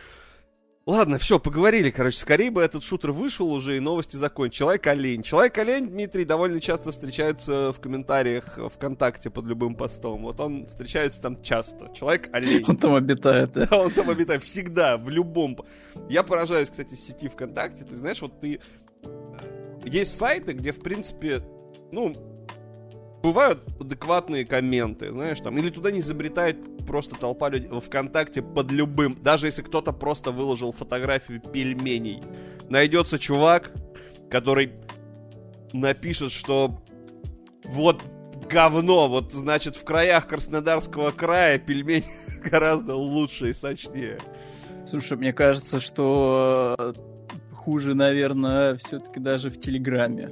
Ладно, 0.85 1.19
все, 1.19 1.39
поговорили, 1.39 1.91
короче. 1.91 2.19
Скорее 2.19 2.51
бы 2.51 2.61
этот 2.61 2.83
шутер 2.83 3.13
вышел 3.13 3.53
уже 3.53 3.77
и 3.77 3.81
новости 3.81 4.17
закончились. 4.17 4.59
Человек-олень. 4.59 5.23
Человек-олень, 5.23 5.89
Дмитрий, 5.89 6.25
довольно 6.25 6.61
часто 6.61 6.91
встречается 6.91 7.73
в 7.73 7.81
комментариях 7.81 8.59
ВКонтакте 8.75 9.31
под 9.31 9.45
любым 9.45 9.77
постом. 9.77 10.23
Вот 10.23 10.41
он 10.41 10.67
встречается 10.67 11.23
там 11.23 11.41
часто. 11.41 11.89
Человек-олень. 11.95 12.65
Он 12.67 12.77
там 12.77 12.95
обитает, 12.95 13.53
да? 13.53 13.69
Он 13.79 13.93
там 13.93 14.11
обитает 14.11 14.43
всегда, 14.43 14.97
в 14.97 15.09
любом. 15.09 15.57
Я 16.09 16.25
поражаюсь, 16.25 16.69
кстати, 16.69 16.95
сети 16.95 17.29
ВКонтакте. 17.29 17.85
Ты 17.85 17.97
знаешь, 17.97 18.21
вот 18.21 18.41
ты... 18.41 18.61
Есть 19.85 20.19
сайты, 20.19 20.53
где, 20.53 20.73
в 20.73 20.81
принципе, 20.81 21.45
ну, 21.93 22.13
бывают 23.23 23.61
адекватные 23.81 24.45
комменты, 24.45 25.11
знаешь, 25.11 25.41
там, 25.41 25.57
или 25.59 25.71
туда 25.71 25.91
не 25.91 26.01
изобретает 26.01 26.87
просто 26.87 27.15
толпа 27.15 27.49
людей 27.49 27.69
ВКонтакте 27.81 28.43
под 28.43 28.71
любым, 28.71 29.17
даже 29.23 29.47
если 29.47 29.63
кто-то 29.63 29.93
просто 29.93 30.31
выложил 30.31 30.73
фотографию 30.73 31.41
пельменей. 31.41 32.23
Найдется 32.69 33.19
чувак, 33.19 33.73
который 34.31 34.73
напишет, 35.73 36.33
что 36.33 36.83
вот 37.65 38.03
говно, 38.51 39.09
вот, 39.09 39.33
значит, 39.33 39.77
в 39.77 39.85
краях 39.85 40.27
Краснодарского 40.27 41.11
края 41.11 41.59
пельмени 41.59 42.05
гораздо 42.51 42.95
лучше 42.95 43.51
и 43.51 43.53
сочнее. 43.53 44.19
Слушай, 44.87 45.17
мне 45.17 45.33
кажется, 45.33 45.81
что 45.81 46.75
э, 46.79 46.93
хуже, 47.55 47.95
наверное, 47.95 48.77
все-таки 48.77 49.21
даже 49.21 49.49
в 49.49 49.61
Телеграме. 49.61 50.31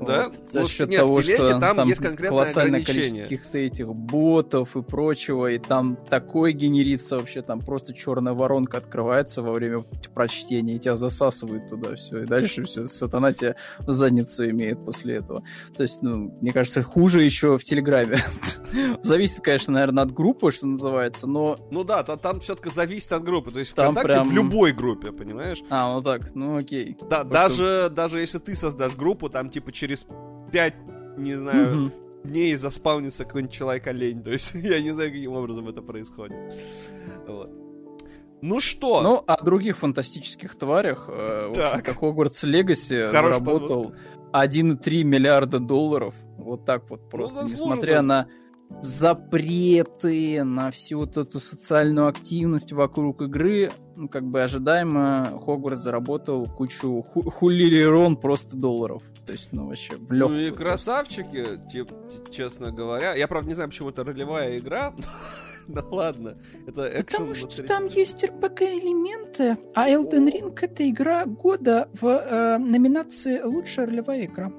Да? 0.00 0.28
Вот, 0.28 0.52
за 0.52 0.68
счет 0.68 0.88
нет, 0.88 1.00
в 1.00 1.04
того, 1.04 1.22
телеге 1.22 1.34
что 1.36 1.60
там 1.60 1.76
там 1.76 1.88
есть 1.88 2.00
конкретное 2.00 2.28
колоссальное 2.28 2.84
количество 2.84 3.22
каких-то 3.22 3.58
этих 3.58 3.88
ботов 3.94 4.76
и 4.76 4.82
прочего, 4.82 5.46
и 5.46 5.58
там 5.58 5.96
такое 6.08 6.52
генерится 6.52 7.16
вообще, 7.16 7.42
там 7.42 7.60
просто 7.60 7.94
черная 7.94 8.32
воронка 8.32 8.78
открывается 8.78 9.42
во 9.42 9.52
время 9.52 9.84
прочтения, 10.14 10.76
и 10.76 10.78
тебя 10.78 10.96
засасывает 10.96 11.68
туда 11.68 11.94
все, 11.96 12.22
и 12.22 12.24
дальше 12.26 12.64
все, 12.64 12.86
сатана 12.88 13.32
тебя 13.32 13.54
в 13.78 13.92
задницу 13.92 14.48
имеет 14.50 14.84
после 14.84 15.16
этого. 15.16 15.42
То 15.76 15.82
есть, 15.82 16.02
ну, 16.02 16.36
мне 16.40 16.52
кажется, 16.52 16.82
хуже 16.82 17.22
еще 17.22 17.58
в 17.58 17.64
Телеграме. 17.64 18.24
Зависит, 19.02 19.40
конечно, 19.40 19.72
наверное, 19.72 20.04
от 20.04 20.12
группы, 20.12 20.50
что 20.52 20.66
называется, 20.66 21.26
но... 21.26 21.58
Ну 21.70 21.84
да, 21.84 22.02
то, 22.02 22.16
там 22.16 22.40
все-таки 22.40 22.70
зависит 22.70 23.12
от 23.12 23.22
группы. 23.24 23.50
То 23.50 23.60
есть 23.60 23.74
Там 23.74 23.94
ВКонтакте 23.94 24.12
прям- 24.12 24.28
в 24.28 24.32
любой 24.32 24.72
группе, 24.72 25.12
понимаешь? 25.12 25.58
А, 25.70 25.94
ну 25.94 26.02
так, 26.02 26.34
ну 26.34 26.56
окей. 26.56 26.96
Да, 27.08 27.24
Просто- 27.24 27.28
даже, 27.32 27.92
даже 27.94 28.20
если 28.20 28.38
ты 28.38 28.54
создашь 28.56 28.94
группу, 28.94 29.28
там 29.28 29.50
типа 29.50 29.72
через 29.72 29.85
5, 30.52 30.74
не 31.18 31.34
знаю, 31.34 31.76
Мгм. 31.76 31.92
дней 32.24 32.56
заспаунится 32.56 33.24
какой-нибудь 33.24 33.54
человек-олень. 33.54 34.22
То 34.24 34.30
есть 34.30 34.52
я 34.54 34.80
не 34.80 34.90
знаю, 34.92 35.10
каким 35.10 35.32
образом 35.32 35.68
это 35.68 35.82
происходит. 35.82 36.36
Вот. 37.26 37.50
Ну 38.42 38.60
что? 38.60 39.00
Ну, 39.02 39.24
о 39.26 39.42
других 39.42 39.78
фантастических 39.78 40.56
тварях, 40.56 41.06
э, 41.08 41.48
в 41.48 41.54
Так. 41.54 41.78
общем-то, 41.78 41.98
Хогвартс 41.98 42.42
Легаси 42.44 43.10
заработал 43.10 43.94
1,3 44.32 45.04
миллиарда 45.04 45.58
долларов. 45.58 46.14
Вот 46.36 46.64
так 46.66 46.88
вот 46.90 47.08
просто, 47.08 47.40
Ну, 47.42 47.44
несмотря 47.48 48.02
на 48.02 48.28
запреты, 48.82 50.42
на 50.44 50.70
всю 50.70 50.98
вот 51.00 51.16
эту 51.16 51.40
социальную 51.40 52.08
активность 52.08 52.72
вокруг 52.72 53.22
игры, 53.22 53.70
ну, 53.96 54.08
как 54.08 54.24
бы 54.24 54.42
ожидаемо, 54.42 55.40
Хогвартс 55.44 55.82
заработал 55.82 56.46
кучу 56.46 57.02
ху- 57.02 57.30
хулилерон 57.30 58.16
просто 58.16 58.56
долларов. 58.56 59.02
То 59.26 59.32
есть, 59.32 59.48
ну, 59.52 59.68
вообще, 59.68 59.94
в 59.96 60.10
Ну 60.10 60.16
легкую. 60.16 60.48
и 60.48 60.50
красавчики, 60.50 61.46
те- 61.72 61.86
честно 62.30 62.70
говоря. 62.70 63.14
Я, 63.14 63.26
правда, 63.28 63.48
не 63.48 63.54
знаю, 63.54 63.70
почему 63.70 63.90
это 63.90 64.04
ролевая 64.04 64.56
игра. 64.58 64.92
Да 65.68 65.82
ладно. 65.90 66.36
Это 66.68 67.04
Потому 67.10 67.34
что 67.34 67.46
внутри. 67.48 67.66
там 67.66 67.86
есть 67.88 68.22
РПГ-элементы, 68.22 69.58
а 69.74 69.88
Elden 69.90 70.30
Ring— 70.32 70.56
это 70.60 70.88
игра 70.88 71.24
года 71.26 71.88
в 72.00 72.06
э, 72.06 72.58
номинации 72.58 73.42
«Лучшая 73.42 73.86
ролевая 73.86 74.26
игра». 74.26 74.52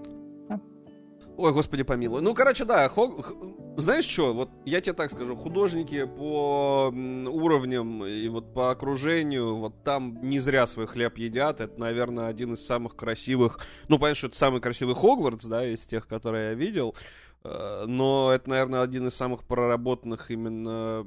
Ой, 1.38 1.54
господи 1.54 1.84
помилуй. 1.84 2.22
Ну, 2.22 2.34
короче, 2.34 2.66
да, 2.66 2.88
Хог- 2.90 3.78
знаешь 3.78 4.06
что, 4.06 4.34
вот 4.34 4.50
я 4.66 4.82
тебе 4.82 4.94
так 4.94 5.12
скажу, 5.12 5.36
художники 5.36 6.06
по 6.06 6.92
уровням 6.92 8.04
и 8.04 8.28
вот 8.28 8.56
по 8.56 8.72
окружению, 8.72 9.56
вот 9.56 9.84
там 9.84 10.20
не 10.24 10.40
зря 10.40 10.66
свой 10.66 10.88
хлеб 10.88 11.16
едят, 11.18 11.62
это, 11.62 11.80
наверное, 11.80 12.26
один 12.26 12.54
из 12.54 12.66
самых 12.66 12.96
красивых, 12.96 13.60
ну, 13.88 14.00
понятно, 14.00 14.16
что 14.16 14.28
это 14.28 14.38
самый 14.38 14.62
красивый 14.62 14.96
Хогвартс, 14.96 15.46
да, 15.46 15.64
из 15.64 15.86
тех, 15.86 16.08
которые 16.08 16.50
я 16.50 16.54
видел, 16.56 16.96
э, 17.44 17.86
но 17.86 18.32
это, 18.34 18.50
наверное, 18.50 18.82
один 18.82 19.08
из 19.08 19.14
самых 19.14 19.44
проработанных 19.44 20.32
именно 20.32 21.06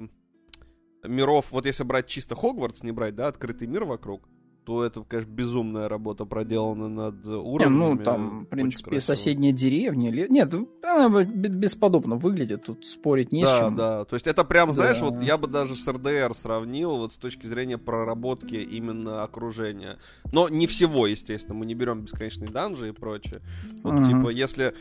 миров, 1.03 1.51
вот 1.51 1.67
если 1.67 1.83
брать 1.83 2.07
чисто 2.07 2.37
Хогвартс, 2.37 2.85
не 2.85 2.93
брать, 2.93 3.17
да, 3.17 3.27
открытый 3.27 3.67
мир 3.67 3.83
вокруг, 3.85 4.29
то 4.71 4.85
это, 4.85 5.03
конечно, 5.03 5.33
безумная 5.33 5.89
работа 5.89 6.25
проделана 6.27 6.89
над 6.89 7.25
Не, 7.25 7.33
уровнями. 7.35 7.77
ну, 7.77 8.05
там, 8.05 8.41
в 8.45 8.45
принципе, 8.45 8.91
красиво. 8.91 9.17
соседняя 9.17 9.53
деревня. 9.53 10.11
или- 10.11 10.29
Нет, 10.31 10.55
она 10.85 11.25
бесподобно 11.25 12.15
выглядит, 12.15 12.63
тут 12.67 12.87
спорить 12.87 13.33
не 13.33 13.43
с 13.45 13.49
да, 13.49 13.59
чем. 13.59 13.75
да. 13.75 14.05
То 14.05 14.15
есть 14.15 14.29
это 14.29 14.45
прям, 14.45 14.73
знаешь, 14.73 15.01
Да. 15.01 15.07
вот 15.07 15.23
я 15.25 15.37
бы 15.39 15.49
даже 15.49 15.75
с 15.75 15.89
РДР 15.89 16.35
сравнил 16.35 16.99
вот 16.99 17.13
с 17.13 17.17
точки 17.17 17.49
зрения 17.49 17.79
проработки 17.79 18.55
именно 18.55 19.25
окружения. 19.25 19.99
Но 20.33 20.49
не 20.49 20.69
всего, 20.69 21.09
естественно. 21.09 21.55
Мы 21.57 21.67
не 21.67 21.75
берем 21.75 22.03
бесконечные 22.03 22.49
данжи 22.49 22.91
и 22.91 22.93
прочее. 22.93 23.41
Вот 23.83 23.95
Мгм. 23.95 24.05
типа, 24.05 24.29
если... 24.29 24.73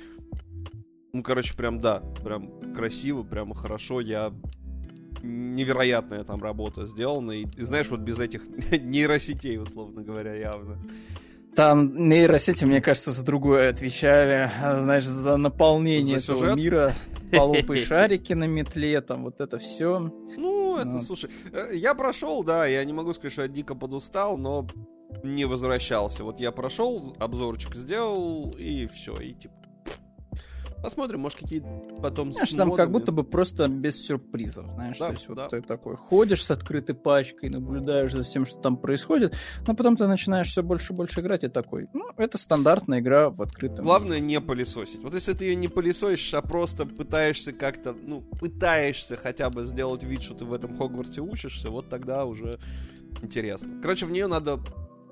Ну, 1.13 1.23
короче, 1.23 1.55
прям 1.57 1.81
да, 1.81 2.03
прям 2.23 2.51
красиво, 2.75 3.23
прямо 3.23 3.55
хорошо. 3.55 4.01
Я 4.01 4.31
невероятная 5.23 6.23
там 6.23 6.41
работа 6.41 6.87
сделана. 6.87 7.31
И, 7.31 7.45
и 7.57 7.63
знаешь, 7.63 7.89
вот 7.89 7.99
без 8.01 8.19
этих 8.19 8.43
нейросетей, 8.71 9.57
условно 9.57 10.01
говоря, 10.03 10.35
явно. 10.35 10.77
Там 11.55 12.07
нейросети, 12.09 12.63
мне 12.65 12.81
кажется, 12.81 13.11
за 13.11 13.23
другое 13.25 13.69
отвечали. 13.69 14.49
Знаешь, 14.61 15.05
за 15.05 15.35
наполнение 15.37 16.19
За 16.19 16.31
этого 16.31 16.39
сюжет? 16.39 16.55
мира. 16.55 16.93
Полопай 17.31 17.77
шарики 17.77 18.33
на 18.33 18.45
метле, 18.45 19.01
там 19.01 19.23
вот 19.23 19.39
это 19.41 19.59
все. 19.59 19.99
Ну, 20.37 20.77
это, 20.77 20.89
Вот. 20.91 21.03
слушай, 21.03 21.29
э, 21.51 21.71
я 21.75 21.93
прошел, 21.93 22.43
да, 22.43 22.65
я 22.65 22.83
не 22.85 22.93
могу 22.93 23.13
сказать, 23.13 23.33
что 23.33 23.41
я 23.43 23.47
дико 23.47 23.75
подустал, 23.75 24.37
но 24.37 24.67
не 25.23 25.45
возвращался. 25.45 26.23
Вот 26.23 26.39
я 26.39 26.51
прошел, 26.51 27.15
обзорчик 27.19 27.75
сделал, 27.75 28.55
и 28.57 28.87
все, 28.87 29.15
и 29.17 29.33
типа... 29.33 29.53
Посмотрим, 30.81 31.19
может, 31.21 31.39
какие 31.39 31.63
потом 32.01 32.33
Знаешь, 32.33 32.51
там 32.51 32.71
как 32.73 32.91
будто 32.91 33.11
бы 33.11 33.23
просто 33.23 33.67
без 33.67 34.05
сюрпризов, 34.05 34.65
знаешь, 34.73 34.97
Да, 34.97 35.07
то 35.07 35.11
есть 35.11 35.27
вот 35.27 35.35
да. 35.35 35.47
ты 35.49 35.61
такой 35.61 35.95
ходишь 35.95 36.43
с 36.43 36.51
открытой 36.51 36.95
пачкой, 36.95 37.49
наблюдаешь 37.49 38.13
за 38.13 38.23
всем, 38.23 38.45
что 38.45 38.59
там 38.59 38.77
происходит, 38.77 39.35
но 39.67 39.75
потом 39.75 39.97
ты 39.97 40.07
начинаешь 40.07 40.47
все 40.47 40.63
больше 40.63 40.93
и 40.93 40.95
больше 40.95 41.19
играть 41.19 41.43
и 41.43 41.47
такой, 41.47 41.87
ну, 41.93 42.05
это 42.17 42.37
стандартная 42.37 42.99
игра 42.99 43.29
в 43.29 43.41
открытом 43.41 43.83
Главное 43.83 44.19
не 44.19 44.39
пылесосить. 44.39 45.03
Вот 45.03 45.13
если 45.13 45.33
ты 45.33 45.45
ее 45.45 45.55
не 45.55 45.67
пылесосишь, 45.67 46.33
а 46.33 46.41
просто 46.41 46.85
пытаешься 46.85 47.51
как-то, 47.51 47.93
ну, 47.93 48.21
пытаешься 48.21 49.17
хотя 49.17 49.49
бы 49.49 49.63
сделать 49.65 50.03
вид, 50.03 50.23
что 50.23 50.35
ты 50.35 50.45
в 50.45 50.53
этом 50.53 50.77
Хогвартсе 50.77 51.21
учишься, 51.21 51.69
вот 51.69 51.89
тогда 51.89 52.25
уже 52.25 52.59
интересно. 53.21 53.79
Короче, 53.81 54.05
в 54.05 54.11
нее 54.11 54.27
надо 54.27 54.59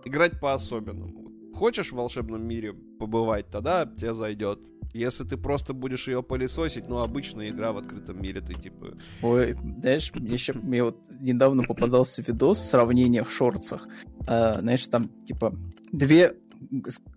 играть 0.05 0.39
по-особенному. 0.39 1.26
Хочешь 1.57 1.91
в 1.91 1.95
волшебном 1.95 2.47
мире 2.47 2.73
побывать, 2.73 3.49
тогда 3.49 3.87
тебе 3.87 4.13
зайдет. 4.13 4.59
Если 4.93 5.23
ты 5.23 5.37
просто 5.37 5.73
будешь 5.73 6.07
ее 6.07 6.21
пылесосить, 6.21 6.87
ну, 6.87 6.99
обычная 6.99 7.49
игра 7.49 7.71
в 7.71 7.77
открытом 7.77 8.21
мире, 8.21 8.41
ты 8.41 8.53
типа... 8.53 8.95
Ой, 9.23 9.57
знаешь, 9.79 10.11
мне, 10.13 10.33
еще, 10.33 10.53
мне 10.53 10.83
вот 10.83 10.99
недавно 11.19 11.63
попадался 11.63 12.21
видос 12.21 12.59
сравнения 12.59 13.23
в 13.23 13.31
шорцах. 13.31 13.87
А, 14.27 14.59
знаешь, 14.59 14.85
там 14.85 15.09
типа 15.25 15.55
две, 15.91 16.35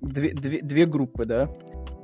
две, 0.00 0.32
две, 0.32 0.62
две 0.62 0.86
группы, 0.86 1.26
да. 1.26 1.52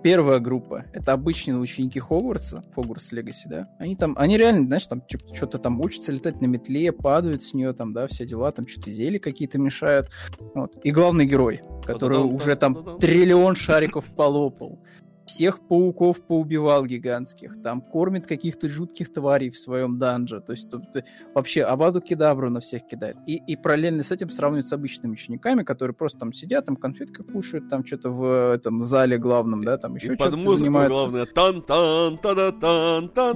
Первая 0.07 0.39
группа— 0.39 0.85
это 0.93 1.15
обычные 1.15 1.57
ученики 1.57 1.99
Хогвартса, 1.99 2.63
Хогвартс 2.77 3.11
Легаси, 3.11 3.49
да. 3.49 3.69
Они 3.81 3.97
там, 3.97 4.15
они 4.17 4.39
реально, 4.39 4.65
знаешь, 4.65 4.87
там 4.87 5.03
что-то 5.35 5.59
там 5.59 5.81
учатся 5.81 6.13
летать 6.13 6.41
на 6.41 6.47
метле, 6.47 6.93
падают 6.93 7.43
с 7.43 7.55
нее, 7.55 7.73
там, 7.73 7.93
да, 7.93 8.07
все 8.07 8.25
дела, 8.25 8.53
там 8.53 8.69
что-то 8.69 8.93
зелья 8.93 9.19
какие-то 9.19 9.59
мешают. 9.59 10.09
Вот. 10.55 10.79
И 10.85 10.93
главный 10.93 11.27
герой, 11.27 11.61
который 11.85 12.19
уже 12.19 12.55
там 12.55 13.01
триллион 13.01 13.57
шариков 13.57 14.05
полопал 14.15 14.79
всех 15.27 15.61
пауков 15.61 16.21
поубивал 16.21 16.87
гигантских, 16.87 17.61
там 17.63 17.81
кормит 17.81 18.27
каких-то 18.27 18.69
жутких 18.69 19.13
тварей 19.13 19.51
в 19.51 19.59
своем 19.59 19.99
данже, 19.99 20.41
то 20.41 20.53
есть 20.53 20.71
тут 20.71 20.97
э, 20.97 21.05
вообще 21.35 21.63
Аваду 21.63 22.01
Кедабру 22.01 22.51
на 22.51 22.61
всех 22.61 22.87
кидает. 22.87 23.17
И, 23.27 23.37
и 23.37 23.57
параллельно 23.57 24.03
с 24.03 24.13
этим 24.13 24.31
сравнивать 24.31 24.69
с 24.69 24.73
обычными 24.73 25.13
учениками, 25.13 25.63
которые 25.63 25.95
просто 25.95 26.19
там 26.19 26.33
сидят, 26.33 26.67
там 26.67 26.77
конфетки 26.77 27.23
кушают, 27.23 27.69
там 27.69 27.85
что-то 27.85 28.11
в 28.11 28.55
этом 28.55 28.83
зале 28.83 29.19
главном, 29.19 29.65
да, 29.65 29.77
там 29.79 29.97
еще 29.97 30.15
что-то 30.15 30.57
занимаются. 30.57 31.01
главное 31.01 31.27
тан 31.27 31.63
тан 31.63 32.19
та 32.19 33.35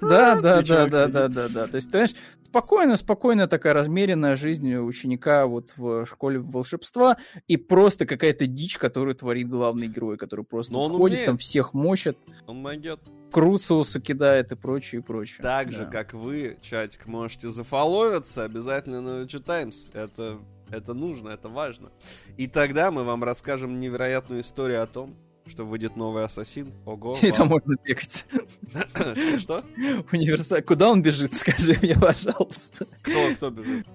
да 0.00 0.40
Да, 0.40 0.62
да, 0.62 0.86
да, 0.86 1.06
да, 1.08 1.28
да, 1.28 1.48
да. 1.48 1.66
То 1.66 1.76
есть, 1.76 1.88
ты 1.88 1.98
знаешь, 1.98 2.14
спокойно, 2.46 2.96
спокойная 2.96 3.46
такая 3.46 3.72
размеренная 3.72 4.36
жизнь 4.36 4.74
ученика 4.76 5.46
вот 5.46 5.72
в 5.76 6.06
школе 6.06 6.38
волшебства 6.38 7.16
и 7.48 7.56
просто 7.56 8.06
какая-то 8.06 8.46
дичь, 8.46 8.78
которую 8.78 9.14
творит 9.14 9.48
главный 9.48 9.88
герой, 9.88 10.16
который 10.16 10.44
просто 10.44 10.72
Но 10.72 10.82
он 10.84 10.92
ходит, 10.92 11.14
умеет. 11.14 11.26
там 11.26 11.38
всех 11.38 11.74
мочит, 11.74 12.18
Он 12.46 12.58
могет. 12.58 13.00
Крусоуса 13.32 14.00
кидает 14.00 14.52
и 14.52 14.56
прочее, 14.56 15.00
и 15.00 15.04
прочее. 15.04 15.38
Так 15.42 15.72
же, 15.72 15.84
Да. 15.84 15.90
как 15.90 16.12
вы, 16.12 16.58
чатик, 16.62 17.06
можете 17.06 17.48
зафоловиться 17.50 18.44
обязательно 18.44 19.00
на 19.00 19.22
VG 19.22 19.40
Times. 19.42 19.90
Это, 19.92 20.38
это 20.70 20.94
нужно, 20.94 21.30
это 21.30 21.48
важно. 21.48 21.90
И 22.36 22.46
тогда 22.46 22.90
мы 22.92 23.02
вам 23.02 23.24
расскажем 23.24 23.80
невероятную 23.80 24.42
историю 24.42 24.82
о 24.82 24.86
том, 24.86 25.16
что 25.46 25.64
выйдет 25.64 25.96
новый 25.96 26.24
Ассасин. 26.24 26.72
Ого, 26.86 27.16
И 27.22 27.30
там 27.30 27.48
можно 27.48 27.76
бегать. 27.84 28.26
Что, 28.94 29.38
Что? 29.38 29.64
Универса... 30.12 30.62
Куда 30.62 30.90
он 30.90 31.02
бежит, 31.02 31.34
скажи 31.38 31.76
мне, 31.82 31.94
пожалуйста. 31.94 32.86
Кто, 33.02 33.34
кто 33.34 33.50
бежит? 33.50 33.86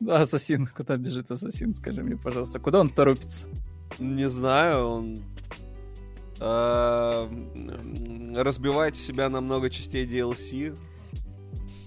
Да, 0.00 0.22
ассасин. 0.22 0.66
Куда 0.66 0.96
бежит 0.96 1.30
ассасин, 1.30 1.74
скажи 1.74 2.02
мне, 2.02 2.16
пожалуйста. 2.16 2.58
Куда 2.60 2.80
он 2.80 2.90
торопится? 2.90 3.46
Не 3.98 4.28
знаю, 4.28 4.86
он 4.86 5.18
м, 6.40 8.36
разбивает 8.36 8.96
себя 8.96 9.28
на 9.28 9.40
много 9.40 9.70
частей 9.70 10.06
DLC. 10.06 10.76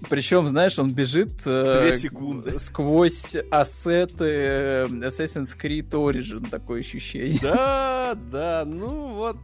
Причем, 0.09 0.47
знаешь, 0.47 0.77
он 0.79 0.93
бежит 0.93 1.41
э, 1.45 1.81
Две 1.81 1.93
секунды. 1.97 2.59
сквозь 2.59 3.35
ассеты 3.49 4.25
э, 4.25 4.87
Assassin's 4.87 5.57
Creed 5.59 5.89
Origin, 5.91 6.49
такое 6.49 6.81
ощущение. 6.81 7.39
Да, 7.41 8.15
да, 8.31 8.63
ну 8.65 9.13
вот, 9.15 9.37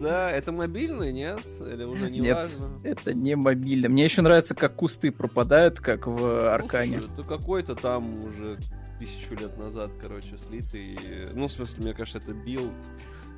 да, 0.00 0.30
это 0.30 0.52
мобильный, 0.52 1.12
нет? 1.12 1.40
Или 1.60 1.84
уже 1.84 2.10
не 2.10 2.18
Нет, 2.20 2.36
важно? 2.36 2.80
это 2.82 3.14
не 3.14 3.34
мобильно. 3.36 3.88
Мне 3.88 4.04
еще 4.04 4.22
нравится, 4.22 4.54
как 4.54 4.76
кусты 4.76 5.10
пропадают, 5.12 5.80
как 5.80 6.06
в 6.06 6.52
Аркане. 6.52 6.96
Ну, 6.96 7.02
слушай, 7.02 7.14
это 7.20 7.28
какой-то 7.28 7.74
там 7.76 8.24
уже 8.24 8.58
тысячу 8.98 9.34
лет 9.34 9.56
назад, 9.58 9.90
короче, 10.00 10.36
слитый. 10.48 10.98
Ну, 11.34 11.48
в 11.48 11.52
смысле, 11.52 11.84
мне 11.84 11.94
кажется, 11.94 12.18
это 12.18 12.32
билд. 12.32 12.72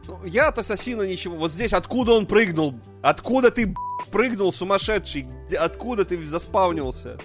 Ну, 0.08 0.24
я 0.24 0.48
от 0.48 0.58
Ассасина 0.58 1.02
ничего. 1.02 1.36
Вот 1.36 1.52
здесь 1.52 1.72
откуда 1.72 2.12
он 2.12 2.26
прыгнул? 2.26 2.74
Откуда 3.02 3.50
ты 3.50 3.74
прыгнул, 4.10 4.52
сумасшедший? 4.52 5.26
Откуда 5.58 6.04
ты 6.04 6.24
заспавнился? 6.26 7.18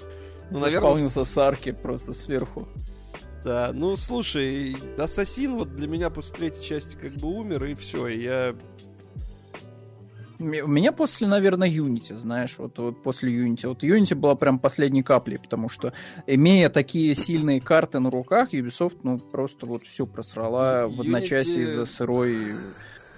Ну, 0.51 0.59
наверное, 0.59 0.81
Заспавнился 0.89 1.25
с- 1.25 1.37
арки 1.37 1.71
просто 1.71 2.13
сверху. 2.13 2.67
Да, 3.43 3.71
ну 3.73 3.95
слушай, 3.95 4.75
Ассасин 4.97 5.57
вот 5.57 5.75
для 5.75 5.87
меня 5.87 6.09
после 6.09 6.35
третьей 6.35 6.63
части 6.65 6.95
как 6.95 7.13
бы 7.13 7.27
умер, 7.29 7.63
и 7.65 7.73
все, 7.75 8.07
я... 8.07 8.55
У 10.39 10.43
меня 10.43 10.91
после, 10.91 11.27
наверное, 11.27 11.69
Unity, 11.69 12.15
знаешь, 12.15 12.55
вот, 12.59 12.77
вот 12.77 13.01
после 13.01 13.33
Unity. 13.33 13.67
Вот 13.67 13.83
Unity 13.83 14.13
была 14.15 14.35
прям 14.35 14.59
последней 14.59 15.01
каплей, 15.03 15.39
потому 15.39 15.67
что, 15.67 15.93
имея 16.27 16.69
такие 16.69 17.15
сильные 17.15 17.59
карты 17.59 17.99
на 17.99 18.11
руках, 18.11 18.53
Ubisoft, 18.53 18.99
ну, 19.03 19.17
просто 19.19 19.65
вот 19.65 19.83
все 19.87 20.05
просрала 20.05 20.87
в 20.87 20.99
Unity- 21.01 21.05
одночасье 21.05 21.63
из-за 21.63 21.85
сырой 21.85 22.35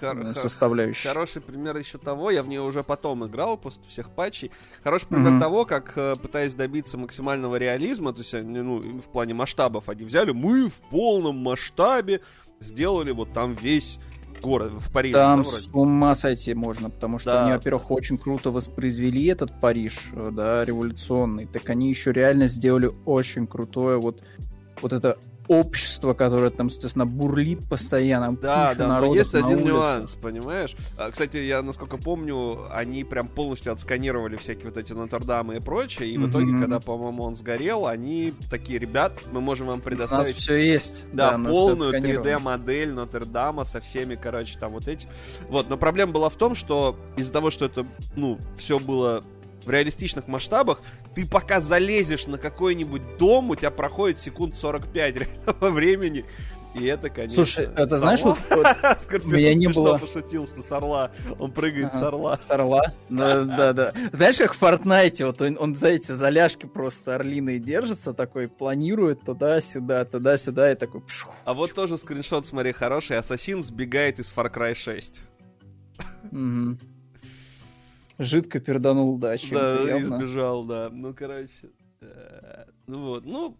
хор- 0.00 0.18
э, 0.18 0.24
хор- 0.32 0.34
составляющей. 0.42 1.08
Хороший 1.08 1.42
пример 1.42 1.76
еще 1.76 1.98
того, 1.98 2.30
я 2.30 2.42
в 2.42 2.48
нее 2.48 2.62
уже 2.62 2.82
потом 2.82 3.26
играл 3.26 3.58
после 3.58 3.82
всех 3.88 4.10
патчей. 4.14 4.50
Хороший 4.82 5.08
пример 5.08 5.32
Мгм. 5.32 5.40
того, 5.40 5.66
как 5.66 5.92
э, 5.96 6.16
пытаясь 6.16 6.54
добиться 6.54 6.96
максимального 6.96 7.56
реализма, 7.56 8.14
то 8.14 8.20
есть 8.20 8.32
ну, 8.32 9.00
в 9.00 9.12
плане 9.12 9.34
масштабов, 9.34 9.90
они 9.90 10.04
взяли, 10.04 10.32
мы 10.32 10.68
в 10.70 10.80
полном 10.90 11.36
масштабе 11.36 12.22
сделали 12.60 13.10
вот 13.10 13.32
там 13.34 13.54
весь 13.54 13.98
город 14.40 14.72
в 14.72 14.90
Париже. 14.90 15.12
Там 15.16 15.42
да, 15.42 15.48
с 15.48 15.68
ума 15.72 16.14
сойти 16.14 16.54
можно, 16.54 16.90
потому 16.90 17.18
что 17.18 17.32
Да. 17.32 17.42
они, 17.44 17.52
во-первых, 17.52 17.90
очень 17.90 18.18
круто 18.18 18.50
воспроизвели 18.50 19.26
этот 19.26 19.60
Париж, 19.60 20.10
э, 20.12 20.30
да, 20.32 20.64
революционный, 20.64 21.46
так 21.46 21.68
они 21.70 21.88
еще 21.90 22.12
реально 22.12 22.48
сделали 22.48 22.90
очень 23.04 23.46
крутое 23.46 23.98
вот, 23.98 24.22
вот 24.82 24.92
это 24.92 25.18
общество, 25.50 26.14
которое 26.14 26.50
там, 26.50 26.68
естественно, 26.68 27.06
бурлит 27.06 27.68
постоянно. 27.68 28.36
Да, 28.36 28.72
да, 28.76 29.00
но 29.00 29.12
есть 29.12 29.34
один 29.34 29.58
улице. 29.58 29.68
нюанс, 29.68 30.14
понимаешь? 30.14 30.76
А, 30.96 31.10
Кстати, 31.10 31.38
я, 31.38 31.60
насколько 31.60 31.96
помню, 31.96 32.72
они 32.72 33.02
прям 33.02 33.26
полностью 33.26 33.72
отсканировали 33.72 34.36
всякие 34.36 34.66
вот 34.66 34.76
эти 34.76 34.92
Нотр-Дамы 34.92 35.56
и 35.56 35.60
прочее, 35.60 36.08
и 36.08 36.18
в 36.18 36.30
итоге, 36.30 36.56
когда, 36.60 36.78
по-моему, 36.78 37.24
он 37.24 37.34
сгорел, 37.34 37.88
они 37.88 38.32
такие, 38.48 38.78
ребят, 38.78 39.12
мы 39.32 39.40
можем 39.40 39.66
вам 39.66 39.74
У 39.74 39.78
нас 39.78 39.84
предоставить 39.84 40.36
все 40.36 40.54
есть. 40.54 41.06
Да, 41.12 41.36
всё 41.36 41.52
полную 41.52 41.96
отсканировано. 41.96 42.28
3D-модель 42.28 42.92
Нотр-Дама 42.92 43.64
со 43.64 43.80
всеми, 43.80 44.14
короче, 44.14 44.56
там 44.56 44.70
вот 44.70 44.86
эти. 44.86 45.08
Вот, 45.48 45.68
но 45.68 45.76
проблема 45.76 46.12
была 46.12 46.28
в 46.28 46.36
том, 46.36 46.54
что 46.54 46.96
из-за 47.16 47.32
того, 47.32 47.50
что 47.50 47.64
это, 47.64 47.84
ну, 48.14 48.38
все 48.56 48.78
было 48.78 49.24
в 49.64 49.70
реалистичных 49.70 50.28
масштабах, 50.28 50.80
ты 51.14 51.26
пока 51.26 51.60
залезешь 51.60 52.26
на 52.26 52.38
какой-нибудь 52.38 53.18
дом, 53.18 53.50
у 53.50 53.56
тебя 53.56 53.70
проходит 53.70 54.20
секунд 54.20 54.56
45 54.56 55.14
реального 55.16 55.70
времени. 55.70 56.24
И 56.72 56.86
это, 56.86 57.10
конечно... 57.10 57.34
Слушай, 57.44 57.68
это 57.76 57.96
с 57.96 57.98
знаешь, 57.98 58.20
орла. 58.20 58.36
вот, 58.50 58.66
Скорпион 59.00 59.32
меня 59.32 59.54
не 59.54 59.66
было- 59.66 59.98
пошутил, 59.98 60.46
что 60.46 60.62
с 60.62 60.70
орла. 60.70 61.10
Он 61.40 61.50
прыгает 61.50 61.92
с 61.92 61.96
Ага. 61.96 62.06
орла. 62.06 62.38
с 62.46 62.48
орла. 62.48 62.82
Да, 63.08 63.42
да, 63.42 63.72
да. 63.72 63.92
Знаешь, 64.12 64.36
как 64.36 64.54
в 64.54 64.62
Fortnite, 64.62 65.26
вот 65.26 65.42
он, 65.42 65.56
он 65.58 65.74
за 65.74 65.88
эти 65.88 66.12
заляжки 66.12 66.66
просто 66.66 67.16
орлиные 67.16 67.58
держится, 67.58 68.14
такой 68.14 68.46
планирует 68.46 69.20
туда-сюда, 69.24 70.04
туда-сюда, 70.04 70.70
и 70.70 70.76
такой... 70.76 71.02
А 71.44 71.54
вот 71.54 71.74
тоже 71.74 71.98
скриншот, 71.98 72.46
смотри, 72.46 72.70
хороший. 72.70 73.18
Ассасин 73.18 73.64
сбегает 73.64 74.20
из 74.20 74.32
Far 74.32 74.48
Cry 74.54 74.76
6. 74.76 75.22
Мгм. 76.30 76.78
Жидко 78.20 78.60
перданул, 78.60 79.16
да, 79.16 79.38
чем-то 79.38 79.86
Да, 79.86 80.00
избежал, 80.00 80.64
да. 80.64 80.90
Ну, 80.92 81.14
короче. 81.14 81.70
э, 82.02 82.64
Ну 82.86 83.06
вот, 83.06 83.24
ну, 83.24 83.56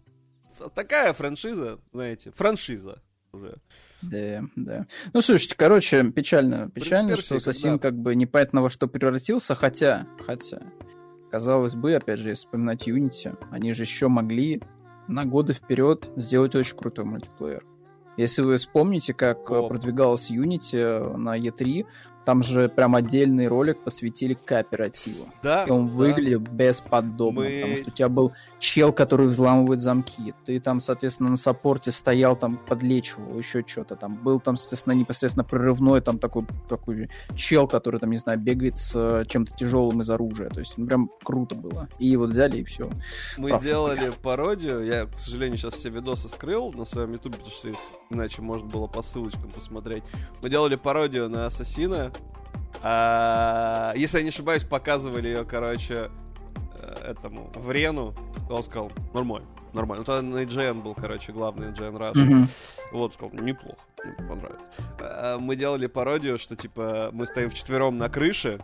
такая 0.75 1.13
франшиза, 1.13 1.79
знаете, 1.91 2.31
франшиза 2.31 3.01
уже. 3.33 3.57
Да, 4.03 4.43
да. 4.55 4.85
Ну, 5.13 5.21
слушайте, 5.21 5.55
короче, 5.57 6.11
печально, 6.11 6.69
печально, 6.69 7.17
что 7.17 7.37
Ассасин 7.37 7.73
да. 7.73 7.79
как 7.79 7.97
бы 7.97 8.15
непонятно 8.15 8.61
во 8.61 8.69
что 8.69 8.87
превратился, 8.87 9.55
хотя, 9.55 10.07
хотя, 10.25 10.61
казалось 11.31 11.73
бы, 11.75 11.95
опять 11.95 12.19
же, 12.19 12.29
если 12.29 12.45
вспоминать 12.45 12.87
Unity, 12.87 13.35
они 13.51 13.73
же 13.73 13.81
еще 13.83 14.09
могли 14.09 14.61
на 15.07 15.25
годы 15.25 15.53
вперед 15.53 16.07
сделать 16.15 16.53
очень 16.55 16.77
крутой 16.77 17.05
мультиплеер. 17.05 17.65
Если 18.17 18.43
вы 18.43 18.57
вспомните, 18.57 19.13
как 19.15 19.39
э, 19.39 19.45
Коп. 19.45 19.69
продвигалась 19.69 20.29
Unity 20.29 20.77
э, 20.77 21.17
на 21.17 21.37
E3, 21.39 21.85
там 22.25 22.43
же 22.43 22.69
прям 22.69 22.95
отдельный 22.95 23.47
ролик 23.47 23.83
посвятили 23.83 24.33
кооперативу. 24.33 25.27
Да. 25.41 25.63
И 25.63 25.71
он 25.71 25.87
да. 25.87 25.93
выглядел 25.93 26.39
бесподобно, 26.39 27.41
Мы- 27.41 27.61
потому 27.61 27.77
что 27.77 27.87
у 27.87 27.91
тебя 27.91 28.09
был 28.09 28.33
чел, 28.59 28.93
который 28.93 29.27
взламывает 29.27 29.79
замки. 29.79 30.33
Ты 30.45 30.59
там, 30.59 30.79
соответственно, 30.79 31.29
на 31.29 31.37
саппорте 31.37 31.91
стоял, 31.91 32.35
там 32.35 32.57
подлечивал, 32.57 33.37
еще 33.37 33.63
что-то 33.65 33.95
там. 33.95 34.15
Был 34.15 34.39
там, 34.39 34.55
соответственно, 34.55 34.93
непосредственно 34.93 35.43
прорывной, 35.43 36.01
там 36.01 36.19
такой, 36.19 36.45
такой 36.69 37.09
чел, 37.35 37.67
который 37.67 37.99
там, 37.99 38.11
не 38.11 38.17
знаю, 38.17 38.39
бегает 38.39 38.77
с 38.77 38.93
э, 38.95 39.25
чем-то 39.27 39.55
тяжелым 39.55 40.01
из 40.01 40.09
оружия. 40.09 40.49
То 40.49 40.59
есть, 40.59 40.77
ну, 40.77 40.85
прям 40.85 41.09
круто 41.23 41.55
было. 41.55 41.87
И 41.97 42.15
вот 42.17 42.29
взяли, 42.29 42.59
и 42.59 42.63
все. 42.63 42.89
Мы 43.37 43.49
профукали. 43.49 43.69
делали 43.69 44.11
пародию. 44.21 44.85
Я, 44.85 45.05
к 45.05 45.19
сожалению, 45.19 45.57
сейчас 45.57 45.73
все 45.75 45.89
видосы 45.89 46.29
скрыл 46.29 46.71
на 46.73 46.85
своем 46.85 47.13
ютубе, 47.13 47.37
потому 47.37 47.51
что 47.51 47.69
их 47.69 47.77
иначе 48.11 48.41
можно 48.41 48.67
было 48.67 48.87
по 48.87 49.01
ссылочкам 49.01 49.49
посмотреть. 49.51 50.03
Мы 50.41 50.49
делали 50.49 50.75
пародию 50.75 51.29
на 51.29 51.47
Ассасина. 51.47 52.10
А, 52.83 53.93
если 53.95 54.17
я 54.17 54.23
не 54.23 54.29
ошибаюсь, 54.29 54.63
показывали 54.63 55.27
ее, 55.27 55.45
короче, 55.45 56.09
э, 56.75 57.11
этому 57.11 57.51
Врену. 57.55 58.13
Он 58.49 58.63
сказал, 58.63 58.91
нормально, 59.13 59.47
нормально. 59.73 59.99
Ну, 60.01 60.05
тогда 60.05 60.21
на 60.21 60.43
IGN 60.43 60.81
был, 60.81 60.95
короче, 60.95 61.31
главный 61.31 61.67
IGN 61.71 61.97
Rush. 61.97 62.47
Вот, 62.91 63.13
сказал, 63.13 63.33
неплохо, 63.39 63.77
мне 64.03 64.27
понравилось. 64.27 64.61
А, 64.99 65.37
Мы 65.37 65.55
делали 65.55 65.87
пародию, 65.87 66.37
что, 66.37 66.55
типа, 66.55 67.09
мы 67.13 67.25
стоим 67.25 67.49
вчетвером 67.49 67.97
на 67.97 68.09
крыше, 68.09 68.59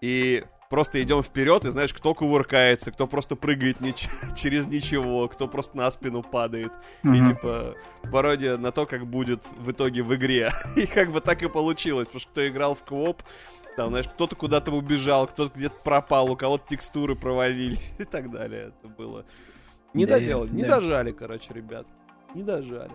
и 0.00 0.44
просто 0.72 1.02
идем 1.02 1.22
вперед, 1.22 1.66
и 1.66 1.70
знаешь, 1.70 1.92
кто 1.92 2.14
кувыркается, 2.14 2.90
кто 2.92 3.06
просто 3.06 3.36
прыгает 3.36 3.80
нич- 3.82 4.08
через 4.34 4.66
ничего, 4.66 5.28
кто 5.28 5.46
просто 5.46 5.76
на 5.76 5.90
спину 5.90 6.22
падает. 6.22 6.72
И, 7.04 7.08
Мгм. 7.08 7.28
типа, 7.28 7.74
пародия 8.10 8.56
на 8.56 8.72
то, 8.72 8.86
как 8.86 9.06
будет 9.06 9.44
в 9.58 9.70
итоге 9.70 10.02
в 10.02 10.14
игре. 10.14 10.50
И 10.76 10.86
как 10.86 11.12
бы 11.12 11.20
так 11.20 11.42
и 11.42 11.48
получилось, 11.50 12.06
потому 12.08 12.20
что 12.20 12.30
кто 12.30 12.48
играл 12.48 12.74
в 12.74 12.82
кооп, 12.84 13.22
там, 13.76 13.90
знаешь, 13.90 14.08
кто-то 14.08 14.34
куда-то 14.34 14.70
убежал, 14.72 15.26
кто-то 15.26 15.52
где-то 15.54 15.76
пропал, 15.84 16.30
у 16.30 16.36
кого-то 16.36 16.64
текстуры 16.68 17.16
провалились 17.16 17.92
и 17.98 18.04
так 18.04 18.30
далее. 18.30 18.72
Это 18.78 18.88
было... 18.88 19.26
Не 19.92 20.06
Да, 20.06 20.18
доделали, 20.18 20.50
не 20.52 20.62
да. 20.62 20.76
дожали, 20.80 21.12
короче, 21.12 21.52
ребят. 21.52 21.86
Не 22.34 22.42
дожали. 22.42 22.92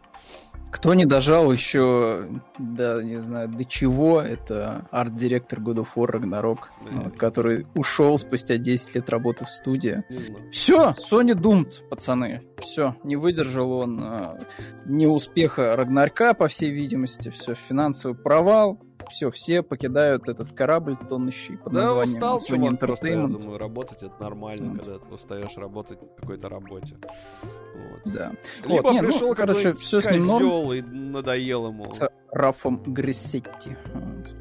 Кто 0.71 0.93
не 0.93 1.05
дожал 1.05 1.51
еще, 1.51 2.27
да, 2.57 3.01
не 3.01 3.21
знаю, 3.21 3.47
до 3.47 3.63
чего, 3.63 4.21
это 4.21 4.85
арт-директор 4.91 5.59
God 5.59 5.77
of 5.77 5.87
War 5.95 6.11
Ragnarok, 6.11 6.57
вот, 6.81 7.17
который 7.17 7.65
ушел 7.73 8.17
спустя 8.17 8.57
10 8.57 8.95
лет 8.95 9.09
работы 9.09 9.45
в 9.45 9.49
студии. 9.49 10.03
Все, 10.51 10.93
Sony 11.09 11.33
Doomed, 11.33 11.87
пацаны. 11.89 12.43
Все, 12.57 12.95
не 13.03 13.15
выдержал 13.15 13.71
он 13.71 14.03
э, 14.03 14.39
неуспеха 14.85 15.75
Рагнарка, 15.77 16.33
по 16.33 16.47
всей 16.49 16.71
видимости. 16.71 17.29
Все, 17.29 17.55
финансовый 17.55 18.15
провал. 18.15 18.81
Все, 19.09 19.31
все 19.31 19.63
покидают 19.63 20.27
этот 20.27 20.51
корабль 20.53 20.95
тонущий 20.97 21.57
под 21.57 21.73
Да, 21.73 21.81
названием 21.81 22.15
устал 22.17 22.39
чувак 22.41 22.79
просто, 22.79 23.07
я 23.07 23.13
Entertainment. 23.15 23.41
думаю, 23.41 23.57
работать 23.59 24.03
это 24.03 24.13
нормально, 24.19 24.69
Вот. 24.71 24.79
когда 24.85 24.99
ты 24.99 25.13
устаешь 25.13 25.57
работать 25.57 25.99
в 26.01 26.19
какой-то 26.21 26.49
работе. 26.49 26.95
Вот. 27.43 28.13
Да. 28.13 28.33
Либо 28.65 28.81
Вот, 28.83 28.91
не, 28.93 29.01
ну, 29.01 29.07
пришел 29.09 29.33
короче, 29.35 29.73
всё 29.73 30.01
с 30.01 30.11
ним 30.11 30.25
норм. 30.25 30.73
и 30.73 30.81
надоел 30.81 31.67
ему. 31.67 31.93
С 31.93 32.09
Рафом 32.31 32.81
Грессетти. 32.83 33.75
Вот. 33.93 34.35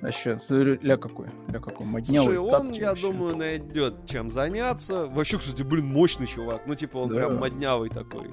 Вообще, 0.00 0.40
ля 0.48 0.96
какой, 0.96 1.26
ля 1.48 1.60
какой 1.60 1.84
моднявый 1.86 2.24
Слушай, 2.36 2.38
он, 2.38 2.50
тапчик 2.50 2.82
я 2.82 2.88
вообще. 2.88 3.06
думаю, 3.12 3.36
найдет 3.36 4.06
чем 4.06 4.30
заняться. 4.30 5.06
Вообще, 5.06 5.36
кстати, 5.38 5.62
блин, 5.62 5.86
мощный 5.86 6.26
чувак. 6.26 6.62
Ну, 6.66 6.74
типа, 6.74 6.96
он 6.98 7.10
Да. 7.10 7.16
прям 7.16 7.36
моднявый 7.38 7.90
такой. 7.90 8.30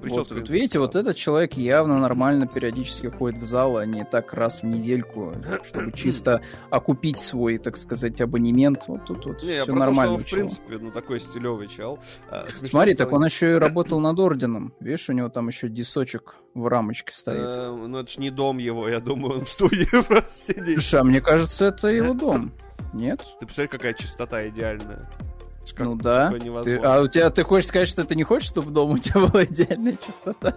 Вот 0.00 0.08
Вот, 0.08 0.14
прическа 0.16 0.34
вот 0.34 0.48
ему 0.48 0.54
видите, 0.54 0.78
вот 0.78 0.96
этот 0.96 1.16
человек 1.16 1.54
явно 1.54 1.98
нормально 1.98 2.46
периодически 2.46 3.08
ходит 3.08 3.42
в 3.42 3.46
зал, 3.46 3.76
а 3.76 3.86
не 3.86 4.04
так 4.04 4.32
раз 4.32 4.62
в 4.62 4.66
недельку, 4.66 5.32
чтобы 5.62 5.92
чисто 5.94 6.40
окупить 6.70 7.18
свой, 7.18 7.58
так 7.58 7.76
сказать, 7.76 8.20
абонемент. 8.20 8.84
Вот 8.88 9.04
тут 9.04 9.26
вот 9.26 9.42
Не, 9.42 9.62
все 9.62 9.64
про 9.66 9.72
то, 9.72 9.78
нормально. 9.78 10.04
что 10.04 10.14
он, 10.14 10.20
в 10.20 10.24
принципе, 10.24 10.78
ну, 10.78 10.90
такой 10.90 11.20
стилевый 11.20 11.68
чел. 11.68 11.98
А, 12.30 12.46
смешно, 12.48 12.66
Смотри, 12.68 12.94
так 12.94 13.12
он 13.12 13.24
еще 13.24 13.52
и 13.52 13.54
работал 13.58 14.00
над 14.00 14.18
орденом. 14.18 14.72
Видишь, 14.80 15.08
у 15.10 15.12
него 15.12 15.28
там 15.28 15.48
еще 15.48 15.68
дисочек 15.68 16.36
в 16.54 16.66
рамочке 16.66 17.12
стоит. 17.12 17.52
Э, 17.52 17.70
ну, 17.70 17.98
это 17.98 18.10
ж 18.10 18.18
не 18.18 18.30
дом 18.30 18.58
его, 18.58 18.88
я 18.88 19.00
думаю, 19.00 19.38
он 19.38 19.44
в 19.44 19.48
студии 19.48 19.88
просто 20.06 20.32
сидит. 20.54 20.80
Слушай, 20.80 21.00
а 21.00 21.04
мне 21.04 21.20
кажется, 21.20 21.66
это 21.66 21.88
его 21.88 22.14
дом. 22.14 22.52
Нет? 22.92 23.20
Ты 23.38 23.46
представляешь, 23.46 23.70
какая 23.70 23.94
чистота 23.94 24.48
идеальная. 24.48 25.08
Это 25.70 25.78
как 25.78 25.86
ну 25.86 25.96
да. 25.96 26.32
Ты- 26.62 26.76
а 26.78 27.00
у 27.00 27.08
тебя 27.08 27.30
ты 27.30 27.42
хочешь 27.44 27.68
сказать, 27.68 27.88
что 27.88 28.04
ты 28.04 28.14
не 28.14 28.24
хочешь, 28.24 28.48
чтобы 28.48 28.70
дома 28.70 28.94
у 28.94 28.98
тебя 28.98 29.20
была 29.26 29.44
идеальная 29.44 29.96
чистота? 29.96 30.56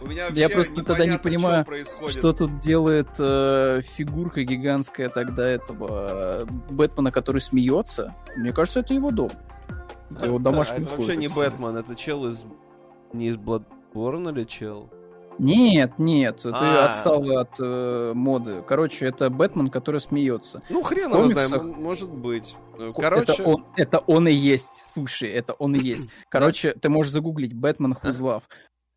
У 0.00 0.06
меня 0.06 0.28
я 0.32 0.48
просто 0.48 0.82
тогда 0.82 1.06
не 1.06 1.18
понимаю, 1.18 1.64
происходит. 1.64 2.18
Что 2.18 2.32
тут 2.32 2.56
делает 2.56 3.08
э, 3.18 3.82
фигурка 3.82 4.42
гигантская 4.42 5.08
тогда 5.08 5.46
этого 5.46 6.42
э, 6.42 6.44
Бэтмена, 6.70 7.12
который 7.12 7.40
смеется? 7.40 8.14
Мне 8.36 8.52
кажется, 8.52 8.80
это 8.80 8.94
его 8.94 9.12
дом. 9.12 9.30
Это 10.10 10.26
его 10.26 10.38
Да, 10.38 10.50
домашний 10.50 10.78
это 10.78 10.86
условия, 10.86 11.14
вообще 11.14 11.16
не. 11.16 11.28
Бэтмен, 11.28 11.76
это 11.76 11.94
чел 11.94 12.26
из... 12.28 12.44
Не 13.12 13.28
из 13.28 13.36
Bloodborne 13.36 14.32
или 14.32 14.44
чел? 14.44 14.90
Нет, 15.38 15.98
нет, 15.98 16.38
ты 16.42 16.50
А. 16.52 16.88
отстал 16.88 17.22
от 17.38 17.56
э, 17.60 18.12
моды. 18.14 18.62
Короче, 18.66 19.06
это 19.06 19.30
Бэтмен, 19.30 19.68
который 19.68 20.00
смеется. 20.00 20.62
Ну, 20.70 20.82
хрен 20.82 21.10
его 21.12 21.22
комиксах- 21.24 21.46
знает, 21.48 21.62
может 21.76 22.10
быть. 22.10 22.54
Ко- 22.76 22.92
Короче, 22.92 23.32
Это 23.32 23.42
он, 23.44 23.66
это 23.76 23.98
он 24.00 24.28
и 24.28 24.32
есть. 24.32 24.84
Слушай, 24.88 25.30
это 25.30 25.52
он 25.54 25.74
и 25.74 25.82
есть. 25.82 26.08
Короче, 26.28 26.72
ты 26.74 26.88
можешь 26.88 27.12
загуглить 27.12 27.52
Бэтмен 27.54 27.92
Who's 28.02 28.20
Love. 28.20 28.42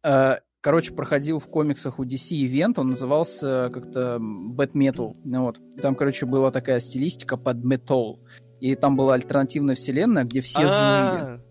Э, 0.03 0.39
Короче, 0.59 0.91
проходил 0.91 1.39
в 1.39 1.45
комиксах 1.45 1.97
у 1.99 2.03
DC 2.03 2.31
ивент, 2.31 2.77
он 2.79 2.89
назывался 2.89 3.69
как-то 3.73 4.17
Metal. 4.19 5.15
Ну 5.23 5.43
вот. 5.43 5.59
И 5.77 5.81
Там, 5.81 5.95
короче, 5.95 6.25
была 6.25 6.51
такая 6.51 6.79
стилистика 6.79 7.37
под 7.37 7.63
метал. 7.63 8.19
И 8.59 8.75
там 8.75 8.97
была 8.97 9.13
альтернативная 9.13 9.75
вселенная, 9.75 10.23
где 10.25 10.41
все 10.41 10.61
злые. 10.67 11.41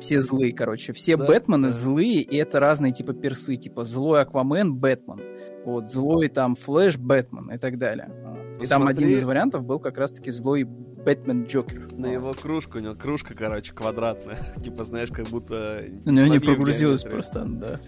Все 0.00 0.20
злые, 0.20 0.52
короче. 0.52 0.92
Все 0.92 1.16
Да, 1.16 1.26
Бэтмены 1.26 1.68
да. 1.68 1.74
злые, 1.74 2.22
и 2.22 2.36
это 2.36 2.58
разные 2.58 2.92
типа 2.92 3.12
персы. 3.12 3.56
Типа 3.56 3.84
злой 3.84 4.22
Аквамен, 4.22 4.74
Бэтмен. 4.74 5.20
Вот, 5.64 5.90
злой 5.90 6.28
там 6.28 6.56
Флэш, 6.56 6.96
Бэтмен 6.96 7.50
и 7.50 7.58
так 7.58 7.78
далее. 7.78 8.10
Вот. 8.24 8.62
И 8.62 8.66
там 8.66 8.82
Посмотри. 8.82 9.04
один 9.04 9.18
из 9.18 9.24
вариантов 9.24 9.64
был 9.64 9.78
как 9.78 9.98
раз-таки 9.98 10.30
злой 10.30 10.64
Бэтмен 10.64 11.44
Джокер. 11.44 11.92
На 11.92 12.06
его 12.06 12.32
кружку, 12.32 12.78
у 12.78 12.80
него 12.80 12.94
кружка, 12.94 13.34
короче, 13.34 13.74
квадратная. 13.74 14.38
Типа, 14.64 14.84
знаешь, 14.84 15.10
как 15.10 15.28
будто... 15.28 15.84
У 16.06 16.10
него 16.10 16.26
не 16.26 16.38
геометрии. 16.38 17.10
просто, 17.10 17.44
да. 17.44 17.80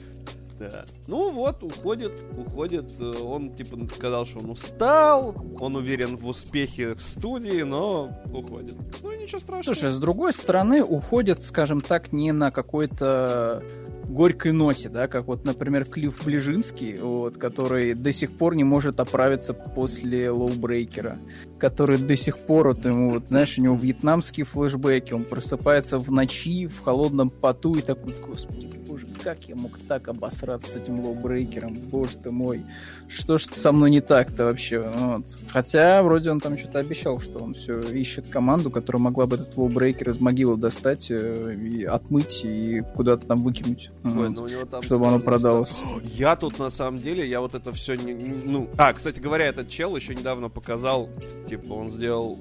Да. 0.71 0.85
Ну 1.09 1.33
вот, 1.33 1.63
уходит, 1.65 2.25
уходит. 2.37 2.93
э, 3.01 3.15
Он, 3.21 3.53
типа, 3.53 3.77
сказал, 3.93 4.25
что 4.25 4.39
он 4.39 4.51
устал, 4.51 5.35
он 5.59 5.75
уверен 5.75 6.17
в 6.17 6.29
успехе 6.29 6.95
студии, 7.01 7.63
но 7.63 8.11
уходит. 8.33 8.77
Ну, 9.03 9.13
ничего 9.13 9.41
страшного. 9.41 9.75
Слушай, 9.75 9.91
с 9.91 9.99
другой 9.99 10.33
стороны, 10.33 10.85
уходят, 10.85 11.43
скажем 11.43 11.81
так, 11.81 12.13
не 12.13 12.31
на 12.31 12.53
какой-то 12.53 13.65
горькой 14.05 14.53
ноте, 14.53 14.89
да, 14.89 15.09
как 15.09 15.27
вот, 15.27 15.45
например, 15.45 15.85
Клифф 15.85 16.25
Блезински, 16.25 16.99
вот, 16.99 17.39
который 17.39 17.95
до 17.95 18.13
сих 18.13 18.31
пор 18.37 18.55
не 18.55 18.63
может 18.65 19.01
оправиться 19.01 19.55
после 19.55 20.31
LawBreaker 20.31 21.04
а, 21.04 21.19
который 21.63 21.97
до 21.97 22.17
сих 22.17 22.39
пор, 22.39 22.67
вот, 22.69 22.85
ему, 22.85 23.13
вот, 23.13 23.29
знаешь, 23.29 23.57
у 23.57 23.63
него 23.63 23.77
вьетнамские 23.77 24.45
флешбеки, 24.45 25.13
он 25.13 25.25
просыпается 25.25 25.97
в 25.99 26.11
ночи, 26.11 26.67
в 26.67 26.81
холодном 26.81 27.31
поту 27.31 27.77
и 27.77 27.83
такой, 27.83 28.15
господи, 28.15 28.69
боже, 28.89 29.07
как 29.23 29.45
я 29.49 29.55
мог 29.55 29.79
так 29.87 30.09
обосраться 30.09 30.73
с 30.73 30.75
этим 30.75 30.99
LawBreaker 30.99 31.57
ом, 31.57 31.75
боже 31.89 32.19
ты 32.19 32.33
мой, 32.33 32.65
что 33.07 33.39
ж 33.39 33.45
со 33.45 33.71
мной 33.71 33.91
не 33.91 34.01
так-то 34.01 34.47
вообще, 34.47 34.81
вот. 34.81 35.23
Хотя, 35.49 36.03
вроде 36.03 36.33
он 36.33 36.41
там 36.41 36.59
что-то 36.59 36.81
обещал, 36.81 37.21
что 37.21 37.39
он 37.39 37.55
все 37.55 37.81
ищет 37.81 38.29
команду, 38.29 38.73
которая 38.73 39.01
могла 39.01 39.27
бы 39.27 39.37
этот 39.37 39.57
LawBreaker 39.57 40.11
из 40.11 40.19
могилы 40.19 40.57
достать 40.57 41.13
э, 41.13 41.55
и 41.55 41.85
отмыть 41.85 42.41
и 42.45 42.83
куда-то 42.97 43.25
там 43.27 43.45
выкинуть. 43.45 43.93
Ой, 44.03 44.11
Вот. 44.11 44.31
ну 44.31 44.81
чтобы 44.83 45.07
оно 45.07 45.21
продалось. 45.21 45.79
Я 46.03 46.35
тут 46.35 46.59
на 46.59 46.71
самом 46.71 46.99
деле, 46.99 47.25
я 47.29 47.41
вот 47.41 47.55
это 47.55 47.71
все 47.71 47.95
не- 47.95 48.15
ну. 48.45 48.69
А, 48.77 48.93
кстати 48.93 49.21
говоря, 49.21 49.45
этот 49.47 49.69
чел 49.69 49.95
еще 49.95 50.13
недавно 50.15 50.49
показал, 50.49 51.09
типа, 51.53 51.75
он 51.75 51.91
сделал 51.91 52.39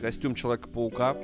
костюм 0.00 0.34
Человека-паука, 0.34 1.16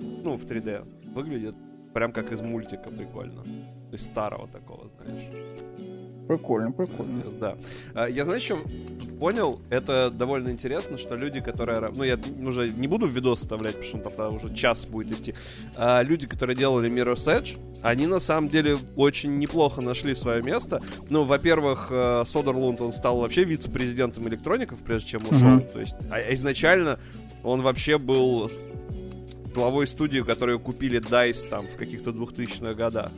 ну, 0.00 0.36
в 0.36 0.44
3D. 0.44 1.12
Выглядит 1.14 1.54
прям 1.94 2.12
как 2.12 2.32
из 2.32 2.40
мультика 2.40 2.90
прикольно. 2.90 3.42
То 3.44 3.92
есть 3.92 4.06
старого 4.06 4.48
такого, 4.48 4.88
знаешь. 4.88 5.32
Прикольно, 6.28 6.70
прикольно. 6.72 7.22
Да. 7.40 7.56
А, 7.94 8.06
Я, 8.06 8.24
знаешь, 8.24 8.42
что 8.42 8.58
понял? 9.18 9.60
Это 9.70 10.10
довольно 10.10 10.50
интересно, 10.50 10.98
что 10.98 11.16
люди, 11.16 11.40
которые... 11.40 11.90
Ну, 11.96 12.04
я 12.04 12.18
уже 12.46 12.68
не 12.68 12.86
буду 12.86 13.06
видос 13.06 13.40
вставлять, 13.40 13.76
потому 13.76 13.84
что 13.88 13.96
он 13.96 14.02
тогда 14.02 14.28
уже 14.28 14.54
час 14.54 14.84
будет 14.84 15.18
идти. 15.18 15.34
А 15.74 16.02
люди, 16.02 16.26
которые 16.26 16.54
делали 16.54 16.90
Mirror's 16.90 17.26
Edge, 17.26 17.58
они 17.82 18.06
на 18.06 18.20
самом 18.20 18.48
деле 18.48 18.76
очень 18.94 19.38
неплохо 19.38 19.80
нашли 19.80 20.14
свое 20.14 20.42
место. 20.42 20.82
Ну, 21.08 21.24
во-первых, 21.24 21.88
э, 21.90 22.24
Содерлунд, 22.26 22.80
он 22.82 22.92
стал 22.92 23.18
вообще 23.18 23.44
вице-президентом 23.44 24.28
электроников, 24.28 24.78
прежде 24.80 25.08
чем 25.08 25.22
ушел. 25.22 25.38
Мгм. 25.38 25.62
То 25.62 25.80
есть, 25.80 25.94
а 26.10 26.20
изначально 26.34 26.98
он 27.42 27.62
вообще 27.62 27.98
был 27.98 28.50
главой 29.54 29.86
студии, 29.86 30.20
которую 30.20 30.60
купили 30.60 31.00
DICE 31.00 31.48
там 31.48 31.66
в 31.66 31.76
каких-то 31.76 32.10
2000-х 32.10 32.74
годах. 32.74 33.10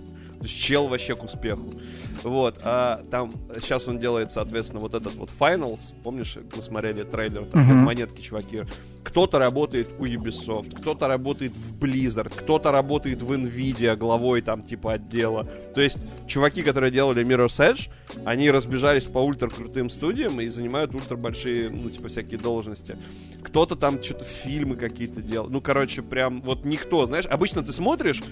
Чел 0.47 0.89
вообще 0.89 1.15
к 1.15 1.23
успеху. 1.23 1.73
Вот, 2.23 2.61
а 2.63 3.03
там 3.11 3.31
сейчас 3.61 3.89
он 3.89 3.99
делает, 3.99 4.33
соответственно, 4.33 4.81
вот 4.81 4.95
этот 4.95 5.15
вот 5.15 5.31
Finals. 5.39 5.95
Помнишь, 6.03 6.37
мы 6.55 6.63
смотрели 6.63 7.03
трейлер, 7.03 7.47
там 7.47 7.67
как 7.67 7.77
монетки, 7.77 8.21
чуваки. 8.21 8.63
Кто-то 9.03 9.39
работает 9.39 9.89
у 9.99 10.05
Ubisoft, 10.05 10.79
кто-то 10.79 11.09
работает 11.09 11.53
в 11.53 11.75
Blizzard, 11.79 12.33
кто-то 12.35 12.71
работает 12.71 13.23
в 13.23 13.33
Nvidia 13.33 13.97
главой 13.97 14.43
там 14.43 14.63
типа 14.63 14.95
отдела. 14.95 15.49
То 15.75 15.81
есть 15.81 15.99
чуваки, 16.27 16.63
которые 16.63 16.91
делали 16.91 17.25
Mirror's 17.25 17.59
Edge, 17.59 17.89
они 18.25 18.51
разбежались 18.51 19.05
по 19.05 19.19
ультра 19.19 19.49
крутым 19.49 19.89
студиям 19.89 20.41
и 20.41 20.49
занимают 20.49 20.95
ультра 20.95 21.17
большие, 21.17 21.71
ну, 21.71 21.91
типа, 21.91 22.09
всякие 22.09 22.39
должности. 22.39 22.97
Кто-то 23.43 23.77
там 23.77 24.03
что-то 24.03 24.25
фильмы 24.25 24.77
какие-то 24.77 25.23
делал. 25.23 25.49
Ну, 25.49 25.61
короче, 25.61 26.03
прям 26.03 26.43
вот 26.43 26.65
никто, 26.65 27.07
знаешь, 27.07 27.27
обычно 27.27 27.63
ты 27.63 27.73
смотришь, 27.73 28.23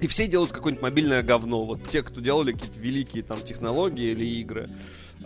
и 0.00 0.06
все 0.06 0.26
делают 0.26 0.52
какое-нибудь 0.52 0.82
мобильное 0.82 1.22
говно. 1.22 1.64
Вот 1.64 1.88
те, 1.88 2.02
кто 2.02 2.20
делали 2.20 2.52
какие-то 2.52 2.78
великие 2.78 3.22
там 3.22 3.38
технологии 3.38 4.10
или 4.10 4.24
игры. 4.40 4.70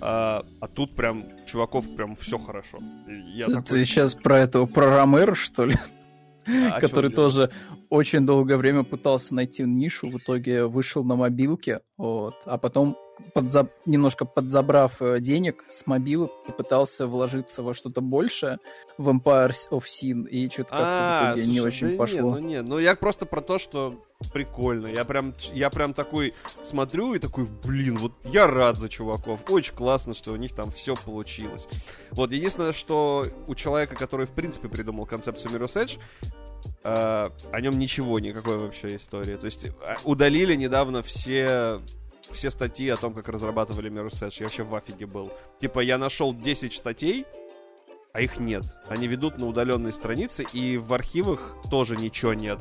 А, 0.01 0.44
а 0.61 0.69
тут 0.69 0.97
прям 0.97 1.27
чуваков 1.47 1.94
прям 1.94 2.16
все 2.16 2.39
хорошо. 2.39 2.78
Я 3.35 3.47
Ты, 3.47 3.55
такой, 3.55 3.85
сейчас 3.85 4.15
про 4.15 4.40
этого, 4.40 4.66
про 4.66 4.97
Ромеро, 4.97 5.35
что 5.35 5.66
ли? 5.66 5.77
«А, 6.47 6.81
который 6.81 7.07
он 7.07 7.12
делает?» 7.12 7.35
тоже 7.35 7.51
очень 7.89 8.27
долгое 8.27 8.57
время 8.57 8.85
пытался 8.85 9.35
найти 9.35 9.62
нишу, 9.62 10.09
в 10.09 10.19
итоге 10.19 10.65
вышел 10.66 11.05
на 11.05 11.15
мобилке, 11.15 11.81
вот, 11.97 12.35
а 12.47 12.59
потом 12.59 12.97
подза- 13.35 13.69
немножко 13.86 14.24
подзабрав 14.24 15.01
э, 15.01 15.20
денег 15.20 15.62
с 15.69 15.86
мобилок, 15.86 16.32
попытался 16.47 17.07
вложиться 17.07 17.62
во 17.62 17.74
что-то 17.74 18.01
большее 18.01 18.59
в 18.99 19.09
Empire 19.09 19.53
of 19.70 19.85
Sin, 19.85 20.27
и 20.27 20.49
что-то 20.51 20.70
как-то 20.70 21.32
А, 21.32 21.35
не 21.36 21.59
слушай, 21.59 21.66
очень 21.66 21.90
да 21.90 21.97
пошло. 21.97 22.16
Не, 22.16 22.23
ну 22.23 22.39
не, 22.39 22.62
ну 22.62 22.78
я 22.78 22.97
просто 22.97 23.27
про 23.27 23.40
то, 23.40 23.59
что 23.59 24.03
прикольно. 24.32 24.86
Я 24.86 25.05
прям, 25.05 25.35
я 25.53 25.70
прям 25.70 25.94
такой 25.94 26.35
смотрю 26.62 27.15
и 27.15 27.19
такой, 27.19 27.47
блин, 27.65 27.99
вот 27.99 28.12
я 28.24 28.47
рад 28.47 28.78
за 28.78 28.89
чуваков. 28.89 29.40
Очень 29.49 29.74
классно, 29.74 30.15
что 30.15 30.32
у 30.32 30.36
них 30.36 30.53
там 30.53 30.70
все 30.70 30.94
получилось. 30.94 31.69
Вот, 32.11 32.32
единственное, 32.32 32.73
что 32.73 33.27
у 33.47 33.55
человека, 33.55 33.97
который 33.97 34.27
в 34.27 34.32
принципе 34.32 34.69
придумал 34.69 35.07
концепцию 35.07 35.53
Mirror's 35.53 35.82
Edge, 35.82 35.99
э, 36.85 37.31
о 37.53 37.61
нем 37.61 37.78
ничего, 37.78 38.19
никакой 38.19 38.57
вообще 38.57 38.97
истории. 38.97 39.36
То 39.36 39.47
есть 39.47 39.65
э, 39.65 39.70
удалили 40.05 40.55
недавно 40.55 41.03
все 41.03 41.81
все 42.31 42.51
статьи 42.51 42.89
о 42.89 42.97
том, 42.97 43.15
как 43.15 43.28
разрабатывали 43.28 43.90
Mirror's 43.90 44.23
Edge. 44.23 44.36
Я 44.40 44.47
вообще 44.47 44.62
в 44.62 44.74
афиге 44.74 45.07
был. 45.07 45.32
Типа, 45.61 45.81
я 45.81 45.99
нашел 45.99 46.35
10 46.35 46.73
статей, 46.73 47.27
а 48.12 48.20
их 48.20 48.39
нет. 48.39 48.65
Они 48.89 49.07
ведут 49.07 49.39
на 49.39 49.47
удаленные 49.47 49.93
страницы, 49.93 50.44
и 50.53 50.77
в 50.77 50.93
архивах 50.93 51.57
тоже 51.70 51.97
ничего 51.97 52.35
нет. 52.35 52.59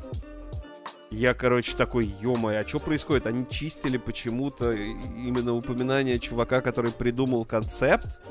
Я, 1.11 1.33
короче, 1.33 1.75
такой, 1.75 2.05
ё 2.21 2.33
а 2.47 2.65
что 2.65 2.79
происходит? 2.79 3.27
Они 3.27 3.45
чистили 3.49 3.97
почему-то 3.97 4.71
именно 4.71 5.53
упоминание 5.53 6.17
чувака, 6.19 6.61
который 6.61 6.91
придумал 6.91 7.43
концепт, 7.43 8.21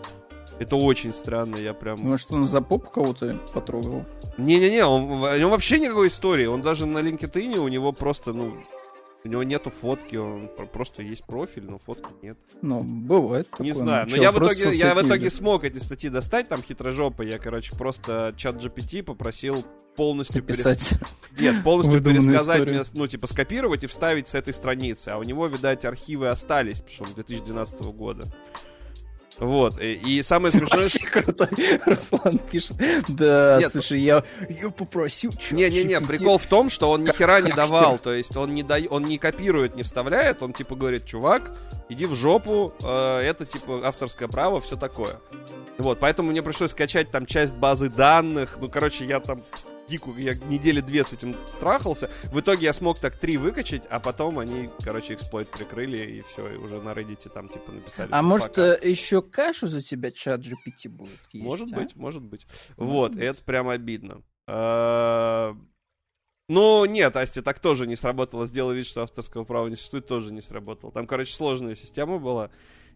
Это 0.61 0.77
очень 0.77 1.15
странно, 1.15 1.57
я 1.57 1.73
прям... 1.73 1.99
Может, 2.01 2.33
он 2.33 2.47
за 2.47 2.61
поп 2.61 2.91
кого-то 2.91 3.35
потрогал? 3.55 4.05
Не-не-не, 4.37 4.85
он, 4.85 5.05
у 5.05 5.37
него 5.37 5.51
вообще 5.51 5.79
никакой 5.79 6.09
истории. 6.09 6.45
Он 6.45 6.61
даже 6.61 6.85
на 6.85 6.99
LinkedIn, 6.99 7.59
у 7.59 7.69
него 7.69 7.93
просто, 7.93 8.35
ну, 8.35 8.55
у 9.25 9.29
него 9.29 9.43
нету 9.43 9.71
фотки, 9.71 10.17
он 10.17 10.51
просто 10.71 11.03
есть 11.03 11.25
профиль, 11.25 11.65
но 11.65 11.79
фотки 11.79 12.11
нет. 12.21 12.37
Ну, 12.61 12.83
бывает. 12.83 13.49
Не 13.59 13.73
такое, 13.73 13.75
знаю, 13.75 14.07
ну, 14.11 14.17
но 14.17 14.23
я 14.23 14.33
в 14.33 14.39
итоге, 14.39 14.77
я 14.77 14.95
в 14.95 15.03
итоге 15.03 15.31
смог 15.31 15.65
эти 15.65 15.79
статьи 15.79 16.11
достать, 16.11 16.49
там 16.49 16.63
хитрожопо. 16.63 17.23
Я, 17.23 17.39
короче, 17.39 17.75
просто 17.75 18.35
чат 18.37 18.57
GPT 18.57 19.03
попросил 19.03 19.65
полностью 20.01 20.43
перес-. 20.43 20.95
Нет, 21.39 21.63
полностью 21.63 21.93
Выдуманную 21.93 22.33
пересказать 22.33 22.59
историю. 22.61 22.85
ну, 22.95 23.07
типа, 23.07 23.27
скопировать 23.27 23.85
и 23.85 23.87
вставить 23.87 24.29
с 24.29 24.35
этой 24.35 24.55
страницы. 24.55 25.11
А 25.11 25.19
у 25.19 25.23
него, 25.25 25.47
видать, 25.47 25.85
архивы 25.85 26.29
остались, 26.29 26.81
потому 26.81 26.91
что 26.91 27.05
он 27.05 27.15
2012 27.17 27.81
года. 27.93 28.25
Вот, 29.39 29.79
и, 29.79 29.93
и 29.93 30.23
самое 30.23 30.53
смешное, 30.57 30.85
Вообще 30.85 31.05
крутой. 31.05 31.49
Руслан 31.87 32.39
пишет. 32.39 32.77
Да, 33.09 33.59
Нет. 33.61 33.73
слушай, 33.73 34.01
я, 34.01 34.25
я 34.49 34.71
попросил 34.71 35.33
Не-не-не, 35.51 36.01
прикол 36.01 36.39
в 36.39 36.47
том, 36.47 36.71
что 36.71 36.91
он 36.91 37.05
ни 37.05 37.13
хера 37.13 37.43
не 37.43 37.53
давал. 37.53 37.99
То 37.99 38.15
есть 38.15 38.35
он 38.39 38.55
не, 38.55 38.63
дай, 38.63 38.87
он 38.87 39.05
не 39.05 39.19
копирует, 39.19 39.77
не 39.77 39.83
вставляет, 39.83 40.43
он 40.43 40.55
типа 40.55 40.77
говорит, 40.77 41.05
чувак, 41.05 41.55
иди 41.91 42.07
в 42.07 42.15
жопу, 42.15 42.73
э, 42.83 43.19
это 43.19 43.45
типа 43.45 43.87
авторское 43.87 44.29
право, 44.29 44.63
все 44.63 44.77
такое. 44.77 45.21
Вот, 45.77 46.01
поэтому 46.01 46.31
мне 46.31 46.43
пришлось 46.43 46.71
скачать 46.71 47.11
там 47.11 47.27
часть 47.27 47.55
базы 47.55 47.91
данных. 47.91 48.57
Ну, 48.61 48.71
короче, 48.71 49.05
я 49.05 49.21
там 49.21 49.43
дикую, 49.91 50.17
я 50.19 50.35
недели 50.35 50.81
две 50.81 51.05
с 51.05 51.13
этим 51.13 51.35
трахался. 51.59 52.11
В 52.33 52.41
итоге 52.41 52.65
я 52.67 52.73
смог 52.73 52.99
так 52.99 53.19
три 53.19 53.37
выкачать, 53.37 53.83
а 53.91 54.01
потом 54.01 54.39
они, 54.39 54.71
короче, 54.83 55.15
эксплойт 55.15 55.51
прикрыли, 55.51 55.99
и 56.19 56.23
все, 56.23 56.49
и 56.55 56.57
уже 56.57 56.81
на 56.81 56.91
Reddit 56.91 57.29
там 57.29 57.49
типа 57.49 57.73
написали. 57.73 58.09
А 58.13 58.23
может, 58.23 58.49
пока. 58.49 58.77
э, 58.77 58.89
еще 58.89 59.21
кашу 59.23 59.67
за 59.67 59.83
тебя 59.83 60.11
чат 60.11 60.41
GPT 60.41 60.89
будет 60.89 61.19
есть, 61.33 61.45
Может 61.45 61.73
а? 61.73 61.77
быть, 61.77 61.97
может 61.97 62.23
быть. 62.23 62.47
Может 62.77 62.93
вот, 62.93 63.13
быть. 63.13 63.23
это 63.25 63.43
прям 63.43 63.69
обидно. 63.69 64.23
А, 64.47 65.55
Ну, 66.49 66.85
нет, 66.85 67.17
Асти, 67.17 67.41
так 67.43 67.61
тоже 67.61 67.87
не 67.87 67.97
сработало. 67.97 68.47
Сделай 68.47 68.77
вид, 68.77 68.87
что 68.87 69.03
авторского 69.03 69.45
права 69.45 69.69
не 69.69 69.77
существует, 69.77 70.07
тоже 70.07 70.33
не 70.33 70.41
сработало. 70.41 70.93
Там, 70.93 71.07
короче, 71.07 71.35
сложная 71.35 71.75
система 71.75 72.19
была. 72.19 72.51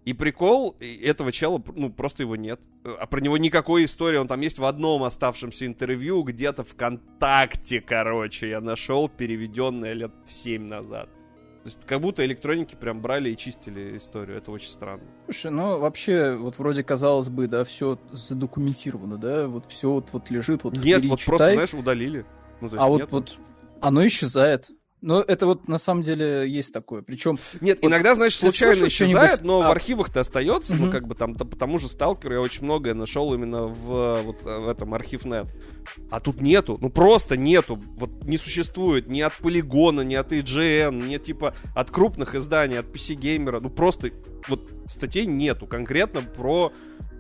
И 0.05 0.12
прикол, 0.12 0.76
этого 0.81 1.32
чела, 1.32 1.62
ну, 1.74 1.90
просто 1.90 2.24
его 2.24 2.36
нет. 2.36 2.60
А 2.85 3.06
про 3.06 3.20
него 3.20 3.39
никакой 3.39 3.86
истории, 3.86 4.18
он 4.18 4.28
там 4.28 4.40
есть 4.40 4.59
в 4.59 4.64
одном 4.64 5.02
оставшемся 5.02 5.64
интервью, 5.64 6.22
где-то 6.22 6.62
ВКонтакте, 6.62 7.81
короче, 7.81 8.51
я 8.51 8.60
нашел, 8.60 9.09
переведенное 9.09 9.94
лет 9.94 10.12
7 10.26 10.66
назад. 10.66 11.09
То 11.64 11.70
есть, 11.70 11.78
как 11.86 12.02
будто 12.02 12.22
электроники 12.22 12.74
прям 12.74 13.01
брали 13.01 13.31
и 13.31 13.36
чистили 13.39 13.97
историю. 13.97 14.36
Это 14.36 14.51
очень 14.51 14.68
странно. 14.68 15.05
Слушай, 15.24 15.51
ну 15.51 15.78
вообще, 15.78 16.36
вот 16.36 16.59
вроде 16.59 16.85
казалось 16.85 17.31
бы, 17.31 17.47
да, 17.47 17.64
все 17.64 17.98
задокументировано, 18.12 19.16
да, 19.16 19.48
вот 19.48 19.72
все 19.72 19.90
вот, 19.90 20.10
вот 20.12 20.31
лежит, 20.31 20.64
вот 20.64 20.76
Нет, 20.76 21.02
вот 21.06 21.18
читай, 21.18 21.36
просто, 21.39 21.52
знаешь, 21.55 21.72
удалили. 21.72 22.26
Ну, 22.60 22.66
есть 22.66 22.76
а 22.78 22.86
вот, 22.86 23.01
нету. 23.01 23.10
вот 23.12 23.39
оно 23.81 24.06
исчезает. 24.06 24.70
Но 25.05 25.20
это 25.20 25.44
вот 25.44 25.68
на 25.68 25.76
самом 25.76 26.02
деле 26.02 26.48
есть 26.48 26.72
такое. 26.72 27.02
Причем 27.02 27.36
Нет, 27.60 27.78
Вот 27.82 27.89
иногда, 27.89 28.14
знаешь, 28.14 28.35
ты 28.36 28.47
случайно 28.47 28.86
исчезает, 28.89 29.43
но 29.43 29.59
в 29.60 29.62
А. 29.66 29.70
архивах-то 29.72 30.20
остается, 30.20 30.74
ну, 30.74 30.85
Мгм. 30.85 30.90
как 30.93 31.06
бы 31.06 31.14
там, 31.14 31.35
т- 31.35 31.44
по 31.44 31.56
тому 31.56 31.78
же 31.78 31.90
сталкеру 31.90 32.32
я 32.35 32.40
очень 32.40 32.64
многое 32.64 32.94
нашел 32.94 33.35
именно 33.35 33.66
в, 33.66 34.22
вот, 34.22 34.43
в 34.44 34.66
этом 34.66 34.94
архивнет. 34.94 35.47
А 36.10 36.20
тут 36.20 36.40
нету, 36.40 36.78
ну, 36.81 36.89
просто 36.89 37.36
нету, 37.36 37.78
вот 37.97 38.24
не 38.24 38.39
существует 38.39 39.06
ни 39.06 39.20
от 39.20 39.35
Полигона, 39.36 40.01
ни 40.01 40.14
от 40.14 40.32
IGN, 40.32 41.06
ни, 41.06 41.18
типа, 41.18 41.55
от 41.74 41.90
крупных 41.90 42.35
изданий, 42.35 42.78
от 42.78 42.86
PC 42.86 43.14
Gamer, 43.14 43.60
ну, 43.60 43.68
просто 43.68 44.10
вот 44.48 44.70
статей 44.89 45.26
нету 45.26 45.66
конкретно 45.66 46.22
про 46.22 46.72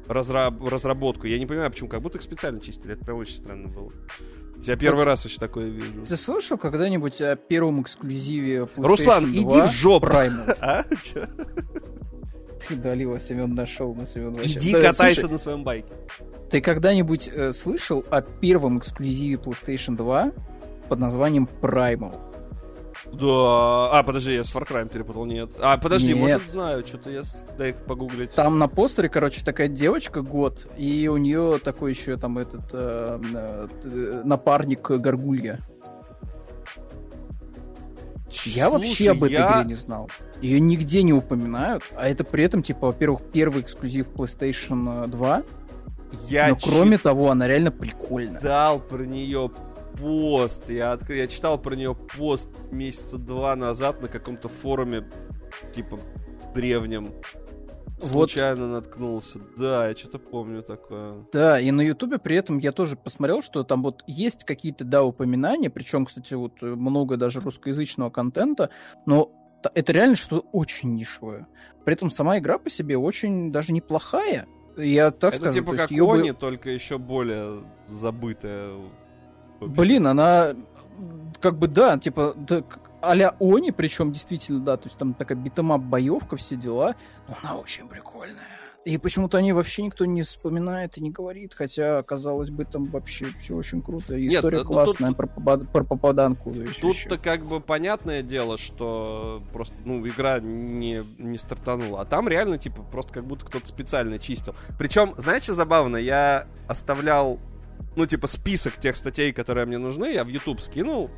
разра- 0.08 0.68
разработку. 0.68 1.26
Я 1.26 1.38
не 1.38 1.46
понимаю, 1.46 1.70
почему, 1.70 1.88
как 1.88 2.02
будто 2.02 2.18
их 2.18 2.22
специально 2.24 2.60
чистили, 2.60 2.94
это 2.94 3.04
прям 3.04 3.18
очень 3.18 3.36
странно 3.36 3.68
было. 3.68 3.90
Я 4.62 4.76
первый 4.76 5.04
раз 5.04 5.24
вообще 5.24 5.38
такое 5.38 5.66
вижу. 5.66 6.06
ты 6.08 6.16
слышал 6.16 6.56
когда-нибудь 6.56 7.20
о 7.20 7.36
первом 7.36 7.82
эксклюзиве 7.82 8.60
PlayStation 8.60 8.86
Руслан, 8.86 9.32
2 9.32 9.34
иди 9.34 9.60
в 9.68 9.72
жопу! 9.72 10.06
Primal? 10.06 10.56
А? 10.60 10.84
Чё? 11.02 11.26
Ты 12.66 12.74
удалила, 12.74 13.20
Семен 13.20 13.54
нашел 13.54 13.94
на 13.94 14.06
Семен 14.06 14.32
вообще. 14.32 14.52
Иди 14.58 14.72
Да, 14.72 14.82
катайся 14.92 15.20
слушай, 15.22 15.32
на 15.32 15.38
своем 15.38 15.64
байке. 15.64 15.88
ты 16.50 16.60
когда-нибудь 16.62 17.28
э, 17.30 17.52
слышал 17.52 18.04
о 18.10 18.22
первом 18.22 18.78
эксклюзиве 18.78 19.34
PlayStation 19.36 19.96
2 19.96 20.32
под 20.88 20.98
названием 20.98 21.46
Primal? 21.60 22.14
Да. 23.12 23.98
А, 23.98 24.02
подожди, 24.04 24.34
я 24.34 24.44
с 24.44 24.54
Far 24.54 24.66
Cry 24.66 24.88
перепутал, 24.88 25.24
нет. 25.24 25.50
А, 25.60 25.76
подожди, 25.78 26.14
Нет. 26.14 26.18
может 26.18 26.48
знаю, 26.48 26.84
что-то 26.86 27.10
я... 27.10 27.22
Дай 27.58 27.70
их 27.70 27.76
погуглить. 27.84 28.32
Там 28.32 28.58
на 28.58 28.66
постере, 28.68 29.08
короче, 29.08 29.44
такая 29.44 29.68
девочка 29.68 30.22
год, 30.22 30.66
и 30.76 31.06
у 31.08 31.16
нее 31.16 31.58
такой 31.62 31.92
еще 31.92 32.16
там 32.16 32.38
этот 32.38 32.62
э, 32.72 33.20
э, 33.34 33.68
э, 33.84 34.22
напарник 34.24 34.90
Горгулья. 34.90 35.60
Я 38.46 38.68
вообще 38.68 39.12
об 39.12 39.22
этой 39.24 39.34
я- 39.34 39.52
игре 39.60 39.68
не 39.68 39.74
знал. 39.74 40.10
Ее 40.42 40.58
нигде 40.60 41.02
не 41.02 41.12
упоминают, 41.12 41.84
а 41.96 42.08
это 42.08 42.24
при 42.24 42.44
этом, 42.44 42.62
типа, 42.62 42.86
во-первых, 42.88 43.20
первый 43.32 43.62
эксклюзив 43.62 44.10
PlayStation 44.10 45.06
2, 45.06 45.42
Я 46.28 46.48
но 46.48 46.56
кроме 46.56 46.98
того, 46.98 47.30
она 47.30 47.46
реально 47.46 47.70
прикольная. 47.70 48.40
читал 48.40 48.80
про 48.80 49.04
нее 49.04 49.50
пост. 49.98 50.68
Я, 50.70 50.94
отк- 50.94 51.14
я 51.14 51.26
читал 51.26 51.58
про 51.58 51.74
нее 51.74 51.94
пост 51.94 52.50
месяца 52.70 53.18
два 53.18 53.56
назад 53.56 54.00
на 54.02 54.08
каком-то 54.08 54.48
форуме, 54.48 55.08
типа, 55.72 55.98
древнем. 56.54 57.08
Вот. 58.00 58.28
Случайно 58.30 58.68
наткнулся. 58.68 59.38
Да, 59.56 59.88
я 59.88 59.94
что-то 59.94 60.18
помню 60.18 60.62
такое. 60.62 61.24
Да, 61.32 61.60
и 61.60 61.70
на 61.70 61.80
Ютубе 61.80 62.18
при 62.18 62.36
этом 62.36 62.58
я 62.58 62.72
тоже 62.72 62.96
посмотрел, 62.96 63.40
что 63.40 63.62
там 63.62 63.82
вот 63.82 64.02
есть 64.06 64.44
какие-то, 64.44 64.84
да, 64.84 65.04
упоминания, 65.04 65.70
причем, 65.70 66.04
кстати, 66.04 66.34
вот 66.34 66.54
э, 66.62 66.66
много 66.66 67.16
даже 67.16 67.40
русскоязычного 67.40 68.10
контента, 68.10 68.70
но 69.06 69.30
это 69.74 69.92
реально 69.92 70.16
что-то 70.16 70.46
очень 70.52 70.94
нишевое. 70.94 71.46
При 71.84 71.94
этом 71.94 72.10
сама 72.10 72.38
игра 72.38 72.58
по 72.58 72.68
себе 72.68 72.98
очень 72.98 73.52
даже 73.52 73.72
неплохая. 73.72 74.46
Я 74.76 75.10
так 75.12 75.32
Это 75.34 75.44
скажу, 75.44 75.54
типа 75.54 75.66
то 75.66 75.72
есть 75.72 75.82
как 75.82 75.90
её 75.92 76.06
бы- 76.06 76.18
Oni, 76.18 76.32
только 76.32 76.70
еще 76.70 76.98
более 76.98 77.64
забытая. 77.86 78.72
Вообще. 79.64 79.80
Блин, 79.80 80.06
она 80.06 80.54
как 81.40 81.58
бы, 81.58 81.68
да, 81.68 81.98
типа, 81.98 82.34
да, 82.36 82.62
а-ля 83.02 83.34
Oni, 83.38 83.70
причем 83.70 84.12
действительно, 84.12 84.60
да, 84.60 84.76
то 84.76 84.86
есть 84.86 84.96
там 84.96 85.14
такая 85.14 85.36
beat 85.36 85.57
'em 85.57 85.72
up 85.72 85.82
боевка, 85.82 86.36
все 86.36 86.56
дела, 86.56 86.94
но 87.28 87.36
она 87.42 87.56
очень 87.58 87.88
прикольная. 87.88 88.36
И 88.84 88.98
почему-то 88.98 89.38
о 89.38 89.42
ней 89.42 89.52
вообще 89.52 89.82
никто 89.82 90.04
не 90.04 90.22
вспоминает 90.22 90.98
и 90.98 91.00
не 91.00 91.10
говорит, 91.10 91.54
хотя, 91.54 92.02
казалось 92.02 92.50
бы, 92.50 92.66
там 92.66 92.84
вообще 92.86 93.26
все 93.40 93.54
очень 93.54 93.80
круто. 93.80 94.14
И 94.14 94.24
Нет, 94.24 94.34
история 94.34 94.58
ну, 94.58 94.64
тут- 94.64 94.72
классная 94.72 95.12
про, 95.12 95.26
попад- 95.26 95.70
про 95.72 95.84
попаданку. 95.84 96.52
Тут-то 96.80 97.16
как 97.16 97.46
бы 97.46 97.60
понятное 97.60 98.22
дело, 98.22 98.58
что 98.58 99.42
просто, 99.54 99.76
ну, 99.86 100.06
игра 100.06 100.38
не, 100.38 101.02
не 101.18 101.38
стартанула. 101.38 102.02
А 102.02 102.04
там 102.04 102.28
реально, 102.28 102.58
типа, 102.58 102.82
просто 102.82 103.14
как 103.14 103.24
будто 103.24 103.46
кто-то 103.46 103.66
специально 103.66 104.18
чистил. 104.18 104.54
Причем, 104.78 105.14
знаете, 105.16 105.44
что 105.44 105.54
забавно? 105.54 105.96
Я 105.96 106.46
оставлял, 106.68 107.38
ну, 107.96 108.06
типа, 108.06 108.26
список 108.26 108.76
тех 108.78 108.96
статей, 108.96 109.32
которые 109.32 109.66
мне 109.66 109.78
нужны, 109.78 110.12
я 110.12 110.24
в 110.24 110.28
YouTube 110.28 110.60
скинул, 110.60 111.10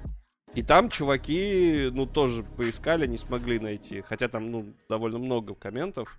и 0.54 0.62
там 0.62 0.88
чуваки, 0.88 1.90
ну, 1.92 2.06
тоже 2.06 2.42
поискали, 2.42 3.06
не 3.06 3.18
смогли 3.18 3.58
найти. 3.58 4.00
Хотя 4.00 4.28
там, 4.28 4.50
ну, 4.50 4.66
довольно 4.88 5.18
много 5.18 5.54
комментов. 5.54 6.18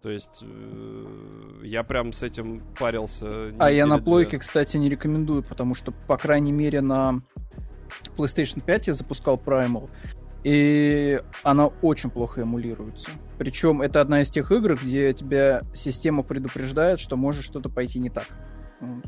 То 0.00 0.10
есть 0.10 0.42
э, 0.42 1.60
я 1.62 1.82
прям 1.82 2.12
с 2.12 2.22
этим 2.22 2.62
парился. 2.78 3.54
А 3.58 3.70
я 3.70 3.86
на 3.86 3.96
две. 3.96 4.04
плойке, 4.04 4.38
кстати, 4.38 4.76
не 4.76 4.88
рекомендую, 4.88 5.42
потому 5.42 5.74
что, 5.74 5.92
по 5.92 6.16
крайней 6.16 6.52
мере, 6.52 6.80
на 6.80 7.22
PlayStation 8.16 8.62
5 8.62 8.86
я 8.88 8.94
запускал 8.94 9.40
Primal, 9.42 9.88
и 10.44 11.22
она 11.42 11.66
очень 11.66 12.10
плохо 12.10 12.42
эмулируется. 12.42 13.10
Причем 13.38 13.80
это 13.80 14.00
одна 14.02 14.20
из 14.20 14.30
тех 14.30 14.52
игр, 14.52 14.76
где 14.76 15.12
тебя 15.14 15.62
система 15.74 16.22
предупреждает, 16.22 17.00
что 17.00 17.16
может 17.16 17.42
что-то 17.44 17.70
пойти 17.70 17.98
не 17.98 18.10
так. 18.10 18.26
Вот. 18.80 19.04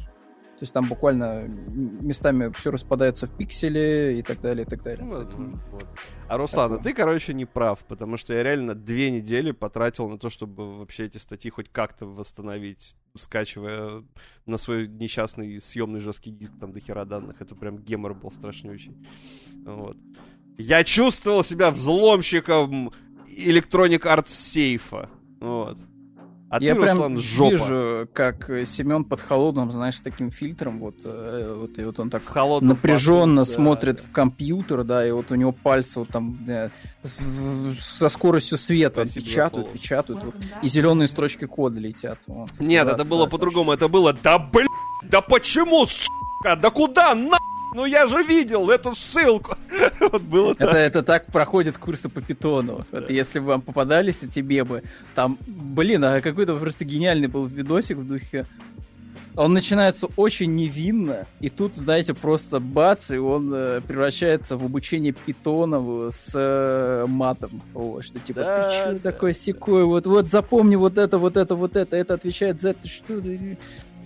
То 0.57 0.63
есть 0.63 0.73
там 0.73 0.89
буквально 0.89 1.43
местами 1.47 2.51
все 2.57 2.71
распадается 2.71 3.27
в 3.27 3.37
пиксели 3.37 4.17
и 4.19 4.23
так 4.23 4.41
далее, 4.41 4.65
и 4.65 4.69
так 4.69 4.83
далее. 4.83 5.05
Ну, 5.05 5.15
Поэтому- 5.17 5.61
вот. 5.71 5.87
А 6.29 6.39
Руслан, 6.39 6.73
а 6.73 6.77
Такое. 6.79 6.85
ты, 6.93 6.97
короче, 6.97 7.35
не 7.35 7.45
прав, 7.45 7.85
потому 7.85 8.17
что 8.17 8.33
я 8.33 8.43
реально 8.43 8.75
две 8.75 9.11
недели 9.11 9.51
потратил 9.51 10.09
на 10.09 10.19
то, 10.19 10.31
чтобы 10.31 10.79
вообще 10.79 11.05
эти 11.05 11.19
статьи 11.19 11.51
хоть 11.51 11.69
как-то 11.71 12.07
восстановить, 12.07 12.97
скачивая 13.15 14.03
на 14.47 14.57
свой 14.57 14.89
несчастный 14.89 15.61
съемный 15.61 16.01
жесткий 16.01 16.31
диск 16.31 16.55
там 16.59 16.73
до 16.73 16.81
хера 16.81 17.05
данных. 17.05 17.43
Это 17.43 17.55
прям 17.55 17.77
гемор 17.77 18.15
был 18.15 18.31
страшнющий. 18.31 18.97
Вот. 19.67 19.99
Я 20.57 20.85
чувствовал 20.85 21.45
себя 21.45 21.71
взломщиком 21.71 22.93
Electronic 23.29 24.01
Arts 24.05 24.29
сейфа. 24.29 25.11
Вот. 25.39 25.77
А 26.49 26.63
Я 26.63 26.75
ты, 26.75 26.81
прям 26.81 26.97
Руслан, 26.99 27.19
жопа. 27.19 27.51
вижу, 27.51 28.09
как 28.13 28.49
Семен 28.67 29.05
под 29.05 29.21
холодным, 29.21 29.73
знаешь, 29.73 29.99
таким 30.03 30.31
фильтром, 30.31 30.79
вот, 30.79 31.01
э, 31.05 31.57
вот 31.59 31.77
и 31.79 31.85
вот 31.85 31.99
он 31.99 32.09
так 32.09 32.23
В 32.23 32.29
холодном 32.29 32.69
напряженно 32.77 33.45
да, 33.45 33.51
смотрит 33.51 33.97
да. 33.97 34.03
в 34.05 34.13
компьютер, 34.13 34.85
да, 34.85 35.05
и 35.07 35.11
вот 35.11 35.33
у 35.33 35.35
него 35.35 35.51
пальцы 35.51 35.99
вот 35.99 36.09
там 36.09 36.39
э, 36.49 36.71
в- 37.03 37.73
в- 37.75 37.81
со 37.83 38.09
скоростью 38.09 38.59
света 38.59 39.05
Спасибо 39.07 39.27
печатают, 39.27 39.73
печатают, 39.73 40.23
вот, 40.23 40.35
и 40.63 40.69
зеленые 40.69 41.09
строчки 41.09 41.47
кода 41.47 41.81
летят. 41.81 42.21
вот. 42.29 42.51
Нет, 42.61 42.87
Да, 42.87 42.93
это 42.93 43.05
было 43.05 43.25
да, 43.25 43.31
по-другому. 43.31 43.73
Это 43.73 43.89
было, 43.89 44.13
да 44.13 44.39
блин, 44.39 44.69
да 45.11 45.21
почему, 45.23 45.85
сука, 45.87 46.55
да 46.57 46.71
куда, 46.71 47.15
на? 47.17 47.39
Ну 47.77 47.85
я 47.85 48.07
же 48.07 48.23
видел 48.23 48.71
эту 48.71 48.97
ссылку. 48.97 49.55
Вот 50.01 50.23
было 50.23 50.53
Это, 50.53 50.67
так. 50.67 50.77
это 50.77 51.03
так 51.03 51.27
проходят 51.27 51.77
курсы 51.77 52.09
по 52.09 52.23
питону. 52.23 52.87
Это 52.91 53.13
если 53.13 53.39
бы 53.39 53.47
вам 53.47 53.61
попадались 53.61 54.23
эти 54.23 54.41
мемы, 54.41 54.83
там, 55.15 55.37
блин, 55.47 56.03
а 56.05 56.23
какой-то 56.23 56.57
просто 56.57 56.87
гениальный 56.87 57.29
был 57.29 57.45
видосик 57.45 57.99
в 57.99 58.07
духе. 58.07 58.47
Он 59.37 59.53
начинается 59.53 60.09
очень 60.17 60.55
невинно, 60.55 61.27
и 61.41 61.51
тут, 61.51 61.75
знаете, 61.75 62.15
просто 62.15 62.59
бац, 62.59 63.11
и 63.11 63.19
он 63.19 63.53
э, 63.53 63.83
превращается 63.83 64.57
в 64.57 64.65
обучение 64.65 65.13
питона 65.13 66.11
с 66.11 66.31
э, 66.35 67.05
матом. 67.07 67.61
Вот, 67.75 68.07
что 68.07 68.19
типа, 68.19 68.41
Да, 68.41 68.71
ты 68.71 68.75
что 68.75 68.93
да, 68.95 68.99
такой 69.13 69.35
секой, 69.35 69.85
вот, 69.85 70.07
вот 70.07 70.31
запомни 70.31 70.77
вот 70.77 70.97
это, 70.97 71.19
вот 71.19 71.37
это, 71.37 71.55
вот 71.55 71.77
это, 71.77 71.97
это 71.97 72.15
отвечает 72.15 72.63
за 72.63 72.71
это, 72.71 72.89
что 72.89 73.21
ты... 73.21 73.59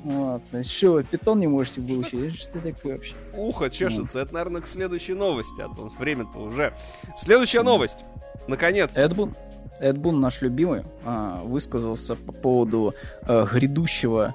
Вот, 0.05 0.43
что, 0.67 0.93
вы 0.93 1.05
питон 1.05 1.41
не 1.41 1.47
можете 1.47 1.81
выучить? 1.81 2.37
Что 2.41 2.59
такое 2.61 2.95
вообще? 2.95 3.15
Ухо 3.35 3.69
чешется. 3.71 4.21
Это, 4.21 4.33
наверное, 4.35 4.63
к 4.63 4.67
следующей 4.67 5.15
новости, 5.15 5.61
а 5.61 5.69
то 5.69 5.91
время-то 5.99 6.39
уже. 6.39 6.75
Следующая 7.17 7.63
новость. 7.63 7.99
Наконец. 8.49 8.97
Эд 8.97 9.15
Бун, 9.15 9.35
Эд 9.79 9.99
Бун, 9.99 10.21
наш 10.21 10.41
любимый, 10.43 10.85
а, 11.05 11.41
высказался 11.41 12.17
по 12.17 12.33
поводу 12.33 12.95
э, 13.23 13.47
грядущего, 13.53 14.35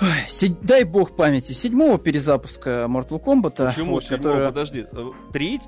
ой, 0.00 0.56
дай 0.62 0.84
бог 0.84 1.16
памяти, 1.16 1.52
седьмого 1.52 1.98
перезапуска 1.98 2.86
Mortal 2.88 3.22
Kombat. 3.22 3.66
Почему? 3.66 3.94
вот, 3.94 4.04
Седьмого? 4.04 4.18
которая- 4.22 4.48
Подожди. 4.48 4.86
Э, 4.92 5.10
Три? 5.32 5.60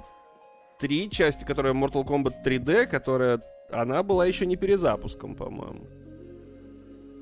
Три 0.78 1.10
части, 1.10 1.44
которая 1.44 1.74
Mortal 1.74 2.04
Kombat 2.06 2.42
3D, 2.44 2.86
которая... 2.86 3.40
Она 3.70 4.02
была 4.02 4.26
еще 4.26 4.46
не 4.46 4.56
перезапуском, 4.56 5.36
по-моему. 5.36 5.86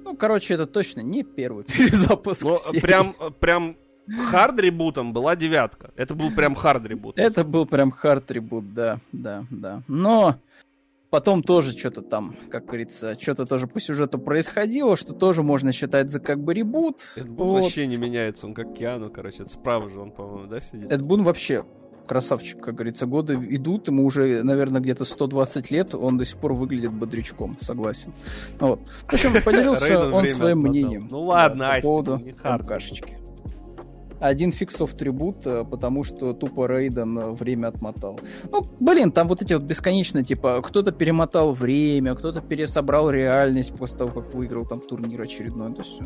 Ну, 0.09 0.17
короче, 0.17 0.55
это 0.55 0.67
точно 0.67 1.01
не 1.01 1.23
первый 1.23 1.65
перезапуск. 1.65 2.43
Но 2.43 2.57
серии. 2.57 2.81
прям, 2.81 3.15
прям 3.41 3.77
хард-ребутом 4.31 5.13
была 5.13 5.37
девятка. 5.37 5.91
Это 5.97 6.15
был 6.15 6.31
прям 6.35 6.55
хард-ребут. 6.55 7.19
Это 7.19 7.45
был 7.45 7.67
прям 7.67 7.91
хард 7.91 8.31
ребут, 8.31 8.73
да, 8.73 9.01
да, 9.13 9.45
да. 9.51 9.83
Но 9.87 10.37
потом 11.11 11.43
тоже 11.43 11.77
что-то 11.77 12.01
там, 12.01 12.37
как 12.51 12.65
говорится, 12.65 13.19
что-то 13.21 13.45
тоже 13.45 13.67
по 13.67 13.81
сюжету 13.81 14.19
происходило, 14.19 14.97
что 14.97 15.13
тоже 15.13 15.43
можно 15.43 15.75
считать 15.75 16.11
за 16.11 16.21
как 16.21 16.43
бы 16.43 16.55
ребут. 16.55 17.13
Эд 17.17 17.29
Бун 17.29 17.49
Вот. 17.49 17.63
вообще 17.65 17.87
не 17.87 17.99
меняется, 17.99 18.47
он 18.47 18.55
как 18.55 18.73
Киану, 18.75 19.11
короче, 19.11 19.43
это 19.43 19.53
справа 19.53 19.91
же 19.91 20.01
он, 20.01 20.11
по-моему, 20.11 20.47
да, 20.47 20.59
сидит? 20.61 20.91
Эд 20.91 21.03
Бун 21.03 21.23
вообще 21.23 21.67
красавчик, 22.09 22.61
как 22.61 22.75
говорится, 22.75 23.07
годы 23.07 23.35
идут, 23.51 23.87
ему 23.89 24.05
уже, 24.05 24.43
наверное, 24.43 24.81
где-то 24.81 25.05
120 25.05 25.71
лет, 25.71 25.95
он 25.95 26.19
до 26.19 26.25
сих 26.25 26.39
пор 26.39 26.55
выглядит 26.55 26.93
бодрячком, 26.93 27.57
согласен. 27.61 28.13
Вот. 28.59 28.81
В 29.07 29.13
общем, 29.13 29.43
поделился 29.45 30.11
он 30.11 30.27
своим 30.27 30.59
мнением. 30.61 31.09
Ну 31.11 31.21
ладно, 31.21 31.75
Асти, 31.75 31.83
по 31.83 31.89
поводу. 31.89 32.19
МКшечки. 32.19 33.19
Один 34.21 34.53
фиксов 34.53 34.95
трибут, 34.95 35.47
э, 35.47 35.65
потому 35.65 36.05
что 36.05 36.33
тупо 36.33 36.67
Рейден 36.67 37.19
э, 37.19 37.31
время 37.33 37.69
отмотал. 37.69 38.21
Ну, 38.51 38.67
блин, 38.81 39.13
там 39.13 39.29
вот 39.29 39.43
эти 39.43 39.55
вот 39.55 39.63
бесконечно, 39.63 40.25
типа, 40.25 40.61
кто-то 40.63 40.93
перемотал 40.93 41.53
время, 41.53 42.15
кто-то 42.15 42.41
пересобрал 42.41 43.11
реальность 43.11 43.73
после 43.75 43.99
того, 43.99 44.23
как 44.23 44.35
выиграл 44.35 44.67
там 44.67 44.81
турнир 44.81 45.21
очередной. 45.21 45.73
То 45.75 45.83
есть... 45.83 46.01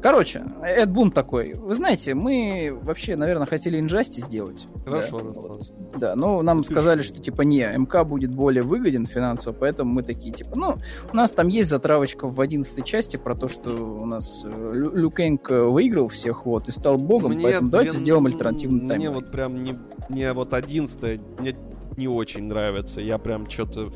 Короче, 0.00 0.44
Эд 0.62 0.90
Бун 0.90 1.10
такой. 1.10 1.54
Вы 1.54 1.74
знаете, 1.74 2.14
мы 2.14 2.76
вообще, 2.82 3.16
наверное, 3.16 3.46
хотели 3.46 3.78
инжасти 3.78 4.20
сделать. 4.20 4.66
Хорошо, 4.84 5.20
да, 5.20 5.40
вот. 5.40 5.74
Да, 5.96 6.16
но 6.16 6.42
нам 6.42 6.62
ты 6.62 6.70
сказали, 6.70 7.02
что? 7.02 7.20
типа 7.20 7.42
не, 7.42 7.64
МК 7.76 8.04
будет 8.04 8.34
более 8.34 8.62
выгоден 8.62 9.06
финансово, 9.06 9.52
поэтому 9.52 9.92
мы 9.92 10.02
такие 10.02 10.32
типа, 10.32 10.56
ну, 10.56 10.76
у 11.12 11.16
нас 11.16 11.30
там 11.30 11.48
есть 11.48 11.70
затравочка 11.70 12.26
в 12.28 12.40
11 12.40 12.84
части 12.84 13.16
про 13.16 13.34
то, 13.34 13.48
что 13.48 13.70
у 13.70 14.04
нас 14.04 14.42
э, 14.44 14.72
Лю, 14.74 14.94
Лю 14.94 15.10
Кэнг, 15.10 15.50
э, 15.50 15.64
выиграл 15.64 16.08
всех 16.08 16.46
вот 16.46 16.68
и 16.68 16.72
стал 16.72 16.98
богом, 16.98 17.35
поэтому 17.42 17.70
давайте 17.70 17.92
блин, 17.92 18.02
сделаем 18.02 18.26
альтернативный 18.26 18.80
Мне 18.80 18.88
таймлайн. 18.88 19.14
вот 19.14 19.30
прям 19.30 19.62
не, 19.62 19.78
не 20.08 20.32
вот 20.32 20.54
11 20.54 21.20
мне 21.38 21.56
не 21.96 22.08
очень 22.08 22.44
нравится. 22.44 23.00
Я 23.00 23.18
прям 23.18 23.48
что-то... 23.48 23.86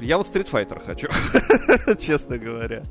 Я 0.00 0.18
вот 0.18 0.28
Street 0.28 0.50
Fighter 0.50 0.80
хочу, 0.84 1.08
честно 1.98 2.38
говоря. 2.38 2.82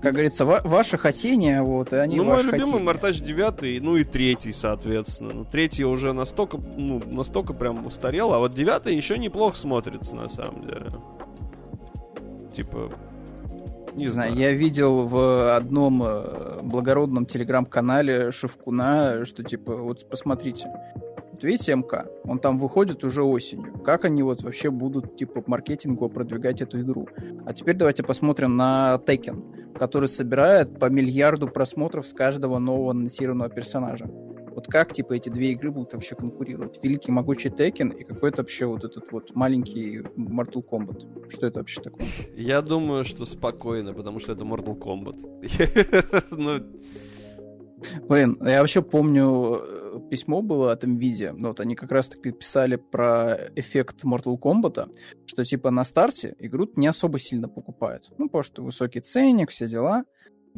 Как 0.00 0.12
говорится, 0.12 0.44
ва- 0.44 0.62
ваше 0.64 0.96
хотение, 0.96 1.62
вот, 1.62 1.92
и 1.92 1.96
они 1.96 2.16
ну, 2.16 2.24
мой 2.24 2.42
любимый. 2.42 2.82
Мартач 2.82 3.20
9, 3.20 3.82
ну 3.82 3.96
и 3.96 4.04
третий, 4.04 4.52
соответственно. 4.52 5.32
Ну, 5.34 5.44
третий 5.44 5.84
уже 5.84 6.12
настолько, 6.12 6.56
ну, 6.56 7.02
настолько 7.06 7.52
прям 7.52 7.84
устарел, 7.86 8.32
а 8.32 8.38
вот 8.38 8.54
девятый 8.54 8.96
еще 8.96 9.18
неплохо 9.18 9.56
смотрится, 9.56 10.16
на 10.16 10.28
самом 10.28 10.66
деле. 10.66 10.86
Типа, 12.54 12.90
не 13.98 14.06
знаю, 14.06 14.34
я 14.34 14.52
видел 14.52 15.06
в 15.06 15.56
одном 15.56 16.02
э, 16.04 16.60
благородном 16.62 17.26
телеграм-канале 17.26 18.30
Шевкуна, 18.30 19.24
что 19.24 19.42
типа, 19.42 19.74
вот 19.74 20.08
посмотрите, 20.08 20.68
вот 21.32 21.42
видите 21.42 21.74
МК, 21.74 22.06
он 22.24 22.38
там 22.38 22.58
выходит 22.60 23.02
уже 23.02 23.24
осенью. 23.24 23.72
Как 23.84 24.04
они 24.04 24.22
вот 24.22 24.42
вообще 24.42 24.70
будут 24.70 25.16
типа 25.16 25.42
маркетингу 25.46 26.08
продвигать 26.08 26.60
эту 26.60 26.80
игру? 26.80 27.08
А 27.44 27.52
теперь 27.52 27.74
давайте 27.74 28.04
посмотрим 28.04 28.56
на 28.56 29.00
Tekken, 29.04 29.74
который 29.76 30.08
собирает 30.08 30.78
по 30.78 30.86
миллиарду 30.86 31.48
просмотров 31.48 32.06
с 32.06 32.12
каждого 32.12 32.58
нового 32.58 32.92
анонсированного 32.92 33.50
персонажа. 33.50 34.06
Вот 34.58 34.66
как, 34.66 34.92
типа, 34.92 35.12
эти 35.12 35.28
две 35.28 35.52
игры 35.52 35.70
будут 35.70 35.92
вообще 35.92 36.16
конкурировать? 36.16 36.82
Великий 36.82 37.12
могучий 37.12 37.48
Tekken 37.48 37.96
и 37.96 38.02
какой-то 38.02 38.38
вообще 38.42 38.66
вот 38.66 38.82
этот 38.82 39.12
вот 39.12 39.32
маленький 39.36 40.00
Mortal 40.16 40.64
Kombat. 40.68 41.30
Что 41.30 41.46
это 41.46 41.60
вообще 41.60 41.80
такое? 41.80 42.08
Я 42.34 42.60
думаю, 42.60 43.04
что 43.04 43.24
спокойно, 43.24 43.94
потому 43.94 44.18
что 44.18 44.32
это 44.32 44.44
Mortal 44.44 44.76
Kombat. 44.76 46.26
Ну, 46.36 46.58
Блин, 48.08 48.36
я 48.40 48.58
вообще 48.58 48.82
помню, 48.82 49.60
э, 49.62 50.00
письмо 50.10 50.42
было 50.42 50.72
от 50.72 50.82
NVIDIA, 50.82 51.36
вот 51.38 51.60
они 51.60 51.76
как 51.76 51.92
раз-таки 51.92 52.32
писали 52.32 52.74
про 52.74 53.38
эффект 53.54 54.02
Mortal 54.02 54.36
Kombat, 54.36 54.90
что 55.26 55.44
типа 55.44 55.70
на 55.70 55.84
старте 55.84 56.34
игру 56.40 56.68
не 56.74 56.88
особо 56.88 57.20
сильно 57.20 57.48
покупают. 57.48 58.10
Ну, 58.18 58.26
потому 58.26 58.42
что 58.42 58.64
высокий 58.64 58.98
ценник, 58.98 59.50
все 59.50 59.68
дела. 59.68 60.02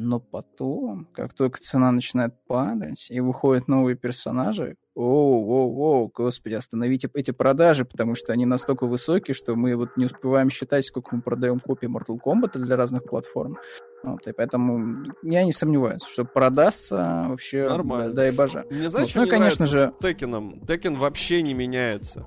Но 0.02 0.18
потом, 0.18 1.06
как 1.12 1.34
только 1.34 1.58
цена 1.60 1.92
начинает 1.92 2.32
падать, 2.46 3.08
и 3.10 3.20
выходят 3.20 3.68
новые 3.68 3.96
персонажи, 3.96 4.76
оу, 4.94 5.44
оу, 5.46 5.78
оу, 5.78 6.12
господи, 6.14 6.54
остановите 6.54 7.10
эти 7.12 7.32
продажи, 7.32 7.84
потому 7.84 8.14
что 8.14 8.32
они 8.32 8.46
настолько 8.46 8.86
высокие, 8.86 9.34
что 9.34 9.56
мы 9.56 9.76
вот 9.76 9.90
не 9.98 10.06
успеваем 10.06 10.48
считать, 10.48 10.86
сколько 10.86 11.14
мы 11.14 11.20
продаем 11.20 11.60
копий 11.60 11.86
Mortal 11.86 12.18
Kombat 12.24 12.58
для 12.58 12.76
разных 12.76 13.04
платформ. 13.04 13.58
Вот, 14.02 14.26
и 14.26 14.32
поэтому 14.32 15.04
я 15.22 15.44
не 15.44 15.52
сомневаюсь, 15.52 16.02
что 16.02 16.24
продастся 16.24 17.26
вообще, 17.28 17.68
Нормально. 17.68 18.08
да, 18.08 18.14
дай 18.14 18.30
боже. 18.32 18.64
Мне 18.70 18.88
знаешь, 18.88 19.14
Вот, 19.14 19.20
ну 19.22 19.26
и, 19.26 19.30
конечно 19.30 19.66
же- 19.66 19.92
Текеном? 20.00 20.60
Текен 20.66 20.94
вообще 20.96 21.42
не 21.42 21.52
меняется. 21.52 22.26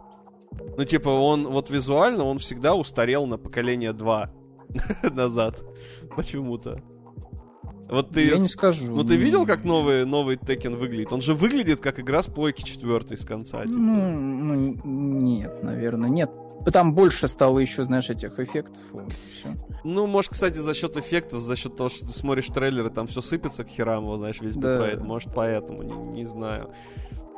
Ну, 0.77 0.85
типа, 0.85 1.09
он 1.09 1.47
вот 1.47 1.71
визуально, 1.71 2.23
он 2.23 2.37
всегда 2.37 2.75
устарел 2.75 3.25
на 3.25 3.39
поколение 3.39 3.93
2 3.93 4.29
назад. 5.11 5.63
Почему-то. 6.15 6.79
Вот 7.93 8.09
ты... 8.09 8.25
я 8.25 8.37
не 8.39 8.49
скажу. 8.49 8.87
Ну, 8.87 9.03
ты 9.03 9.15
видел, 9.15 9.45
как 9.45 9.63
новый, 9.63 10.03
новый 10.03 10.37
Текен 10.37 10.75
выглядит? 10.75 11.13
Он 11.13 11.21
же 11.21 11.35
выглядит 11.35 11.79
как 11.79 11.99
игра 11.99 12.23
с 12.23 12.25
плойки 12.25 12.63
четвертой 12.63 13.17
с 13.19 13.25
конца. 13.25 13.61
типа. 13.61 13.77
Ну, 13.77 14.11
ну, 14.11 14.75
нет, 14.83 15.63
наверное, 15.63 16.09
нет. 16.09 16.31
Там 16.71 16.95
больше 16.95 17.27
стало 17.27 17.59
еще, 17.59 17.83
знаешь, 17.83 18.09
этих 18.09 18.39
эффектов. 18.39 18.81
Вот. 18.91 19.05
Ну, 19.83 20.07
может, 20.07 20.31
кстати, 20.31 20.57
за 20.57 20.73
счет 20.73 20.97
эффектов, 20.97 21.41
за 21.41 21.55
счет 21.55 21.75
того, 21.75 21.89
что 21.89 22.05
ты 22.07 22.13
смотришь 22.13 22.47
трейлеры, 22.47 22.89
там 22.89 23.05
все 23.05 23.21
сыпется 23.21 23.63
к 23.63 23.67
херам, 23.67 24.05
вот, 24.05 24.17
знаешь, 24.17 24.41
весь 24.41 24.55
Да. 24.55 24.77
битрейт. 24.79 25.03
Может, 25.03 25.29
поэтому, 25.35 25.83
не, 25.83 25.93
не 26.21 26.25
знаю. 26.25 26.71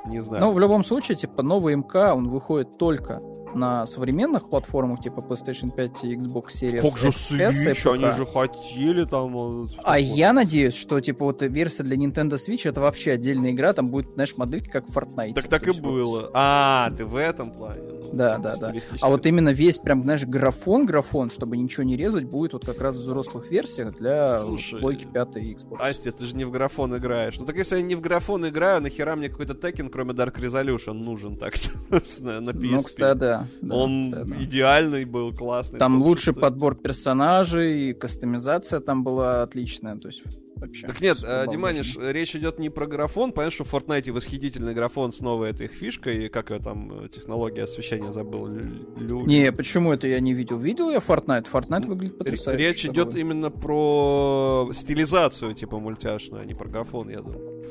Не 0.05 0.21
знаю. 0.21 0.41
Но 0.41 0.53
в 0.53 0.59
любом 0.59 0.85
случае, 0.85 1.17
типа, 1.17 1.41
новый 1.41 1.75
МК, 1.75 2.13
он 2.13 2.29
выходит 2.29 2.77
только 2.77 3.19
на 3.55 3.87
современных 3.87 4.49
платформах, 4.49 5.01
типа 5.01 5.19
PlayStation 5.21 5.71
5 5.73 6.03
и 6.03 6.15
Xbox 6.15 6.45
Series 6.61 6.81
как 6.81 6.97
же 6.99 7.07
X, 7.09 7.31
Switch, 7.31 7.93
они 7.93 8.05
ПК. 8.07 8.15
же 8.17 8.25
хотели 8.25 9.05
там... 9.05 9.31
вот, 9.33 9.71
А 9.83 9.91
вот. 9.93 9.97
я 9.97 10.33
надеюсь, 10.33 10.75
что, 10.75 10.99
типа, 11.01 11.25
вот 11.25 11.41
версия 11.41 11.83
для 11.83 11.95
Nintendo 11.97 12.33
Switch 12.35 12.67
это 12.69 12.81
вообще 12.81 13.13
отдельная 13.13 13.51
игра, 13.51 13.73
там 13.73 13.87
будет, 13.87 14.13
знаешь, 14.13 14.35
модельки 14.37 14.69
как 14.69 14.87
в 14.87 14.95
Fortnite. 14.97 15.33
Так 15.33 15.45
То 15.45 15.49
так 15.49 15.67
и 15.67 15.71
вот- 15.71 15.79
было. 15.81 16.29
А, 16.33 16.91
ты 16.95 17.05
в 17.05 17.15
этом 17.15 17.51
плане. 17.51 17.81
ну, 17.81 18.09
Да, 18.13 18.35
типа, 18.37 18.43
да, 18.59 18.71
да. 18.71 18.79
А 19.01 19.09
вот 19.09 19.25
именно 19.25 19.49
весь 19.49 19.77
прям, 19.77 20.03
знаешь, 20.03 20.23
графон, 20.25 20.85
графон, 20.85 21.29
чтобы 21.29 21.57
ничего 21.57 21.83
не 21.83 21.95
резать, 21.97 22.25
будет 22.25 22.53
вот 22.53 22.65
как 22.65 22.79
раз 22.81 22.97
в 22.97 23.01
взрослых 23.01 23.49
версиях 23.49 23.95
для 23.97 24.39
Слушай, 24.41 24.79
плойки 24.79 25.05
5 25.05 25.37
и 25.37 25.53
Xbox. 25.53 25.77
Асти, 25.79 26.11
ты 26.11 26.25
же 26.25 26.35
не 26.35 26.43
в 26.45 26.51
графон 26.51 26.95
играешь. 26.97 27.37
Ну 27.39 27.45
так 27.45 27.55
если 27.57 27.77
я 27.77 27.81
не 27.81 27.95
в 27.95 28.01
графон 28.01 28.47
играю, 28.47 28.81
нахера 28.81 29.15
мне 29.15 29.29
какой-то 29.29 29.53
Tekken, 29.53 29.89
кроме 29.89 30.13
Dark 30.13 30.35
Resolution, 30.39 30.93
нужен 30.93 31.37
так, 31.37 31.55
собственно, 31.89 32.39
на 32.41 32.49
PSP? 32.51 32.69
Ну, 32.71 32.83
кстати, 32.83 33.17
да. 33.17 33.44
Да, 33.61 33.67
да, 33.69 33.75
Он 33.75 34.11
да. 34.11 34.23
идеальный 34.43 35.05
был, 35.05 35.33
классный. 35.33 35.79
Там 35.79 36.01
лучший 36.01 36.33
подбор 36.33 36.75
персонажей, 36.75 37.93
кастомизация 37.93 38.79
там 38.79 39.03
была 39.03 39.43
отличная, 39.43 39.95
то 39.97 40.07
есть 40.07 40.23
вообще. 40.55 40.87
Так 40.87 41.01
нет, 41.01 41.17
э. 41.21 41.45
Диманиш, 41.51 41.97
речь 41.97 42.35
идет 42.35 42.59
не 42.59 42.69
про 42.69 42.87
графон. 42.87 43.31
Понятно, 43.33 43.53
что 43.55 43.63
в 43.65 43.73
Fortnite 43.73 44.11
восхитительный 44.11 44.73
графон 44.73 45.11
с 45.11 45.19
новой 45.19 45.49
этой 45.51 45.65
их 45.65 45.73
фишкой. 45.73 46.29
Как 46.29 46.49
ее 46.49 46.59
там, 46.59 47.05
э, 47.05 47.09
технология 47.09 47.63
освещения 47.63 48.11
забыл. 48.13 48.47
Лю- 48.47 48.87
лю- 48.97 49.25
Не, 49.25 49.51
почему 49.51 49.91
это 49.93 50.07
я 50.07 50.19
не 50.21 50.33
видел? 50.33 50.57
Видел 50.57 50.89
я 50.91 50.99
Fortnite? 50.99 51.47
Fortnite 51.51 51.87
выглядит 51.87 52.17
потрясающе. 52.17 52.57
Речь 52.65 52.85
идет 52.85 53.15
именно 53.15 53.51
про 53.51 54.69
стилизацию, 54.73 55.53
типа 55.53 55.77
мультяшную, 55.79 56.43
а 56.43 56.45
не 56.45 56.53
про 56.53 56.69
графон, 56.69 57.09
я 57.09 57.17
думаю. 57.17 57.63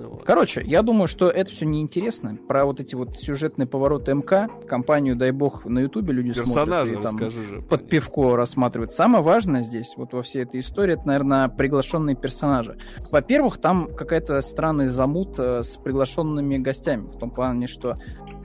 Ну, 0.00 0.10
вот. 0.10 0.24
Короче, 0.24 0.62
я 0.64 0.82
думаю, 0.82 1.08
что 1.08 1.28
это 1.28 1.50
все 1.50 1.66
неинтересно. 1.66 2.38
Про 2.46 2.64
вот 2.66 2.78
эти 2.78 2.94
вот 2.94 3.16
сюжетные 3.16 3.66
повороты 3.66 4.14
МК, 4.14 4.48
компанию, 4.68 5.16
дай 5.16 5.32
бог, 5.32 5.64
на 5.64 5.80
Ютубе 5.80 6.12
люди 6.12 6.32
Персонажи, 6.32 6.92
смотрят 6.92 7.00
и 7.00 7.02
там 7.02 7.16
расскажи 7.16 7.42
же. 7.42 7.62
под 7.62 7.88
пивко 7.88 8.36
рассматривают. 8.36 8.92
Самое 8.92 9.24
важное 9.24 9.64
здесь, 9.64 9.94
вот 9.96 10.12
во 10.12 10.22
всей 10.22 10.44
этой 10.44 10.60
истории, 10.60 10.94
это, 10.94 11.04
наверное, 11.04 11.48
приглашенные 11.48 12.14
персонажи. 12.14 12.78
Во-первых, 13.10 13.58
там 13.58 13.92
какая-то 13.92 14.40
странный 14.40 14.86
замут 14.86 15.36
э, 15.38 15.64
с 15.64 15.76
приглашенными 15.76 16.58
гостями, 16.58 17.08
в 17.08 17.18
том 17.18 17.32
плане, 17.32 17.66
что 17.66 17.96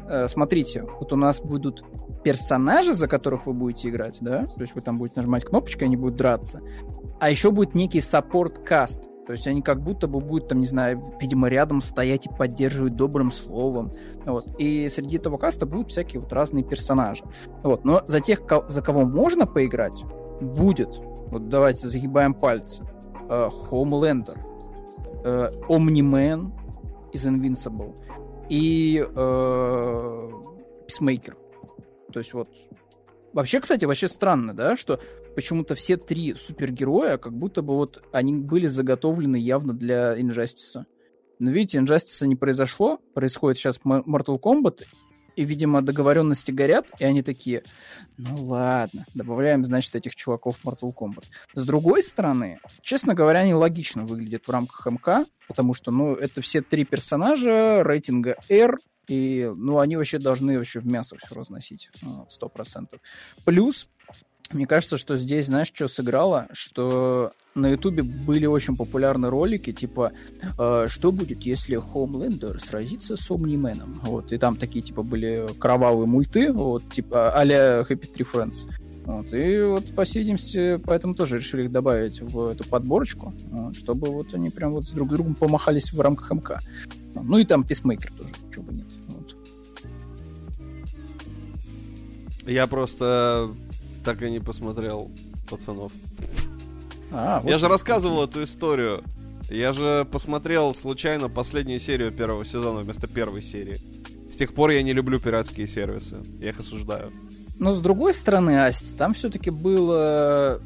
э, 0.09 0.27
смотрите, 0.27 0.83
вот 0.99 1.13
у 1.13 1.15
нас 1.15 1.39
будут 1.39 1.83
персонажи, 2.23 2.95
за 2.95 3.07
которых 3.07 3.45
вы 3.45 3.53
будете 3.53 3.89
играть, 3.89 4.17
да, 4.21 4.47
то 4.47 4.61
есть 4.61 4.73
вы 4.73 4.81
там 4.81 4.97
будете 4.97 5.17
нажимать 5.17 5.45
кнопочки, 5.45 5.83
они 5.83 5.97
будут 5.97 6.15
драться, 6.15 6.61
а 7.19 7.29
еще 7.29 7.51
будет 7.51 7.75
некий 7.75 8.01
саппорт-каст, 8.01 9.01
то 9.25 9.31
есть 9.31 9.47
они 9.47 9.61
как 9.61 9.81
будто 9.81 10.07
бы 10.07 10.19
будут, 10.19 10.49
там, 10.49 10.59
не 10.59 10.65
знаю, 10.65 11.01
видимо, 11.21 11.47
рядом 11.47 11.81
стоять 11.81 12.25
и 12.25 12.29
поддерживать 12.29 12.95
добрым 12.95 13.31
словом. 13.31 13.91
Вот. 14.25 14.47
И 14.59 14.89
среди 14.89 15.17
этого 15.17 15.37
каста 15.37 15.65
будут 15.65 15.91
всякие 15.91 16.19
вот 16.19 16.31
разные 16.33 16.63
персонажи. 16.63 17.23
Вот. 17.61 17.85
Но 17.85 18.03
за 18.05 18.19
тех, 18.19 18.41
за 18.67 18.81
кого 18.81 19.05
можно 19.05 19.47
поиграть, 19.47 20.03
будет, 20.41 20.89
вот 21.29 21.47
давайте 21.47 21.87
загибаем 21.87 22.33
пальцы, 22.33 22.83
э, 23.29 23.49
Homelander, 23.69 24.37
э, 25.23 25.47
из 27.13 27.27
Invincible 27.27 27.95
и 28.49 29.05
э, 29.07 30.29
Peacemaker. 30.87 31.35
То 32.11 32.19
есть 32.19 32.33
вот 32.33 32.49
Вообще, 33.33 33.59
кстати, 33.59 33.85
вообще 33.85 34.07
странно, 34.07 34.53
да, 34.53 34.75
что 34.75 34.99
почему-то 35.35 35.75
все 35.75 35.97
три 35.97 36.35
супергероя, 36.35 37.17
как 37.17 37.33
будто 37.33 37.61
бы 37.61 37.75
вот 37.75 38.03
они 38.11 38.35
были 38.35 38.67
заготовлены 38.67 39.37
явно 39.37 39.73
для 39.73 40.19
Injustice. 40.19 40.85
Но 41.39 41.51
видите, 41.51 41.79
Injustice 41.79 42.25
не 42.25 42.35
произошло, 42.35 42.99
происходит 43.13 43.57
сейчас 43.57 43.79
Mortal 43.83 44.39
Kombat, 44.39 44.83
и, 45.35 45.45
видимо, 45.45 45.81
договоренности 45.81 46.51
горят, 46.51 46.91
и 46.99 47.05
они 47.05 47.23
такие, 47.23 47.63
ну 48.17 48.43
ладно, 48.43 49.05
добавляем, 49.13 49.65
значит, 49.65 49.95
этих 49.95 50.15
чуваков 50.15 50.57
в 50.57 50.65
Mortal 50.65 50.93
Kombat. 50.93 51.25
С 51.55 51.65
другой 51.65 52.03
стороны, 52.03 52.59
честно 52.81 53.13
говоря, 53.13 53.39
они 53.39 53.53
логично 53.53 54.05
выглядят 54.05 54.45
в 54.45 54.51
рамках 54.51 54.85
МК, 54.85 55.25
потому 55.47 55.73
что, 55.73 55.91
ну, 55.91 56.13
это 56.13 56.41
все 56.41 56.61
три 56.61 56.85
персонажа 56.85 57.81
рейтинга 57.83 58.35
R, 58.49 58.77
и, 59.07 59.51
ну, 59.55 59.79
они 59.79 59.97
вообще 59.97 60.17
должны 60.17 60.57
вообще 60.57 60.79
в 60.79 60.87
мясо 60.87 61.17
все 61.17 61.35
разносить, 61.35 61.89
ну, 62.01 62.25
сто 62.29 62.47
процентов. 62.47 63.01
Плюс, 63.43 63.89
мне 64.53 64.67
кажется, 64.67 64.97
что 64.97 65.17
здесь, 65.17 65.47
знаешь, 65.47 65.71
что 65.73 65.87
сыграло? 65.87 66.47
Что 66.51 67.31
на 67.55 67.67
Ютубе 67.69 68.03
были 68.03 68.45
очень 68.45 68.75
популярны 68.75 69.29
ролики, 69.29 69.71
типа, 69.71 70.11
э, 70.57 70.87
что 70.89 71.11
будет, 71.11 71.43
если 71.43 71.75
Хомлендер 71.75 72.59
сразится 72.59 73.15
с 73.17 73.29
Омнименом? 73.29 73.99
Вот, 74.03 74.31
и 74.31 74.37
там 74.37 74.55
такие, 74.55 74.81
типа, 74.81 75.03
были 75.03 75.47
кровавые 75.59 76.07
мульты, 76.07 76.51
вот, 76.51 76.83
типа, 76.91 77.31
а-ля 77.31 77.81
Happy 77.81 78.11
Tree 78.11 78.27
Friends. 78.31 78.67
Вот, 79.05 79.33
и 79.33 79.61
вот, 79.63 79.93
по 79.93 80.03
видимости, 80.03 80.77
поэтому 80.77 81.13
тоже 81.13 81.37
решили 81.37 81.63
их 81.63 81.71
добавить 81.71 82.21
в 82.21 82.47
эту 82.47 82.63
подборочку, 82.63 83.33
вот, 83.51 83.75
чтобы 83.75 84.07
вот 84.07 84.33
они 84.33 84.49
прям 84.49 84.71
вот 84.71 84.87
с 84.87 84.91
друг 84.91 85.09
другом 85.09 85.35
помахались 85.35 85.91
в 85.91 85.99
рамках 85.99 86.31
МК. 86.31 86.59
Ну 87.13 87.37
и 87.37 87.45
там 87.45 87.65
Писмейкер 87.65 88.11
тоже, 88.13 88.33
чего 88.53 88.63
бы 88.63 88.73
нет. 88.73 88.87
Вот. 89.09 89.35
Я 92.45 92.65
просто 92.67 93.53
так 94.03 94.21
и 94.23 94.29
не 94.29 94.39
посмотрел 94.39 95.11
пацанов. 95.49 95.91
А, 97.11 97.39
вот 97.39 97.49
Я 97.49 97.57
же 97.57 97.67
рассказывал 97.67 98.23
эту 98.23 98.43
историю. 98.43 99.03
Я 99.49 99.71
же 99.73 100.07
посмотрел 100.11 100.73
случайно 100.73 101.29
последнюю 101.29 101.79
серию 101.79 102.11
первого 102.11 102.45
сезона 102.45 102.81
вместо 102.81 103.07
первой 103.07 103.41
серии. 103.41 103.81
С 104.29 104.35
тех 104.35 104.53
пор 104.53 104.71
я 104.71 104.81
не 104.81 104.93
люблю 104.93 105.19
пиратские 105.19 105.67
сервисы. 105.67 106.23
Я 106.39 106.49
их 106.49 106.59
осуждаю. 106.59 107.11
Но 107.59 107.73
с 107.73 107.79
другой 107.79 108.13
стороны, 108.13 108.65
Ась, 108.65 108.93
там 108.97 109.13
все-таки 109.13 109.51
было 109.51 110.59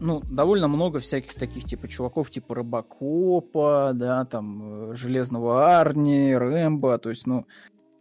ну, 0.00 0.22
довольно 0.30 0.66
много 0.66 0.98
всяких 0.98 1.34
таких, 1.34 1.64
типа, 1.64 1.86
чуваков, 1.86 2.30
типа 2.30 2.56
Рыбакопа, 2.56 3.92
да, 3.94 4.24
там, 4.24 4.92
э, 4.92 4.96
Железного 4.96 5.78
Арни, 5.78 6.34
Рэмбо, 6.34 6.98
то 6.98 7.10
есть, 7.10 7.26
ну, 7.26 7.46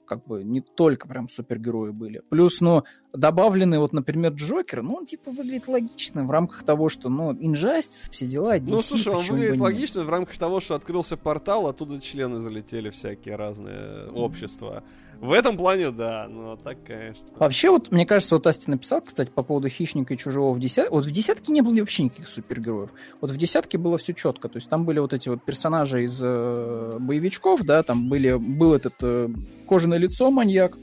как 0.10 0.26
бы 0.26 0.44
не 0.44 0.62
только 0.62 1.08
прям 1.08 1.30
супергерои 1.30 1.92
были. 1.92 2.24
Плюс, 2.30 2.62
ну, 2.62 2.84
добавленный, 3.14 3.78
вот, 3.78 3.94
например, 3.94 4.34
Джокер, 4.34 4.82
ну, 4.82 4.96
он, 4.96 5.06
типа, 5.06 5.30
выглядит 5.32 5.68
логично 5.68 6.26
в 6.26 6.32
рамках 6.32 6.64
того, 6.64 6.90
что, 6.90 7.10
ну, 7.10 7.32
Инжастис, 7.40 8.10
все 8.10 8.26
дела, 8.26 8.58
DC, 8.58 8.70
Ну, 8.70 8.82
слушай, 8.82 9.14
он 9.14 9.24
выглядит 9.24 9.62
логично 9.62 10.04
в 10.04 10.10
рамках 10.10 10.38
того, 10.38 10.60
что 10.60 10.74
открылся 10.74 11.16
портал, 11.16 11.68
оттуда 11.68 12.02
члены 12.02 12.40
залетели 12.40 12.90
всякие 12.90 13.36
разные 13.36 14.10
общества. 14.10 14.84
В 15.20 15.34
этом 15.34 15.58
плане, 15.58 15.92
да, 15.92 16.28
но 16.30 16.56
так, 16.56 16.78
конечно. 16.86 17.26
Вообще, 17.36 17.70
вот, 17.70 17.92
мне 17.92 18.06
кажется, 18.06 18.36
вот 18.36 18.48
Асти 18.48 18.72
написал, 18.72 19.02
кстати, 19.02 19.30
по 19.30 19.44
поводу 19.44 19.68
Хищника 19.68 20.14
и 20.14 20.18
Чужого 20.18 20.54
в 20.54 20.60
десятке. 20.60 20.92
Вот 20.92 21.06
в 21.06 21.12
десятке 21.12 21.52
не 21.52 21.62
было 21.62 21.74
вообще 21.78 22.04
никаких 22.04 22.30
супергероев. 22.30 22.90
Вот 23.20 23.32
в 23.32 23.38
десятке 23.38 23.78
было 23.78 23.98
все 23.98 24.14
четко. 24.14 24.48
То 24.48 24.58
есть 24.58 24.70
там 24.70 24.86
были 24.86 25.00
вот 25.00 25.12
эти 25.12 25.28
вот 25.28 25.44
персонажи 25.44 26.06
из 26.06 26.20
э, 26.22 26.98
боевичков, 27.00 27.64
да, 27.64 27.84
там 27.84 28.08
были, 28.08 28.34
был 28.34 28.74
этот 28.74 28.94
э, 29.02 29.30
кожаное 29.68 29.98
лицо 29.98 30.32
маньяк. 30.32 30.78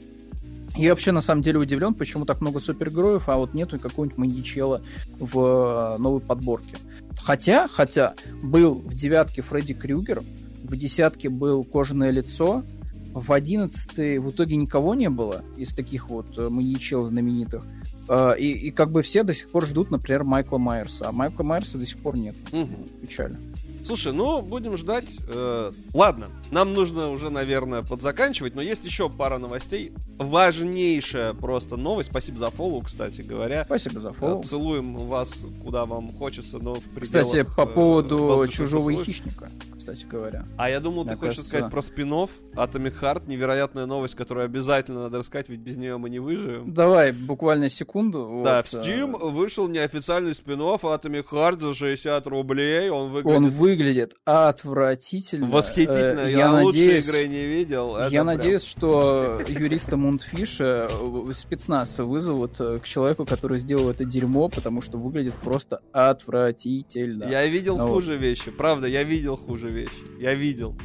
Я 0.75 0.91
вообще 0.91 1.11
на 1.11 1.21
самом 1.21 1.41
деле 1.41 1.57
удивлен, 1.57 1.95
почему 1.95 2.25
так 2.25 2.39
много 2.39 2.59
супергероев, 2.59 3.29
а 3.29 3.37
вот 3.37 3.55
нету 3.55 3.79
какого-нибудь 3.79 4.19
маньячела 4.19 4.83
в 5.17 5.39
э, 5.39 5.97
новой 5.97 6.21
подборке. 6.21 6.77
Хотя, 7.23 7.67
хотя, 7.67 8.13
был 8.43 8.75
в 8.75 8.93
девятке 8.93 9.41
Фредди 9.41 9.73
Крюгер, 9.73 10.21
в 10.63 10.75
десятке 10.75 11.29
был 11.29 11.63
кожаное 11.63 12.11
лицо, 12.11 12.63
в 13.13 13.31
одиннадцатой 13.31 14.19
в 14.19 14.29
итоге 14.29 14.55
никого 14.55 14.95
не 14.95 15.09
было 15.09 15.43
из 15.57 15.73
таких 15.73 16.09
вот 16.09 16.37
э, 16.37 16.49
маньячел 16.49 17.05
знаменитых. 17.05 17.63
Э, 18.09 18.35
И, 18.37 18.51
и 18.51 18.71
как 18.71 18.91
бы 18.91 19.01
все 19.01 19.23
до 19.23 19.33
сих 19.33 19.49
пор 19.49 19.65
ждут, 19.65 19.91
например, 19.91 20.23
Майкла 20.23 20.57
Майерса, 20.57 21.09
а 21.09 21.11
Майкла 21.11 21.43
Майерса 21.43 21.77
до 21.77 21.85
сих 21.85 21.97
пор 21.99 22.17
нет. 22.17 22.35
Мгм. 22.51 22.75
Печально. 23.01 23.39
Слушай, 23.83 24.11
ну, 24.11 24.41
будем 24.41 24.75
ждать. 24.75 25.15
Э, 25.29 25.71
ладно, 25.93 26.27
нам 26.51 26.73
нужно 26.73 27.09
уже, 27.09 27.29
наверное, 27.29 27.83
подзаканчивать, 27.83 28.53
но 28.53 28.61
есть 28.61 28.83
еще 28.83 29.09
пара 29.09 29.37
новостей. 29.37 29.93
Важнейшая 30.17 31.33
просто 31.33 31.77
новость. 31.77 32.09
Спасибо 32.09 32.37
за 32.37 32.49
фоллоу, 32.49 32.81
кстати 32.81 33.21
говоря. 33.21 33.63
Спасибо 33.65 34.01
за 34.01 34.09
Э, 34.09 34.11
фоллоу. 34.11 34.43
Целуем 34.43 34.95
вас, 34.97 35.45
куда 35.63 35.85
вам 35.85 36.09
хочется, 36.11 36.59
но 36.59 36.75
в 36.75 36.83
пределах... 36.83 37.27
Кстати, 37.27 37.45
по 37.55 37.61
э, 37.61 37.65
поводу 37.65 38.45
чужого 38.49 38.89
и 38.89 38.97
хищника, 38.97 39.49
кстати 39.93 40.05
говоря. 40.09 40.45
А 40.57 40.69
я 40.69 40.79
думал, 40.79 41.03
ты 41.03 41.11
Мне 41.11 41.17
хочешь 41.17 41.35
кажется- 41.37 41.49
сказать 41.49 41.71
про 41.71 41.81
спин 41.81 42.07
Atomic 42.07 42.93
Heart, 43.01 43.23
невероятная 43.27 43.85
новость, 43.85 44.15
которую 44.15 44.45
обязательно 44.45 45.01
надо 45.03 45.19
рассказать, 45.19 45.49
ведь 45.49 45.59
без 45.59 45.75
нее 45.77 45.97
мы 45.97 46.09
не 46.09 46.19
выживем. 46.19 46.73
Давай, 46.73 47.11
буквально 47.11 47.69
секунду. 47.69 48.41
Да, 48.43 48.57
вот, 48.57 48.67
в 48.67 48.73
э, 48.75 48.81
Steam 48.81 49.29
вышел 49.31 49.67
неофициальный 49.67 50.33
спин 50.33 50.61
Atomic 50.61 51.25
Heart 51.31 51.59
за 51.61 51.73
60 51.73 52.25
рублей. 52.27 52.89
Он 52.89 53.11
выглядит 53.11 53.37
Он 53.37 53.49
выглядит 53.49 54.15
отвратительно. 54.25 55.47
восхитительно. 55.47 56.21
Э, 56.21 56.31
я 56.31 56.51
лучшей 56.51 56.65
надеюсь, 56.87 57.07
игры 57.07 57.27
не 57.27 57.45
видел. 57.45 57.95
Это 57.95 58.05
Я 58.05 58.09
прям- 58.23 58.25
надеюсь, 58.27 58.63
что 58.63 59.41
юриста 59.47 59.97
Мунтфиша 59.97 60.87
э, 60.89 61.33
спецназ 61.33 61.99
вызовут 61.99 62.59
э, 62.59 62.79
к 62.79 62.85
человеку, 62.87 63.25
который 63.25 63.59
сделал 63.59 63.89
это 63.89 64.05
дерьмо, 64.05 64.49
потому 64.49 64.81
что 64.81 64.97
выглядит 64.97 65.33
просто 65.35 65.81
отвратительно. 65.91 67.25
Я 67.25 67.45
видел 67.47 67.77
Ну 67.77 67.87
хуже 67.91 68.17
вещи. 68.17 68.51
Правда, 68.51 68.87
я 68.87 69.03
видел 69.03 69.35
хуже 69.35 69.69
вещи. 69.69 69.76
Я 70.19 70.33
видел. 70.33 70.75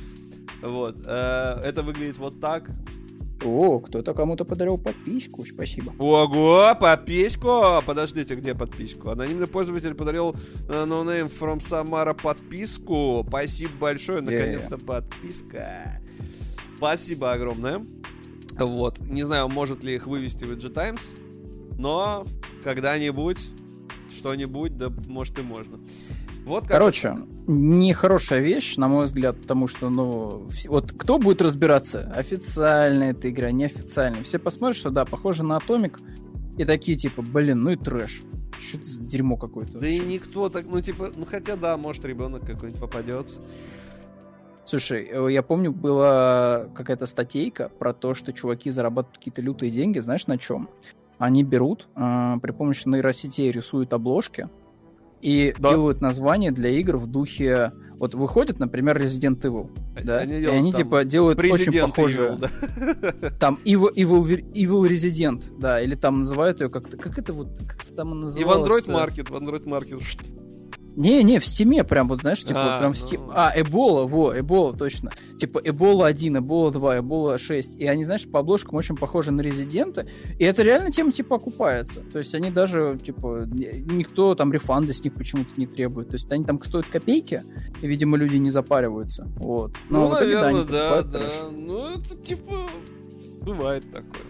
Вот. 0.62 0.96
э, 1.04 1.60
Это 1.64 1.82
выглядит 1.82 2.18
вот 2.18 2.40
так. 2.40 2.70
О, 3.44 3.80
кто-то 3.80 4.14
кому-то 4.14 4.44
подарил 4.44 4.78
подписку, 4.78 5.44
спасибо. 5.44 5.92
Ого, 5.98 6.76
подписку! 6.80 7.82
Подождите, 7.84 8.36
где 8.36 8.54
подписку? 8.54 9.10
Анонимный 9.10 9.48
пользователь 9.48 9.94
подарил 9.94 10.36
э, 10.68 10.84
No 10.84 11.02
Name 11.04 11.28
from 11.28 11.58
Samara 11.58 12.14
подписку. 12.20 13.24
Спасибо 13.26 13.72
большое, 13.80 14.20
наконец-то 14.20 14.78
подписка. 14.78 16.00
Спасибо 16.76 17.32
огромное. 17.32 17.84
Вот. 18.58 19.00
Не 19.00 19.24
знаю, 19.24 19.48
может 19.48 19.82
ли 19.82 19.94
их 19.94 20.06
вывести 20.06 20.44
в 20.44 20.52
EG 20.52 20.72
Times, 20.72 21.10
но 21.78 22.24
когда-нибудь 22.62 23.38
что-нибудь, 24.16 24.76
да 24.76 24.92
может 25.08 25.38
и 25.38 25.42
можно. 25.42 25.80
Вот 26.44 26.62
как 26.62 26.72
Короче, 26.72 27.16
нехорошая 27.46 28.40
вещь, 28.40 28.76
на 28.76 28.88
мой 28.88 29.06
взгляд, 29.06 29.40
потому 29.40 29.68
что, 29.68 29.90
ну, 29.90 30.48
вот 30.66 30.92
кто 30.92 31.18
будет 31.18 31.40
разбираться, 31.40 32.12
официальная 32.14 33.12
эта 33.12 33.30
игра, 33.30 33.50
неофициальная. 33.52 34.24
Все 34.24 34.38
посмотрят, 34.38 34.76
что 34.76 34.90
да, 34.90 35.04
похоже 35.04 35.44
на 35.44 35.56
Атомик, 35.56 36.00
и 36.58 36.64
такие 36.64 36.98
типа, 36.98 37.22
блин, 37.22 37.62
ну 37.62 37.70
и 37.70 37.76
трэш. 37.76 38.22
Что 38.58 38.78
это 38.78 38.86
за 38.86 39.02
дерьмо 39.02 39.36
какое-то? 39.36 39.78
Да 39.78 39.88
и 39.88 39.98
никто 40.00 40.48
так, 40.48 40.66
ну 40.66 40.80
типа, 40.80 41.12
ну 41.16 41.24
хотя 41.24 41.56
да, 41.56 41.76
может 41.76 42.04
ребенок 42.04 42.44
какой-нибудь 42.44 42.80
попадется. 42.80 43.40
Слушай, 44.64 45.08
э, 45.10 45.32
я 45.32 45.42
помню, 45.42 45.72
была 45.72 46.66
какая-то 46.74 47.06
статейка 47.06 47.68
про 47.68 47.92
то, 47.92 48.14
что 48.14 48.32
чуваки 48.32 48.70
зарабатывают 48.70 49.18
какие-то 49.18 49.42
лютые 49.42 49.72
деньги, 49.72 49.98
знаешь, 49.98 50.26
на 50.26 50.38
чем? 50.38 50.68
Они 51.18 51.42
берут 51.42 51.88
э, 51.96 52.36
при 52.40 52.52
помощи 52.52 52.86
нейросетей 52.86 53.50
рисуют 53.50 53.92
обложки 53.92 54.48
и 55.22 55.54
Да. 55.58 55.70
делают 55.70 56.00
названия 56.00 56.50
для 56.50 56.70
игр 56.70 56.96
в 56.96 57.06
духе... 57.06 57.72
Вот 57.98 58.14
выходит, 58.16 58.58
например, 58.58 59.00
Resident 59.00 59.40
Evil, 59.42 59.70
да? 60.02 60.18
Они 60.18 60.40
и 60.40 60.46
они 60.46 60.72
типа 60.72 61.04
делают 61.04 61.38
очень 61.38 61.72
похожие... 61.80 62.30
Evil, 62.32 62.48
да. 63.20 63.30
Там 63.38 63.60
Evil, 63.64 63.94
Evil, 63.94 64.52
Evil 64.52 64.88
Resident, 64.88 65.44
да, 65.56 65.80
или 65.80 65.94
там 65.94 66.18
называют 66.18 66.60
ее 66.60 66.68
как-то... 66.68 66.96
Как 66.96 67.16
это 67.16 67.32
вот... 67.32 67.56
Как 67.60 67.84
это 67.84 67.94
там 67.94 68.10
И 68.10 68.14
в 68.14 68.22
называлось? 68.22 68.86
Android 68.86 68.92
Market, 68.92 69.30
в 69.30 69.36
Android 69.36 69.64
Market. 69.64 70.02
Не-не, 70.94 71.38
в 71.38 71.46
стиме 71.46 71.84
прям, 71.84 72.08
вот 72.08 72.20
знаешь, 72.20 72.42
типа, 72.44 72.60
А, 72.62 72.70
вот 72.70 72.78
прям 72.78 72.92
в 72.92 73.00
ну. 73.00 73.06
Steam. 73.06 73.32
А, 73.34 73.52
Эбола, 73.56 74.06
во, 74.06 74.38
Эбола, 74.38 74.76
точно. 74.76 75.10
Типа 75.38 75.60
Эбола 75.64 76.06
1, 76.06 76.38
Эбола 76.38 76.70
2, 76.70 76.98
Эбола 76.98 77.38
6. 77.38 77.76
И 77.76 77.86
они, 77.86 78.04
знаешь, 78.04 78.28
по 78.28 78.40
обложкам 78.40 78.74
очень 78.74 78.96
похожи 78.96 79.32
на 79.32 79.40
Резидента. 79.40 80.06
И 80.38 80.44
это 80.44 80.62
реально 80.62 80.90
тема, 80.92 81.12
типа, 81.12 81.36
окупается. 81.36 82.00
То 82.12 82.18
есть 82.18 82.34
они 82.34 82.50
даже, 82.50 82.98
типа, 83.02 83.44
ни- 83.50 83.80
никто 83.94 84.34
там 84.34 84.52
рефанды 84.52 84.92
с 84.92 85.02
них 85.02 85.14
почему-то 85.14 85.50
не 85.56 85.66
требует. 85.66 86.08
То 86.08 86.14
есть 86.14 86.30
они 86.30 86.44
там 86.44 86.62
стоят 86.62 86.86
копейки, 86.86 87.42
и, 87.80 87.86
видимо, 87.86 88.16
люди 88.18 88.36
не 88.36 88.50
запариваются. 88.50 89.26
Вот. 89.36 89.72
Ну, 89.88 90.08
в 90.08 90.14
итоге, 90.14 90.34
наверное, 90.34 90.64
да, 90.64 91.02
да. 91.02 91.18
трэш. 91.18 91.32
Ну, 91.52 91.88
это 91.94 92.16
типа 92.16 92.52
бывает 93.40 93.84
такое. 93.90 94.22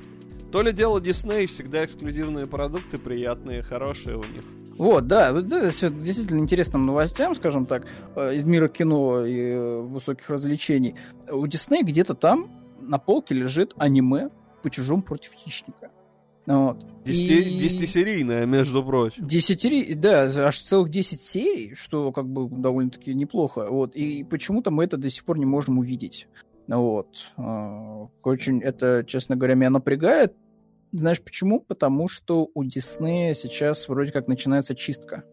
То 0.53 0.63
ли 0.63 0.73
дело 0.73 1.01
Дисней, 1.01 1.47
всегда 1.47 1.85
эксклюзивные 1.85 2.47
продукты 2.47 2.99
приятные, 2.99 3.63
хорошие 3.63 4.17
у 4.17 4.25
них. 4.25 4.45
Вот, 4.83 5.07
да, 5.07 5.33
все 5.71 5.91
действительно 5.91 6.41
интересным 6.41 6.85
новостям, 6.87 7.35
скажем 7.37 7.67
так, 7.67 7.87
э, 8.17 8.35
из 8.35 8.45
мира 8.45 8.67
кино 8.69 9.25
и 9.25 9.39
э, 9.39 9.81
высоких 9.81 10.29
развлечений. 10.29 10.97
У 11.31 11.47
Дисней 11.47 11.83
где-то 11.85 12.15
там 12.15 12.51
на 12.81 12.99
полке 12.99 13.35
лежит 13.35 13.75
аниме 13.77 14.31
по 14.63 14.71
чужому 14.71 15.03
против 15.03 15.33
хищника. 15.35 15.91
Вот. 16.47 16.85
Десяти- 17.05 17.43
И- 17.43 17.59
Десятисерийная, 17.61 18.45
между 18.47 18.83
прочим. 18.85 19.25
Десятери... 19.25 19.95
Да, 19.95 20.23
аж 20.49 20.61
целых 20.61 20.91
10 20.91 21.23
серий, 21.23 21.75
что 21.77 22.11
как 22.11 22.27
бы 22.29 22.49
довольно-таки 22.49 23.15
неплохо. 23.15 23.67
Вот. 23.71 23.95
И 23.95 24.25
почему-то 24.25 24.73
мы 24.73 24.83
это 24.83 24.97
до 24.97 25.09
сих 25.11 25.25
пор 25.25 25.39
не 25.39 25.47
можем 25.47 25.79
увидеть. 25.79 26.27
Вот. 26.67 27.07
А, 27.37 28.09
Очень 28.25 28.61
это, 28.61 29.05
честно 29.07 29.37
говоря, 29.37 29.55
меня 29.55 29.71
напрягает. 29.71 30.35
Знаешь 30.93 31.23
почему? 31.23 31.61
Потому 31.61 32.09
что 32.09 32.49
у 32.55 32.65
Диснея 32.65 33.35
сейчас 33.35 33.89
вроде 33.89 34.13
как 34.13 34.29
начинается 34.29 34.75
чистка. 34.75 35.25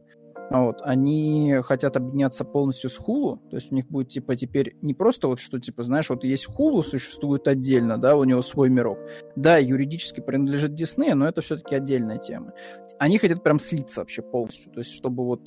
А 0.52 0.64
Вот, 0.64 0.81
они 0.81 1.57
хотят 1.64 1.95
объединяться 1.95 2.44
полностью 2.44 2.90
с 2.90 2.99
Hulu, 2.99 3.38
то 3.52 3.57
есть 3.57 3.72
у 3.72 3.76
них 3.76 3.86
будет, 3.86 4.10
типа, 4.10 4.36
теперь 4.36 4.76
не 4.81 4.95
просто 4.95 5.27
вот 5.27 5.40
что, 5.40 5.60
типа, 5.60 5.84
знаешь, 5.84 6.10
вот 6.10 6.23
есть 6.23 6.48
Hulu, 6.49 6.81
существует 6.81 7.48
отдельно, 7.48 7.99
да, 7.99 8.15
у 8.15 8.23
него 8.23 8.41
свой 8.41 8.72
мирок. 8.72 8.98
Да, 9.36 9.60
юридически 9.60 10.22
принадлежит 10.22 10.73
Диснею, 10.73 11.18
но 11.18 11.27
это 11.27 11.44
все-таки 11.44 11.76
отдельная 11.76 12.18
тема 12.18 12.53
они 12.99 13.18
хотят 13.18 13.41
прям 13.41 13.60
слиться 13.60 14.02
вообще 14.02 14.22
полностью. 14.22 14.72
То 14.72 14.80
есть, 14.80 14.91
чтобы 14.91 15.26
вот 15.26 15.41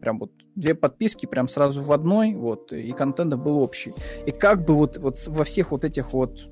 прям 0.00 0.18
вот 0.18 0.30
две 0.54 0.74
подписки 0.74 1.26
прям 1.26 1.48
сразу 1.48 1.82
в 1.82 1.92
одной, 1.92 2.34
вот, 2.34 2.72
и 2.72 2.92
контент 2.92 3.34
был 3.34 3.58
общий. 3.58 3.92
И 4.26 4.30
как 4.30 4.64
бы 4.64 4.74
вот, 4.74 4.96
вот 4.96 5.16
во 5.26 5.44
всех 5.44 5.72
вот 5.72 5.84
этих 5.84 6.12
вот 6.12 6.46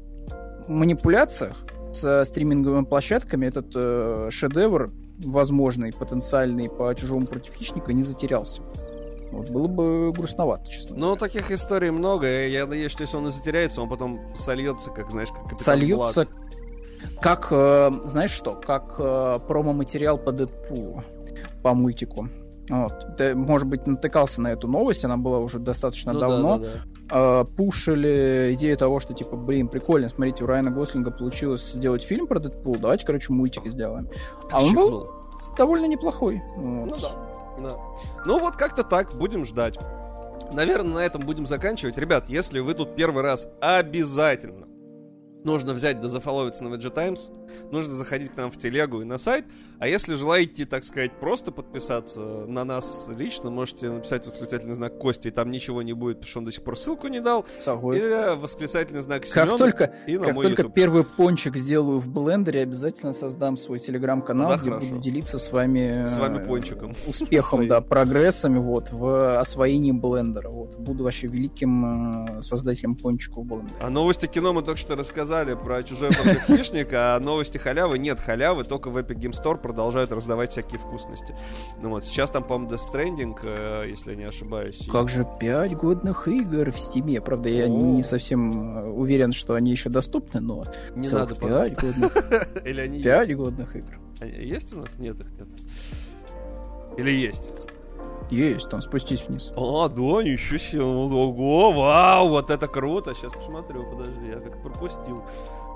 манипуляциях 0.69 1.65
с 1.97 2.25
стриминговыми 2.27 2.85
площадками 2.85 3.47
этот 3.47 3.67
э, 3.75 4.29
шедевр 4.31 4.91
возможный, 5.25 5.93
потенциальный 5.93 6.69
по 6.69 6.95
чужому 6.95 7.27
против 7.27 7.55
хищника 7.55 7.93
не 7.93 8.03
затерялся. 8.03 8.63
Вот 9.31 9.49
было 9.49 9.67
бы 9.67 10.13
грустновато, 10.13 10.71
честно. 10.71 10.97
Ну, 10.97 11.17
таких 11.17 11.51
историй 11.51 11.91
много, 11.91 12.47
и 12.47 12.51
я 12.51 12.67
надеюсь, 12.67 12.93
что 12.93 13.03
если 13.03 13.17
он 13.17 13.29
и 13.29 13.31
затеряется, 13.31 13.81
он 13.81 13.89
потом 13.89 14.21
сольется, 14.37 14.91
как, 14.91 15.11
знаешь, 15.11 15.31
как 15.31 15.45
Капитан 15.45 15.59
сольется 15.59 16.27
Блад. 16.27 17.19
как, 17.21 17.49
э, 17.51 17.91
знаешь 18.05 18.31
что, 18.31 18.55
как 18.55 18.97
э, 18.99 19.39
промо-материал 19.49 20.19
по 20.19 20.33
Дэдпулу, 20.33 21.03
по 21.63 21.73
мультику. 21.73 22.29
Вот. 22.69 23.17
Ты, 23.17 23.35
может 23.35 23.67
быть, 23.67 23.87
натыкался 23.87 24.41
на 24.43 24.49
эту 24.49 24.69
новость, 24.69 25.05
она 25.05 25.17
была 25.17 25.39
уже 25.39 25.59
достаточно 25.59 26.13
Ну 26.13 26.21
да, 26.21 26.29
давно. 26.29 26.59
да, 26.59 26.67
да. 26.67 26.83
Э, 27.11 27.45
пушили 27.45 28.51
идею 28.55 28.77
того, 28.77 29.01
что, 29.01 29.13
типа, 29.13 29.37
блин, 29.37 29.69
прикольно, 29.69 30.09
смотрите, 30.09 30.45
у 30.45 30.47
Райана 30.47 30.71
Гослинга 30.71 31.11
получилось 31.11 31.73
сделать 31.73 32.03
фильм 32.03 32.27
про 32.27 32.41
Дэдпул, 32.41 32.77
давайте, 32.79 33.05
короче, 33.05 33.33
мультик 33.33 33.67
сделаем. 33.67 34.09
А 34.51 34.63
он 34.63 34.75
был 34.75 35.11
довольно 35.57 35.87
неплохой. 35.87 36.43
Вот. 36.57 36.91
Ну 36.91 36.97
да. 36.99 37.13
да. 37.59 37.77
Ну 38.25 38.39
вот 38.39 38.57
как-то 38.57 38.83
так, 38.83 39.15
будем 39.15 39.45
ждать. 39.45 39.79
Наверное, 40.53 40.95
на 40.95 40.99
этом 40.99 41.23
будем 41.23 41.47
заканчивать. 41.47 41.99
Ребят, 41.99 42.29
если 42.29 42.61
вы 42.61 42.75
тут 42.75 42.95
первый 42.95 43.23
раз, 43.23 43.49
обязательно 43.61 44.67
нужно 45.45 45.73
взять 45.73 46.01
да 46.01 46.09
зафоловиться 46.09 46.65
на 46.65 46.75
VG 46.75 46.91
Times, 46.91 47.31
нужно 47.71 47.95
заходить 47.95 48.33
к 48.33 48.37
нам 48.37 48.51
в 48.51 48.59
телегу 48.59 49.03
и 49.03 49.05
на 49.05 49.19
сайт, 49.19 49.45
а 49.83 49.89
если 49.89 50.15
желаете, 50.15 50.65
так 50.65 50.85
сказать, 50.85 51.11
просто 51.19 51.51
подписаться 51.51 52.21
на 52.21 52.63
нас 52.65 53.09
лично, 53.19 53.51
можете 53.51 53.91
написать 53.91 54.25
восклицательный 54.25 54.75
знак 54.75 54.97
Кости, 54.97 55.27
и 55.27 55.31
там 55.33 55.51
ничего 55.51 55.83
не 55.83 55.93
будет, 55.93 56.19
потому 56.19 56.31
что 56.31 56.39
он 56.39 56.45
до 56.45 56.53
сих 56.53 56.63
пор 56.63 56.79
ссылку 56.79 57.09
не 57.09 57.19
дал, 57.19 57.45
Согласен. 57.61 58.01
или 58.01 58.37
восклицательный 58.41 59.03
знак 59.03 59.23
Как 59.23 59.49
Семёна 59.49 59.59
только, 59.59 59.93
и 60.07 60.17
на 60.19 60.27
как 60.27 60.35
мой 60.37 60.45
только 60.45 60.63
YouTube. 60.63 60.75
первый 60.75 61.03
пончик 61.03 61.57
сделаю 61.57 61.99
в 61.99 62.09
блендере, 62.09 62.61
обязательно 62.61 63.13
создам 63.13 63.57
свой 63.57 63.81
телеграм-канал, 63.81 64.51
Да, 64.51 64.57
где 64.59 64.71
хорошо. 64.71 64.87
буду 64.89 65.01
делиться 65.01 65.41
с 65.41 65.51
вами, 65.51 66.05
С 66.07 66.17
вами 66.17 66.39
э, 66.39 66.47
пончиком. 66.47 66.95
успехом, 67.09 67.59
Своим. 67.59 67.69
да, 67.69 67.81
прогрессами 67.81 68.59
вот 68.61 68.93
в 68.93 69.41
освоении 69.41 69.91
блендера. 69.91 70.49
Вот. 70.49 70.79
Буду 70.79 71.03
вообще 71.03 71.27
великим 71.27 72.39
э, 72.39 72.43
создателем 72.43 72.95
пончиков 72.95 73.39
в 73.45 73.49
блендере. 73.49 73.75
А 73.81 73.91
новости 73.91 74.27
кино 74.27 74.53
мы 74.53 74.63
только 74.63 74.79
что 74.79 74.95
рассказали 74.95 75.55
про 75.55 75.83
чужой 75.83 76.13
против 76.13 76.43
хищника, 76.47 77.17
а 77.17 77.19
новости 77.19 77.59
халявы 77.59 77.99
нет 77.99 78.21
халявы, 78.21 78.63
только 78.63 78.89
в 78.91 78.97
Epic 78.97 79.17
Game 79.17 79.33
Store 79.33 79.61
продолжают 79.73 80.13
раздавать 80.13 80.51
всякие 80.53 80.79
вкусности. 80.79 81.35
Ну 81.81 81.89
вот, 81.89 82.05
сейчас 82.05 82.31
там, 82.31 82.45
по-моему, 82.45 82.75
Death 82.75 82.93
Stranding, 82.93 83.39
э, 83.43 83.87
если 83.89 84.11
я 84.11 84.17
не 84.17 84.25
ошибаюсь. 84.25 84.87
Как 84.93 85.09
же 85.09 85.27
пять 85.41 85.75
годных 85.75 86.29
игр 86.29 86.71
в 86.71 86.79
стиме. 86.79 87.23
Правда, 87.23 87.49
я 87.49 87.65
О. 87.65 87.69
не 87.69 88.03
совсем 88.03 88.79
э, 88.79 88.91
уверен, 88.91 89.33
что 89.33 89.55
они 89.55 89.71
еще 89.71 89.89
доступны, 89.89 90.41
но 90.41 90.65
Не 90.95 91.09
надо, 91.09 91.35
пожалуйста. 91.35 91.75
пять 91.75 91.99
годных, 91.99 92.49
Или 92.67 92.81
они 92.83 93.03
пять 93.03 93.35
годных 93.35 93.75
игр. 93.75 93.99
Они 94.21 94.33
есть 94.33 94.75
у 94.75 94.81
нас? 94.81 94.91
Нет, 94.99 95.19
их 95.19 95.31
нет. 95.39 95.49
Или 96.99 97.11
есть? 97.11 97.51
Есть, 98.31 98.69
там 98.69 98.83
спустись 98.83 99.27
вниз. 99.27 99.53
А, 99.57 99.89
да, 99.89 100.23
ничего 100.23 100.59
себе. 100.59 100.83
Ого, 100.83 101.73
вау, 101.73 102.29
вот 102.29 102.51
это 102.51 102.67
круто. 102.67 103.15
Сейчас 103.15 103.33
посмотрю, 103.33 103.85
подожди, 103.91 104.27
я 104.27 104.39
как 104.41 104.63
пропустил. 104.63 105.23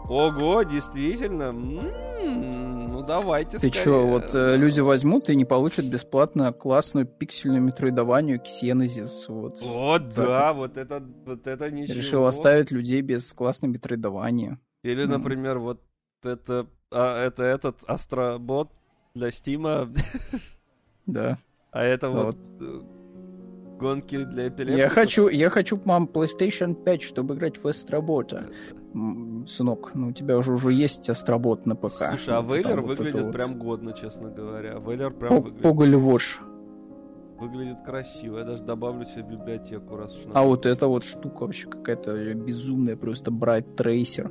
Ого, 0.09 0.62
действительно. 0.62 1.45
М, 1.51 2.87
Ну 2.89 3.03
давайте 3.03 3.59
Ты 3.59 3.69
скорее. 3.69 3.85
чё, 3.85 4.07
вот 4.07 4.35
э, 4.35 4.57
люди 4.57 4.81
возьмут 4.81 5.28
и 5.28 5.37
не 5.37 5.45
получат 5.45 5.85
бесплатно 5.87 6.53
классную 6.53 7.07
пиксельную 7.07 7.61
метроидованию 7.62 8.41
Xenesis. 8.41 9.27
Вот. 9.28 9.59
О, 9.62 9.99
да, 9.99 10.53
вот 10.53 10.78
это, 10.78 11.03
вот 11.27 11.47
это 11.47 11.70
ничего. 11.70 11.95
Решил 11.99 12.27
оставить 12.27 12.70
людей 12.70 13.03
без 13.03 13.33
классной 13.33 13.69
метроидования. 13.69 14.59
Или, 14.83 15.05
Ну, 15.05 15.19
например, 15.19 15.59
вот 15.59 15.83
это, 16.23 16.66
а, 16.91 17.27
это 17.27 17.43
этот 17.43 17.83
астробот 17.87 18.70
для 19.15 19.31
Стима, 19.31 19.93
Да. 21.07 21.39
а 21.73 21.83
это 21.83 22.09
Ну 22.09 22.24
вот, 22.27 22.37
э, 22.61 22.81
гонки 23.78 24.24
для 24.24 24.48
эпилептиков. 24.48 24.78
Я 24.78 24.89
хочу, 24.89 25.28
я 25.28 25.51
хочу, 25.51 25.81
мам, 25.85 26.09
PlayStation 26.12 26.74
5, 26.74 27.03
чтобы 27.03 27.35
играть 27.35 27.62
в 27.62 27.66
Астробота. 27.69 28.47
М, 28.94 29.47
Сынок, 29.47 29.90
ну 29.94 30.09
у 30.09 30.12
тебя 30.12 30.39
уже 30.39 30.53
уже 30.53 30.73
есть 30.73 31.09
Астробот 31.11 31.66
на 31.66 31.77
ПК. 31.77 31.90
Слушай, 32.09 32.35
а 32.35 32.40
Вот 32.40 32.55
Вейлер 32.57 32.81
вот 32.81 32.98
выглядит 32.98 33.23
вот. 33.23 33.32
прям 33.32 33.59
годно, 33.59 33.93
честно 33.93 34.31
говоря. 34.31 34.78
Вейлер 34.78 35.11
прям 35.12 35.28
По- 35.31 35.40
выглядит, 35.40 35.62
Поголь 35.62 35.97
Вош. 35.97 36.40
выглядит 37.39 37.82
красиво. 37.85 38.39
Я 38.39 38.44
даже 38.44 38.62
добавлю 38.62 39.05
себе 39.05 39.24
в 39.24 39.28
библиотеку, 39.31 39.97
раз 39.97 40.16
уж 40.16 40.31
А 40.32 40.43
вот 40.43 40.65
эта 40.65 40.86
вот 40.89 41.05
штука 41.05 41.43
вообще 41.43 41.69
какая-то 41.69 42.35
безумная, 42.35 42.97
просто 42.97 43.31
Bright 43.31 43.77
Tracer. 43.77 44.31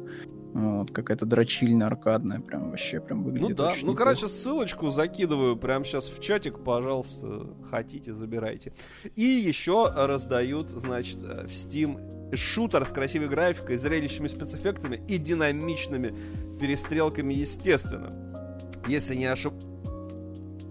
Вот, 0.55 0.89
какая-то 0.91 1.25
дрочильная, 1.25 1.87
аркадная, 1.87 2.39
прям 2.39 2.69
вообще 2.69 3.01
прям 3.01 3.23
выглядит 3.23 3.49
Ну 3.49 3.55
да, 3.55 3.71
ну 3.71 3.75
неплохо. 3.75 3.97
короче, 3.97 4.29
ссылочку 4.29 4.89
закидываю 4.89 5.57
прямо 5.57 5.83
сейчас 5.83 6.05
в 6.05 6.21
чатик, 6.21 6.63
пожалуйста, 6.63 7.47
хотите, 7.69 8.13
забирайте. 8.13 8.71
И 9.17 9.23
еще 9.23 9.91
раздают, 9.93 10.69
значит, 10.69 11.21
э, 11.23 11.45
в 11.45 11.51
Steam 11.51 12.33
шутер 12.33 12.85
с 12.85 12.89
красивой 12.93 13.27
графикой, 13.27 13.75
зрелищными 13.75 14.29
спецэффектами 14.29 15.03
и 15.09 15.17
динамичными 15.17 16.15
перестрелками, 16.57 17.33
естественно. 17.33 18.13
Если 18.87 19.15
не 19.15 19.25
ошибаюсь, 19.25 19.61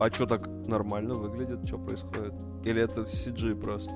А 0.01 0.11
что 0.11 0.24
так 0.24 0.47
нормально 0.47 1.15
выглядит? 1.15 1.66
Что 1.66 1.77
происходит? 1.77 2.32
Или 2.65 2.82
это 2.82 3.02
CG 3.02 3.55
просто? 3.55 3.93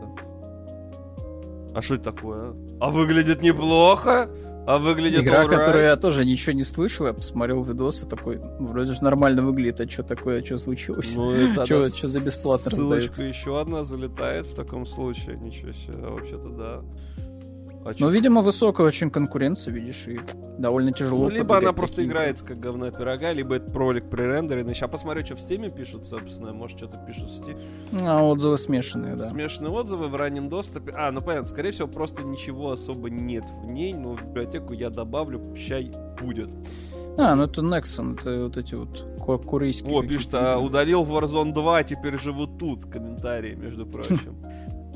А 1.74 1.80
что 1.80 1.94
это 1.94 2.04
такое? 2.12 2.54
А 2.78 2.90
выглядит 2.90 3.40
неплохо? 3.42 4.28
А 4.68 4.76
выглядит 4.76 5.22
Игра, 5.22 5.44
alright. 5.44 5.56
которую 5.56 5.84
я 5.84 5.96
тоже 5.96 6.26
ничего 6.26 6.52
не 6.52 6.62
слышал, 6.62 7.06
я 7.06 7.14
посмотрел 7.14 7.64
видосы, 7.64 8.04
такой, 8.04 8.38
вроде 8.58 8.92
же 8.92 9.02
нормально 9.02 9.40
выглядит, 9.40 9.80
а 9.80 9.90
что 9.90 10.02
такое, 10.02 10.44
что 10.44 10.58
случилось? 10.58 11.14
Ну, 11.14 11.30
это 11.30 11.64
чё 11.66 11.84
за 11.84 12.20
бесплатно 12.20 12.70
Ссылочка 12.70 13.22
еще 13.22 13.58
одна 13.58 13.84
залетает 13.84 14.44
в 14.44 14.54
таком 14.54 14.84
случае. 14.84 15.38
Ничего 15.38 15.72
себе, 15.72 15.96
вообще-то 15.96 16.48
да. 16.50 16.82
А 17.84 17.92
Ну, 17.98 18.10
видимо, 18.10 18.42
высокая 18.42 18.86
очень 18.86 19.10
конкуренция, 19.10 19.72
видишь, 19.72 20.06
и 20.08 20.20
довольно 20.58 20.92
тяжело. 20.92 21.24
Ну, 21.24 21.30
либо 21.30 21.56
она 21.56 21.72
просто 21.72 22.02
игры. 22.02 22.12
играется 22.12 22.44
как 22.44 22.60
говна 22.60 22.90
пирога, 22.90 23.32
либо 23.32 23.54
это 23.56 23.70
пролик 23.70 24.10
пререндеренный. 24.10 24.74
Сейчас 24.74 24.90
посмотрю, 24.90 25.24
что 25.24 25.36
в 25.36 25.40
стиме 25.40 25.70
пишут, 25.70 26.04
собственно. 26.04 26.52
Может, 26.52 26.78
что-то 26.78 26.98
пишут 27.06 27.30
в 27.30 27.36
стиме. 27.36 27.58
А, 28.02 28.22
отзывы 28.22 28.58
смешанные, 28.58 29.16
да. 29.16 29.24
Смешанные 29.24 29.72
отзывы 29.72 30.08
в 30.08 30.16
раннем 30.16 30.48
доступе. 30.48 30.92
А, 30.96 31.10
ну 31.12 31.22
понятно, 31.22 31.48
скорее 31.48 31.70
всего, 31.70 31.88
просто 31.88 32.22
ничего 32.22 32.72
особо 32.72 33.08
нет 33.08 33.44
в 33.62 33.66
ней, 33.66 33.94
но 33.94 34.14
в 34.16 34.22
библиотеку 34.22 34.72
я 34.74 34.90
добавлю, 34.90 35.54
пущай 35.56 35.90
будет. 36.20 36.50
А, 37.16 37.34
ну 37.34 37.44
это 37.44 37.62
Nexon, 37.62 38.20
это 38.20 38.44
вот 38.44 38.56
эти 38.56 38.74
вот 38.74 39.04
ку- 39.20 39.38
корейские. 39.38 39.92
О, 39.96 40.02
пишет, 40.02 40.34
а, 40.34 40.58
удалил 40.58 41.04
Warzone 41.04 41.52
2, 41.54 41.82
теперь 41.84 42.18
живу 42.18 42.46
тут. 42.46 42.84
Комментарии, 42.84 43.54
между 43.54 43.86
прочим. 43.86 44.36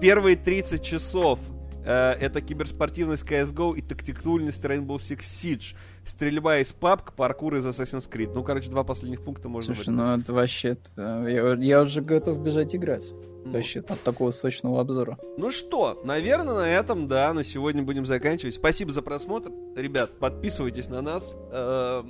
Первые 0.01 0.37
30 0.37 0.83
часов 0.83 1.39
это 1.85 2.41
киберспортивность 2.41 3.25
CSGO 3.25 3.77
и 3.77 3.83
тактикульность 3.83 4.63
Rainbow 4.65 4.97
Six 4.97 5.21
Siege. 5.21 5.77
Стрельба 6.05 6.59
из 6.59 6.73
PUBG, 6.73 7.13
паркур 7.17 7.57
из 7.57 7.67
Assassin's 7.67 8.11
Creed. 8.11 8.33
Ну, 8.35 8.43
короче, 8.43 8.71
два 8.71 8.85
последних 8.85 9.23
пункта 9.23 9.49
можно 9.49 9.75
Слушай, 9.75 9.91
ну 9.91 10.19
это 10.19 10.33
вообще... 10.33 10.77
Я, 10.97 11.55
я 11.55 11.83
уже 11.83 12.03
готов 12.03 12.39
бежать 12.39 12.75
играть. 12.75 13.13
Ну, 13.45 13.53
Вообще, 13.55 13.81
от 13.81 14.01
такого 14.03 14.31
сочного 14.31 14.81
обзора. 14.81 15.19
Ну 15.37 15.51
что, 15.51 16.01
наверное, 16.05 16.55
на 16.55 16.69
этом, 16.69 17.09
да, 17.09 17.33
на 17.33 17.43
сегодня 17.43 17.83
будем 17.83 18.07
заканчивать. 18.07 18.55
Спасибо 18.55 18.93
за 18.93 19.03
просмотр. 19.03 19.51
Ребят, 19.75 20.19
подписывайтесь 20.19 20.89
на 20.89 21.03
нас. 21.03 21.35
Э, 21.51 22.05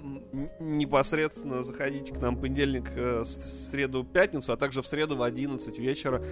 непосредственно 0.60 1.62
заходите 1.62 2.12
к 2.12 2.20
нам 2.20 2.36
в 2.36 2.40
понедельник, 2.40 2.90
э, 2.94 3.24
среду, 3.24 4.04
пятницу, 4.04 4.52
а 4.52 4.56
также 4.56 4.82
в 4.82 4.86
среду 4.86 5.16
в 5.16 5.22
11 5.22 5.78
вечера 5.78 6.22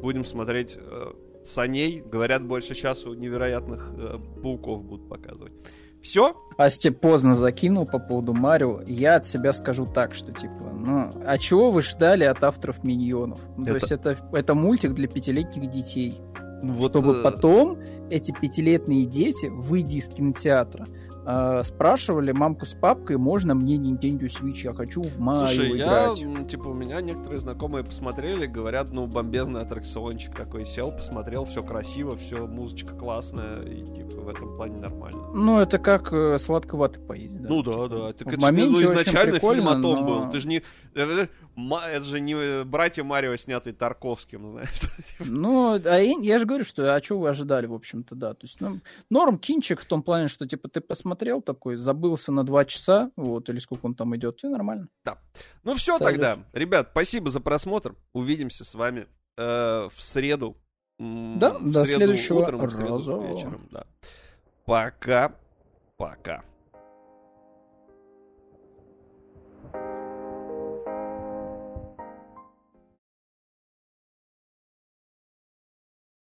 будем 0.00 0.24
смотреть 0.24 0.78
э, 0.80 1.12
саней. 1.48 2.00
Говорят, 2.02 2.44
больше 2.46 2.74
часу 2.74 3.14
невероятных 3.14 3.92
э, 3.96 4.18
пауков 4.42 4.84
будут 4.84 5.08
показывать. 5.08 5.52
Все? 6.02 6.36
Асти 6.56 6.90
поздно 6.90 7.34
закинул 7.34 7.84
по 7.86 7.98
поводу 7.98 8.32
Марио. 8.32 8.80
Я 8.86 9.16
от 9.16 9.26
себя 9.26 9.52
скажу 9.52 9.86
так, 9.92 10.14
что 10.14 10.32
типа, 10.32 10.72
ну, 10.72 11.10
а 11.26 11.36
чего 11.38 11.70
вы 11.72 11.82
ждали 11.82 12.24
от 12.24 12.44
авторов 12.44 12.84
Миньонов? 12.84 13.40
Ну, 13.56 13.64
То 13.64 13.70
Это- 13.72 13.80
есть 13.80 13.92
это, 13.92 14.16
это 14.32 14.54
мультик 14.54 14.94
для 14.94 15.08
пятилетних 15.08 15.68
детей. 15.70 16.20
Вот, 16.62 16.92
чтобы 16.92 17.14
э, 17.18 17.22
потом 17.22 17.78
эти 18.10 18.32
пятилетние 18.32 19.04
дети, 19.04 19.46
выйдя 19.46 19.96
из 19.96 20.08
кинотеатра, 20.08 20.86
э, 21.26 21.62
спрашивали 21.64 22.32
мамку 22.32 22.64
с 22.66 22.74
папкой, 22.74 23.16
можно 23.16 23.54
мне 23.54 23.76
Nintendo 23.76 24.20
Switch, 24.26 24.60
я 24.64 24.72
хочу 24.72 25.02
в 25.02 25.18
Марио 25.18 25.46
Слушай, 25.46 25.76
я, 25.76 25.84
играть. 25.86 26.22
м, 26.22 26.46
типа, 26.46 26.68
у 26.68 26.74
меня 26.74 27.00
некоторые 27.00 27.40
знакомые 27.40 27.84
посмотрели, 27.84 28.46
говорят, 28.46 28.92
ну, 28.92 29.06
бомбезный 29.06 29.60
аттракциончик 29.62 30.34
такой 30.36 30.64
сел, 30.66 30.92
посмотрел, 30.92 31.44
все 31.44 31.62
красиво, 31.62 32.16
все, 32.16 32.46
музычка 32.46 32.94
классная, 32.94 33.62
и, 33.62 33.94
типа, 33.94 34.20
в 34.22 34.28
этом 34.28 34.56
плане 34.56 34.76
нормально. 34.78 35.22
Ну, 35.34 35.58
это 35.58 35.78
как 35.78 36.12
э, 36.12 36.38
сладковатый 36.38 37.02
поесть, 37.02 37.40
да. 37.42 37.48
Ну 37.48 37.62
да, 37.62 37.88
да. 37.88 38.12
Так 38.12 38.28
В 38.28 38.32
это 38.32 38.40
ж, 38.40 38.42
моменте 38.44 38.72
ну, 38.72 38.82
изначально 38.84 39.38
фильм 39.40 39.68
о 39.68 39.72
том 39.72 39.82
но- 39.82 40.04
был. 40.06 40.30
Ты 40.30 40.40
же 40.40 40.48
не. 40.48 40.62
Это, 41.56 42.04
же 42.04 42.20
не 42.20 42.34
э, 42.34 42.64
братья 42.64 43.02
Марио, 43.02 43.34
снятый 43.36 43.72
Тарковским, 43.72 44.50
знаешь. 44.50 44.68
Ну, 45.20 45.74
а 45.74 45.98
я, 45.98 46.14
я 46.20 46.38
же 46.38 46.44
говорю, 46.44 46.64
что 46.64 46.94
а 46.94 47.02
что 47.02 47.18
вы 47.18 47.30
ожидали, 47.30 47.66
в 47.66 47.72
общем-то, 47.72 48.14
да. 48.14 48.34
То 48.34 48.44
есть, 48.44 48.60
ну, 48.60 48.80
норм 49.08 49.38
кинчик 49.38 49.80
в 49.80 49.86
том 49.86 50.02
плане, 50.02 50.28
что 50.28 50.46
типа 50.46 50.68
ты 50.68 50.80
посмотрел 50.82 51.40
такой, 51.40 51.76
забылся 51.76 52.30
на 52.30 52.44
два 52.44 52.66
часа, 52.66 53.10
вот, 53.16 53.48
или 53.48 53.58
сколько 53.58 53.86
он 53.86 53.94
там 53.94 54.14
идет, 54.16 54.44
и 54.44 54.48
нормально. 54.48 54.88
Ну 55.64 55.74
все 55.74 55.98
Салют. 55.98 56.12
тогда. 56.12 56.38
Ребят, 56.52 56.88
спасибо 56.90 57.30
за 57.30 57.40
просмотр. 57.40 57.94
Увидимся 58.12 58.64
с 58.64 58.74
вами 58.74 59.06
э, 59.38 59.88
в 59.92 60.02
среду. 60.02 60.56
Да, 60.98 61.58
в 61.58 61.72
до 61.72 61.84
среду 61.84 61.98
следующего 61.98 62.40
утром, 62.40 62.60
в 62.60 62.72
среду 62.72 62.98
раза. 62.98 63.18
вечером. 63.18 63.68
Да. 63.70 63.86
Пока. 64.64 65.34
Пока. 65.96 66.44